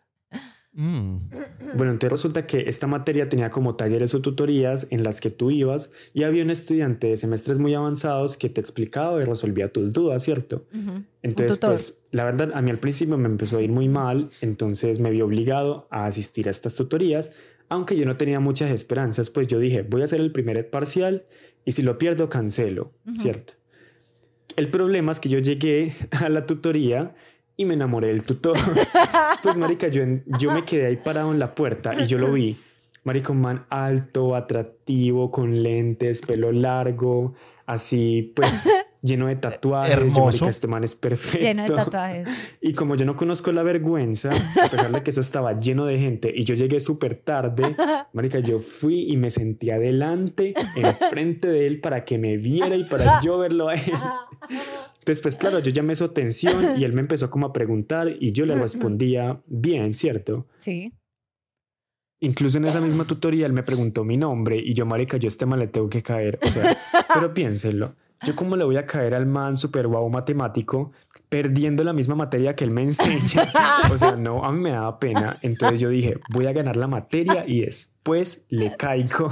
Mm. 0.72 1.30
Bueno, 1.76 1.91
entonces 1.91 2.12
resulta 2.12 2.45
que 2.45 2.70
esta 2.70 2.86
materia 2.86 3.28
tenía 3.28 3.50
como 3.50 3.76
talleres 3.76 4.14
o 4.14 4.22
tutorías 4.22 4.88
en 4.91 5.04
las 5.04 5.20
que 5.20 5.32
tú 5.32 5.50
ibas 5.50 5.91
y 6.14 6.24
había 6.24 6.43
un 6.43 6.52
estudiante 6.52 7.08
de 7.08 7.18
semestres 7.18 7.58
muy 7.58 7.74
avanzados 7.74 8.38
que 8.38 8.50
te 8.50 8.62
explicaba 8.62 9.20
y 9.22 9.26
resolvía 9.26 9.74
tus 9.74 9.91
dudas, 9.91 10.24
¿cierto? 10.24 10.68
Entonces, 11.24 11.58
pues 11.58 12.06
la 12.12 12.24
verdad, 12.24 12.52
a 12.54 12.62
mí 12.62 12.70
al 12.70 12.78
principio 12.78 13.18
me 13.18 13.28
empezó 13.28 13.58
a 13.58 13.62
ir 13.62 13.72
muy 13.72 13.89
mal, 13.89 14.30
entonces 14.41 15.00
me 15.00 15.10
vi 15.10 15.22
obligado 15.22 15.88
a 15.89 16.06
asistir 16.06 16.47
a 16.47 16.52
estas 16.52 16.76
tutorías, 16.76 17.36
aunque 17.68 17.97
yo 17.97 18.06
no 18.06 18.16
tenía 18.16 18.39
muchas 18.39 18.72
esperanzas, 18.72 19.32
pues 19.32 19.47
yo 19.47 19.60
dije, 19.60 19.82
voy 19.82 20.02
a 20.02 20.04
hacer 20.06 20.22
el 20.22 20.32
primer 20.32 20.70
parcial 20.70 21.26
y 21.66 21.72
si 21.72 21.82
lo 21.82 21.97
pierdo, 21.97 22.30
cancelo, 22.30 22.93
¿cierto? 23.16 23.54
El 24.56 24.70
problema 24.70 25.12
es 25.12 25.20
que 25.20 25.30
yo 25.30 25.39
llegué 25.39 25.93
a 26.12 26.30
la 26.30 26.45
tutoría 26.45 27.16
y 27.60 27.66
me 27.66 27.74
enamoré 27.74 28.07
del 28.07 28.24
tutor. 28.24 28.57
pues, 29.43 29.57
marica, 29.57 29.89
yo, 29.89 30.01
yo 30.26 30.49
me 30.53 30.64
quedé 30.64 30.86
ahí 30.86 30.95
parado 30.95 31.34
en 31.34 31.39
la 31.39 31.55
puerta 31.55 31.91
y 32.01 32.05
yo 32.05 32.18
lo 32.18 32.32
vi. 32.32 32.57
Marica, 33.03 33.34
un 33.34 33.41
man 33.41 33.66
alto, 33.70 34.34
atractivo, 34.34 35.30
con 35.30 35.62
lentes, 35.62 36.22
pelo 36.22 36.53
largo, 36.53 37.34
así, 37.66 38.32
pues, 38.34 38.66
lleno 39.02 39.28
de 39.28 39.36
tatuajes. 39.36 39.95
Yo, 39.95 40.02
Hermoso. 40.02 40.26
marica, 40.26 40.50
este 40.50 40.68
man 40.68 40.84
es 40.84 40.95
perfecto. 40.95 41.45
Lleno 41.45 41.64
de 41.64 41.70
tatuajes. 41.76 42.30
Y 42.62 42.74
como 42.74 42.95
yo 42.95 43.06
no 43.06 43.16
conozco 43.16 43.52
la 43.52 43.64
vergüenza, 43.64 44.32
a 44.32 44.70
pesar 44.70 44.91
de 44.91 45.04
que 45.04 45.10
eso 45.10 45.22
estaba 45.22 45.56
lleno 45.56 45.86
de 45.86 46.00
gente 46.00 46.32
y 46.36 46.43
yo 46.43 46.56
llegué 46.56 46.80
súper 46.80 47.16
tarde, 47.16 47.76
marica, 48.14 48.39
yo 48.39 48.60
fui 48.60 49.12
y 49.12 49.18
me 49.18 49.30
sentí 49.30 49.70
adelante, 49.70 50.54
enfrente 50.76 51.47
de 51.47 51.68
él 51.68 51.82
para 51.82 52.06
que 52.06 52.18
me 52.18 52.38
viera 52.38 52.76
y 52.76 52.84
para 52.84 53.22
yo 53.22 53.38
verlo 53.38 53.70
a 53.70 53.76
él. 53.76 53.93
Entonces, 55.00 55.22
pues 55.22 55.38
claro, 55.38 55.60
yo 55.60 55.72
llamé 55.72 55.95
su 55.95 56.06
atención 56.06 56.80
y 56.80 56.84
él 56.84 56.93
me 56.93 57.02
empezó 57.02 57.30
como 57.30 57.47
a 57.47 57.54
preguntar 57.54 58.10
y 58.20 58.32
yo 58.32 58.45
le 58.45 58.56
respondía 58.56 59.41
bien, 59.47 59.93
¿cierto? 59.93 60.47
Sí. 60.60 60.93
Incluso 62.22 62.58
en 62.58 62.66
esa 62.66 62.82
misma 62.82 63.08
tutoría 63.08 63.45
él 63.45 63.54
me 63.54 63.64
preguntó 63.64 64.04
mi 64.04 64.18
nombre 64.18 64.58
y 64.58 64.74
yo, 64.74 64.86
marica, 64.86 65.18
yo 65.18 65.28
a 65.28 65.30
este 65.30 65.45
man 65.45 65.60
le 65.60 65.68
tengo 65.68 65.88
que 65.89 66.04
caer. 66.04 66.38
O 66.43 66.50
sea, 66.50 66.78
pero 67.14 67.34
piénsenlo. 67.34 67.95
Yo 68.26 68.36
cómo 68.36 68.56
le 68.56 68.64
voy 68.66 68.78
a 68.78 68.86
caer 68.86 69.14
al 69.16 69.26
man 69.26 69.56
super 69.58 69.88
guau 69.88 70.10
matemático 70.10 70.92
perdiendo 71.30 71.84
la 71.84 71.94
misma 71.94 72.16
materia 72.16 72.56
que 72.56 72.64
él 72.66 72.72
me 72.72 72.82
enseña. 72.84 73.52
O 73.92 73.98
sea, 73.98 74.16
no, 74.16 74.44
a 74.44 74.52
mí 74.52 74.60
me 74.60 74.72
daba 74.72 75.00
pena. 75.00 75.38
Entonces 75.42 75.80
yo 75.80 75.90
dije, 75.90 76.20
voy 76.30 76.48
a 76.48 76.52
ganar 76.54 76.76
la 76.76 76.88
materia 76.88 77.46
y 77.48 77.62
después 77.62 78.46
le 78.50 78.76
caigo. 78.76 79.30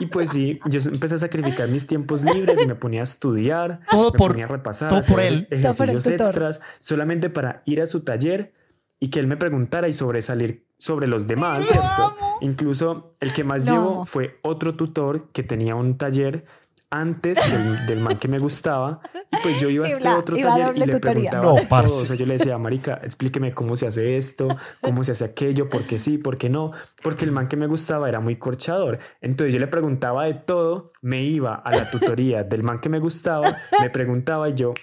Y 0.00 0.06
pues 0.06 0.30
sí, 0.30 0.60
yo 0.66 0.80
empecé 0.90 1.14
a 1.14 1.18
sacrificar 1.18 1.68
mis 1.68 1.86
tiempos 1.86 2.24
libres 2.24 2.60
y 2.62 2.66
me 2.66 2.74
ponía 2.74 3.00
a 3.00 3.04
estudiar. 3.04 3.80
Todo 3.90 4.12
me 4.12 4.18
por- 4.18 4.30
ponía 4.32 4.44
a 4.44 4.48
repasar, 4.48 4.88
todo 4.90 5.00
por 5.08 5.20
él. 5.20 5.46
Todo 5.50 5.72
por 5.72 5.86
ejercicios 5.88 6.06
extras 6.08 6.60
solamente 6.78 7.30
para 7.30 7.62
ir 7.64 7.80
a 7.80 7.86
su 7.86 8.00
taller 8.04 8.52
y 9.00 9.08
que 9.08 9.18
él 9.20 9.26
me 9.26 9.36
preguntara 9.36 9.88
y 9.88 9.92
sobresalir 9.92 10.66
sobre 10.78 11.06
los 11.06 11.26
demás, 11.26 11.66
¿cierto? 11.66 12.16
Incluso 12.42 13.10
el 13.20 13.32
que 13.32 13.44
más 13.44 13.66
Lo 13.68 13.72
llevó 13.74 13.90
amo. 13.90 14.04
fue 14.04 14.38
otro 14.42 14.74
tutor 14.76 15.30
que 15.32 15.42
tenía 15.42 15.74
un 15.74 15.96
taller 15.96 16.44
antes 16.90 17.38
del, 17.50 17.86
del 17.86 17.98
man 18.00 18.18
que 18.18 18.28
me 18.28 18.38
gustaba 18.38 19.00
y 19.32 19.36
pues 19.42 19.58
yo 19.60 19.68
iba 19.68 19.84
a 19.84 19.88
este 19.88 20.08
otro 20.08 20.36
iba 20.38 20.50
taller 20.50 20.76
y 20.76 20.80
le 20.80 20.86
tutoría. 20.86 21.30
preguntaba 21.30 21.44
No, 21.44 21.54
de 21.54 21.60
todo. 21.60 21.68
parce. 21.68 21.94
o 22.02 22.06
sea 22.06 22.16
yo 22.16 22.24
le 22.26 22.34
decía 22.34 22.56
marica 22.58 23.00
explíqueme 23.02 23.52
cómo 23.52 23.74
se 23.76 23.86
hace 23.88 24.16
esto 24.16 24.48
cómo 24.80 25.02
se 25.02 25.12
hace 25.12 25.24
aquello 25.24 25.68
por 25.68 25.86
qué 25.86 25.98
sí 25.98 26.18
por 26.18 26.38
qué 26.38 26.48
no 26.50 26.70
porque 27.02 27.24
el 27.24 27.32
man 27.32 27.48
que 27.48 27.56
me 27.56 27.66
gustaba 27.66 28.08
era 28.08 28.20
muy 28.20 28.36
corchador 28.36 28.98
entonces 29.20 29.52
yo 29.54 29.60
le 29.60 29.66
preguntaba 29.66 30.24
de 30.26 30.34
todo 30.34 30.92
me 31.02 31.22
iba 31.22 31.54
a 31.54 31.70
la 31.74 31.90
tutoría 31.90 32.44
del 32.44 32.62
man 32.62 32.78
que 32.78 32.88
me 32.88 33.00
gustaba 33.00 33.56
me 33.80 33.90
preguntaba 33.90 34.48
y 34.48 34.54
yo 34.54 34.74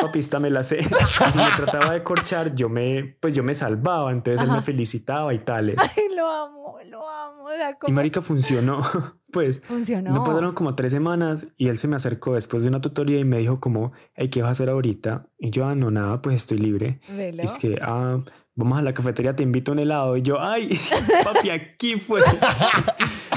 papista 0.00 0.38
me 0.40 0.50
la 0.50 0.62
sé. 0.62 0.78
Y 0.80 0.82
si 1.32 1.38
me 1.38 1.50
trataba 1.56 1.92
de 1.92 2.02
corchar, 2.02 2.54
yo 2.54 2.68
me, 2.68 3.16
pues 3.20 3.34
yo 3.34 3.42
me 3.42 3.54
salvaba, 3.54 4.12
entonces 4.12 4.46
él 4.46 4.52
me 4.52 4.62
felicitaba 4.62 5.32
y 5.34 5.38
tales. 5.38 5.76
Ay, 5.80 6.14
lo 6.14 6.28
amo, 6.28 6.78
lo 6.86 7.08
amo. 7.08 7.48
Y 7.50 7.76
¿cómo 7.78 7.94
marica 7.94 8.20
funcionó, 8.22 8.80
pues. 9.32 9.60
funcionó? 9.60 10.12
No 10.12 10.24
pasaron 10.24 10.52
como 10.52 10.74
tres 10.74 10.92
semanas 10.92 11.52
y 11.56 11.68
él 11.68 11.78
se 11.78 11.88
me 11.88 11.96
acercó 11.96 12.34
después 12.34 12.62
de 12.62 12.70
una 12.70 12.80
tutoría 12.80 13.18
y 13.18 13.24
me 13.24 13.38
dijo 13.38 13.60
como, 13.60 13.92
hey, 14.14 14.28
¿qué 14.28 14.42
vas 14.42 14.48
a 14.48 14.52
hacer 14.52 14.70
ahorita? 14.70 15.28
Y 15.38 15.50
yo, 15.50 15.66
ah, 15.66 15.74
no, 15.74 15.90
nada, 15.90 16.22
pues 16.22 16.36
estoy 16.36 16.58
libre. 16.58 17.00
Velo. 17.08 17.42
Y 17.42 17.44
es 17.44 17.58
que, 17.58 17.76
ah, 17.82 18.20
vamos 18.56 18.78
a 18.78 18.82
la 18.82 18.92
cafetería, 18.92 19.36
te 19.36 19.42
invito 19.42 19.70
a 19.70 19.74
un 19.74 19.78
helado. 19.78 20.16
Y 20.16 20.22
yo, 20.22 20.40
ay, 20.40 20.78
papi, 21.24 21.50
aquí 21.50 21.98
fue. 21.98 22.20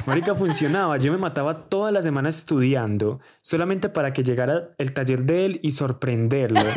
Marica, 0.09 0.35
funcionaba. 0.35 0.97
Yo 0.97 1.11
me 1.11 1.17
mataba 1.17 1.65
toda 1.69 1.91
la 1.91 2.01
semana 2.01 2.29
estudiando 2.29 3.19
solamente 3.41 3.89
para 3.89 4.11
que 4.13 4.23
llegara 4.23 4.65
el 4.77 4.93
taller 4.93 5.23
de 5.23 5.45
él 5.45 5.59
y 5.63 5.71
sorprenderlo. 5.71 6.59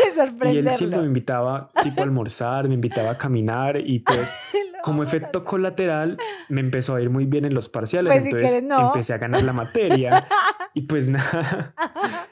Y 0.52 0.56
él 0.58 0.68
siempre 0.70 1.00
me 1.00 1.06
invitaba 1.06 1.70
tipo 1.82 2.00
a 2.00 2.04
almorzar, 2.04 2.68
me 2.68 2.74
invitaba 2.74 3.12
a 3.12 3.18
caminar 3.18 3.76
y 3.78 4.00
pues 4.00 4.34
como 4.82 5.02
efecto 5.02 5.44
colateral 5.44 6.18
me 6.48 6.60
empezó 6.60 6.94
a 6.96 7.02
ir 7.02 7.10
muy 7.10 7.26
bien 7.26 7.44
en 7.44 7.54
los 7.54 7.68
parciales, 7.68 8.12
Pues, 8.14 8.22
si 8.22 8.28
entonces 8.28 8.50
quieres, 8.50 8.68
no. 8.68 8.86
empecé 8.86 9.14
a 9.14 9.18
ganar 9.18 9.42
la 9.42 9.52
materia. 9.52 10.26
Y 10.74 10.82
pues 10.82 11.06
nada, 11.08 11.74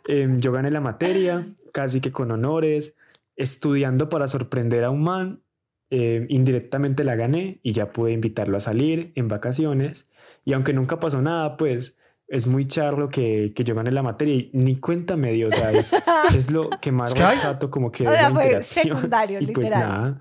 em, 0.08 0.40
yo 0.40 0.50
gané 0.50 0.70
la 0.70 0.80
materia 0.80 1.44
casi 1.74 2.00
que 2.00 2.10
con 2.10 2.30
honores, 2.30 2.96
estudiando 3.36 4.08
para 4.08 4.26
sorprender 4.26 4.82
a 4.84 4.88
un 4.90 5.02
man, 5.02 5.42
em, 5.90 6.24
indirectamente 6.30 7.04
la 7.04 7.16
gané 7.16 7.60
y 7.62 7.72
ya 7.72 7.92
pude 7.92 8.12
invitarlo 8.12 8.56
a 8.56 8.60
salir 8.60 9.12
en 9.14 9.28
vacaciones 9.28 10.09
y 10.44 10.52
aunque 10.52 10.72
nunca 10.72 10.98
pasó 10.98 11.20
nada, 11.22 11.56
pues 11.56 11.98
es 12.28 12.46
muy 12.46 12.66
charlo 12.66 13.08
que, 13.08 13.52
que 13.54 13.64
yo 13.64 13.74
gané 13.74 13.90
la 13.90 14.02
materia 14.02 14.34
y 14.34 14.50
ni 14.52 14.76
cuenta 14.76 15.16
me 15.16 15.32
dio, 15.32 15.48
o 15.48 15.52
sea, 15.52 15.72
es, 15.72 15.96
es 16.34 16.50
lo 16.50 16.70
que 16.70 16.92
más 16.92 17.12
ay, 17.14 17.20
rescato 17.20 17.70
como 17.70 17.90
que 17.90 18.06
o 18.06 18.10
de 18.10 18.16
sea, 18.16 18.28
la 18.28 18.34
fue 18.34 18.44
interacción 18.44 18.96
secundario, 18.96 19.40
y 19.40 19.46
pues 19.48 19.68
literal. 19.70 19.88
nada, 19.88 20.20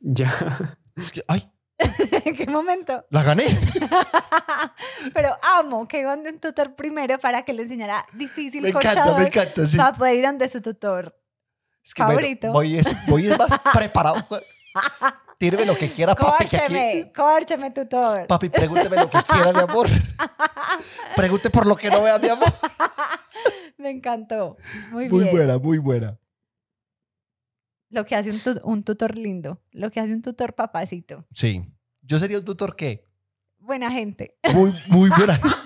ya... 0.00 0.78
Es 0.96 1.10
que, 1.10 1.24
ay, 1.26 1.52
¿En 2.24 2.36
qué 2.36 2.46
momento? 2.46 3.04
la 3.10 3.22
gané. 3.22 3.58
Pero 5.14 5.36
amo 5.58 5.86
que 5.88 6.00
iban 6.00 6.22
de 6.22 6.30
un 6.30 6.38
tutor 6.38 6.74
primero 6.74 7.18
para 7.18 7.44
que 7.44 7.52
le 7.52 7.62
enseñara 7.62 8.06
difícil 8.12 8.62
Me 8.62 8.70
encanta, 8.70 9.18
me 9.18 9.26
encanta. 9.26 9.66
Sí. 9.66 9.76
para 9.76 9.96
poder 9.96 10.16
ir 10.16 10.24
donde 10.26 10.48
su 10.48 10.60
tutor. 10.60 11.18
Es 11.84 11.94
que, 11.94 12.02
bueno, 12.02 12.20
favorito. 12.20 12.52
voy, 12.52 12.76
es, 12.76 12.88
voy 13.08 13.26
es 13.26 13.36
más 13.38 13.58
preparado. 13.72 14.16
Tíreme 15.42 15.66
lo 15.66 15.76
que 15.76 15.90
quiera, 15.90 16.14
papi. 16.14 16.44
aquí- 16.44 16.56
Córcheme, 16.56 17.12
córcheme, 17.12 17.70
tutor. 17.72 18.28
Papi, 18.28 18.48
pregúnteme 18.48 18.94
lo 18.94 19.10
que 19.10 19.18
quiera, 19.24 19.52
mi 19.52 19.58
amor. 19.58 19.88
Pregunte 21.16 21.50
por 21.50 21.66
lo 21.66 21.74
que 21.74 21.88
no 21.90 22.00
vea, 22.00 22.16
mi 22.20 22.28
amor. 22.28 22.46
Me 23.76 23.90
encantó. 23.90 24.56
Muy, 24.92 25.08
Muy 25.08 25.24
bien. 25.24 25.34
buena, 25.34 25.58
muy 25.58 25.78
buena. 25.78 26.16
Lo 27.90 28.06
que 28.06 28.14
hace 28.14 28.30
un, 28.30 28.38
tu- 28.38 28.60
un 28.62 28.84
tutor 28.84 29.18
lindo. 29.18 29.60
Lo 29.72 29.90
que 29.90 29.98
hace 29.98 30.12
un 30.12 30.22
tutor 30.22 30.54
papacito. 30.54 31.26
Sí. 31.34 31.64
Yo 32.02 32.20
sería 32.20 32.38
un 32.38 32.44
tutor 32.44 32.76
que 32.76 33.04
Buena 33.58 33.90
gente. 33.90 34.36
muy, 34.54 34.72
muy 34.86 35.10
buena. 35.10 35.40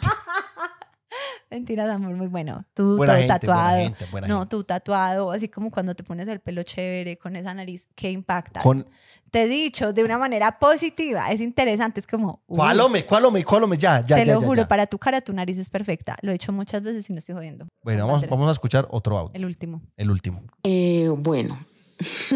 Mentiras, 1.56 1.88
amor, 1.88 2.14
muy 2.14 2.26
bueno. 2.26 2.66
Tú 2.74 2.98
Buena 2.98 3.14
todo 3.14 3.22
gente, 3.22 3.38
tatuado. 3.40 3.70
buena 3.76 3.88
gente, 3.96 4.04
buena 4.10 4.28
no, 4.28 4.40
gente. 4.40 4.50
tú 4.50 4.64
tatuado, 4.64 5.32
así 5.32 5.48
como 5.48 5.70
cuando 5.70 5.94
te 5.94 6.04
pones 6.04 6.28
el 6.28 6.40
pelo 6.40 6.62
chévere 6.64 7.16
con 7.16 7.34
esa 7.34 7.54
nariz 7.54 7.88
que 7.94 8.10
impacta. 8.10 8.60
Con, 8.60 8.86
Te 9.30 9.44
he 9.44 9.48
dicho 9.48 9.94
de 9.94 10.04
una 10.04 10.18
manera 10.18 10.58
positiva. 10.58 11.30
Es 11.30 11.40
interesante. 11.40 12.00
Es 12.00 12.06
como. 12.06 12.42
uy, 12.46 12.58
¿Cuál 12.58 12.78
hombre? 12.80 13.06
¿Cuál 13.06 13.24
hombre? 13.24 13.42
¿Cuál 13.42 13.62
hombre? 13.62 13.78
Ya, 13.78 14.04
ya, 14.04 14.16
Te 14.16 14.26
ya, 14.26 14.34
lo 14.34 14.40
ya, 14.40 14.46
juro, 14.46 14.62
ya. 14.64 14.68
para 14.68 14.86
tu 14.86 14.98
cara 14.98 15.22
tu 15.22 15.32
nariz 15.32 15.56
es 15.56 15.70
perfecta. 15.70 16.14
Lo 16.20 16.30
he 16.30 16.34
hecho 16.34 16.52
muchas 16.52 16.82
veces 16.82 17.08
y 17.08 17.14
no 17.14 17.20
estoy 17.20 17.36
jodiendo. 17.36 17.66
Bueno, 17.82 18.06
vamos, 18.06 18.28
vamos 18.28 18.50
a 18.50 18.52
escuchar 18.52 18.86
otro 18.90 19.16
audio. 19.16 19.30
El 19.32 19.46
último. 19.46 19.80
El 19.96 20.10
último. 20.10 20.42
Eh, 20.62 21.08
bueno, 21.16 21.58
es 21.98 22.34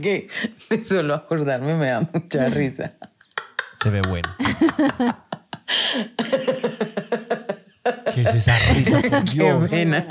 que 0.00 0.28
de 0.70 0.84
solo 0.86 1.14
acordarme 1.14 1.74
me 1.74 1.86
da 1.86 2.08
mucha 2.12 2.48
risa. 2.50 2.92
Se 3.82 3.90
ve 3.90 4.00
bueno. 4.08 4.32
¿Qué 8.14 8.22
es 8.22 8.34
esa 8.34 8.58
risa? 8.72 9.00
por 9.10 9.24
Qué 9.24 9.30
Dios? 9.32 9.68
pena. 9.68 10.06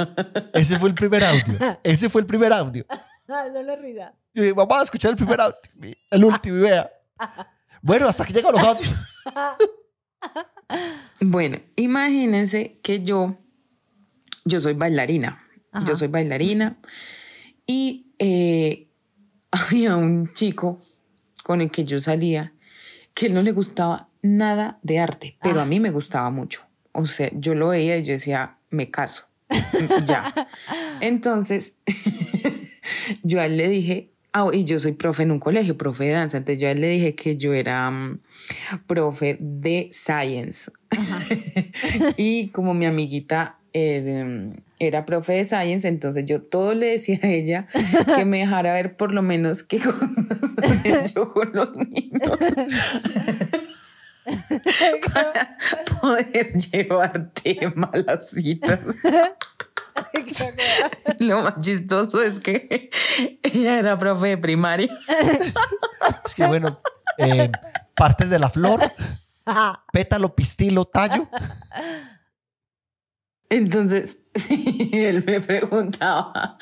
Ese 0.54 0.78
fue 0.80 0.90
el 0.90 0.96
primer 0.96 1.24
audio. 1.24 1.58
Ese 1.84 2.10
fue 2.10 2.22
el 2.22 2.28
primer 2.28 2.52
audio. 2.54 2.86
Ah, 3.34 3.46
solo 3.54 3.78
risa. 3.78 4.14
Yo 4.34 4.44
dije, 4.44 4.54
vamos 4.54 4.76
a 4.78 4.82
escuchar 4.84 5.12
el 5.12 5.16
primer 5.18 5.40
audio. 5.40 5.56
El 6.10 6.26
último, 6.26 6.58
y 6.58 6.62
vea. 6.62 6.92
Bueno, 7.82 8.08
hasta 8.10 8.26
que 8.26 8.34
llegan 8.34 8.52
los 8.52 8.62
audios. 8.62 8.94
Bueno, 11.22 11.58
imagínense 11.76 12.80
que 12.84 13.02
yo, 13.04 13.38
yo 14.46 14.60
soy 14.60 14.74
bailarina. 14.74 15.42
Ajá. 15.72 15.86
Yo 15.88 15.96
soy 15.96 16.10
bailarina 16.10 16.78
y 17.66 18.14
eh, 18.20 18.90
había 19.52 19.96
un 19.96 20.32
chico 20.34 20.80
con 21.44 21.62
el 21.62 21.72
que 21.72 21.86
yo 21.86 22.00
salía 22.00 22.54
que 23.14 23.28
él 23.28 23.34
no 23.34 23.42
le 23.42 23.52
gustaba 23.54 24.10
nada 24.22 24.80
de 24.84 25.00
arte, 25.00 25.38
pero 25.42 25.60
Ah. 25.60 25.64
a 25.64 25.66
mí 25.66 25.80
me 25.80 25.92
gustaba 25.92 26.30
mucho. 26.30 26.64
O 26.94 27.06
sea, 27.06 27.30
yo 27.34 27.56
lo 27.56 27.70
veía 27.70 27.98
y 27.98 28.04
yo 28.04 28.14
decía, 28.14 28.58
me 28.70 28.90
caso. 28.92 29.26
ya. 30.06 30.34
Entonces, 31.02 31.78
yo 33.24 33.40
a 33.42 33.46
él 33.46 33.58
le 33.58 33.68
dije, 33.70 34.10
ah, 34.34 34.48
y 34.54 34.64
yo 34.64 34.80
soy 34.80 34.94
profe 34.94 35.24
en 35.24 35.32
un 35.32 35.40
colegio, 35.40 35.78
profe 35.78 36.06
de 36.06 36.12
danza, 36.12 36.38
entonces 36.38 36.62
yo 36.62 36.68
a 36.68 36.72
él 36.72 36.80
le 36.82 36.88
dije 36.90 37.16
que 37.16 37.36
yo 37.38 37.54
era 37.54 37.90
mm, 37.92 38.20
profe 38.88 39.38
de 39.40 39.90
science. 39.92 40.72
y 42.18 42.48
como 42.50 42.74
mi 42.74 42.86
amiguita 42.86 43.58
eh, 43.74 44.02
de- 44.02 44.62
era 44.80 45.06
profe 45.06 45.34
de 45.34 45.46
science, 45.46 45.88
entonces 45.88 46.26
yo 46.26 46.42
todo 46.42 46.74
le 46.74 46.88
decía 46.88 47.20
a 47.22 47.28
ella 47.28 47.68
que 48.16 48.26
me 48.26 48.40
dejara 48.40 48.74
ver 48.74 48.96
por 48.96 49.14
lo 49.14 49.22
menos 49.22 49.64
qué 49.64 49.80
cosas 49.80 51.14
yo 51.14 51.32
con 51.34 51.52
los 51.54 51.70
niños 51.78 52.32
para 55.14 55.58
poder 56.00 56.54
llevar 56.54 57.32
tema 57.34 57.90
a 57.94 57.98
las 57.98 58.30
citas. 58.30 58.80
Lo 61.20 61.42
más 61.42 61.60
chistoso 61.60 62.22
es 62.22 62.40
que 62.40 62.90
ella 63.44 63.80
era 63.80 64.00
profe 64.00 64.28
de 64.28 64.38
primaria. 64.38 64.90
Es 66.26 66.36
que 66.36 66.48
bueno, 66.48 66.80
eh, 67.18 67.52
partes 67.96 68.30
de 68.30 68.40
la 68.40 68.50
flor, 68.50 68.92
pétalo, 69.94 70.34
pistilo, 70.34 70.86
tallo. 70.86 71.28
Entonces, 73.52 74.20
él 74.94 75.26
me 75.28 75.42
preguntaba 75.42 76.58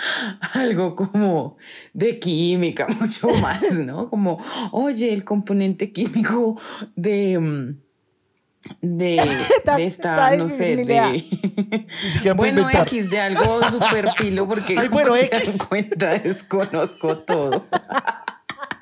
algo 0.53 0.95
como 0.95 1.55
de 1.93 2.17
química, 2.17 2.87
mucho 2.99 3.29
más, 3.41 3.71
¿no? 3.73 4.09
Como, 4.09 4.43
oye, 4.71 5.13
el 5.13 5.23
componente 5.23 5.91
químico 5.91 6.59
de, 6.95 7.37
mm, 7.39 7.77
de, 8.81 9.21
de 9.77 9.85
esta, 9.85 10.35
no 10.35 10.49
sé, 10.49 10.77
de... 10.77 12.33
Bueno. 12.35 12.67
X, 12.71 13.11
de 13.11 13.19
algo 13.19 13.61
súper 13.69 14.07
pilo, 14.17 14.47
porque 14.47 14.75
Ay, 14.75 14.87
como 14.87 15.01
bueno, 15.01 15.13
se 15.13 15.25
X. 15.25 15.59
dan 15.59 15.67
cuenta, 15.67 16.17
desconozco 16.17 17.19
todo. 17.19 17.67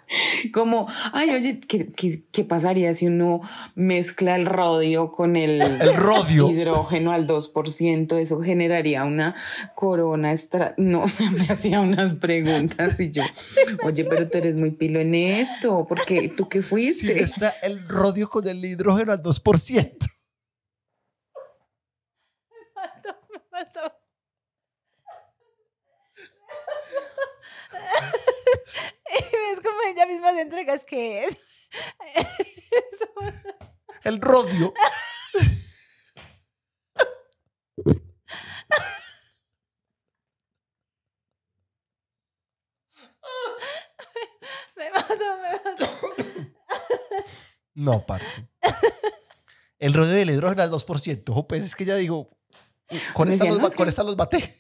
Como, 0.53 0.87
ay, 1.13 1.31
oye, 1.31 1.59
¿qué, 1.59 1.87
qué, 1.87 2.23
qué 2.31 2.43
pasaría 2.43 2.93
si 2.93 3.07
uno 3.07 3.41
mezcla 3.75 4.35
el 4.35 4.45
rodio 4.45 5.11
con 5.11 5.35
el, 5.35 5.61
El 5.61 5.93
rodio. 5.95 6.49
hidrógeno 6.51 7.11
al 7.11 7.27
2%? 7.27 8.17
Eso 8.17 8.41
generaría 8.41 9.03
una 9.03 9.35
corona 9.75 10.31
extra. 10.31 10.73
No, 10.77 11.05
me 11.37 11.53
hacía 11.53 11.81
unas 11.81 12.13
preguntas 12.13 12.99
y 12.99 13.11
yo, 13.11 13.23
oye, 13.83 14.05
pero 14.05 14.29
tú 14.29 14.37
eres 14.37 14.55
muy 14.55 14.71
pilo 14.71 14.99
en 14.99 15.15
esto, 15.15 15.85
porque 15.87 16.29
tú 16.29 16.47
qué 16.47 16.61
Si 16.61 16.67
fuiste. 16.67 17.21
está 17.21 17.49
el 17.63 17.87
rodio 17.87 18.29
con 18.29 18.47
el 18.47 18.63
hidrógeno 18.63 19.11
al 19.11 19.21
2%. 19.21 19.97
Me 23.29 23.41
mató. 23.51 23.93
Y 28.95 28.96
es 29.53 29.59
como 29.59 29.77
ella 29.87 30.05
misma 30.05 30.31
se 30.31 30.41
entrega, 30.41 30.73
es 30.73 30.83
que 30.83 31.25
es. 31.25 31.37
El 34.03 34.21
rodio. 34.21 34.73
Me 44.75 44.89
mató, 44.91 45.15
me 45.17 45.71
mató. 45.71 45.89
No, 47.73 48.05
parce. 48.05 48.47
El 49.79 49.93
rodio 49.93 50.13
del 50.13 50.29
hidrógeno 50.31 50.63
al 50.63 50.71
2%. 50.71 51.29
Ojo, 51.29 51.47
pues 51.47 51.63
es 51.63 51.75
que 51.75 51.85
ya 51.85 51.95
digo, 51.95 52.29
con 53.13 53.31
esta, 53.31 53.45
los, 53.45 53.75
con 53.75 53.87
esta 53.87 54.03
los 54.03 54.17
maté. 54.17 54.47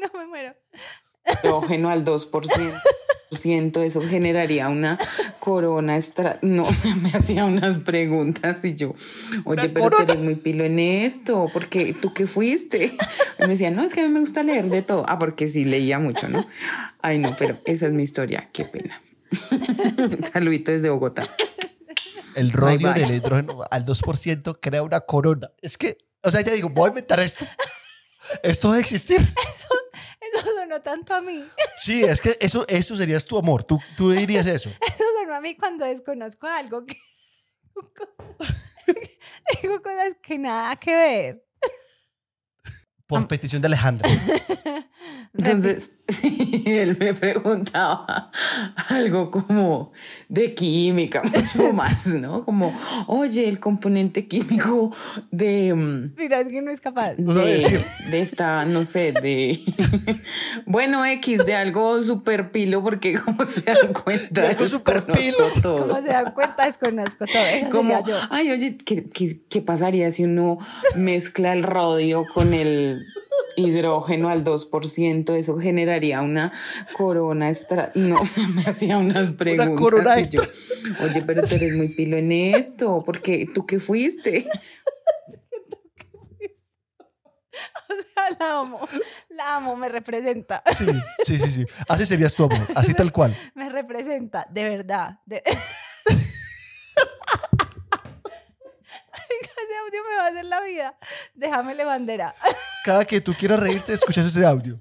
No 0.00 0.18
me 0.18 0.26
muero. 0.26 0.54
Hidrógeno 1.42 1.90
al 1.90 2.04
2%. 2.04 2.80
Ciento, 3.32 3.82
eso 3.82 4.02
generaría 4.02 4.68
una 4.68 4.98
corona 5.40 5.96
extra. 5.96 6.38
No, 6.42 6.62
se 6.72 6.94
me 6.94 7.10
hacía 7.10 7.44
unas 7.44 7.78
preguntas 7.78 8.64
y 8.64 8.74
yo, 8.74 8.94
oye, 9.44 9.68
pero 9.68 9.86
corona. 9.86 10.06
tú 10.06 10.12
eres 10.12 10.24
muy 10.24 10.36
pilo 10.36 10.64
en 10.64 10.78
esto, 10.78 11.48
porque 11.52 11.92
tú 11.92 12.14
qué 12.14 12.26
fuiste. 12.28 12.96
Y 13.38 13.42
me 13.42 13.48
decía, 13.48 13.70
no, 13.70 13.82
es 13.82 13.94
que 13.94 14.02
a 14.02 14.04
mí 14.04 14.10
me 14.10 14.20
gusta 14.20 14.44
leer 14.44 14.66
de 14.66 14.82
todo. 14.82 15.04
Ah, 15.08 15.18
porque 15.18 15.48
sí 15.48 15.64
leía 15.64 15.98
mucho, 15.98 16.28
¿no? 16.28 16.46
Ay, 17.02 17.18
no, 17.18 17.34
pero 17.36 17.58
esa 17.64 17.86
es 17.86 17.92
mi 17.92 18.04
historia, 18.04 18.48
qué 18.52 18.64
pena. 18.64 19.02
Saludito 20.32 20.70
desde 20.70 20.88
Bogotá. 20.88 21.28
El 22.36 22.52
rodio 22.52 22.92
bye. 22.92 23.00
del 23.00 23.14
hidrógeno 23.16 23.64
al 23.70 23.84
2% 23.84 24.58
crea 24.60 24.82
una 24.82 25.00
corona. 25.00 25.50
Es 25.62 25.76
que, 25.76 25.98
o 26.22 26.30
sea, 26.30 26.42
ya 26.42 26.52
digo, 26.52 26.68
voy 26.68 26.86
a 26.86 26.88
inventar 26.88 27.18
esto. 27.20 27.44
Esto 28.42 28.70
debe 28.70 28.82
existir. 28.82 29.20
Eso 30.34 30.46
sonó 30.54 30.80
tanto 30.80 31.14
a 31.14 31.20
mí. 31.20 31.44
Sí, 31.76 32.02
es 32.04 32.20
que 32.20 32.36
eso, 32.40 32.64
eso 32.68 32.96
serías 32.96 33.26
tu 33.26 33.38
amor. 33.38 33.64
Tú, 33.64 33.78
tú 33.96 34.10
dirías 34.10 34.46
eso. 34.46 34.68
Eso 34.80 35.04
sonó 35.20 35.34
a 35.34 35.40
mí 35.40 35.56
cuando 35.56 35.84
desconozco 35.84 36.46
algo 36.46 36.84
que. 36.84 36.96
Digo 39.62 39.82
cosas 39.82 40.16
que 40.22 40.38
nada 40.38 40.76
que 40.76 40.94
ver. 40.94 41.46
Por 43.06 43.28
petición 43.28 43.62
de 43.62 43.66
Alejandra. 43.66 44.08
Entonces, 45.38 45.90
él 46.64 46.96
me 46.98 47.12
preguntaba 47.12 48.30
algo 48.88 49.30
como 49.30 49.92
de 50.28 50.54
química, 50.54 51.22
mucho 51.34 51.72
más, 51.74 52.06
¿no? 52.06 52.44
Como, 52.44 52.72
oye, 53.06 53.48
el 53.48 53.60
componente 53.60 54.26
químico 54.26 54.94
de, 55.30 55.74
mm, 55.74 56.14
Mira, 56.16 56.40
es 56.40 56.48
que 56.48 56.62
no 56.62 56.70
es 56.70 56.80
capaz. 56.80 57.14
De, 57.16 57.84
de 58.10 58.20
esta, 58.20 58.64
no 58.64 58.84
sé, 58.84 59.12
de, 59.12 59.60
bueno, 60.64 61.04
X, 61.04 61.44
de 61.44 61.54
algo 61.54 62.00
súper 62.00 62.50
pilo, 62.50 62.82
porque 62.82 63.18
como 63.18 63.46
se 63.46 63.60
dan 63.62 63.92
cuenta, 63.92 64.40
De 64.40 64.46
algo 64.48 64.64
pilo. 64.84 65.04
desconozco 65.14 65.60
todo. 65.60 65.88
Como 65.88 66.02
se 66.02 66.08
dan 66.08 66.32
cuenta, 66.32 66.66
desconozco 66.66 67.26
todo. 67.26 67.44
Eso 67.52 67.70
Como, 67.70 68.06
yo. 68.06 68.16
ay, 68.30 68.50
oye, 68.52 68.76
¿qué, 68.78 69.04
qué, 69.04 69.40
qué 69.48 69.60
pasaría 69.60 70.10
si 70.12 70.24
uno 70.24 70.58
mezcla 70.94 71.52
el 71.52 71.62
rodio 71.62 72.24
con 72.32 72.54
el 72.54 73.04
hidrógeno 73.56 74.28
al 74.28 74.44
2%? 74.44 74.95
Eso 74.98 75.58
generaría 75.58 76.22
una 76.22 76.52
corona 76.92 77.48
extra. 77.48 77.90
No, 77.94 78.16
me 78.54 78.62
hacía 78.62 78.98
unas 78.98 79.30
preguntas. 79.30 79.78
corona 79.78 80.20
y 80.20 80.28
yo, 80.28 80.42
oye, 81.02 81.22
pero 81.22 81.42
tú 81.42 81.54
eres 81.54 81.74
muy 81.74 81.88
pilo 81.88 82.16
en 82.16 82.32
esto, 82.32 83.02
porque 83.04 83.48
tú 83.52 83.66
qué 83.66 83.78
fuiste. 83.78 84.48
O 87.88 87.94
sea, 87.94 88.36
la 88.38 88.60
amo. 88.60 88.88
La 89.30 89.56
amo, 89.56 89.76
me 89.76 89.88
representa. 89.88 90.62
Sí, 90.76 90.86
sí, 91.24 91.38
sí, 91.38 91.50
sí. 91.50 91.66
Así 91.88 92.06
serías 92.06 92.34
tu 92.34 92.44
amor, 92.44 92.66
así 92.74 92.94
tal 92.94 93.12
cual. 93.12 93.36
Me 93.54 93.68
representa, 93.68 94.46
de 94.50 94.64
verdad. 94.64 95.20
De... 95.26 95.42
Audio 99.84 100.02
me 100.08 100.16
va 100.16 100.24
a 100.24 100.28
hacer 100.28 100.44
la 100.44 100.60
vida. 100.62 100.98
Déjamele 101.34 101.84
bandera. 101.84 102.34
Cada 102.84 103.04
que 103.04 103.20
tú 103.20 103.34
quieras 103.34 103.60
reírte, 103.60 103.92
escuchas 103.92 104.26
ese 104.26 104.44
audio. 104.44 104.78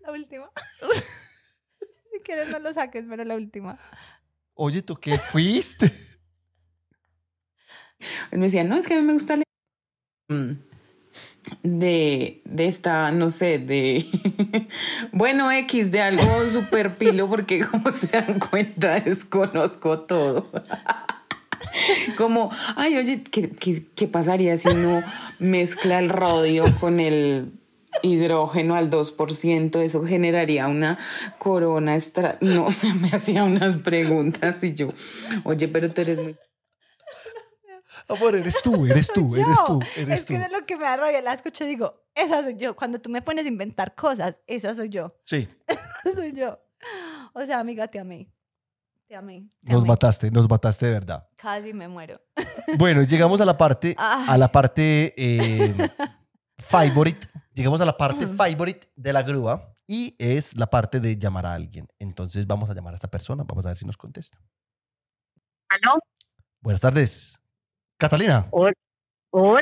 La 0.00 0.12
última. 0.12 0.50
si 2.12 2.20
quieres 2.24 2.48
no 2.48 2.58
lo 2.58 2.72
saques, 2.72 3.04
pero 3.08 3.24
la 3.24 3.34
última. 3.34 3.78
Oye, 4.54 4.82
¿tú 4.82 4.96
qué 4.96 5.18
fuiste? 5.18 5.90
Él 8.30 8.38
me 8.38 8.46
decía, 8.46 8.64
no, 8.64 8.76
es 8.76 8.86
que 8.86 8.94
a 8.94 8.98
mí 8.98 9.04
me 9.04 9.12
gusta 9.12 9.36
leer. 9.36 9.46
Mm. 10.28 10.52
De, 11.62 12.42
de 12.44 12.66
esta, 12.66 13.10
no 13.10 13.30
sé, 13.30 13.58
de. 13.58 14.06
bueno, 15.12 15.50
X, 15.52 15.90
de 15.90 16.00
algo 16.00 16.48
súper 16.48 16.96
pilo, 16.96 17.28
porque 17.28 17.64
como 17.64 17.92
se 17.92 18.06
dan 18.08 18.38
cuenta, 18.38 19.00
desconozco 19.00 20.00
todo. 20.00 20.50
como, 22.16 22.50
ay, 22.76 22.96
oye, 22.96 23.22
¿qué, 23.22 23.50
qué, 23.50 23.84
qué 23.94 24.08
pasaría 24.08 24.56
si 24.58 24.68
uno 24.68 25.02
mezcla 25.38 25.98
el 25.98 26.08
rodio 26.08 26.64
con 26.80 27.00
el 27.00 27.52
hidrógeno 28.02 28.74
al 28.74 28.90
2%, 28.90 29.80
eso 29.80 30.04
generaría 30.04 30.68
una 30.68 30.98
corona 31.38 31.94
extra. 31.94 32.38
No, 32.40 32.66
o 32.66 32.72
sea, 32.72 32.94
me 32.94 33.08
hacía 33.08 33.44
unas 33.44 33.76
preguntas 33.76 34.62
y 34.62 34.72
yo, 34.72 34.88
oye, 35.44 35.68
pero 35.68 35.92
tú 35.92 36.00
eres 36.00 36.18
muy. 36.18 36.36
Amor, 38.08 38.34
eres 38.34 38.60
tú, 38.62 38.86
eres 38.86 39.12
tú, 39.12 39.36
eres 39.36 39.56
tú, 39.66 39.80
eres 39.96 40.20
es 40.20 40.26
tú. 40.26 40.34
que 40.34 40.40
de 40.40 40.48
lo 40.48 40.66
que 40.66 40.76
me 40.76 40.84
da 40.84 40.96
rabia, 40.96 41.22
la 41.22 41.34
escucho 41.34 41.64
y 41.64 41.68
digo, 41.68 42.02
esa 42.14 42.42
soy 42.42 42.56
yo. 42.56 42.74
Cuando 42.74 43.00
tú 43.00 43.10
me 43.10 43.22
pones 43.22 43.44
a 43.44 43.48
inventar 43.48 43.94
cosas, 43.94 44.40
esa 44.46 44.74
soy 44.74 44.88
yo. 44.88 45.14
Sí, 45.22 45.48
Esa 46.04 46.14
soy 46.14 46.32
yo. 46.32 46.58
O 47.32 47.44
sea, 47.44 47.60
amiga, 47.60 47.86
te 47.88 48.00
amé. 48.00 48.28
Te 49.12 49.16
amé. 49.16 49.46
Te 49.62 49.70
nos 49.70 49.82
amé. 49.82 49.88
mataste, 49.88 50.30
nos 50.30 50.48
mataste 50.48 50.86
de 50.86 50.92
verdad. 50.92 51.28
Casi 51.36 51.74
me 51.74 51.86
muero. 51.86 52.18
Bueno, 52.78 53.02
llegamos 53.02 53.42
a 53.42 53.44
la 53.44 53.58
parte, 53.58 53.94
Ay. 53.98 54.24
a 54.26 54.38
la 54.38 54.50
parte 54.50 55.12
eh, 55.18 55.76
favorite. 56.56 57.28
Llegamos 57.52 57.82
a 57.82 57.84
la 57.84 57.94
parte 57.94 58.26
favorite 58.26 58.90
de 58.96 59.12
la 59.12 59.22
grúa 59.22 59.76
y 59.86 60.16
es 60.18 60.56
la 60.56 60.66
parte 60.66 60.98
de 60.98 61.18
llamar 61.18 61.44
a 61.44 61.52
alguien. 61.52 61.88
Entonces 61.98 62.46
vamos 62.46 62.70
a 62.70 62.74
llamar 62.74 62.94
a 62.94 62.96
esta 62.96 63.10
persona, 63.10 63.44
vamos 63.46 63.66
a 63.66 63.68
ver 63.68 63.76
si 63.76 63.84
nos 63.84 63.98
contesta. 63.98 64.38
¿Aló? 65.68 66.00
Buenas 66.62 66.80
tardes. 66.80 67.38
Catalina, 67.98 68.48
Hola. 68.50 68.72
¿Cómo 69.32 69.56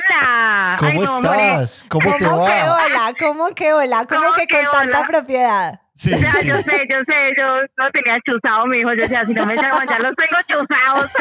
Ay, 0.91 0.99
no, 0.99 1.15
hombre. 1.15 1.31
estás? 1.31 1.85
¿Cómo, 1.87 2.15
te 2.17 2.25
¿Cómo 2.25 2.45
que 2.45 2.51
va? 2.51 2.75
hola? 2.83 3.13
¿Cómo 3.19 3.47
que 3.55 3.73
hola? 3.73 4.05
¿Cómo 4.07 4.21
¿Cómo 4.21 4.33
que 4.35 4.45
que 4.47 4.63
con 4.63 4.71
tanta 4.71 4.97
hola? 4.99 5.07
propiedad? 5.07 5.81
Sí, 5.93 6.09
Ya, 6.09 6.33
sí. 6.33 6.47
yo 6.47 6.55
sé, 6.57 6.87
yo 6.89 6.97
sé, 7.07 7.13
yo 7.37 7.45
lo 7.75 7.91
tenía 7.91 8.17
chuzado, 8.25 8.65
mi 8.65 8.77
hijo. 8.79 8.89
Yo 8.93 9.03
decía, 9.03 9.23
si 9.25 9.33
no 9.33 9.45
me 9.45 9.55
llaman, 9.55 9.87
ya 9.87 9.99
los 9.99 10.15
tengo 10.15 10.41
chuzados. 10.47 11.11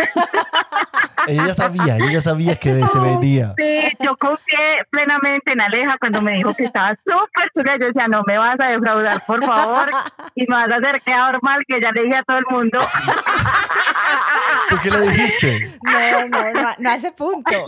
Ella 1.27 1.55
sabía, 1.55 1.97
ella 1.97 2.13
ya 2.13 2.21
sabía 2.23 2.57
que 2.57 2.87
se 2.87 2.99
venía. 3.01 3.55
Sí, 3.59 3.81
yo 4.01 4.17
confié 4.17 4.85
plenamente 4.91 5.53
en 5.53 5.61
Aleja 5.61 5.97
cuando 5.99 6.23
me 6.23 6.33
dijo 6.33 6.55
que 6.55 6.65
estaba 6.65 6.97
súper 7.07 7.51
chula. 7.55 7.77
Yo 7.79 7.87
decía, 7.89 8.09
no 8.09 8.23
me 8.27 8.39
vas 8.39 8.59
a 8.59 8.69
defraudar, 8.71 9.23
por 9.27 9.45
favor. 9.45 9.91
Y 10.35 10.47
me 10.49 10.57
vas 10.57 10.73
a 10.73 10.77
hacer 10.77 11.03
quedar 11.03 11.39
mal, 11.43 11.59
que 11.69 11.79
ya 11.81 11.91
le 11.93 12.03
dije 12.05 12.17
a 12.17 12.23
todo 12.23 12.39
el 12.39 12.47
mundo. 12.51 12.79
¿Tú 14.71 14.77
qué 14.83 14.91
le 14.91 15.01
dijiste? 15.09 15.79
No, 15.83 16.29
no, 16.29 16.53
no, 16.53 16.75
no 16.79 16.91
a 16.91 16.95
ese 16.95 17.13
punto. 17.13 17.67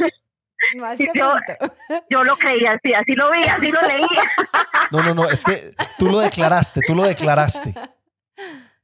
No 0.76 0.94
Yo-. 0.94 1.36
Yo 2.10 2.22
lo 2.22 2.36
creía 2.36 2.72
así, 2.72 2.94
así 2.94 3.12
lo 3.14 3.30
vi, 3.30 3.43
así 3.44 3.70
lo 3.70 3.80
leí. 3.82 4.06
No, 4.90 5.02
no, 5.02 5.14
no, 5.14 5.30
es 5.30 5.44
que 5.44 5.72
tú 5.98 6.06
lo 6.06 6.20
declaraste, 6.20 6.80
tú 6.86 6.94
lo 6.94 7.05
declaraste. 7.05 7.74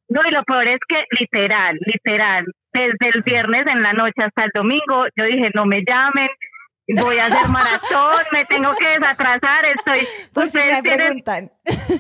No, 0.09 0.21
y 0.27 0.31
lo 0.33 0.43
peor 0.45 0.69
es 0.69 0.81
que 0.89 1.05
literal, 1.19 1.79
literal, 1.81 2.45
desde 2.73 3.11
el 3.15 3.23
viernes 3.23 3.67
en 3.67 3.83
la 3.83 3.93
noche 3.93 4.23
hasta 4.25 4.45
el 4.45 4.51
domingo, 4.55 5.05
yo 5.17 5.27
dije, 5.27 5.51
no 5.55 5.67
me 5.67 5.83
llamen, 5.87 6.29
voy 6.95 7.19
a 7.19 7.27
hacer 7.27 7.49
maratón, 7.49 8.23
me 8.33 8.45
tengo 8.47 8.73
que 8.77 8.89
desatrasar, 8.89 9.67
estoy... 9.77 10.07
Por 10.33 10.49
si 10.49 10.59
me 10.59 10.65
ustedes 10.65 10.83
tienen- 10.83 10.99
preguntan. 10.99 11.53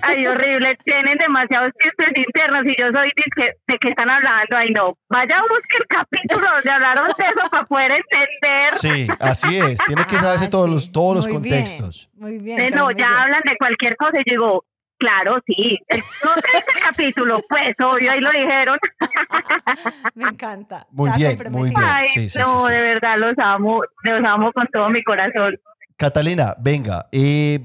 Ay, 0.02 0.27
horrible, 0.27 0.78
tienen 0.85 1.19
demasiados 1.19 1.73
chistes 1.82 2.09
internos 2.16 2.62
y 2.65 2.74
yo 2.81 2.86
soy 2.94 3.10
de, 3.36 3.52
de 3.66 3.78
que 3.78 3.89
están 3.89 4.10
hablando, 4.10 4.56
ay 4.56 4.70
no, 4.70 4.97
vaya 5.10 5.36
a 5.39 5.43
buscar 5.43 5.81
el 5.81 5.86
capítulo 5.89 6.47
donde 6.51 6.70
hablaron 6.70 7.06
de 7.19 7.24
eso 7.27 7.51
para 7.51 7.65
poder 7.66 7.93
entender. 7.93 8.74
Sí, 8.74 9.06
así 9.20 9.59
es. 9.59 9.78
Tiene 9.86 10.06
que 10.06 10.16
saberse 10.16 10.47
Ah, 10.47 10.51
todos 10.51 10.69
sí. 10.69 10.74
los, 10.74 10.93
todos 10.93 11.16
los 11.16 11.27
bien, 11.27 11.40
contextos. 11.40 12.09
Muy 12.15 12.39
bien. 12.39 12.59
Eh, 12.60 12.65
pero 12.70 12.77
no, 12.78 12.85
muy 12.86 12.94
ya 12.94 13.09
bien. 13.09 13.19
hablan 13.20 13.40
de 13.44 13.56
cualquier 13.59 13.97
cosa 13.97 14.20
y 14.24 14.31
digo, 14.31 14.65
claro, 14.99 15.41
sí, 15.47 15.79
no 15.91 16.35
dice 16.35 16.65
el 16.77 16.83
capítulo, 16.83 17.41
pues 17.49 17.75
obvio, 17.81 18.11
ahí 18.11 18.20
lo 18.20 18.31
dijeron. 18.31 18.79
Me 20.15 20.25
encanta. 20.25 20.87
Muy 20.91 21.11
bien, 21.16 21.39
muy 21.51 21.70
bien. 21.70 21.83
Ay, 21.83 22.09
sí, 22.09 22.29
sí, 22.29 22.39
no, 22.39 22.61
sí, 22.61 22.66
sí. 22.66 22.73
de 22.73 22.81
verdad 22.81 23.16
los 23.19 23.35
amo, 23.39 23.83
los 24.03 24.19
amo 24.25 24.53
con 24.53 24.66
todo 24.69 24.89
mi 24.91 25.03
corazón. 25.03 25.59
Catalina, 25.97 26.55
venga, 26.59 27.09
eh, 27.12 27.61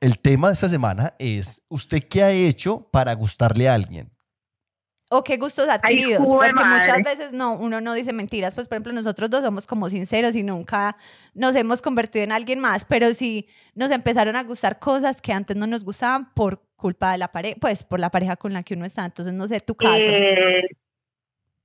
el 0.00 0.18
tema 0.18 0.48
de 0.48 0.54
esta 0.54 0.68
semana 0.68 1.14
es, 1.18 1.62
¿usted 1.68 2.02
qué 2.08 2.22
ha 2.22 2.30
hecho 2.30 2.88
para 2.90 3.12
gustarle 3.14 3.68
a 3.68 3.74
alguien? 3.74 4.10
O 5.10 5.24
qué 5.24 5.38
gustos 5.38 5.68
adquiridos, 5.70 6.28
porque 6.28 6.52
muchas 6.52 7.02
veces 7.02 7.32
no, 7.32 7.54
uno 7.54 7.80
no 7.80 7.94
dice 7.94 8.12
mentiras, 8.12 8.54
pues 8.54 8.68
por 8.68 8.76
ejemplo 8.76 8.92
nosotros 8.92 9.30
dos 9.30 9.42
somos 9.42 9.66
como 9.66 9.88
sinceros 9.88 10.36
y 10.36 10.42
nunca 10.42 10.96
nos 11.32 11.56
hemos 11.56 11.80
convertido 11.80 12.24
en 12.24 12.32
alguien 12.32 12.60
más, 12.60 12.84
pero 12.84 13.14
sí 13.14 13.48
nos 13.74 13.90
empezaron 13.90 14.36
a 14.36 14.42
gustar 14.42 14.78
cosas 14.78 15.22
que 15.22 15.32
antes 15.32 15.56
no 15.56 15.66
nos 15.66 15.82
gustaban 15.84 16.32
por 16.34 16.62
culpa 16.76 17.12
de 17.12 17.18
la 17.18 17.28
pareja, 17.32 17.56
pues 17.58 17.84
por 17.84 18.00
la 18.00 18.10
pareja 18.10 18.36
con 18.36 18.52
la 18.52 18.62
que 18.62 18.74
uno 18.74 18.84
está, 18.84 19.06
entonces 19.06 19.32
no 19.32 19.48
sé 19.48 19.60
tu 19.60 19.74
caso. 19.74 19.96
Eh, 19.96 20.68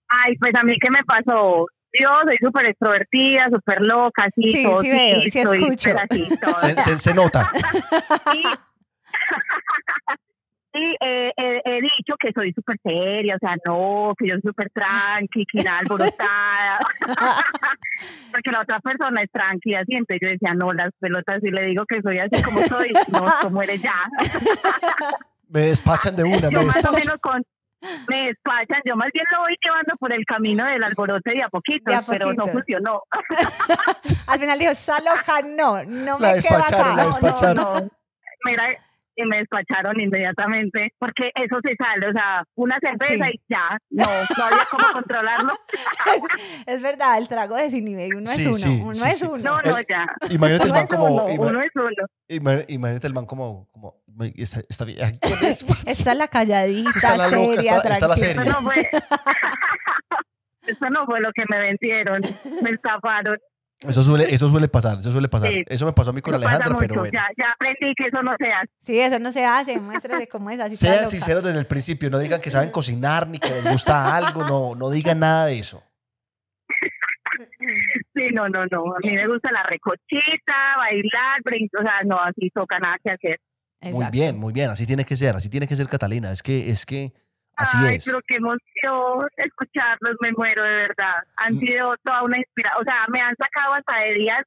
ay, 0.07 0.35
pues 0.37 0.53
a 0.57 0.63
mí, 0.63 0.73
¿qué 0.81 0.89
me 0.89 1.03
pasó? 1.03 1.65
Yo 1.99 2.09
soy 2.25 2.37
súper 2.41 2.67
extrovertida, 2.69 3.49
súper 3.53 3.81
loca, 3.81 4.23
así, 4.23 4.51
Sí, 4.53 4.63
todo, 4.63 4.81
sí 4.81 4.89
veo, 4.89 5.21
sí 5.23 5.31
soy, 5.43 5.59
escucho. 5.63 5.89
así, 6.09 6.29
todo. 6.41 6.55
Se, 6.55 6.81
se- 6.81 6.99
se 6.99 7.13
nota. 7.13 7.51
Y, 8.33 8.43
y, 10.73 10.95
eh, 10.99 11.31
eh, 11.37 11.61
he 11.65 11.81
dicho 11.81 12.15
que 12.19 12.31
soy 12.35 12.51
súper 12.53 12.77
seria, 12.83 13.35
o 13.35 13.39
sea, 13.39 13.55
no, 13.67 14.13
que 14.17 14.27
yo 14.27 14.33
soy 14.35 14.41
súper 14.49 14.71
tranqui, 14.71 15.45
que 15.45 15.63
nada 15.63 15.79
alborotada. 15.79 16.79
Porque 18.31 18.51
la 18.51 18.61
otra 18.61 18.79
persona 18.79 19.21
es 19.21 19.31
tranquila, 19.31 19.81
así, 19.81 19.93
entonces 19.93 20.19
yo 20.23 20.29
decía, 20.29 20.53
no, 20.55 20.71
las 20.71 20.91
pelotas, 20.99 21.41
si 21.41 21.51
le 21.51 21.67
digo 21.67 21.85
que 21.85 22.01
soy 22.01 22.17
así 22.17 22.41
como 22.41 22.61
soy, 22.61 22.91
no, 23.09 23.25
como 23.41 23.61
eres 23.61 23.81
ya. 23.81 23.93
Me 25.49 25.59
despachan 25.67 26.15
de 26.15 26.23
una, 26.23 26.47
me 26.47 26.53
yo 26.53 26.63
más 26.63 26.75
o 26.77 26.79
despachan. 26.79 26.93
menos 26.99 27.17
con 27.21 27.43
me 28.07 28.27
despachan, 28.27 28.81
yo 28.85 28.95
más 28.95 29.09
bien 29.13 29.25
lo 29.31 29.39
voy 29.41 29.55
llevando 29.61 29.93
por 29.99 30.13
el 30.15 30.25
camino 30.25 30.65
del 30.65 30.83
alborote 30.83 31.31
de 31.35 31.43
a 31.43 31.49
poquito, 31.49 31.91
De 31.91 31.95
a 31.95 32.01
pero 32.01 32.33
no 32.33 32.47
funcionó. 32.47 33.03
Al 34.27 34.39
final 34.39 34.57
dijo, 34.57 34.71
está 34.71 34.99
loca, 35.01 35.41
no, 35.45 35.83
no 35.83 36.17
La 36.17 36.29
me 36.29 36.33
despacharon, 36.35 36.81
acá. 36.91 36.95
la 36.95 37.05
despacharon. 37.05 37.55
No, 37.57 37.79
no. 37.81 37.89
Mira, 38.45 38.63
y 39.15 39.23
me 39.25 39.37
despacharon 39.37 39.99
inmediatamente, 39.99 40.93
porque 40.99 41.31
eso 41.35 41.57
se 41.63 41.75
sale, 41.75 42.09
o 42.09 42.11
sea, 42.13 42.43
una 42.55 42.77
cerveza 42.79 43.25
Sí. 43.27 43.31
y 43.35 43.41
ya, 43.53 43.77
no, 43.91 44.05
no 44.05 44.43
había 44.45 44.65
cómo 44.71 44.83
controlarlo. 44.93 45.53
Es 46.65 46.81
verdad, 46.81 47.17
el 47.17 47.27
trago 47.27 47.55
desinhibe 47.55 48.07
y 48.07 48.11
uno 48.13 48.25
Sí, 48.27 48.41
es 48.41 48.47
uno, 48.47 48.57
sí, 48.57 48.81
uno 48.83 48.93
sí, 48.95 49.07
es 49.09 49.19
sí. 49.19 49.25
uno. 49.27 49.37
No, 49.43 49.61
no, 49.61 49.79
ya. 49.81 50.05
Imagínate 50.29 50.65
el 50.65 50.71
man 50.71 50.87
como... 50.87 51.05
uno, 51.05 51.27
ima- 51.29 51.47
uno 51.49 51.61
es 51.61 51.71
uno. 51.75 51.89
ima- 52.29 52.65
Imagínate 52.67 53.07
el 53.07 53.13
man 53.13 53.25
como... 53.25 53.67
como 53.71 54.01
esta, 54.35 54.61
esta. 54.69 54.85
Esta 55.85 56.11
es 56.11 56.17
la 56.17 56.27
calladita, 56.27 56.91
Está 56.95 57.17
la 57.17 57.27
loca, 57.29 57.55
seria, 57.55 57.77
está- 57.77 57.93
está 57.93 58.07
la 58.07 58.15
tranquila. 58.15 58.43
seria. 58.43 58.51
Eso 58.51 58.61
no 58.61 58.61
fue. 58.71 58.89
Eso 60.67 60.89
no 60.91 61.05
fue 61.05 61.19
lo 61.19 61.31
que 61.33 61.43
me 61.49 61.59
vendieron, 61.59 62.21
me 62.61 62.69
estafaron. 62.71 63.37
Eso 63.87 64.03
suele, 64.03 64.33
eso 64.33 64.49
suele 64.49 64.67
pasar, 64.67 64.99
eso 64.99 65.11
suele 65.11 65.27
pasar. 65.29 65.49
Sí. 65.49 65.63
Eso 65.67 65.85
me 65.85 65.93
pasó 65.93 66.11
a 66.11 66.13
mí 66.13 66.21
con 66.21 66.33
Eso 66.33 66.41
pasa 66.43 66.55
Alejandra, 66.55 66.79
pero 66.79 66.95
bueno. 66.95 67.11
ya, 67.13 67.25
ya 67.37 67.51
aprendí 67.53 67.93
que 67.95 68.07
eso 68.07 68.21
no 68.23 68.33
se 68.39 68.51
hace. 68.51 68.69
Sí, 68.85 68.99
eso 68.99 69.19
no 69.19 69.31
se 69.31 69.45
hace, 69.45 69.79
muéstrele 69.81 70.27
cómo 70.27 70.49
es 70.49 70.59
así. 70.59 70.75
Sean 70.75 71.07
sinceros 71.07 71.43
desde 71.43 71.59
el 71.59 71.65
principio, 71.67 72.09
no 72.09 72.19
digan 72.19 72.39
que 72.41 72.49
saben 72.51 72.71
cocinar 72.71 73.27
ni 73.27 73.39
que 73.39 73.49
les 73.49 73.71
gusta 73.71 74.15
algo, 74.15 74.43
no, 74.47 74.75
no 74.75 74.89
digan 74.89 75.19
nada 75.19 75.45
de 75.47 75.59
eso. 75.59 75.83
Sí, 78.15 78.27
no, 78.33 78.47
no, 78.47 78.63
no. 78.71 78.93
A 78.95 78.99
mí 79.03 79.11
me 79.11 79.27
gusta 79.27 79.49
la 79.51 79.63
recochita, 79.63 80.53
bailar, 80.77 81.41
brin- 81.43 81.69
o 81.79 81.81
sea, 81.81 82.01
no, 82.05 82.19
así 82.19 82.49
toca 82.53 82.77
nada 82.79 82.97
que 83.03 83.11
hacer. 83.11 83.39
Muy 83.91 84.05
bien, 84.11 84.37
muy 84.37 84.53
bien, 84.53 84.69
así 84.69 84.85
tiene 84.85 85.03
que 85.03 85.17
ser, 85.17 85.35
así 85.35 85.49
tiene 85.49 85.67
que 85.67 85.75
ser 85.75 85.87
Catalina, 85.87 86.31
es 86.31 86.41
que, 86.41 86.69
es 86.69 86.85
que, 86.85 87.11
así 87.55 87.77
Ay, 87.79 87.95
es. 87.97 88.05
pero 88.05 88.19
qué 88.27 88.37
emoción 88.37 89.27
escucharlos, 89.37 90.15
me 90.21 90.31
muero 90.31 90.63
de 90.63 90.75
verdad. 90.75 91.15
Han 91.37 91.55
Mm. 91.55 91.59
sido 91.59 91.95
toda 92.03 92.23
una 92.23 92.37
inspiración, 92.37 92.81
o 92.81 92.83
sea, 92.85 93.05
me 93.09 93.19
han 93.21 93.35
sacado 93.35 93.73
hasta 93.73 93.99
de 94.07 94.13
días 94.13 94.41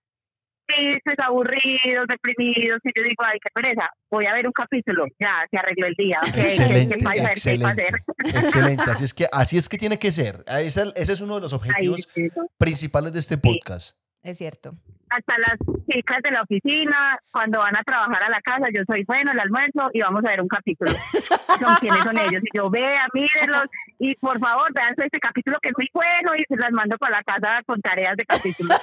tristes, 0.69 1.15
aburridos, 1.19 2.07
deprimidos, 2.09 2.81
y 2.83 2.91
yo 2.97 3.05
digo, 3.05 3.23
ay, 3.25 3.39
qué 3.41 3.49
pereza, 3.55 3.89
voy 4.11 4.27
a 4.27 4.35
ver 4.35 4.49
un 4.49 4.53
capítulo, 4.53 5.05
ya, 5.21 5.47
se 5.49 5.57
arregló 5.59 5.87
el 5.87 5.95
día. 5.95 6.19
¿Qué, 6.25 6.33
qué, 6.33 6.41
Excelente, 6.49 6.95
qué? 6.97 7.05
¿Qué 7.05 7.21
excelente, 7.25 7.87
excelente, 8.25 8.91
así 8.91 9.05
es 9.05 9.15
que, 9.15 9.27
así 9.33 9.59
es 9.59 9.69
que 9.69 9.79
tiene 9.79 9.97
que 9.97 10.11
ser. 10.11 10.43
Ese, 10.49 10.93
ese 10.97 11.13
es 11.13 11.21
uno 11.21 11.37
de 11.37 11.43
los 11.43 11.53
Ay, 11.53 11.59
objetivos 11.61 12.09
sí. 12.13 12.29
principales 12.59 13.13
de 13.13 13.21
este 13.21 13.39
podcast. 13.39 13.97
Es 14.27 14.39
cierto. 14.39 14.75
hasta 15.09 15.39
las 15.39 15.57
chicas 15.89 16.19
de 16.25 16.33
la 16.33 16.43
oficina, 16.43 17.17
cuando 17.33 17.61
van 17.61 17.77
a 17.79 17.83
trabajar 17.85 18.25
a 18.25 18.29
la 18.29 18.41
casa, 18.41 18.67
yo 18.75 18.83
soy 18.87 19.05
bueno, 19.07 19.31
el 19.33 19.39
almuerzo 19.39 19.89
y 19.93 20.01
vamos 20.01 20.25
a 20.25 20.31
ver 20.31 20.41
un 20.41 20.49
capítulo. 20.49 20.91
Son 21.61 21.75
quiénes 21.81 22.01
son 22.01 22.19
ellos. 22.19 22.43
Y 22.43 22.59
yo, 22.59 22.69
vea, 22.69 23.07
mírenlos 23.15 23.63
y 23.99 24.15
por 24.17 24.39
favor, 24.41 24.71
vean 24.75 24.95
este 24.99 25.19
capítulo 25.21 25.57
que 25.63 25.71
es 25.71 25.75
muy 25.79 25.89
bueno 25.95 26.35
y 26.37 26.45
se 26.49 26.57
las 26.57 26.71
mando 26.73 26.99
para 26.99 27.17
la 27.19 27.23
casa 27.23 27.63
con 27.65 27.81
tareas 27.81 28.15
de 28.17 28.27
capítulo. 28.27 28.75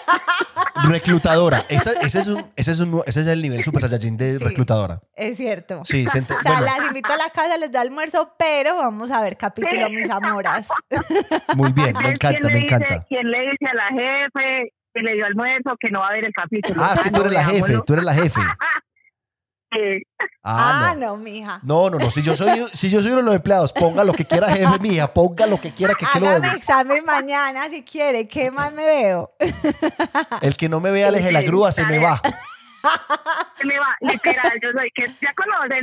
Reclutadora. 0.90 1.62
Esa- 1.70 1.92
ese, 2.02 2.20
es 2.20 2.28
un- 2.28 2.46
ese, 2.56 2.72
es 2.72 2.80
un- 2.80 3.04
ese 3.06 3.20
es 3.22 3.28
el 3.28 3.42
nivel 3.42 3.64
super 3.64 3.82
saiyajin 3.82 4.18
de 4.18 4.38
Sí. 4.40 4.44
reclutadora. 4.44 5.02
Es 5.16 5.38
cierto. 5.38 5.84
Sí, 5.86 6.08
se 6.08 6.20
ente- 6.20 6.34
O 6.34 6.42
sea, 6.42 6.54
bueno, 6.54 6.66
las 6.66 6.88
invito 6.88 7.14
a 7.14 7.18
la 7.18 7.30
casa, 7.30 7.58
les 7.58 7.72
da 7.72 7.82
almuerzo, 7.82 8.34
pero 8.40 8.76
vamos 8.78 9.12
a 9.12 9.22
ver 9.22 9.38
capítulo, 9.38 9.90
mis 9.90 10.10
amoras. 10.10 10.68
muy 11.56 11.72
bien, 11.74 11.94
me 11.94 12.10
Entonces, 12.10 12.18
¿quién 12.20 12.34
encanta, 12.34 12.48
le 12.48 12.54
me 12.54 12.60
dice- 12.62 12.76
encanta. 12.76 13.06
¿Quién 13.08 13.30
le 13.32 13.40
dice 13.42 13.66
a 13.70 13.74
la 13.76 13.88
jefe 13.90 14.74
que 14.94 15.02
le 15.02 15.14
dio 15.14 15.26
almuerzo 15.26 15.76
que 15.80 15.90
no 15.92 16.00
va 16.02 16.08
a 16.08 16.12
ver 16.14 16.26
el 16.26 16.34
capítulo? 16.34 16.82
Ah, 16.84 16.92
es 16.96 17.02
que 17.02 17.12
tú 17.12 17.22
eres 17.22 17.34
la 17.34 17.46
jefe, 17.46 17.82
tú 17.86 17.94
eres 17.94 18.06
la 18.06 18.14
jefe. 18.14 18.40
Ah, 18.42 18.56
Ah, 20.44 20.94
no. 20.96 21.08
no, 21.08 21.18
mija. 21.18 21.60
No, 21.64 21.90
no, 21.90 21.98
no. 21.98 22.12
Si 22.12 22.22
yo 22.22 22.36
soy, 22.36 22.68
si 22.74 22.90
yo 22.90 23.02
soy 23.02 23.12
uno 23.12 23.22
de 23.22 23.26
los 23.26 23.36
empleados, 23.36 23.74
ponga 23.74 24.04
lo 24.04 24.14
que 24.14 24.26
quiera, 24.26 24.50
jefe 24.50 24.78
mía, 24.80 25.12
ponga 25.12 25.48
lo 25.48 25.60
que 25.60 25.74
quiera 25.74 25.96
que, 25.96 26.06
lo 26.20 26.28
Hágame 26.28 26.50
examen 26.52 27.04
mañana 27.06 27.68
si 27.70 27.84
quiere. 27.84 28.28
¿Qué 28.28 28.52
más 28.52 28.72
me 28.72 28.86
veo? 28.86 29.36
El 30.42 30.56
que 30.58 30.70
no 30.70 30.80
me 30.80 30.92
vea, 30.92 31.08
aleje 31.08 31.32
la 31.32 31.42
grúa, 31.42 31.72
se 31.72 31.86
me 31.86 31.98
va. 31.98 32.22
se 33.58 33.66
me 33.66 33.80
va, 33.80 33.96
literal, 34.02 34.60
yo 34.62 34.70
soy 34.78 34.92
que 34.94 35.06
ya 35.22 35.34
conocen, 35.34 35.82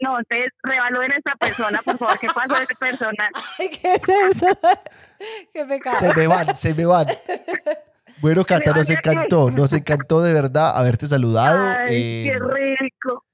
no, 0.00 0.12
no, 0.12 0.18
ustedes 0.20 0.52
revalúen 0.62 1.12
a 1.12 1.16
esta 1.16 1.34
persona, 1.34 1.80
por 1.84 1.98
favor, 1.98 2.18
¿qué 2.20 2.28
pasó 2.28 2.54
de 2.54 2.62
esta 2.62 2.74
persona? 2.76 3.30
Ay, 3.58 3.68
¿Qué 3.68 3.94
es 3.94 4.08
eso? 4.08 4.46
Qué 5.52 5.64
pecado. 5.64 5.98
Se 5.98 6.14
me 6.14 6.26
van, 6.28 6.56
se 6.56 6.74
me 6.74 6.86
van. 6.86 7.08
Bueno, 8.26 8.44
Cata, 8.44 8.72
nos 8.72 8.90
encantó, 8.90 9.50
nos 9.52 9.72
encantó 9.72 10.20
de 10.20 10.32
verdad 10.32 10.76
haberte 10.76 11.06
saludado. 11.06 11.64
Ay, 11.78 11.94
eh, 12.26 12.32
qué 12.32 12.38
rico. 12.40 13.24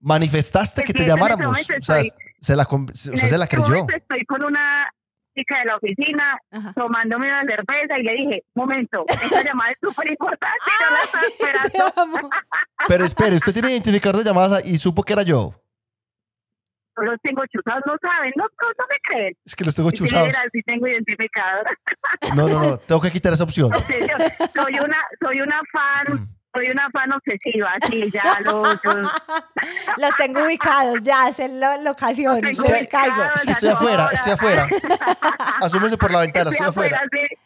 manifestaste 0.00 0.82
que 0.84 0.92
te 0.92 0.98
este 1.00 1.08
llamáramos. 1.08 1.58
O 1.58 1.82
sea, 1.82 2.00
estoy- 2.00 2.10
se 2.38 2.54
la, 2.54 2.64
o 2.64 2.86
sea, 2.92 3.16
se 3.16 3.38
la 3.38 3.46
En 3.46 3.50
este 3.50 3.56
creyó. 3.56 3.86
Estoy 3.96 4.24
con 4.26 4.44
una 4.44 4.90
chica 5.34 5.58
de 5.60 5.64
la 5.64 5.76
oficina 5.76 6.38
Ajá. 6.50 6.72
tomándome 6.74 7.28
una 7.28 7.44
cerveza 7.44 7.98
y 7.98 8.02
le 8.02 8.12
dije, 8.12 8.42
momento, 8.54 9.04
esta 9.22 9.42
llamada 9.42 9.70
es 9.72 9.78
súper 9.82 10.10
importante, 10.10 10.64
yo 10.80 10.86
la 10.94 11.26
esperando. 11.26 12.30
Pero 12.88 13.04
espere, 13.06 13.36
usted 13.36 13.54
tiene 13.54 13.70
identificador 13.72 14.18
de 14.18 14.24
llamadas 14.24 14.62
y 14.66 14.76
supo 14.76 15.02
que 15.02 15.14
era 15.14 15.22
yo. 15.22 15.54
Los 16.98 17.20
tengo 17.22 17.42
chuzados, 17.52 17.82
no 17.86 17.94
saben, 18.00 18.32
no, 18.36 18.44
no, 18.44 18.68
no 18.68 18.84
me 18.90 18.96
creen. 19.06 19.36
Es 19.44 19.54
que 19.54 19.64
los 19.64 19.74
tengo 19.76 19.90
Sí, 19.90 19.96
chuzados. 19.98 20.30
sí 20.52 20.62
tengo 20.62 20.86
identificador. 20.88 21.64
No, 22.34 22.48
no, 22.48 22.62
no, 22.62 22.78
tengo 22.78 23.00
que 23.02 23.10
quitar 23.12 23.32
esa 23.34 23.44
opción. 23.44 23.66
Obsesión. 23.74 24.18
soy 24.54 24.78
una, 24.78 24.96
soy 25.22 25.40
una 25.42 25.60
fan, 25.72 26.28
soy 26.56 26.70
una 26.70 26.88
fan 26.90 27.12
obsesiva, 27.12 27.70
sí, 27.90 28.10
ya 28.10 28.40
lo, 28.44 28.62
yo- 28.64 29.10
Los 29.98 30.16
tengo 30.16 30.42
ubicados, 30.44 31.02
ya 31.02 31.30
sé 31.34 31.48
la 31.48 31.76
locación. 31.78 32.38
Ubicados, 32.38 32.86
caigo. 32.90 33.22
Es 33.34 33.42
que 33.44 33.52
estoy 33.52 33.68
afuera, 33.68 34.08
estoy 34.12 34.32
afuera. 34.32 34.68
Asúmese 35.60 35.98
por 35.98 36.10
la 36.10 36.20
ventana, 36.22 36.50
estoy 36.50 36.66
afuera. 36.66 37.02
sí. 37.12 37.36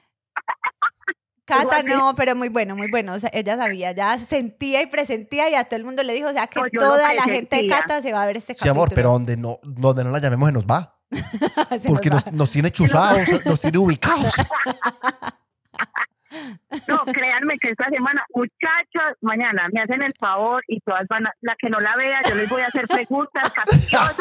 Cata, 1.51 1.83
no, 1.83 2.15
pero 2.15 2.35
muy 2.37 2.49
bueno, 2.49 2.77
muy 2.77 2.91
bueno. 2.91 3.13
O 3.15 3.19
sea, 3.19 3.31
ella 3.33 3.57
sabía, 3.57 3.93
ya 3.93 4.17
sentía 4.19 4.83
y 4.83 4.87
presentía 4.87 5.51
y 5.51 5.55
a 5.55 5.65
todo 5.65 5.77
el 5.77 5.85
mundo 5.85 6.03
le 6.03 6.13
dijo, 6.13 6.29
o 6.29 6.33
sea, 6.33 6.47
que 6.47 6.61
No, 6.61 6.69
toda 6.71 7.13
la 7.15 7.23
gente 7.25 7.57
de. 7.57 7.67
Cata 7.67 8.01
se 8.01 8.13
va 8.13 8.23
a 8.23 8.27
ver 8.27 8.37
este 8.37 8.55
Sí, 8.55 8.61
capítulo. 8.61 8.73
amor, 8.73 8.93
pero 8.95 9.11
donde 9.13 9.37
no, 9.37 9.59
donde 9.63 10.05
no 10.05 10.11
la 10.11 10.19
llamemos 10.19 10.49
se 10.49 10.53
nos 10.53 10.67
va. 10.67 10.97
Se 11.81 11.89
Porque 11.89 12.09
nos 12.09 12.27
nos, 12.27 12.35
nos 12.35 12.51
tiene 12.51 12.71
chuzados, 12.73 13.45
nos 13.45 13.61
tiene 13.61 13.79
ubicados. 13.79 14.35
No, 16.87 17.05
créanme 17.07 17.59
que 17.61 17.71
esta 17.71 17.89
semana, 17.91 18.25
muchachos, 18.33 19.19
mañana 19.21 19.67
me 19.73 19.81
hacen 19.81 20.01
el 20.03 20.15
favor 20.19 20.63
y 20.69 20.79
todas 20.81 21.07
van 21.09 21.27
a, 21.27 21.35
la 21.41 21.57
que 21.59 21.69
no 21.69 21.81
la 21.81 21.97
vea, 21.97 22.21
yo 22.29 22.37
les 22.37 22.49
voy 22.49 22.63
a 22.63 22.67
hacer 22.69 22.87
preguntas 22.87 23.51
capciosas, 23.51 24.17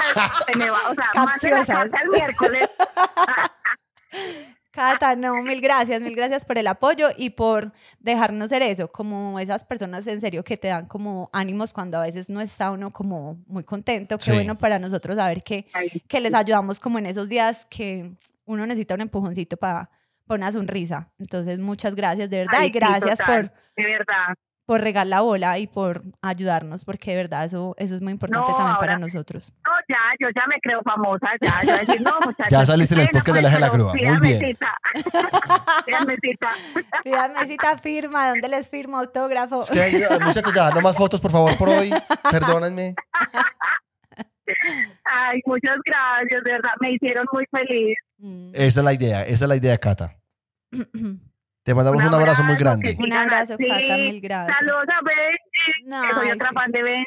se 0.47 0.57
me 0.57 0.69
va, 0.71 0.79
o 0.89 0.95
sea, 0.95 1.23
más 1.23 1.39
de 1.39 1.51
la 1.51 1.83
el 1.83 2.09
miércoles. 2.09 2.69
Cata, 4.79 5.13
no, 5.17 5.43
mil 5.43 5.59
gracias, 5.59 6.01
mil 6.01 6.15
gracias 6.15 6.45
por 6.45 6.57
el 6.57 6.65
apoyo 6.67 7.09
y 7.17 7.31
por 7.31 7.73
dejarnos 7.99 8.47
ser 8.47 8.61
eso, 8.61 8.89
como 8.89 9.37
esas 9.37 9.65
personas 9.65 10.07
en 10.07 10.21
serio 10.21 10.41
que 10.41 10.55
te 10.55 10.69
dan 10.69 10.85
como 10.85 11.29
ánimos 11.33 11.73
cuando 11.73 11.97
a 11.97 12.03
veces 12.03 12.29
no 12.29 12.39
está 12.39 12.71
uno 12.71 12.89
como 12.89 13.43
muy 13.45 13.65
contento. 13.65 14.17
Qué 14.17 14.23
Sí. 14.23 14.31
bueno 14.31 14.57
para 14.57 14.79
nosotros 14.79 15.17
saber 15.17 15.43
que, 15.43 15.65
que 16.07 16.21
les 16.21 16.33
ayudamos 16.33 16.79
como 16.79 16.97
en 16.97 17.07
esos 17.07 17.27
días 17.27 17.65
que 17.69 18.13
uno 18.45 18.65
necesita 18.65 18.95
un 18.95 19.01
empujoncito 19.01 19.57
para 19.57 19.89
una 20.27 20.49
sonrisa. 20.51 21.09
Entonces, 21.19 21.59
muchas 21.59 21.93
gracias, 21.93 22.29
de 22.29 22.37
verdad, 22.37 22.59
ay, 22.59 22.67
y 22.67 22.71
gracias 22.71 23.19
por, 23.19 23.51
De 23.75 23.83
verdad. 23.83 24.33
Por 24.69 24.81
regar 24.81 25.07
la 25.07 25.21
bola 25.21 25.57
y 25.57 25.65
por 25.65 26.01
ayudarnos, 26.21 26.85
porque 26.85 27.09
de 27.09 27.17
verdad 27.17 27.43
eso, 27.43 27.73
eso 27.79 27.95
es 27.95 28.01
muy 28.03 28.11
importante 28.11 28.51
No, 28.51 28.55
también 28.55 28.77
para 28.77 28.93
ahora- 28.93 28.99
nosotros. 28.99 29.51
No, 29.67 29.71
ya, 29.87 29.97
yo 30.19 30.27
ya 30.35 30.43
me 30.47 30.61
creo 30.61 30.79
famosa, 30.83 31.27
ya, 31.41 31.63
yo 31.65 31.75
decir, 31.87 32.01
no, 32.03 32.11
muchachos. 32.23 32.51
Ya 32.51 32.65
saliste 32.67 32.93
en 32.93 33.01
el 33.01 33.07
qué 33.07 33.11
pena, 33.13 33.23
podcast 33.23 33.35
de 33.35 33.41
la 33.41 33.47
Ángela 33.49 33.71
pero 33.71 33.83
Grúa, 33.85 33.91
muy 33.93 33.99
pídame 33.99 34.27
bien. 34.27 34.45
cita. 34.45 34.77
Pídame 35.87 36.17
cita. 36.21 36.49
Pídame 37.03 37.45
cita 37.47 37.77
firma, 37.79 38.29
¿dónde 38.29 38.47
les 38.47 38.69
firmo 38.69 38.99
autógrafo? 38.99 39.61
Es 39.63 39.71
que 39.71 39.81
hay- 39.81 40.03
muchachos, 40.23 40.53
ya, 40.53 40.69
no 40.69 40.81
más 40.81 40.95
fotos, 40.95 41.19
por 41.19 41.31
favor, 41.31 41.57
por 41.57 41.69
hoy. 41.69 41.91
Perdónenme. 42.29 42.93
Ay, 45.05 45.41
muchas 45.47 45.77
gracias, 45.83 46.43
de 46.43 46.51
verdad, 46.51 46.71
me 46.79 46.91
hicieron 46.91 47.25
muy 47.33 47.45
feliz. 47.51 47.97
Mm. 48.19 48.51
Esa 48.53 48.81
es 48.81 48.83
la 48.85 48.93
idea, 48.93 49.23
esa 49.23 49.45
es 49.45 49.49
la 49.49 49.55
idea, 49.55 49.77
Cata. 49.79 50.15
Te 51.69 51.75
mandamos 51.75 52.03
un, 52.03 52.11
abrazo 52.11 52.43
muy 52.43 52.55
grande. 52.55 52.97
Un 52.99 53.13
abrazo, 53.13 53.53
así. 53.53 53.67
Cata, 53.67 53.95
mil 53.95 54.19
gracias. 54.19 54.57
Saludos 54.57 54.85
a 54.87 55.03
Benji, 55.03 56.07
que 56.07 56.13
soy 56.15 56.25
Ay, 56.25 56.31
otra 56.31 56.49
sí. 56.49 56.55
fan 56.55 56.71
de 56.71 56.81
Benji. 56.81 57.05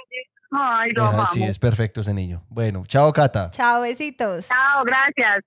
Ay, 0.52 0.90
lo 0.92 1.02
Ajá, 1.02 1.12
amamos. 1.14 1.30
sí, 1.32 1.42
es 1.42 1.58
perfecto 1.58 2.00
ese 2.00 2.14
niño. 2.14 2.44
Bueno, 2.48 2.84
chao, 2.86 3.12
Cata. 3.12 3.50
Chao, 3.50 3.80
besitos. 3.80 4.46
Chao, 4.46 4.84
gracias. 4.84 5.42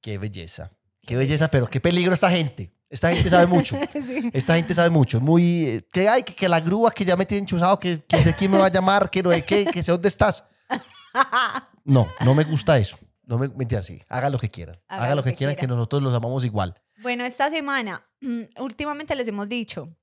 Qué 0.00 0.16
belleza. 0.16 0.70
Qué 1.02 1.16
belleza, 1.16 1.48
pero 1.48 1.68
qué 1.68 1.80
peligro 1.80 2.14
esta 2.14 2.30
gente. 2.30 2.72
Esta 2.88 3.10
gente 3.10 3.28
sabe 3.28 3.44
mucho. 3.44 3.76
Sí. 3.92 4.30
Esta 4.32 4.56
gente 4.56 4.72
sabe 4.72 4.88
mucho. 4.88 5.20
Muy. 5.20 5.86
Que 5.92 6.08
hay, 6.08 6.22
que, 6.22 6.34
que 6.34 6.48
la 6.48 6.60
grúa 6.60 6.90
que 6.90 7.04
ya 7.04 7.14
me 7.14 7.26
tienen 7.26 7.44
chuzado, 7.44 7.78
que, 7.78 8.02
que 8.08 8.22
sé 8.22 8.34
quién 8.34 8.50
me 8.50 8.56
va 8.56 8.68
a 8.68 8.70
llamar, 8.70 9.10
que 9.10 9.22
no 9.22 9.30
sé 9.32 9.44
qué, 9.44 9.66
que 9.66 9.82
sé 9.82 9.92
dónde 9.92 10.08
estás. 10.08 10.48
No, 11.84 12.06
no 12.20 12.34
me 12.34 12.44
gusta 12.44 12.78
eso. 12.78 12.98
No 13.24 13.38
me 13.38 13.48
mentira 13.48 13.80
así. 13.80 14.02
Haga 14.08 14.30
lo 14.30 14.38
que 14.38 14.48
quieran. 14.50 14.78
Haga, 14.88 15.14
lo 15.14 15.22
que, 15.22 15.34
quieran, 15.34 15.56
que 15.56 15.66
nosotros 15.66 16.02
los 16.02 16.14
amamos 16.14 16.44
igual. 16.44 16.74
Bueno, 17.00 17.24
esta 17.24 17.50
semana, 17.50 18.04
últimamente 18.58 19.14
les 19.14 19.28
hemos 19.28 19.48
dicho, 19.48 19.96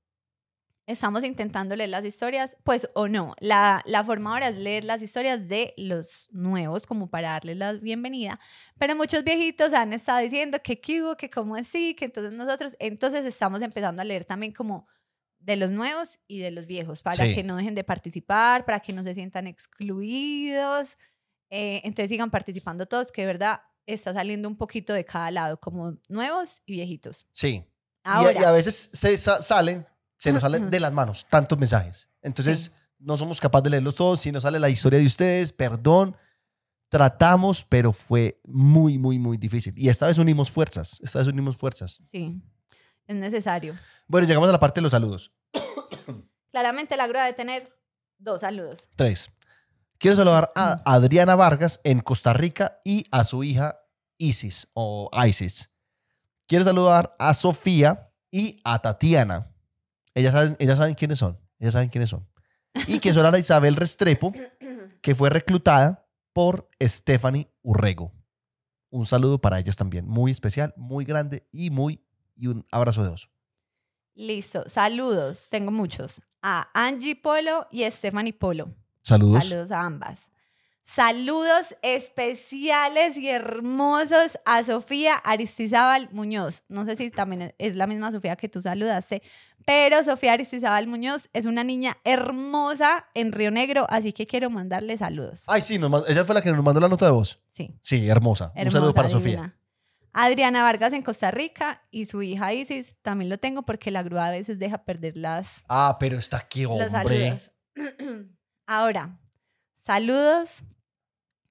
estamos 0.88 1.23
intentando 1.23 1.76
leer 1.76 1.89
las 1.89 2.05
historias, 2.05 2.57
pues 2.63 2.88
o 2.93 3.07
no. 3.07 3.35
La, 3.39 3.81
la 3.85 4.03
forma 4.03 4.31
ahora 4.34 4.49
es 4.49 4.57
leer 4.57 4.84
las 4.85 5.01
historias 5.01 5.47
de 5.47 5.73
los 5.77 6.30
nuevos, 6.31 6.85
como 6.85 7.09
para 7.09 7.31
darles 7.31 7.57
la 7.57 7.73
bienvenida. 7.73 8.39
Pero 8.80 8.95
muchos 8.95 9.23
viejitos 9.23 9.73
han 9.73 9.93
estado 9.93 10.19
diciendo 10.19 10.59
que 10.63 10.80
qué 10.81 11.01
hubo, 11.03 11.17
que 11.17 11.30
cómo 11.30 11.55
así, 11.55 11.95
que 11.95 12.05
entonces 12.05 12.34
nosotros, 12.34 12.76
entonces 12.80 13.26
estamos 13.26 13.61
empezando 13.61 14.01
a 14.01 14.05
leer 14.05 14.26
también 14.26 14.53
como 14.53 14.88
de 15.39 15.57
los 15.57 15.72
nuevos 15.72 16.19
y 16.27 16.39
de 16.39 16.51
los 16.51 16.65
viejos, 16.67 17.01
para 17.01 17.26
Sí. 17.26 17.35
que 17.35 17.43
no 17.43 17.57
dejen 17.57 17.76
de 17.76 17.84
participar, 17.84 18.65
para 18.65 18.80
que 18.80 18.93
no 18.93 19.03
se 19.03 19.13
sientan 19.15 19.47
excluidos. 19.47 20.97
Eh, 21.51 21.81
entonces 21.84 22.09
sigan 22.09 22.31
participando 22.31 22.85
todos, 22.88 23.11
que 23.11 23.22
de 23.22 23.27
verdad 23.27 23.61
está 23.85 24.13
saliendo 24.13 24.47
un 24.47 24.55
poquito 24.55 24.93
de 24.93 25.05
cada 25.05 25.29
lado, 25.31 25.59
como 25.59 25.97
nuevos 26.09 26.61
y 26.65 26.73
viejitos. 26.73 27.25
Sí. 27.31 27.63
Y 27.63 27.63
a, 28.03 28.13
Ahora, 28.15 28.33
y 28.33 28.43
a 28.43 28.51
veces 28.51 28.89
se 28.93 29.17
sa- 29.17 29.41
salen, 29.41 29.85
se 30.17 30.31
nos 30.31 30.41
salen 30.41 30.69
de 30.69 30.79
las 30.79 30.93
manos 30.93 31.25
tantos 31.27 31.57
mensajes. 31.57 32.07
Entonces, 32.21 32.71
no 32.99 33.17
somos 33.17 33.39
capaces 33.41 33.63
de 33.65 33.69
leerlos 33.71 33.95
todos. 33.95 34.19
Si 34.21 34.31
nos 34.31 34.43
sale 34.43 34.59
la 34.59 34.69
historia 34.69 34.99
de 34.99 35.05
ustedes, 35.05 35.51
perdón. 35.51 36.15
Tratamos, 36.87 37.63
pero 37.67 37.91
fue 37.91 38.39
muy, 38.45 38.97
muy, 38.97 39.17
muy 39.19 39.37
difícil. 39.37 39.73
Y 39.75 39.89
esta 39.89 40.05
vez 40.07 40.17
unimos 40.17 40.49
fuerzas. 40.51 40.99
Esta 41.03 41.19
vez 41.19 41.27
unimos 41.27 41.57
fuerzas. 41.57 41.99
sí, 42.11 42.41
es 43.07 43.15
necesario. 43.15 43.77
Bueno, 44.07 44.27
llegamos 44.27 44.47
a 44.49 44.51
la 44.51 44.59
parte 44.59 44.79
de 44.79 44.83
los 44.83 44.91
saludos. 44.91 45.31
Claramente 46.51 46.95
la 46.95 47.07
grúa 47.07 47.23
debe 47.25 47.35
tener 47.35 47.73
dos 48.17 48.41
saludos. 48.41 48.87
Tres. 48.95 49.29
Quiero 50.06 50.18
saludar 50.18 50.52
a 50.53 50.84
Adriana 50.86 51.34
Vargas 51.34 51.82
en 51.84 51.99
Costa 51.99 52.32
Rica 52.32 52.80
y 52.86 53.06
a 53.10 53.23
su 53.23 53.44
hija 53.44 53.80
Isis 54.19 54.68
o 54.76 55.10
Isis. 55.27 55.72
Quiero 56.45 56.64
saludar 56.64 57.15
a 57.18 57.34
Sofía 57.34 58.14
y 58.30 58.61
a 58.64 58.77
Tatiana. 58.77 59.52
Ellas 60.14 60.34
saben, 60.34 60.57
ellas 60.60 60.77
saben 60.77 60.94
quiénes 60.94 61.18
son. 61.18 61.40
Ellas 61.57 61.73
saben 61.73 61.90
quiénes 61.90 62.11
son. 62.11 62.30
Y 62.86 62.99
que 62.99 63.15
son 63.15 63.26
a 63.26 63.40
Isabel 63.40 63.76
Restrepo, 63.76 64.32
que 65.02 65.15
fue 65.15 65.32
reclutada 65.32 66.07
por 66.34 66.69
Stephanie 66.80 67.52
Urrego. 67.64 68.14
Un 68.91 69.07
saludo 69.07 69.41
para 69.41 69.57
ellas 69.57 69.76
también. 69.76 70.07
Muy 70.07 70.30
especial, 70.30 70.72
muy 70.77 71.03
grande 71.03 71.48
y 71.52 71.72
muy 71.72 72.06
y 72.36 72.45
un 72.45 72.64
abrazo 72.72 73.02
de 73.02 73.10
dos. 73.10 73.32
Listo, 74.14 74.69
saludos, 74.69 75.48
tengo 75.49 75.72
muchos. 75.72 76.22
A 76.44 76.69
Angie 76.76 77.15
Polo 77.15 77.65
y 77.72 77.90
Stephanie 77.90 78.34
Polo. 78.34 78.84
Saludos. 79.06 79.44
Saludos 79.48 79.72
a 79.72 79.82
ambas. 79.82 80.19
Saludos 80.84 81.76
especiales 81.82 83.18
y 83.18 83.30
hermosos 83.30 84.38
a 84.45 84.64
Sofía 84.64 85.15
Aristizábal 85.15 86.10
Muñoz. 86.11 86.64
No 86.69 86.86
sé 86.86 86.95
si 86.95 87.10
también 87.10 87.53
es 87.57 87.76
la 87.76 87.88
misma 87.88 88.11
Sofía 88.11 88.36
que 88.36 88.49
tú 88.49 88.61
saludaste, 88.61 89.22
pero 89.65 90.03
Sofía 90.03 90.34
Aristizábal 90.34 90.88
Muñoz 90.88 91.30
es 91.34 91.45
una 91.45 91.64
niña 91.64 91.98
hermosa 92.03 93.07
en 93.15 93.32
Río 93.32 93.49
Negro, 93.52 93.88
así 93.90 94.14
que 94.14 94.27
quiero 94.27 94.49
mandarle 94.49 94.95
saludos. 94.98 95.44
Ay, 95.48 95.61
sí, 95.61 95.80
nos 95.80 96.07
ella 96.10 96.23
fue 96.23 96.36
la 96.36 96.41
que 96.41 96.52
nos 96.52 96.64
mandó 96.64 96.80
la 96.80 96.88
nota 96.88 97.06
de 97.06 97.11
voz. 97.11 97.41
Sí. 97.48 97.76
Sí, 97.82 98.07
hermosa. 98.07 98.53
Un 98.56 98.72
saludo 98.72 98.94
para 98.94 99.10
Sofía. 99.10 99.56
Adriana 100.14 100.61
Vargas 100.64 100.94
en 100.94 101.02
Costa 101.02 101.30
Rica 101.32 101.82
y 101.91 102.06
su 102.06 102.22
hija 102.22 102.53
Isis, 102.53 102.95
también 103.02 103.30
lo 103.30 103.38
tengo 103.38 103.64
porque 103.64 103.91
la 103.91 104.02
grúa 104.02 104.27
a 104.27 104.32
veces 104.32 104.60
deja 104.60 104.84
perder 104.86 105.18
las, 105.18 105.64
Ah, 105.68 105.98
pero 105.99 106.18
está 106.18 106.38
aquí, 106.38 106.64
los 106.64 106.72
hombre. 106.72 106.90
saludos. 106.90 107.52
Ahora, 108.67 109.19
saludos 109.75 110.63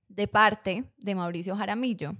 de 0.08 0.26
parte 0.26 0.84
de 0.98 1.14
Mauricio 1.14 1.56
Jaramillo 1.56 2.16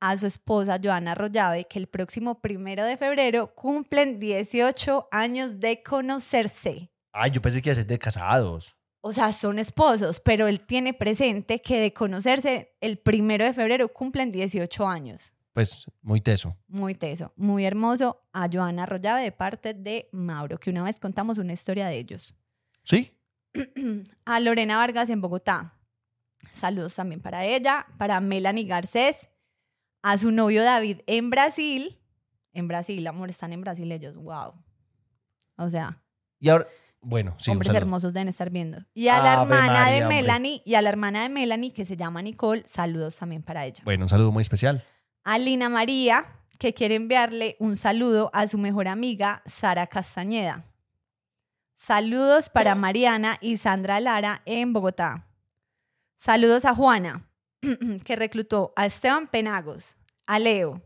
a 0.00 0.16
su 0.16 0.26
esposa 0.26 0.78
Joana 0.82 1.12
Arroyave, 1.12 1.66
que 1.66 1.78
el 1.78 1.86
próximo 1.86 2.40
primero 2.40 2.84
de 2.84 2.96
febrero 2.96 3.54
cumplen 3.54 4.18
18 4.18 5.08
años 5.10 5.60
de 5.60 5.82
conocerse. 5.82 6.90
Ay, 7.12 7.30
yo 7.30 7.42
pensé 7.42 7.60
que 7.60 7.68
iba 7.68 7.72
a 7.72 7.76
ser 7.76 7.86
de 7.86 7.98
casados. 7.98 8.74
O 9.00 9.12
sea, 9.12 9.32
son 9.32 9.58
esposos, 9.58 10.20
pero 10.20 10.48
él 10.48 10.60
tiene 10.60 10.94
presente 10.94 11.60
que 11.60 11.78
de 11.78 11.92
conocerse 11.92 12.74
el 12.80 12.98
primero 12.98 13.44
de 13.44 13.52
febrero 13.52 13.88
cumplen 13.88 14.32
18 14.32 14.88
años. 14.88 15.34
Pues 15.52 15.86
muy 16.00 16.20
teso. 16.20 16.56
Muy 16.66 16.94
teso, 16.94 17.32
muy 17.36 17.64
hermoso. 17.64 18.22
A 18.32 18.48
Joana 18.50 18.84
Arroyave 18.84 19.22
de 19.22 19.32
parte 19.32 19.74
de 19.74 20.08
Mauro, 20.12 20.58
que 20.58 20.70
una 20.70 20.82
vez 20.82 20.98
contamos 20.98 21.36
una 21.36 21.52
historia 21.52 21.86
de 21.88 21.98
ellos. 21.98 22.34
¿Sí? 22.82 23.14
a 24.24 24.40
Lorena 24.40 24.76
Vargas 24.76 25.10
en 25.10 25.20
Bogotá. 25.20 25.74
Saludos 26.52 26.94
también 26.94 27.20
para 27.20 27.44
ella, 27.44 27.86
para 27.98 28.20
Melanie 28.20 28.64
Garcés, 28.64 29.28
a 30.02 30.18
su 30.18 30.30
novio 30.30 30.62
David 30.62 31.00
en 31.06 31.30
Brasil. 31.30 31.98
En 32.52 32.68
Brasil, 32.68 33.06
amor, 33.06 33.30
están 33.30 33.52
en 33.52 33.60
Brasil 33.60 33.90
ellos, 33.90 34.14
wow. 34.16 34.52
O 35.56 35.68
sea, 35.68 36.00
Y 36.38 36.48
ahora, 36.48 36.66
bueno, 37.00 37.34
sí, 37.38 37.50
hombres 37.50 37.74
hermosos 37.74 38.12
deben 38.12 38.28
estar 38.28 38.50
viendo. 38.50 38.84
Y 38.94 39.08
a 39.08 39.18
la 39.18 39.34
Ave 39.34 39.42
hermana 39.42 39.72
María, 39.72 39.94
de 39.94 40.02
hombre. 40.02 40.22
Melanie, 40.22 40.62
y 40.64 40.74
a 40.74 40.82
la 40.82 40.88
hermana 40.88 41.22
de 41.22 41.28
Melanie 41.28 41.72
que 41.72 41.84
se 41.84 41.96
llama 41.96 42.22
Nicole, 42.22 42.62
saludos 42.66 43.16
también 43.16 43.42
para 43.42 43.64
ella. 43.66 43.82
Bueno, 43.84 44.04
un 44.04 44.08
saludo 44.08 44.32
muy 44.32 44.42
especial. 44.42 44.84
A 45.24 45.38
Lina 45.38 45.68
María, 45.68 46.26
que 46.58 46.74
quiere 46.74 46.94
enviarle 46.94 47.56
un 47.58 47.76
saludo 47.76 48.30
a 48.32 48.46
su 48.46 48.58
mejor 48.58 48.88
amiga, 48.88 49.42
Sara 49.46 49.86
Castañeda. 49.86 50.64
Saludos 51.74 52.50
para 52.50 52.74
Mariana 52.74 53.38
y 53.40 53.56
Sandra 53.56 54.00
Lara 54.00 54.42
en 54.46 54.72
Bogotá. 54.72 55.26
Saludos 56.16 56.64
a 56.64 56.74
Juana, 56.74 57.28
que 58.04 58.16
reclutó 58.16 58.72
a 58.76 58.86
Esteban 58.86 59.26
Penagos, 59.28 59.96
a 60.26 60.38
Leo, 60.38 60.82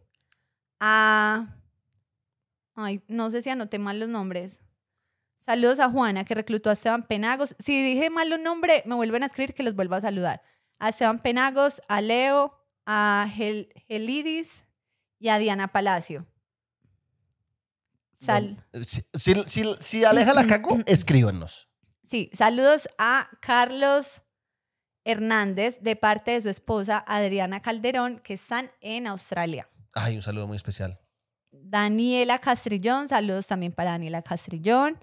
a... 0.81 1.55
Ay, 2.75 3.03
no 3.09 3.31
sé 3.31 3.43
si 3.43 3.51
anoté 3.51 3.79
mal 3.79 3.99
los 3.99 4.09
nombres. 4.09 4.61
Saludos 5.45 5.81
a 5.81 5.91
Juana, 5.91 6.25
que 6.25 6.35
reclutó 6.35 6.71
a 6.71 6.75
Esteban 6.75 7.03
Penagos. 7.05 7.57
Si 7.59 7.83
dije 7.83 8.11
mal 8.11 8.31
los 8.31 8.39
nombres, 8.39 8.85
me 8.87 8.95
vuelven 8.95 9.23
a 9.23 9.27
escribir 9.27 9.55
que 9.55 9.63
los 9.65 9.75
vuelvo 9.75 9.97
a 9.97 10.01
saludar. 10.01 10.43
A 10.79 10.91
Esteban 10.91 11.19
Penagos, 11.19 11.81
a 11.89 12.01
Leo, 12.01 12.55
a 12.87 13.27
Gel- 13.35 13.73
Gelidis 13.89 14.63
y 15.19 15.29
a 15.29 15.39
Diana 15.39 15.69
Palacio. 15.69 16.25
Sal 18.21 18.57
Si, 18.85 19.03
si, 19.15 19.35
si- 19.47 19.77
si 19.81 20.05
Aleja 20.05 20.35
la 20.35 20.47
cagó, 20.47 20.77
escríbanos. 20.87 21.69
sí, 22.03 22.31
saludos 22.35 22.89
a 22.99 23.29
Carlos 23.41 24.23
Hernández 25.05 25.79
de 25.81 25.97
parte 25.97 26.33
de 26.33 26.41
su 26.43 26.49
esposa 26.49 27.03
Adriana 27.07 27.61
Calderón, 27.61 28.19
que 28.19 28.35
están 28.35 28.71
en 28.81 29.07
Australia. 29.07 29.69
Ay, 29.95 30.17
un 30.17 30.23
saludo 30.23 30.47
muy 30.47 30.57
especial. 30.57 31.01
Daniela 31.51 32.39
Castrillón, 32.39 33.09
saludos 33.09 33.47
también 33.47 33.73
para 33.73 33.93
Daniela 33.93 34.23
Castrillón. 34.23 34.99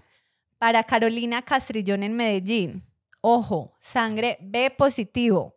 Para 0.57 0.83
Carolina 0.83 1.41
Castrillón 1.41 2.03
en 2.03 2.13
Medellín. 2.15 2.83
Ojo, 3.21 3.73
sangre 3.79 4.37
B 4.41 4.71
positivo. 4.71 5.55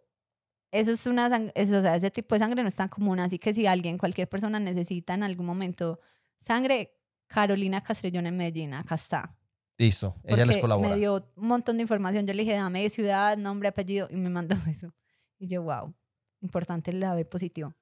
Eso 0.72 0.90
es 0.92 1.06
una 1.06 1.50
eso, 1.54 1.78
o 1.78 1.82
sea, 1.82 1.94
ese 1.96 2.10
tipo 2.10 2.34
de 2.34 2.40
sangre 2.40 2.62
no 2.62 2.68
es 2.68 2.74
tan 2.74 2.88
común, 2.88 3.20
así 3.20 3.38
que 3.38 3.54
si 3.54 3.66
alguien, 3.66 3.96
cualquier 3.96 4.28
persona 4.28 4.58
necesita 4.58 5.14
en 5.14 5.22
algún 5.22 5.46
momento 5.46 6.00
sangre, 6.40 6.97
Carolina 7.28 7.80
Castrillón 7.82 8.26
en 8.26 8.36
Medellín, 8.36 8.74
acá 8.74 8.96
está. 8.96 9.36
Listo, 9.76 10.16
ella 10.24 10.44
les 10.44 10.56
colabora. 10.56 10.88
Me 10.88 10.96
dio 10.96 11.30
un 11.36 11.46
montón 11.46 11.76
de 11.76 11.82
información. 11.82 12.26
Yo 12.26 12.34
le 12.34 12.42
dije, 12.42 12.54
dame 12.54 12.88
ciudad, 12.90 13.36
nombre, 13.36 13.68
apellido, 13.68 14.08
y 14.10 14.16
me 14.16 14.28
mandó 14.28 14.56
eso. 14.68 14.92
Y 15.38 15.46
yo, 15.46 15.62
wow, 15.62 15.94
importante 16.40 16.92
la 16.92 17.14
B 17.14 17.24
positivo. 17.24 17.74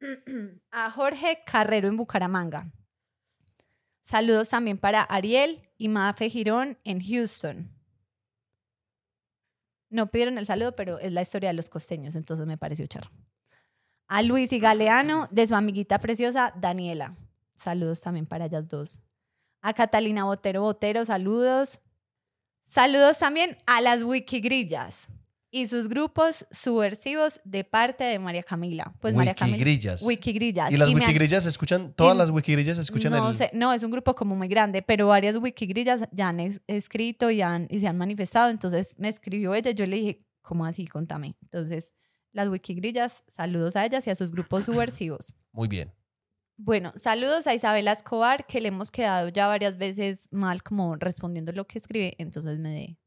A 0.72 0.90
Jorge 0.90 1.42
Carrero 1.46 1.86
en 1.86 1.96
Bucaramanga. 1.96 2.72
Saludos 4.02 4.48
también 4.48 4.78
para 4.78 5.02
Ariel 5.02 5.70
y 5.78 5.88
Mafe 5.88 6.28
Girón 6.28 6.76
en 6.82 7.00
Houston. 7.00 7.70
No 9.90 10.10
pidieron 10.10 10.38
el 10.38 10.46
saludo, 10.46 10.74
pero 10.74 10.98
es 10.98 11.12
la 11.12 11.22
historia 11.22 11.50
de 11.50 11.54
los 11.54 11.68
costeños, 11.68 12.16
entonces 12.16 12.46
me 12.46 12.58
pareció 12.58 12.86
charro. 12.86 13.10
A 14.08 14.22
Luis 14.22 14.52
y 14.52 14.58
Galeano 14.58 15.28
de 15.30 15.46
su 15.46 15.54
amiguita 15.54 16.00
preciosa 16.00 16.52
Daniela. 16.56 17.16
Saludos 17.62 18.00
también 18.00 18.26
para 18.26 18.46
ellas 18.46 18.68
dos. 18.68 19.00
A 19.60 19.72
Catalina 19.72 20.24
Botero 20.24 20.62
Botero, 20.62 21.04
saludos. 21.04 21.80
Saludos 22.64 23.18
también 23.18 23.56
a 23.66 23.80
las 23.80 24.02
Wikigrillas 24.02 25.08
y 25.50 25.66
sus 25.66 25.88
grupos 25.88 26.46
subversivos 26.50 27.40
de 27.44 27.62
parte 27.62 28.04
de 28.04 28.18
María 28.18 28.42
Camila. 28.42 28.94
Pues 29.00 29.14
María 29.14 29.34
Camila. 29.34 29.58
Wikigrillas. 29.58 30.02
Wikigrillas. 30.02 30.72
¿Y 30.72 30.78
las 30.78 30.88
wikigrillas 30.94 31.44
escuchan? 31.44 31.92
¿Todas 31.92 32.16
las 32.16 32.30
wikigrillas 32.30 32.78
escuchan 32.78 33.12
no 33.12 33.28
el...? 33.28 33.34
sé, 33.34 33.50
no, 33.52 33.72
es 33.74 33.82
un 33.82 33.90
grupo 33.90 34.14
como 34.14 34.34
muy 34.34 34.48
grande, 34.48 34.80
pero 34.80 35.08
varias 35.08 35.36
wikigrillas 35.36 36.08
ya 36.10 36.30
han 36.30 36.40
es- 36.40 36.62
escrito 36.66 37.30
y, 37.30 37.42
han, 37.42 37.66
y 37.70 37.80
se 37.80 37.86
han 37.86 37.98
manifestado. 37.98 38.48
Entonces 38.48 38.94
me 38.96 39.10
escribió 39.10 39.54
ella, 39.54 39.72
yo 39.72 39.84
le 39.86 39.96
dije, 39.96 40.24
¿cómo 40.40 40.64
así? 40.64 40.86
Contame. 40.86 41.36
Entonces, 41.42 41.92
las 42.32 42.48
wikigrillas, 42.48 43.22
saludos 43.28 43.76
a 43.76 43.84
ellas 43.84 44.06
y 44.06 44.10
a 44.10 44.14
sus 44.14 44.32
grupos 44.32 44.64
subversivos. 44.64 45.34
Muy 45.52 45.68
bien. 45.68 45.92
Bueno, 46.64 46.92
saludos 46.94 47.48
a 47.48 47.54
Isabela 47.54 47.90
Escobar, 47.90 48.46
que 48.46 48.60
le 48.60 48.68
hemos 48.68 48.92
quedado 48.92 49.28
ya 49.30 49.48
varias 49.48 49.78
veces 49.78 50.28
mal 50.30 50.62
como 50.62 50.94
respondiendo 50.94 51.50
lo 51.50 51.66
que 51.66 51.78
escribe, 51.78 52.14
entonces 52.18 52.58
me, 52.60 52.70
de- 52.70 52.98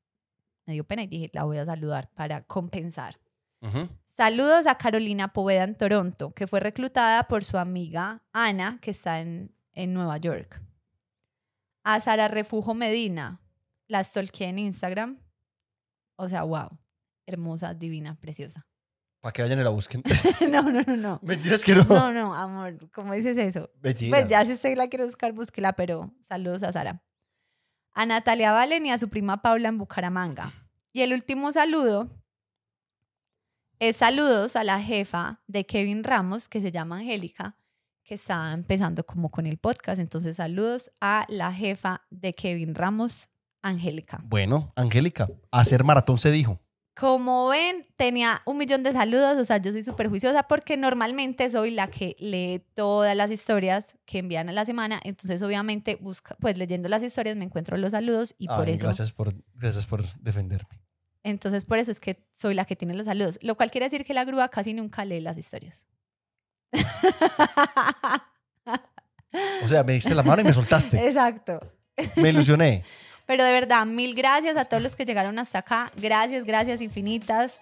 me 0.66 0.74
dio 0.74 0.84
pena 0.84 1.04
y 1.04 1.08
dije, 1.08 1.30
la 1.34 1.46
voy 1.46 1.58
a 1.58 1.66
saludar 1.66 2.10
para 2.16 2.44
compensar. 2.44 3.16
Saludos 4.06 4.68
a 4.68 4.78
Carolina 4.78 5.32
Poveda 5.32 5.64
en 5.64 5.76
Toronto, 5.76 6.34
que 6.34 6.48
fue 6.48 6.60
reclutada 6.60 7.24
por 7.28 7.44
su 7.46 7.58
amiga 7.58 8.22
Ana, 8.34 8.78
que 8.82 8.92
está 8.92 9.22
en, 9.22 9.56
en 9.74 9.94
Nueva 9.94 10.18
York. 10.18 10.62
A 11.86 12.00
Sara 12.02 12.28
Refujo 12.28 12.74
Medina, 12.74 13.42
la 13.88 14.04
stalkeé 14.04 14.50
en 14.50 14.60
Instagram. 14.60 15.20
O 16.18 16.28
sea, 16.28 16.44
wow, 16.44 16.78
hermosa, 17.26 17.74
divina, 17.74 18.16
preciosa. 18.20 18.68
Para 19.26 19.34
que 19.34 19.42
vayan 19.42 19.60
y 19.60 19.64
la 19.64 19.72
busquen. 19.72 20.04
no, 20.52 20.62
no, 20.62 20.84
no, 20.84 20.96
no. 20.96 21.20
Mentiras 21.24 21.64
que 21.64 21.74
no. 21.74 21.84
No, 21.86 22.14
no, 22.14 22.36
amor, 22.36 22.78
¿cómo 22.92 23.12
dices 23.16 23.36
eso? 23.36 23.72
Mentira. 23.82 24.16
Pues 24.16 24.30
ya 24.30 24.46
si 24.46 24.52
usted 24.52 24.78
la 24.78 24.88
quiere 24.88 25.04
buscar, 25.04 25.34
búsquela, 25.34 25.74
pero 25.74 26.14
saludos 26.22 26.62
a 26.62 26.72
Sara. 26.72 27.02
A 27.94 28.06
Natalia 28.06 28.52
Valen 28.52 28.86
y 28.86 28.92
a 28.92 29.00
su 29.00 29.10
prima 29.10 29.42
Paula 29.42 29.70
en 29.70 29.80
Bucaramanga. 29.80 30.54
Y 30.94 31.02
el 31.02 31.12
último 31.12 31.52
saludo 31.52 32.12
es 33.80 33.96
saludos 33.96 34.56
a 34.56 34.64
la 34.64 34.80
jefa 34.80 35.42
de 35.48 35.66
Kevin 35.66 36.04
Ramos, 36.04 36.48
que 36.48 36.62
se 36.62 36.72
llama 36.72 36.98
Angélica, 36.98 37.58
que 38.04 38.14
está 38.14 38.54
empezando 38.54 39.08
como 39.08 39.32
con 39.32 39.48
el 39.48 39.58
podcast. 39.58 39.98
Entonces, 39.98 40.36
saludos 40.36 40.92
a 41.02 41.26
la 41.30 41.52
jefa 41.52 42.06
de 42.12 42.34
Kevin 42.34 42.76
Ramos, 42.76 43.28
Angélica. 43.64 44.22
Bueno, 44.24 44.72
Angélica, 44.76 45.28
hacer 45.50 45.84
maratón 45.84 46.20
se 46.20 46.30
dijo. 46.30 46.60
Como 46.98 47.50
ven, 47.50 47.86
tenía 47.98 48.42
un 48.46 48.58
millón 48.58 48.82
de 48.84 48.94
saludos, 48.94 49.38
o 49.38 49.44
sea, 49.44 49.58
yo 49.58 49.74
soy 49.74 49.84
súper 49.84 50.08
juiciosa 50.08 50.44
porque 50.44 50.78
normalmente 50.78 51.50
soy 51.50 51.72
la 51.72 51.88
que 51.88 52.16
lee 52.20 52.64
todas 52.74 53.16
las 53.18 53.32
historias 53.32 53.96
que 54.06 54.20
envían 54.20 54.48
a 54.48 54.54
la 54.54 54.66
semana, 54.66 55.02
entonces 55.04 55.42
obviamente 55.42 55.96
busca, 55.96 56.38
pues 56.40 56.58
leyendo 56.58 56.88
las 56.88 57.04
historias 57.04 57.36
me 57.36 57.44
encuentro 57.44 57.76
los 57.76 57.92
saludos 57.92 58.34
y 58.38 58.48
por 58.48 58.70
eso, 58.70 58.86
Gracias 58.86 59.12
por, 59.12 59.34
gracias 59.56 59.86
por 59.86 60.06
defenderme. 60.22 60.80
entonces 61.24 61.66
por 61.66 61.80
eso 61.80 61.92
es 61.92 62.00
que 62.00 62.26
soy 62.32 62.54
la 62.54 62.64
que 62.64 62.78
tiene 62.78 62.94
los 62.94 63.08
saludos, 63.08 63.40
lo 63.42 63.56
cual 63.56 63.72
quiere 63.72 63.88
decir 63.88 64.06
que 64.06 64.14
la 64.14 64.24
grúa 64.24 64.48
casi 64.48 64.74
nunca 64.74 65.04
lee 65.04 65.20
las 65.20 65.38
historias. 65.38 65.84
O 69.64 69.68
sea, 69.68 69.84
me 69.84 69.94
diste 69.94 70.16
la 70.16 70.24
mano 70.24 70.42
y 70.42 70.46
me 70.46 70.54
soltaste. 70.54 70.98
Exacto. 71.08 71.60
Me 72.16 72.30
ilusioné. 72.30 72.84
Pero 73.26 73.44
de 73.44 73.52
verdad, 73.52 73.86
mil 73.86 74.16
gracias 74.16 74.58
a 74.58 74.66
todos 74.66 74.84
los 74.84 74.96
que 74.96 75.06
llegaron 75.06 75.40
hasta 75.40 75.60
acá. 75.60 75.92
Gracias, 75.98 76.46
gracias 76.46 76.82
infinitas. 76.82 77.60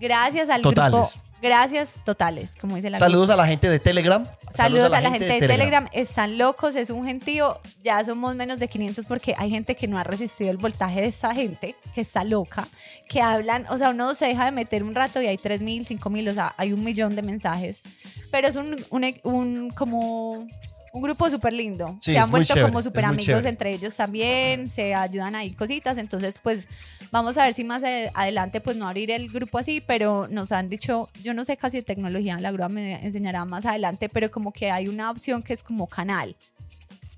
Gracias 0.00 0.48
al 0.48 0.62
Totales. 0.62 0.92
grupo 0.92 1.32
Gracias 1.42 1.94
totales, 2.04 2.52
como 2.60 2.76
dice 2.76 2.88
la 2.88 3.00
Saludos 3.00 3.28
a 3.28 3.34
la 3.34 3.44
gente 3.48 3.68
de 3.68 3.80
Telegram. 3.80 4.24
Saludos, 4.54 4.92
a 4.92 5.00
la, 5.00 5.10
gente, 5.10 5.26
de 5.26 5.40
Telegram. 5.40 5.88
Están 5.92 6.38
locos, 6.38 6.76
es 6.76 6.88
un 6.88 7.04
gentío. 7.04 7.58
Ya 7.82 8.04
somos 8.04 8.36
menos 8.36 8.60
de 8.60 8.68
500 8.68 9.06
porque 9.06 9.34
hay 9.36 9.50
gente 9.50 9.74
que 9.74 9.88
no 9.88 9.98
ha 9.98 10.04
resistido 10.04 10.52
el 10.52 10.56
voltaje 10.56 11.00
de 11.00 11.08
esa 11.08 11.34
gente, 11.34 11.74
que 11.96 12.02
está 12.02 12.22
loca, 12.22 12.68
que 13.08 13.20
hablan, 13.20 13.66
o 13.70 13.76
sea, 13.76 13.90
uno 13.90 14.14
se 14.14 14.26
deja 14.26 14.44
de 14.44 14.52
meter 14.52 14.84
un 14.84 14.94
rato 14.94 15.20
y 15.20 15.26
hay 15.26 15.36
3.000, 15.36 15.98
5.000, 15.98 16.30
o 16.30 16.34
sea, 16.34 16.54
hay 16.56 16.72
un 16.72 16.84
millón 16.84 17.16
de 17.16 17.22
mensajes. 17.22 17.82
Pero 18.30 18.46
es 18.46 18.54
un, 18.54 18.76
un, 18.90 19.12
un 19.24 19.70
como 19.70 20.46
un 20.92 21.02
grupo 21.02 21.28
súper 21.30 21.52
lindo. 21.54 21.96
Sí, 22.00 22.12
se 22.12 22.18
han 22.18 22.30
vuelto 22.30 22.54
chévere, 22.54 22.68
como 22.70 22.82
súper 22.82 23.04
amigos 23.06 23.44
entre 23.46 23.72
ellos 23.72 23.94
también, 23.96 24.68
se 24.68 24.94
ayudan 24.94 25.34
ahí 25.34 25.52
cositas, 25.52 25.96
entonces 25.96 26.34
pues 26.42 26.68
vamos 27.10 27.38
a 27.38 27.44
ver 27.46 27.54
si 27.54 27.64
más 27.64 27.82
ade- 27.82 28.10
adelante 28.14 28.60
pues 28.60 28.76
no 28.76 28.86
abrir 28.86 29.10
el 29.10 29.30
grupo 29.30 29.58
así, 29.58 29.80
pero 29.80 30.28
nos 30.28 30.52
han 30.52 30.68
dicho, 30.68 31.08
yo 31.22 31.32
no 31.34 31.44
sé 31.44 31.56
casi 31.56 31.78
de 31.78 31.82
tecnología, 31.82 32.38
la 32.40 32.50
grúa 32.52 32.68
me 32.68 33.04
enseñará 33.04 33.44
más 33.46 33.64
adelante, 33.64 34.08
pero 34.10 34.30
como 34.30 34.52
que 34.52 34.70
hay 34.70 34.86
una 34.88 35.10
opción 35.10 35.42
que 35.42 35.54
es 35.54 35.62
como 35.62 35.86
canal 35.86 36.36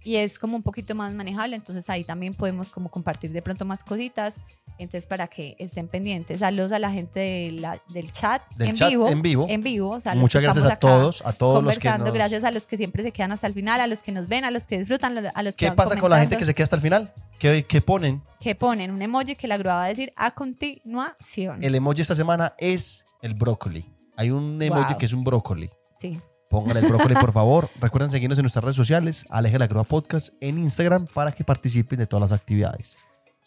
y 0.05 0.16
es 0.16 0.39
como 0.39 0.56
un 0.56 0.62
poquito 0.62 0.94
más 0.94 1.12
manejable, 1.14 1.56
entonces 1.56 1.89
ahí 1.90 2.05
también 2.05 2.35
podemos 2.35 2.70
como 2.70 2.90
compartir 2.90 3.32
de 3.32 3.40
pronto 3.43 3.64
más 3.64 3.82
cositas, 3.82 4.39
entonces 4.78 5.06
para 5.06 5.26
que 5.28 5.56
estén 5.59 5.89
pendientes. 5.89 6.40
Saludos 6.40 6.72
a 6.72 6.78
la 6.78 6.90
gente 6.93 7.18
de 7.20 7.51
la- 7.52 7.78
del 7.89 8.12
chat 8.12 8.43
Del 8.56 8.68
en 8.68 8.74
chat 8.74 8.90
vivo, 8.90 9.09
en 9.09 9.22
vivo. 9.22 9.47
en 9.48 9.62
vivo, 9.62 9.90
o 9.90 10.01
sea, 10.01 10.14
Muchas 10.14 10.43
gracias 10.43 10.64
a 10.66 10.76
todos, 10.76 11.22
a 11.24 11.32
todos 11.32 11.64
los 11.64 11.78
que 11.78 11.89
nos- 11.98 12.12
gracias 12.12 12.44
a 12.44 12.51
los 12.51 12.66
que 12.66 12.76
siempre 12.76 13.02
se 13.02 13.12
quedan 13.12 13.32
hasta 13.32 13.47
el 13.47 13.55
final, 13.55 13.81
a 13.81 13.86
los 13.86 14.02
que 14.02 14.12
nos 14.12 14.28
ven, 14.28 14.44
a 14.44 14.51
los 14.51 14.66
que 14.66 14.78
disfrutan, 14.78 15.16
a 15.35 15.43
los 15.43 15.55
que 15.56 15.64
¿Qué 15.64 15.70
van 15.70 15.76
pasa 15.76 15.98
con 15.98 16.10
la 16.10 16.18
gente 16.18 16.36
comentando, 16.36 16.39
que 16.39 16.44
se 16.47 16.55
queda 16.55 16.64
hasta 16.64 16.76
el 16.76 16.82
final? 16.82 17.12
¿Qué, 17.39 17.64
qué 17.66 17.81
ponen? 17.81 18.22
que 18.40 18.55
ponen 18.55 18.90
un 18.90 19.01
emoji 19.01 19.36
que 19.36 19.48
la 19.48 19.56
grúa 19.56 19.74
va 19.76 19.85
a 19.85 19.89
decir 19.89 20.12
a 20.16 20.31
continuación. 20.32 21.64
El 21.64 21.74
emoji 21.74 22.02
esta 22.02 22.14
semana 22.14 22.52
es 22.59 23.06
el 23.22 23.32
brócoli. 23.35 23.86
Hay 24.16 24.31
un 24.31 24.60
emoji 24.60 24.89
Wow. 24.90 24.98
que 24.98 25.06
es 25.06 25.12
un 25.14 25.24
brócoli. 25.24 25.70
Sí. 25.98 26.20
Pongan 26.55 26.76
el 26.76 26.86
brócoli, 26.86 27.16
por 27.16 27.32
favor. 27.32 27.68
Recuerden 27.81 28.12
seguirnos 28.12 28.39
en 28.39 28.44
nuestras 28.44 28.62
redes 28.62 28.76
sociales, 28.76 29.26
Aleje 29.28 29.59
la 29.59 29.66
Grúa 29.66 29.82
Podcast, 29.82 30.28
en 30.40 30.56
Instagram, 30.56 31.09
para 31.09 31.32
que 31.32 31.43
participen 31.43 31.98
de 31.98 32.06
todas 32.06 32.31
las 32.31 32.40
actividades. 32.40 32.97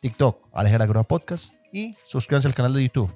TikTok, 0.01 0.49
Aleje 0.51 0.77
la 0.77 0.87
Grúa 0.87 1.03
Podcast, 1.03 1.53
y 1.71 1.95
suscríbanse 2.03 2.49
al 2.49 2.53
canal 2.53 2.73
de 2.73 2.83
YouTube. 2.83 3.09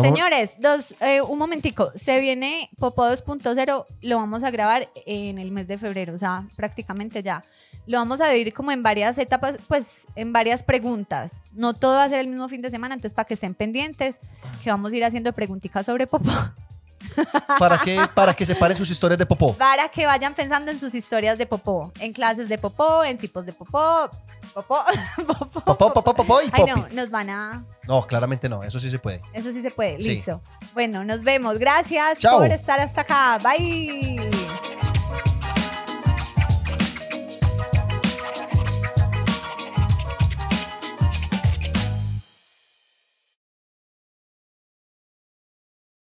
Señores, 0.00 0.56
dos, 0.60 0.94
eh, 1.00 1.20
un 1.20 1.38
momentico. 1.38 1.92
Se 1.94 2.20
viene 2.20 2.70
Popo 2.78 3.04
2.0, 3.04 3.84
lo 4.00 4.16
vamos 4.16 4.42
a 4.44 4.50
grabar 4.50 4.88
en 5.04 5.36
el 5.36 5.50
mes 5.50 5.68
de 5.68 5.76
febrero, 5.76 6.14
o 6.14 6.18
sea, 6.18 6.48
prácticamente 6.56 7.22
ya. 7.22 7.44
Lo 7.86 7.98
vamos 7.98 8.22
a 8.22 8.30
dividir 8.30 8.54
como 8.54 8.72
en 8.72 8.82
varias 8.82 9.18
etapas, 9.18 9.58
pues 9.68 10.06
en 10.16 10.32
varias 10.32 10.62
preguntas. 10.62 11.42
No 11.52 11.74
todo 11.74 11.96
va 11.96 12.04
a 12.04 12.08
ser 12.08 12.20
el 12.20 12.28
mismo 12.28 12.48
fin 12.48 12.62
de 12.62 12.70
semana, 12.70 12.94
entonces 12.94 13.12
para 13.12 13.26
que 13.26 13.34
estén 13.34 13.54
pendientes, 13.54 14.20
que 14.64 14.70
vamos 14.70 14.94
a 14.94 14.96
ir 14.96 15.04
haciendo 15.04 15.34
preguntitas 15.34 15.84
sobre 15.84 16.06
Popó, 16.06 16.32
¿Para 17.58 17.78
que, 17.78 18.00
para 18.14 18.34
que 18.34 18.44
separen 18.46 18.76
sus 18.76 18.90
historias 18.90 19.18
de 19.18 19.26
popó. 19.26 19.54
para 19.54 19.88
que 19.88 20.06
vayan 20.06 20.34
pensando 20.34 20.70
en 20.70 20.78
sus 20.80 20.94
historias 20.94 21.38
de 21.38 21.46
Popó, 21.46 21.92
en 22.00 22.12
clases 22.12 22.48
de 22.48 22.58
Popó, 22.58 23.04
en 23.04 23.18
tipos 23.18 23.46
de 23.46 23.52
Popó, 23.52 24.10
Popó, 24.54 24.78
Popó. 25.52 25.60
Popó, 25.64 25.92
popó, 25.92 26.14
popó 26.14 26.42
y 26.42 26.50
Ay, 26.52 26.64
no, 26.66 26.74
popis. 26.76 26.94
nos 26.94 27.10
van 27.10 27.30
a... 27.30 27.64
No, 27.84 28.06
claramente 28.06 28.48
no. 28.48 28.62
Eso 28.62 28.78
sí 28.78 28.90
se 28.90 28.98
puede. 28.98 29.20
Eso 29.32 29.52
sí 29.52 29.62
se 29.62 29.70
puede, 29.70 30.00
Sí. 30.00 30.08
listo. 30.08 30.42
Bueno, 30.74 31.04
nos 31.04 31.22
vemos. 31.22 31.58
Gracias 31.58 32.18
Chao. 32.18 32.38
por 32.38 32.50
estar 32.50 32.78
hasta 32.80 33.00
acá. 33.02 33.38
Bye. 33.42 34.35